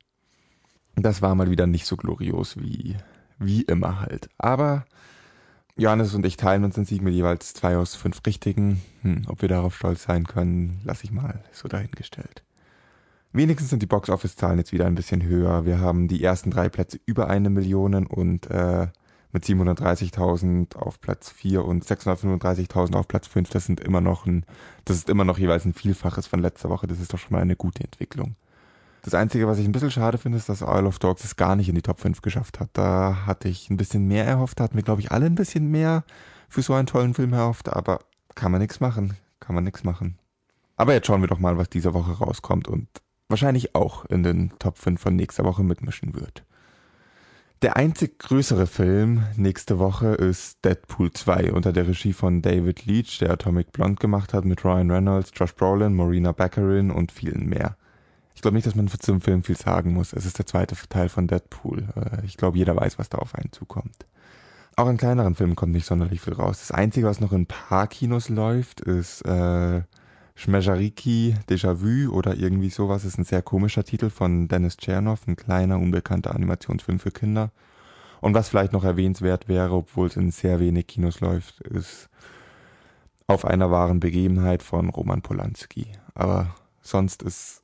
Das 0.96 1.22
war 1.22 1.36
mal 1.36 1.50
wieder 1.50 1.68
nicht 1.68 1.86
so 1.86 1.98
glorios 1.98 2.58
wie, 2.58 2.96
wie 3.40 3.62
immer 3.64 4.02
halt. 4.02 4.30
Aber 4.38 4.86
Johannes 5.76 6.14
und 6.14 6.26
ich 6.26 6.38
teilen 6.38 6.66
uns 6.66 6.78
in 6.78 6.86
Sieg 6.86 7.02
mit 7.02 7.14
jeweils 7.14 7.54
zwei 7.54 7.78
aus 7.78 7.96
fünf 7.96 8.22
Richtigen. 8.26 8.82
Hm, 9.02 9.24
ob 9.28 9.42
wir 9.42 9.50
darauf 9.50 9.76
stolz 9.76 10.04
sein 10.04 10.26
können, 10.28 10.82
lasse 10.84 11.06
ich 11.06 11.12
mal 11.12 11.44
so 11.54 11.68
dahingestellt. 11.68 12.44
Wenigstens 13.32 13.70
sind 13.70 13.82
die 13.82 13.88
Box-Office-Zahlen 13.88 14.58
jetzt 14.58 14.74
wieder 14.74 14.88
ein 14.88 14.96
bisschen 14.96 15.24
höher. 15.24 15.66
Wir 15.66 15.80
haben 15.80 16.08
die 16.08 16.24
ersten 16.24 16.52
drei 16.52 16.68
Plätze 16.68 17.00
über 17.06 17.30
eine 17.30 17.50
Million 17.50 18.06
und 18.08 18.50
äh, 18.50 18.88
mit 19.32 19.44
730.000 19.44 20.76
auf 20.76 21.00
Platz 21.00 21.30
4 21.30 21.64
und 21.64 21.86
635.000 21.86 22.96
auf 22.96 23.08
Platz 23.08 23.28
5. 23.28 23.50
Das 23.50 23.66
sind 23.66 23.80
immer 23.80 24.02
noch 24.02 24.26
ein, 24.26 24.46
das 24.86 24.98
ist 24.98 25.10
immer 25.10 25.26
noch 25.26 25.38
jeweils 25.38 25.66
ein 25.66 25.74
Vielfaches 25.74 26.28
von 26.28 26.40
letzter 26.40 26.70
Woche. 26.70 26.88
Das 26.88 27.00
ist 27.00 27.14
doch 27.14 27.20
schon 27.20 27.34
mal 27.34 27.42
eine 27.42 27.56
gute 27.56 27.84
Entwicklung. 27.84 28.36
Das 29.02 29.14
Einzige, 29.14 29.48
was 29.48 29.60
ich 29.60 29.66
ein 29.66 29.72
bisschen 29.72 29.92
schade 29.92 30.18
finde, 30.18 30.38
ist, 30.38 30.50
dass 30.50 30.62
Isle 30.62 30.86
of 30.86 31.00
Dogs 31.00 31.24
es 31.24 31.36
gar 31.36 31.56
nicht 31.56 31.70
in 31.70 31.76
die 31.76 31.82
Top 31.82 32.00
5 32.00 32.22
geschafft 32.22 32.60
hat. 32.60 32.70
Da 32.74 33.26
hatte 33.26 33.48
ich 33.48 33.70
ein 33.70 33.78
bisschen 33.78 34.08
mehr 34.08 34.26
erhofft, 34.26 34.60
da 34.60 34.66
hatten 34.66 34.76
wir, 34.76 34.84
glaube 34.84 35.02
ich, 35.02 35.12
alle 35.12 35.26
ein 35.26 35.36
bisschen 35.36 35.72
mehr 35.72 36.04
für 36.50 36.62
so 36.62 36.74
einen 36.74 36.88
tollen 36.88 37.14
Film 37.14 37.34
erhofft, 37.34 37.70
aber 37.70 38.00
kann 38.36 38.52
man 38.52 38.62
nichts 38.62 38.80
machen. 38.80 39.16
Kann 39.40 39.56
man 39.56 39.64
nichts 39.64 39.84
machen. 39.84 40.18
Aber 40.76 40.94
jetzt 40.94 41.08
schauen 41.08 41.22
wir 41.22 41.28
doch 41.28 41.40
mal, 41.40 41.58
was 41.58 41.70
diese 41.70 41.94
Woche 41.94 42.12
rauskommt 42.12 42.68
und 42.68 42.88
wahrscheinlich 43.30 43.76
auch 43.76 44.06
in 44.06 44.24
den 44.24 44.52
Top 44.60 44.78
5 44.78 45.00
von 45.00 45.16
nächster 45.16 45.44
Woche 45.44 45.64
mitmischen 45.64 46.16
wird. 46.16 46.44
Der 47.62 47.76
einzig 47.76 48.20
größere 48.20 48.68
Film 48.68 49.24
nächste 49.36 49.80
Woche 49.80 50.14
ist 50.14 50.64
Deadpool 50.64 51.12
2 51.12 51.52
unter 51.52 51.74
der 51.74 51.88
Regie 51.88 52.14
von 52.14 52.42
David 52.42 52.86
Leach, 52.86 53.18
der 53.20 53.32
Atomic 53.32 53.74
Blonde 53.74 54.00
gemacht 54.00 54.34
hat 54.34 54.46
mit 54.46 54.64
Ryan 54.64 54.90
Reynolds, 54.90 55.32
Josh 55.36 55.54
Brolin, 55.54 55.94
Marina 55.94 56.32
Baccarin 56.32 56.90
und 56.90 57.12
vielen 57.12 57.50
mehr. 57.50 57.76
Ich 58.40 58.42
glaube 58.42 58.56
nicht, 58.56 58.68
dass 58.68 58.76
man 58.76 58.88
zum 58.88 59.20
Film 59.20 59.44
viel 59.44 59.58
sagen 59.58 59.92
muss. 59.92 60.14
Es 60.14 60.26
ist 60.26 60.38
der 60.38 60.46
zweite 60.46 60.74
Teil 60.88 61.10
von 61.10 61.28
Deadpool. 61.28 61.90
Äh, 61.94 62.26
Ich 62.26 62.38
glaube, 62.38 62.58
jeder 62.58 62.74
weiß, 62.74 62.98
was 62.98 63.10
da 63.10 63.18
auf 63.18 63.36
einen 63.36 63.52
zukommt. 63.52 64.06
Auch 64.78 64.88
in 64.88 64.96
kleineren 64.96 65.36
Filmen 65.36 65.58
kommt 65.58 65.74
nicht 65.74 65.86
sonderlich 65.86 66.22
viel 66.22 66.36
raus. 66.36 66.60
Das 66.60 66.72
Einzige, 66.72 67.08
was 67.08 67.20
noch 67.20 67.34
in 67.34 67.42
ein 67.42 67.46
paar 67.48 67.88
Kinos 67.88 68.30
läuft, 68.30 68.80
ist 68.80 69.24
äh, 69.24 69.82
Schmejariki 70.36 71.36
Déjà-vu 71.50 72.14
oder 72.14 72.38
irgendwie 72.38 72.70
sowas. 72.70 73.04
ist 73.04 73.18
ein 73.18 73.26
sehr 73.26 73.42
komischer 73.42 73.84
Titel 73.84 74.10
von 74.10 74.48
Dennis 74.48 74.78
Chernoff, 74.78 75.28
ein 75.28 75.36
kleiner, 75.36 75.78
unbekannter 75.78 76.34
Animationsfilm 76.34 77.00
für 77.00 77.12
Kinder. 77.12 77.52
Und 78.22 78.36
was 78.36 78.48
vielleicht 78.48 78.72
noch 78.72 78.86
erwähnenswert 78.86 79.50
wäre, 79.50 79.74
obwohl 79.74 80.08
es 80.08 80.16
in 80.16 80.32
sehr 80.32 80.62
wenig 80.62 80.88
Kinos 80.88 81.20
läuft, 81.20 81.60
ist 81.60 82.08
auf 83.28 83.44
einer 83.44 83.70
wahren 83.70 84.00
Begebenheit 84.00 84.64
von 84.64 84.88
Roman 84.88 85.22
Polanski. 85.22 85.88
Aber 86.16 86.56
sonst 86.82 87.22
ist 87.22 87.64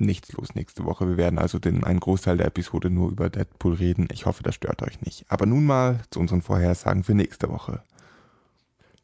nichts 0.00 0.32
los 0.32 0.54
nächste 0.54 0.84
Woche. 0.84 1.08
Wir 1.08 1.16
werden 1.16 1.38
also 1.38 1.58
den 1.58 1.84
einen 1.84 2.00
Großteil 2.00 2.36
der 2.36 2.46
Episode 2.46 2.90
nur 2.90 3.10
über 3.10 3.30
Deadpool 3.30 3.74
reden. 3.74 4.08
Ich 4.12 4.26
hoffe, 4.26 4.42
das 4.42 4.54
stört 4.54 4.82
euch 4.82 5.00
nicht. 5.02 5.24
Aber 5.28 5.46
nun 5.46 5.66
mal 5.66 6.00
zu 6.10 6.20
unseren 6.20 6.42
Vorhersagen 6.42 7.04
für 7.04 7.14
nächste 7.14 7.48
Woche. 7.48 7.82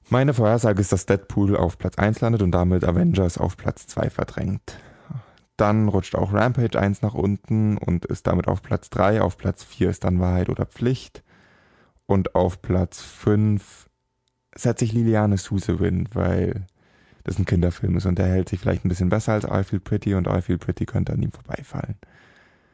Meine 0.09 0.35
Vorhersage 0.35 0.81
ist, 0.81 0.93
dass 0.93 1.07
Deadpool 1.07 1.57
auf 1.57 1.79
Platz 1.79 1.99
1 1.99 2.21
landet 2.21 2.43
und 2.43 2.53
damit 2.53 2.85
Avengers 2.85 3.39
auf 3.39 3.57
Platz 3.57 3.87
2 3.89 4.11
verdrängt. 4.11 4.79
Dann 5.57 5.89
rutscht 5.89 6.15
auch 6.15 6.33
Rampage 6.33 6.79
1 6.79 7.03
nach 7.03 7.15
unten 7.15 7.77
und 7.79 8.05
ist 8.05 8.27
damit 8.27 8.47
auf 8.47 8.63
Platz 8.63 8.91
3. 8.91 9.23
Auf 9.23 9.37
Platz 9.37 9.65
4 9.65 9.91
ist 9.91 10.05
dann 10.05 10.21
Wahrheit 10.21 10.49
oder 10.49 10.67
Pflicht. 10.67 11.23
Und 12.07 12.35
auf 12.35 12.63
Platz 12.63 13.01
5 13.01 13.89
setze 14.55 14.85
ich 14.85 14.93
Liliane 14.93 15.39
Susewin, 15.39 16.09
weil 16.13 16.67
das 17.27 17.39
ein 17.41 17.45
Kinderfilm 17.45 17.97
ist 17.97 18.07
und 18.07 18.19
der 18.19 18.27
hält 18.27 18.49
sich 18.49 18.61
vielleicht 18.61 18.85
ein 18.85 18.89
bisschen 18.89 19.09
besser 19.09 19.33
als 19.33 19.45
I 19.45 19.65
Feel 19.65 19.81
Pretty 19.81 20.15
und 20.15 20.29
I 20.29 20.41
Feel 20.41 20.59
Pretty 20.59 20.87
könnte 20.87 21.13
an 21.13 21.23
ihm 21.23 21.33
vorbeifallen. 21.33 21.97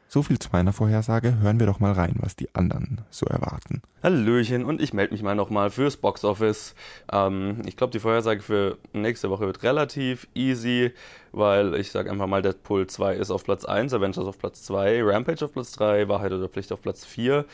So 0.07 0.21
viel 0.21 0.37
zu 0.37 0.49
meiner 0.51 0.73
Vorhersage. 0.73 1.39
Hören 1.39 1.59
wir 1.59 1.65
doch 1.65 1.79
mal 1.79 1.91
rein, 1.91 2.17
was 2.19 2.35
die 2.35 2.53
anderen 2.53 3.01
so 3.09 3.25
erwarten. 3.25 3.81
Hallöchen 4.03 4.63
und 4.63 4.79
ich 4.79 4.93
melde 4.93 5.11
mich 5.11 5.23
mal 5.23 5.33
nochmal 5.33 5.71
fürs 5.71 5.97
Boxoffice. 5.97 6.75
Ähm, 7.11 7.63
ich 7.65 7.75
glaube, 7.77 7.89
die 7.89 7.99
Vorhersage 7.99 8.43
für 8.43 8.77
nächste 8.93 9.31
Woche 9.31 9.47
wird 9.47 9.63
relativ 9.63 10.27
easy, 10.35 10.91
weil 11.31 11.73
ich 11.73 11.89
sage 11.89 12.11
einfach 12.11 12.27
mal, 12.27 12.43
Deadpool 12.43 12.85
2 12.85 13.15
ist 13.15 13.31
auf 13.31 13.43
Platz 13.43 13.65
1, 13.65 13.91
Avengers 13.91 14.19
auf 14.27 14.37
Platz 14.37 14.61
2, 14.61 15.01
Rampage 15.03 15.45
auf 15.45 15.53
Platz 15.53 15.71
3, 15.71 16.07
Wahrheit 16.09 16.31
oder 16.31 16.47
Pflicht 16.47 16.71
auf 16.71 16.81
Platz 16.83 17.05
4 17.05 17.45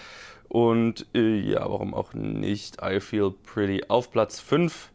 und 0.50 1.06
äh, 1.16 1.40
ja, 1.40 1.62
warum 1.62 1.94
auch 1.94 2.14
nicht 2.14 2.80
I 2.84 3.00
Feel 3.00 3.32
Pretty 3.32 3.86
auf 3.88 4.12
Platz 4.12 4.42
5. 4.42 4.92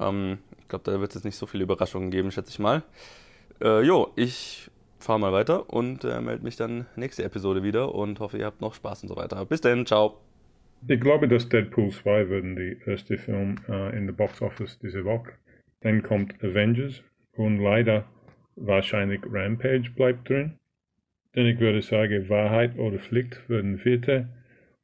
Ähm, 0.00 0.38
ich 0.66 0.70
glaube, 0.70 0.90
da 0.90 0.98
wird 0.98 1.10
es 1.10 1.14
jetzt 1.14 1.24
nicht 1.24 1.36
so 1.36 1.46
viele 1.46 1.62
Überraschungen 1.62 2.10
geben, 2.10 2.32
schätze 2.32 2.50
ich 2.50 2.58
mal. 2.58 2.82
Äh, 3.62 3.82
jo, 3.82 4.12
ich 4.16 4.68
fahre 4.98 5.20
mal 5.20 5.32
weiter 5.32 5.70
und 5.72 6.02
äh, 6.02 6.20
melde 6.20 6.42
mich 6.42 6.56
dann 6.56 6.86
nächste 6.96 7.22
Episode 7.22 7.62
wieder 7.62 7.94
und 7.94 8.18
hoffe, 8.18 8.38
ihr 8.38 8.46
habt 8.46 8.60
noch 8.60 8.74
Spaß 8.74 9.04
und 9.04 9.10
so 9.10 9.16
weiter. 9.16 9.46
Bis 9.46 9.60
dann, 9.60 9.86
ciao. 9.86 10.18
Ich 10.88 11.00
glaube, 11.00 11.28
dass 11.28 11.48
Deadpool 11.48 11.90
2 11.90 12.30
werden 12.30 12.56
die 12.56 12.78
erste 12.84 13.16
Film 13.16 13.58
äh, 13.68 13.96
in 13.96 14.06
der 14.06 14.12
Box 14.12 14.42
Office 14.42 14.76
diese 14.80 15.04
Woche. 15.04 15.34
Dann 15.82 16.02
kommt 16.02 16.34
Avengers 16.42 17.00
und 17.36 17.60
leider 17.60 18.04
wahrscheinlich 18.56 19.20
Rampage 19.24 19.92
bleibt 19.94 20.28
drin. 20.28 20.58
Denn 21.36 21.46
ich 21.46 21.60
würde 21.60 21.80
sagen, 21.80 22.28
Wahrheit 22.28 22.76
oder 22.76 22.98
Pflicht 22.98 23.48
werden 23.48 23.78
vierte 23.78 24.28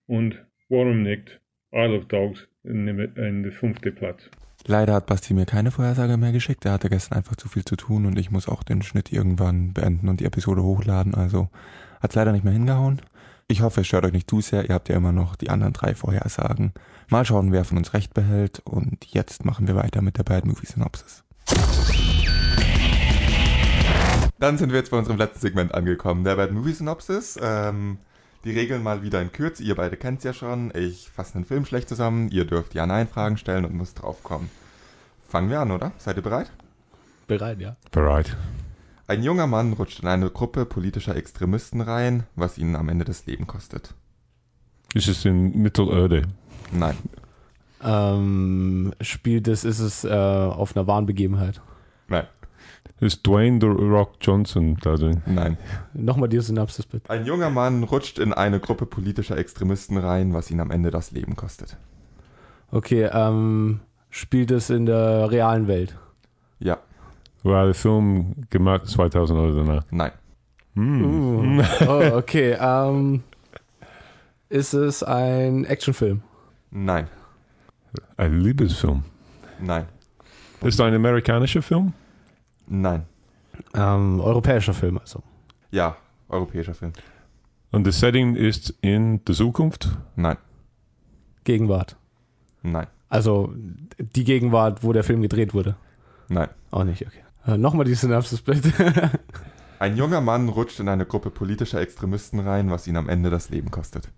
und 0.06 0.46
warum 0.68 1.02
nicht 1.02 1.40
Isle 1.72 1.96
of 1.96 2.04
Dogs 2.06 2.48
in 2.62 3.42
der 3.42 3.52
fünfte 3.52 3.90
Platz. 3.90 4.30
Leider 4.66 4.94
hat 4.94 5.06
Basti 5.06 5.34
mir 5.34 5.46
keine 5.46 5.70
Vorhersage 5.70 6.16
mehr 6.16 6.32
geschickt. 6.32 6.64
Er 6.64 6.72
hatte 6.72 6.88
gestern 6.88 7.18
einfach 7.18 7.36
zu 7.36 7.48
viel 7.48 7.64
zu 7.64 7.76
tun 7.76 8.06
und 8.06 8.18
ich 8.18 8.30
muss 8.30 8.48
auch 8.48 8.62
den 8.62 8.82
Schnitt 8.82 9.12
irgendwann 9.12 9.72
beenden 9.72 10.08
und 10.08 10.20
die 10.20 10.24
Episode 10.24 10.62
hochladen. 10.62 11.14
Also 11.14 11.48
hat's 12.00 12.14
leider 12.14 12.32
nicht 12.32 12.44
mehr 12.44 12.52
hingehauen. 12.52 13.02
Ich 13.48 13.60
hoffe, 13.60 13.80
es 13.80 13.86
stört 13.88 14.04
euch 14.04 14.12
nicht 14.12 14.30
zu 14.30 14.40
sehr. 14.40 14.68
Ihr 14.68 14.74
habt 14.74 14.88
ja 14.88 14.96
immer 14.96 15.12
noch 15.12 15.34
die 15.36 15.50
anderen 15.50 15.72
drei 15.72 15.94
Vorhersagen. 15.94 16.72
Mal 17.08 17.24
schauen, 17.24 17.52
wer 17.52 17.64
von 17.64 17.76
uns 17.76 17.92
recht 17.92 18.14
behält. 18.14 18.60
Und 18.60 19.04
jetzt 19.06 19.44
machen 19.44 19.66
wir 19.66 19.74
weiter 19.74 20.00
mit 20.00 20.16
der 20.16 20.22
Bad 20.22 20.46
Movie 20.46 20.66
Synopsis. 20.66 21.24
Dann 24.38 24.58
sind 24.58 24.70
wir 24.70 24.78
jetzt 24.78 24.90
bei 24.90 24.98
unserem 24.98 25.18
letzten 25.18 25.40
Segment 25.40 25.74
angekommen, 25.74 26.24
der 26.24 26.36
Bad 26.36 26.52
Movie 26.52 26.72
Synopsis. 26.72 27.38
Ähm, 27.42 27.98
die 28.44 28.50
Regeln 28.52 28.82
mal 28.82 29.02
wieder 29.02 29.20
in 29.20 29.32
Kürze. 29.32 29.62
Ihr 29.62 29.74
beide 29.74 29.96
kennt's 29.96 30.24
ja 30.24 30.32
schon. 30.32 30.72
Ich 30.74 31.08
fasse 31.10 31.36
einen 31.36 31.44
Film 31.44 31.64
schlecht 31.64 31.88
zusammen. 31.88 32.28
Ihr 32.30 32.44
dürft 32.44 32.74
Ja-Nein-Fragen 32.74 33.36
stellen 33.36 33.64
und 33.64 33.74
müsst 33.74 34.02
draufkommen. 34.02 34.50
Fangen 35.28 35.50
wir 35.50 35.60
an, 35.60 35.70
oder? 35.70 35.92
Seid 35.98 36.16
ihr 36.16 36.22
bereit? 36.22 36.50
Bereit, 37.26 37.60
ja. 37.60 37.76
Bereit. 37.90 38.36
Ein 39.06 39.22
junger 39.22 39.46
Mann 39.46 39.72
rutscht 39.72 40.00
in 40.00 40.08
eine 40.08 40.30
Gruppe 40.30 40.64
politischer 40.64 41.16
Extremisten 41.16 41.80
rein, 41.80 42.24
was 42.36 42.58
ihn 42.58 42.76
am 42.76 42.88
Ende 42.88 43.04
das 43.04 43.26
Leben 43.26 43.46
kostet. 43.46 43.94
Ist 44.94 45.08
es 45.08 45.24
in 45.24 45.62
Mittelerde? 45.62 46.22
Nein. 46.70 46.96
Ähm, 47.82 48.92
spielt 49.00 49.48
es, 49.48 49.64
ist 49.64 49.80
es 49.80 50.04
äh, 50.04 50.10
auf 50.10 50.76
einer 50.76 50.86
wahren 50.86 51.06
Begebenheit? 51.06 51.60
Nein. 52.08 52.26
Ist 53.00 53.26
Dwayne 53.26 53.58
The 53.60 53.66
Rock 53.66 54.14
Johnson 54.20 54.76
da 54.80 54.94
drin? 54.94 55.22
Nein. 55.26 55.58
Nochmal 55.92 56.28
die 56.28 56.38
Synapsis 56.40 56.86
bitte. 56.86 57.10
Ein 57.10 57.26
junger 57.26 57.50
Mann 57.50 57.82
rutscht 57.82 58.20
in 58.20 58.32
eine 58.32 58.60
Gruppe 58.60 58.86
politischer 58.86 59.36
Extremisten 59.36 59.96
rein, 59.96 60.34
was 60.34 60.50
ihn 60.50 60.60
am 60.60 60.70
Ende 60.70 60.90
das 60.90 61.10
Leben 61.10 61.34
kostet. 61.34 61.76
Okay, 62.70 63.10
ähm, 63.12 63.80
spielt 64.08 64.50
es 64.52 64.70
in 64.70 64.86
der 64.86 65.30
realen 65.30 65.66
Welt? 65.66 65.96
Ja. 66.60 66.78
War 67.42 67.64
der 67.64 67.74
Film 67.74 68.34
gemacht 68.50 68.86
2000 68.86 69.38
oder 69.38 69.54
danach? 69.56 69.84
Nein. 69.90 70.12
Hm. 70.74 71.58
Uh, 71.58 71.62
oh, 71.88 72.16
okay, 72.16 72.56
ähm, 72.58 73.24
ist 74.48 74.74
es 74.74 75.02
ein 75.02 75.64
Actionfilm? 75.64 76.22
Nein. 76.70 77.08
Ein 78.16 78.40
Liebesfilm. 78.40 79.02
Nein. 79.60 79.86
Ist 80.62 80.80
ein 80.80 80.94
amerikanischer 80.94 81.62
Film? 81.62 81.92
Nein. 82.66 83.06
Ähm, 83.74 84.20
europäischer 84.20 84.74
Film 84.74 84.98
also. 84.98 85.22
Ja. 85.70 85.96
Europäischer 86.28 86.74
Film. 86.74 86.92
Und 87.70 87.86
das 87.86 88.00
Setting 88.00 88.36
ist 88.36 88.74
in 88.80 89.24
der 89.24 89.34
Zukunft? 89.34 89.96
Nein. 90.16 90.36
Gegenwart. 91.44 91.96
Nein. 92.62 92.86
Also 93.08 93.52
die 93.98 94.24
Gegenwart, 94.24 94.82
wo 94.82 94.92
der 94.92 95.04
Film 95.04 95.22
gedreht 95.22 95.54
wurde. 95.54 95.76
Nein. 96.28 96.48
Auch 96.70 96.84
nicht, 96.84 97.06
okay. 97.06 97.22
Äh, 97.46 97.58
Nochmal 97.58 97.84
die 97.84 97.94
Synapsis 97.94 98.40
bitte. 98.42 98.72
Ein 99.78 99.96
junger 99.96 100.20
Mann 100.20 100.48
rutscht 100.48 100.78
in 100.78 100.88
eine 100.88 101.04
Gruppe 101.04 101.30
politischer 101.30 101.80
Extremisten 101.80 102.38
rein, 102.38 102.70
was 102.70 102.86
ihn 102.86 102.96
am 102.96 103.08
Ende 103.08 103.30
das 103.30 103.50
Leben 103.50 103.70
kostet. 103.72 104.08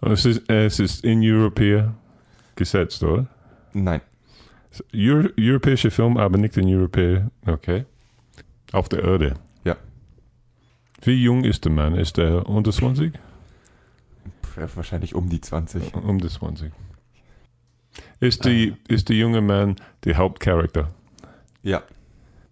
Und 0.00 0.12
Es 0.12 0.24
ist, 0.24 0.48
es 0.48 0.78
ist 0.78 1.04
in 1.04 1.22
Europa 1.24 1.92
gesetzt, 2.54 3.02
oder? 3.02 3.26
Nein. 3.72 4.00
Euro, 4.94 5.28
europäischer 5.38 5.90
Film, 5.90 6.16
aber 6.16 6.38
nicht 6.38 6.56
in 6.56 6.68
Europa. 6.68 7.30
Okay. 7.46 7.84
Auf 8.72 8.88
der 8.88 9.02
Erde. 9.02 9.34
Ja. 9.64 9.76
Wie 11.02 11.22
jung 11.22 11.44
ist 11.44 11.64
der 11.64 11.72
Mann? 11.72 11.96
Ist 11.96 12.18
er 12.18 12.48
unter 12.48 12.72
20? 12.72 13.12
Pff, 14.42 14.76
Wahrscheinlich 14.76 15.14
um 15.14 15.28
die 15.28 15.40
20. 15.40 15.94
Um 15.94 16.20
die 16.20 16.28
20. 16.28 16.72
Ist, 18.20 18.44
die, 18.44 18.74
ist 18.88 19.08
der 19.08 19.16
junge 19.16 19.40
Mann 19.40 19.76
der 20.04 20.16
Hauptcharakter? 20.16 20.88
Ja. 21.62 21.82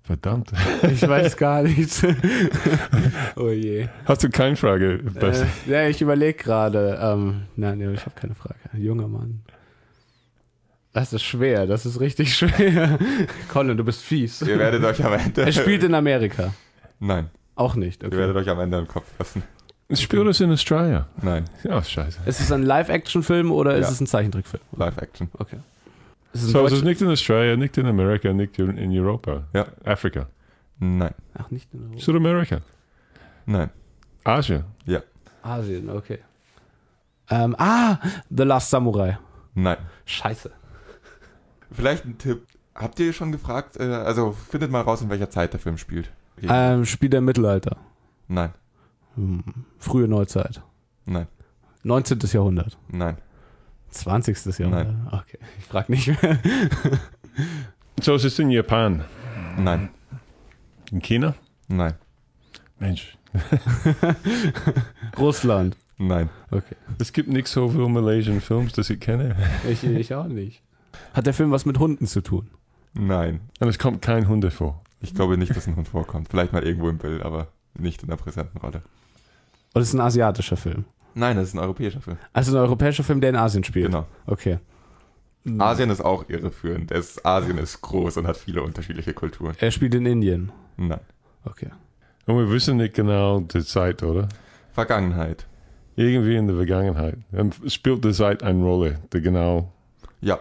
Verdammt. 0.03 0.53
ich 0.83 1.07
weiß 1.09 1.37
gar 1.39 1.63
nichts. 1.63 2.05
oh 3.37 3.49
je. 3.49 3.89
Hast 4.05 4.23
du 4.23 4.29
keine 4.29 4.55
Frage? 4.55 5.01
Äh, 5.19 5.47
ja, 5.67 5.89
ich 5.89 6.03
überlege 6.03 6.35
gerade. 6.35 6.99
Ähm, 7.01 7.45
nein, 7.57 7.79
nee, 7.79 7.91
ich 7.91 8.05
habe 8.05 8.15
keine 8.15 8.35
Frage. 8.35 8.57
Ein 8.71 8.83
junger 8.83 9.09
Mann. 9.09 9.41
Das 10.95 11.13
ist 11.13 11.23
schwer, 11.25 11.67
das 11.67 11.85
ist 11.85 12.01
richtig 12.01 12.35
schwer. 12.39 12.99
Colin, 13.53 13.77
du 13.77 13.85
bist 13.85 14.01
fies. 14.03 14.41
Ihr 14.43 14.59
werdet 14.59 14.83
euch 14.85 15.05
am 15.05 15.13
Ende. 15.13 15.43
Er 15.43 15.53
spielt 15.53 15.83
in 15.83 15.95
Amerika. 15.95 16.55
Nein. 17.01 17.29
Auch 17.57 17.75
nicht, 17.75 18.03
Ihr 18.03 18.11
werdet 18.13 18.35
okay. 18.37 18.45
euch 18.47 18.51
am 18.51 18.61
Ende 18.61 18.79
im 18.79 18.89
Kopf 18.89 19.05
fassen. 19.19 19.43
Spielt 19.93 20.27
es 20.29 20.41
in 20.41 20.51
Australien? 20.51 21.05
Nein. 21.21 21.45
Ja, 21.63 21.83
scheiße. 21.83 22.21
Ist 22.25 22.41
es 22.41 22.51
ein 22.51 22.63
Live-Action-Film 22.63 23.53
oder 23.53 23.77
ist 23.77 23.87
Ja. 23.87 23.93
es 23.93 24.01
ein 24.01 24.07
Zeichentrickfilm? 24.07 24.63
Live-Action. 24.77 25.29
Okay. 25.39 25.59
Ist 26.33 26.45
es 26.45 26.51
So, 26.53 26.65
es 26.67 26.73
ist 26.73 26.85
nicht 26.85 27.01
in 27.03 27.09
Australien, 27.11 27.59
nicht 27.61 27.77
in 27.77 27.87
Amerika, 27.87 28.33
nicht 28.33 28.59
in 28.59 28.79
in 28.79 28.97
Europa. 28.99 29.45
Ja. 29.53 29.67
Afrika. 29.85 30.27
Nein. 30.79 31.15
Ach, 31.37 31.51
nicht 31.51 31.73
in 31.75 31.83
Europa. 31.85 32.01
Südamerika. 32.01 32.61
Nein. 33.47 33.71
Asien. 34.25 34.65
Ja. 34.87 35.01
Asien, 35.43 35.91
okay. 35.91 36.19
Ähm, 37.31 37.55
ah, 37.59 37.99
The 38.31 38.45
Last 38.45 38.71
Samurai. 38.71 39.19
Nein. 39.55 39.77
Scheiße. 40.07 40.51
Vielleicht 41.75 42.05
ein 42.05 42.19
Tipp. 42.19 42.47
Habt 42.75 42.99
ihr 42.99 43.13
schon 43.13 43.31
gefragt? 43.33 43.77
Äh, 43.79 43.85
also 43.85 44.33
findet 44.33 44.71
mal 44.71 44.81
raus, 44.81 45.03
in 45.03 45.11
welcher 45.11 45.31
Zeit 45.31 45.53
der 45.53 45.61
Film 45.61 45.79
spielt. 45.79 46.11
Okay. 46.39 46.47
Ähm, 46.51 46.85
spielt 46.85 47.15
er 47.15 47.19
im 47.19 47.25
Mittelalter. 47.27 47.77
Nein. 48.29 48.53
Hm, 49.15 49.45
frühe 49.79 50.09
Neuzeit. 50.09 50.63
Nein. 51.05 51.27
19. 51.85 52.19
Jahrhundert. 52.33 52.77
Nein. 52.89 53.19
20. 53.91 54.59
Jahrhundert. 54.59 54.95
Okay, 55.13 55.39
ich 55.59 55.65
frage 55.67 55.93
nicht 55.93 56.09
mehr. 56.23 56.39
So, 58.01 58.15
es 58.15 58.25
ist 58.25 58.41
in 58.41 58.51
Japan. 58.51 59.05
Nein. 59.57 59.91
In 60.91 61.01
China? 61.01 61.35
Nein. 61.69 61.95
Mensch, 62.79 63.17
Russland. 65.19 65.77
Nein. 65.97 66.29
Okay. 66.51 66.75
es 66.99 67.13
gibt 67.13 67.29
nicht 67.29 67.47
so 67.47 67.69
viele 67.69 67.89
Malaysian 67.89 68.41
Films, 68.41 68.73
dass 68.73 68.91
ich 68.91 68.99
kenne. 68.99 69.37
Ich, 69.69 69.85
ich 69.85 70.13
auch 70.13 70.27
nicht. 70.27 70.63
Hat 71.13 71.27
der 71.27 71.35
Film 71.35 71.51
was 71.51 71.67
mit 71.67 71.79
Hunden 71.79 72.07
zu 72.07 72.21
tun? 72.21 72.51
Nein. 72.95 73.41
Und 73.61 73.69
es 73.69 73.79
kommt 73.79 74.03
kein 74.03 74.29
Hunde 74.29 74.51
vor. 74.51 74.83
Ich 75.01 75.15
glaube 75.15 75.37
nicht, 75.37 75.55
dass 75.55 75.67
ein 75.67 75.77
Hund 75.77 75.89
vorkommt. 75.89 76.29
Vielleicht 76.29 76.53
mal 76.53 76.65
irgendwo 76.65 76.89
im 76.89 76.99
Bild, 76.99 77.23
aber 77.23 77.49
nicht 77.77 78.03
in 78.03 78.09
der 78.09 78.17
präsenten 78.17 78.59
Rolle. 78.59 78.83
Oder 79.75 79.83
ist 79.83 79.89
es 79.89 79.95
ein 79.95 80.01
asiatischer 80.01 80.57
Film? 80.57 80.85
Nein, 81.15 81.37
das 81.37 81.49
ist 81.49 81.55
ein 81.55 81.59
europäischer 81.59 82.01
Film. 82.01 82.17
Also 82.33 82.53
ein 82.53 82.63
europäischer 82.63 83.05
Film, 83.05 83.21
der 83.21 83.31
in 83.31 83.37
Asien 83.37 83.65
spielt. 83.65 83.87
Genau. 83.87 84.07
Okay. 84.27 84.59
Asien 85.59 85.91
ist 85.91 86.03
auch 86.03 86.29
irreführend. 86.29 86.91
Es, 86.91 87.23
Asien 87.25 87.59
ist 87.59 87.81
groß 87.83 88.17
und 88.17 88.27
hat 88.27 88.37
viele 88.37 88.63
unterschiedliche 88.63 89.13
Kulturen. 89.13 89.55
Er 89.61 89.71
spielt 89.71 89.95
in 89.95 90.07
Indien. 90.07 90.53
Nein. 90.77 91.01
Okay. 91.45 91.69
Und 92.27 92.39
wir 92.39 92.51
wissen 92.51 92.79
nicht 92.79 92.95
genau 92.95 93.41
die 93.41 93.65
Zeit, 93.65 94.03
oder? 94.03 94.29
Vergangenheit. 94.73 95.47
Irgendwie 95.97 96.37
in 96.37 96.47
der 96.47 96.57
Vergangenheit. 96.57 97.19
Und 97.33 97.57
spielt 97.71 98.05
die 98.05 98.13
Zeit 98.13 98.43
eine 98.43 98.65
Rolle? 98.65 98.99
Die 99.13 99.21
genau. 99.21 99.71
Ja. 100.21 100.41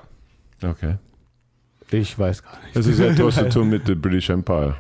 Okay. 0.63 0.97
Ich 1.91 2.17
weiß 2.17 2.43
gar 2.43 2.59
nicht. 2.63 2.75
Es 2.75 2.87
ist 2.87 2.99
etwas 2.99 3.35
zu 3.35 3.49
tun 3.49 3.69
mit 3.71 3.87
dem 3.87 4.01
British 4.01 4.29
Empire 4.29 4.77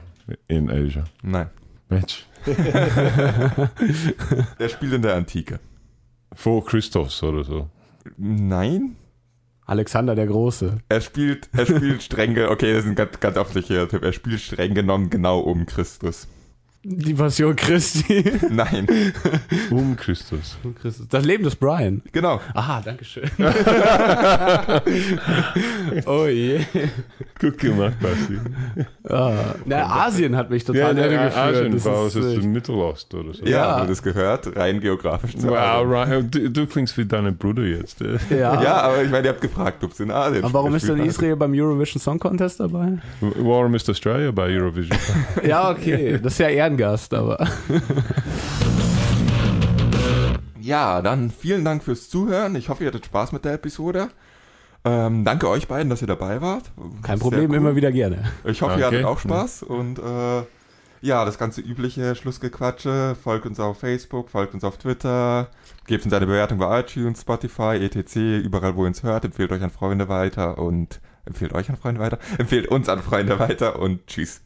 in 0.47 0.69
Asia. 0.69 1.03
Nein. 1.21 1.49
Mensch. 1.89 2.25
Er 4.59 4.69
spielt 4.69 4.93
in 4.93 5.01
der 5.01 5.15
Antike. 5.15 5.59
Vor 6.33 6.65
Christus 6.65 7.21
oder 7.23 7.43
so. 7.43 7.69
Nein. 8.17 8.95
Alexander 9.65 10.15
der 10.15 10.27
Große. 10.27 10.79
Er 10.89 11.01
spielt, 11.01 11.49
er 11.53 11.65
spielt 11.65 12.03
streng, 12.03 12.37
okay, 12.49 12.73
das 12.73 12.83
ist 12.83 12.89
ein 12.89 12.95
ganz, 12.95 13.19
ganz 13.19 13.37
offensichtlicher 13.37 13.87
Tipp. 13.87 14.03
Er 14.03 14.11
spielt 14.11 14.41
streng 14.41 14.73
genommen 14.73 15.09
genau 15.09 15.39
um 15.39 15.65
Christus. 15.65 16.27
Die 16.85 17.13
Passion 17.13 17.55
Christi. 17.55 18.25
Nein. 18.49 18.85
Um 19.71 19.95
Christus. 19.95 20.57
Christus. 20.81 21.07
Das 21.07 21.23
Leben 21.23 21.45
des 21.45 21.55
Brian. 21.55 22.01
Genau. 22.11 22.41
Aha, 22.53 22.81
danke 22.83 23.05
schön. 23.05 23.23
oh 26.05 26.25
je. 26.27 26.59
Gut 27.39 27.57
gemacht, 27.57 27.93
Basti. 28.01 28.37
Ah. 29.09 29.55
Na, 29.65 29.85
Asien 30.05 30.35
hat 30.35 30.49
mich 30.49 30.65
total 30.65 30.97
ja, 30.97 31.05
irregeführt. 31.05 31.37
Asien 31.37 31.71
Das 31.71 31.85
war 31.85 32.05
ist, 32.07 32.15
äh, 32.17 32.35
der 32.35 32.43
Mittelost 32.49 33.13
oder 33.13 33.33
so. 33.33 33.45
Ja, 33.45 33.49
Ja. 33.49 33.79
ja. 33.79 33.85
das 33.85 34.03
gehört, 34.03 34.53
rein 34.57 34.81
geografisch 34.81 35.37
zu 35.37 35.47
Wow, 35.47 35.85
right. 35.89 36.25
Du, 36.35 36.49
du 36.49 36.67
klingst 36.67 36.97
wie 36.97 37.05
deine 37.05 37.31
Bruder 37.31 37.63
jetzt. 37.63 38.01
ja. 38.29 38.61
Ja, 38.61 38.81
aber 38.81 39.03
ich 39.03 39.09
meine, 39.09 39.27
ihr 39.27 39.31
habt 39.31 39.41
gefragt, 39.41 39.81
ob 39.85 39.91
es 39.93 40.01
in 40.01 40.11
Asien 40.11 40.43
Aber 40.43 40.53
warum 40.53 40.75
ist 40.75 40.85
denn 40.87 40.99
Israel 41.05 41.37
beim 41.37 41.53
Eurovision 41.53 42.01
Song 42.01 42.19
Contest 42.19 42.59
dabei? 42.59 42.97
Warum 43.21 43.73
ist 43.75 43.89
Australia 43.89 44.31
bei 44.31 44.53
Eurovision? 44.53 44.97
Ja, 45.47 45.71
okay. 45.71 46.19
Das 46.21 46.33
ist 46.33 46.39
ja 46.39 46.49
Ehrengast, 46.77 47.13
aber. 47.13 47.37
Ja, 50.59 51.01
dann 51.01 51.29
vielen 51.29 51.65
Dank 51.65 51.83
fürs 51.83 52.09
Zuhören. 52.09 52.55
Ich 52.55 52.69
hoffe, 52.69 52.85
ihr 52.85 52.87
hattet 52.87 53.05
Spaß 53.05 53.33
mit 53.33 53.43
der 53.43 53.55
Episode. 53.55 54.07
Ähm, 54.85 55.25
danke 55.25 55.49
euch 55.49 55.67
beiden, 55.67 55.89
dass 55.89 56.01
ihr 56.01 56.07
dabei 56.07 56.39
wart. 56.39 56.71
Kein 57.01 57.17
Sehr 57.17 57.21
Problem, 57.21 57.49
cool. 57.51 57.57
immer 57.57 57.75
wieder 57.75 57.91
gerne. 57.91 58.23
Ich 58.45 58.61
hoffe, 58.61 58.79
ihr 58.79 58.85
Okay. 58.87 58.95
hattet 58.95 59.05
auch 59.05 59.19
Spaß 59.19 59.63
und 59.63 59.99
äh, 59.99 60.43
ja, 61.01 61.25
das 61.25 61.37
ganze 61.37 61.59
übliche 61.59 62.15
Schlussgequatsche. 62.15 63.17
Folgt 63.21 63.45
uns 63.45 63.59
auf 63.59 63.79
Facebook, 63.81 64.29
folgt 64.29 64.53
uns 64.53 64.63
auf 64.63 64.77
Twitter, 64.77 65.49
gebt 65.85 66.05
uns 66.05 66.13
eine 66.13 66.27
Bewertung 66.27 66.59
bei 66.59 66.79
iTunes, 66.79 67.19
Spotify, 67.19 67.75
etc., 67.83 68.15
überall, 68.45 68.77
wo 68.77 68.83
ihr 68.83 68.87
uns 68.87 69.03
hört. 69.03 69.25
Empfehlt 69.25 69.51
euch 69.51 69.63
an 69.63 69.69
Freunde 69.69 70.07
weiter 70.07 70.57
und 70.59 71.01
empfehlt 71.25 71.51
euch 71.53 71.69
an 71.69 71.75
Freunde 71.75 71.99
weiter. 71.99 72.19
Empfehlt 72.37 72.69
uns 72.69 72.87
an 72.87 73.01
Freunde 73.01 73.37
weiter 73.37 73.79
und 73.79 74.07
tschüss. 74.07 74.39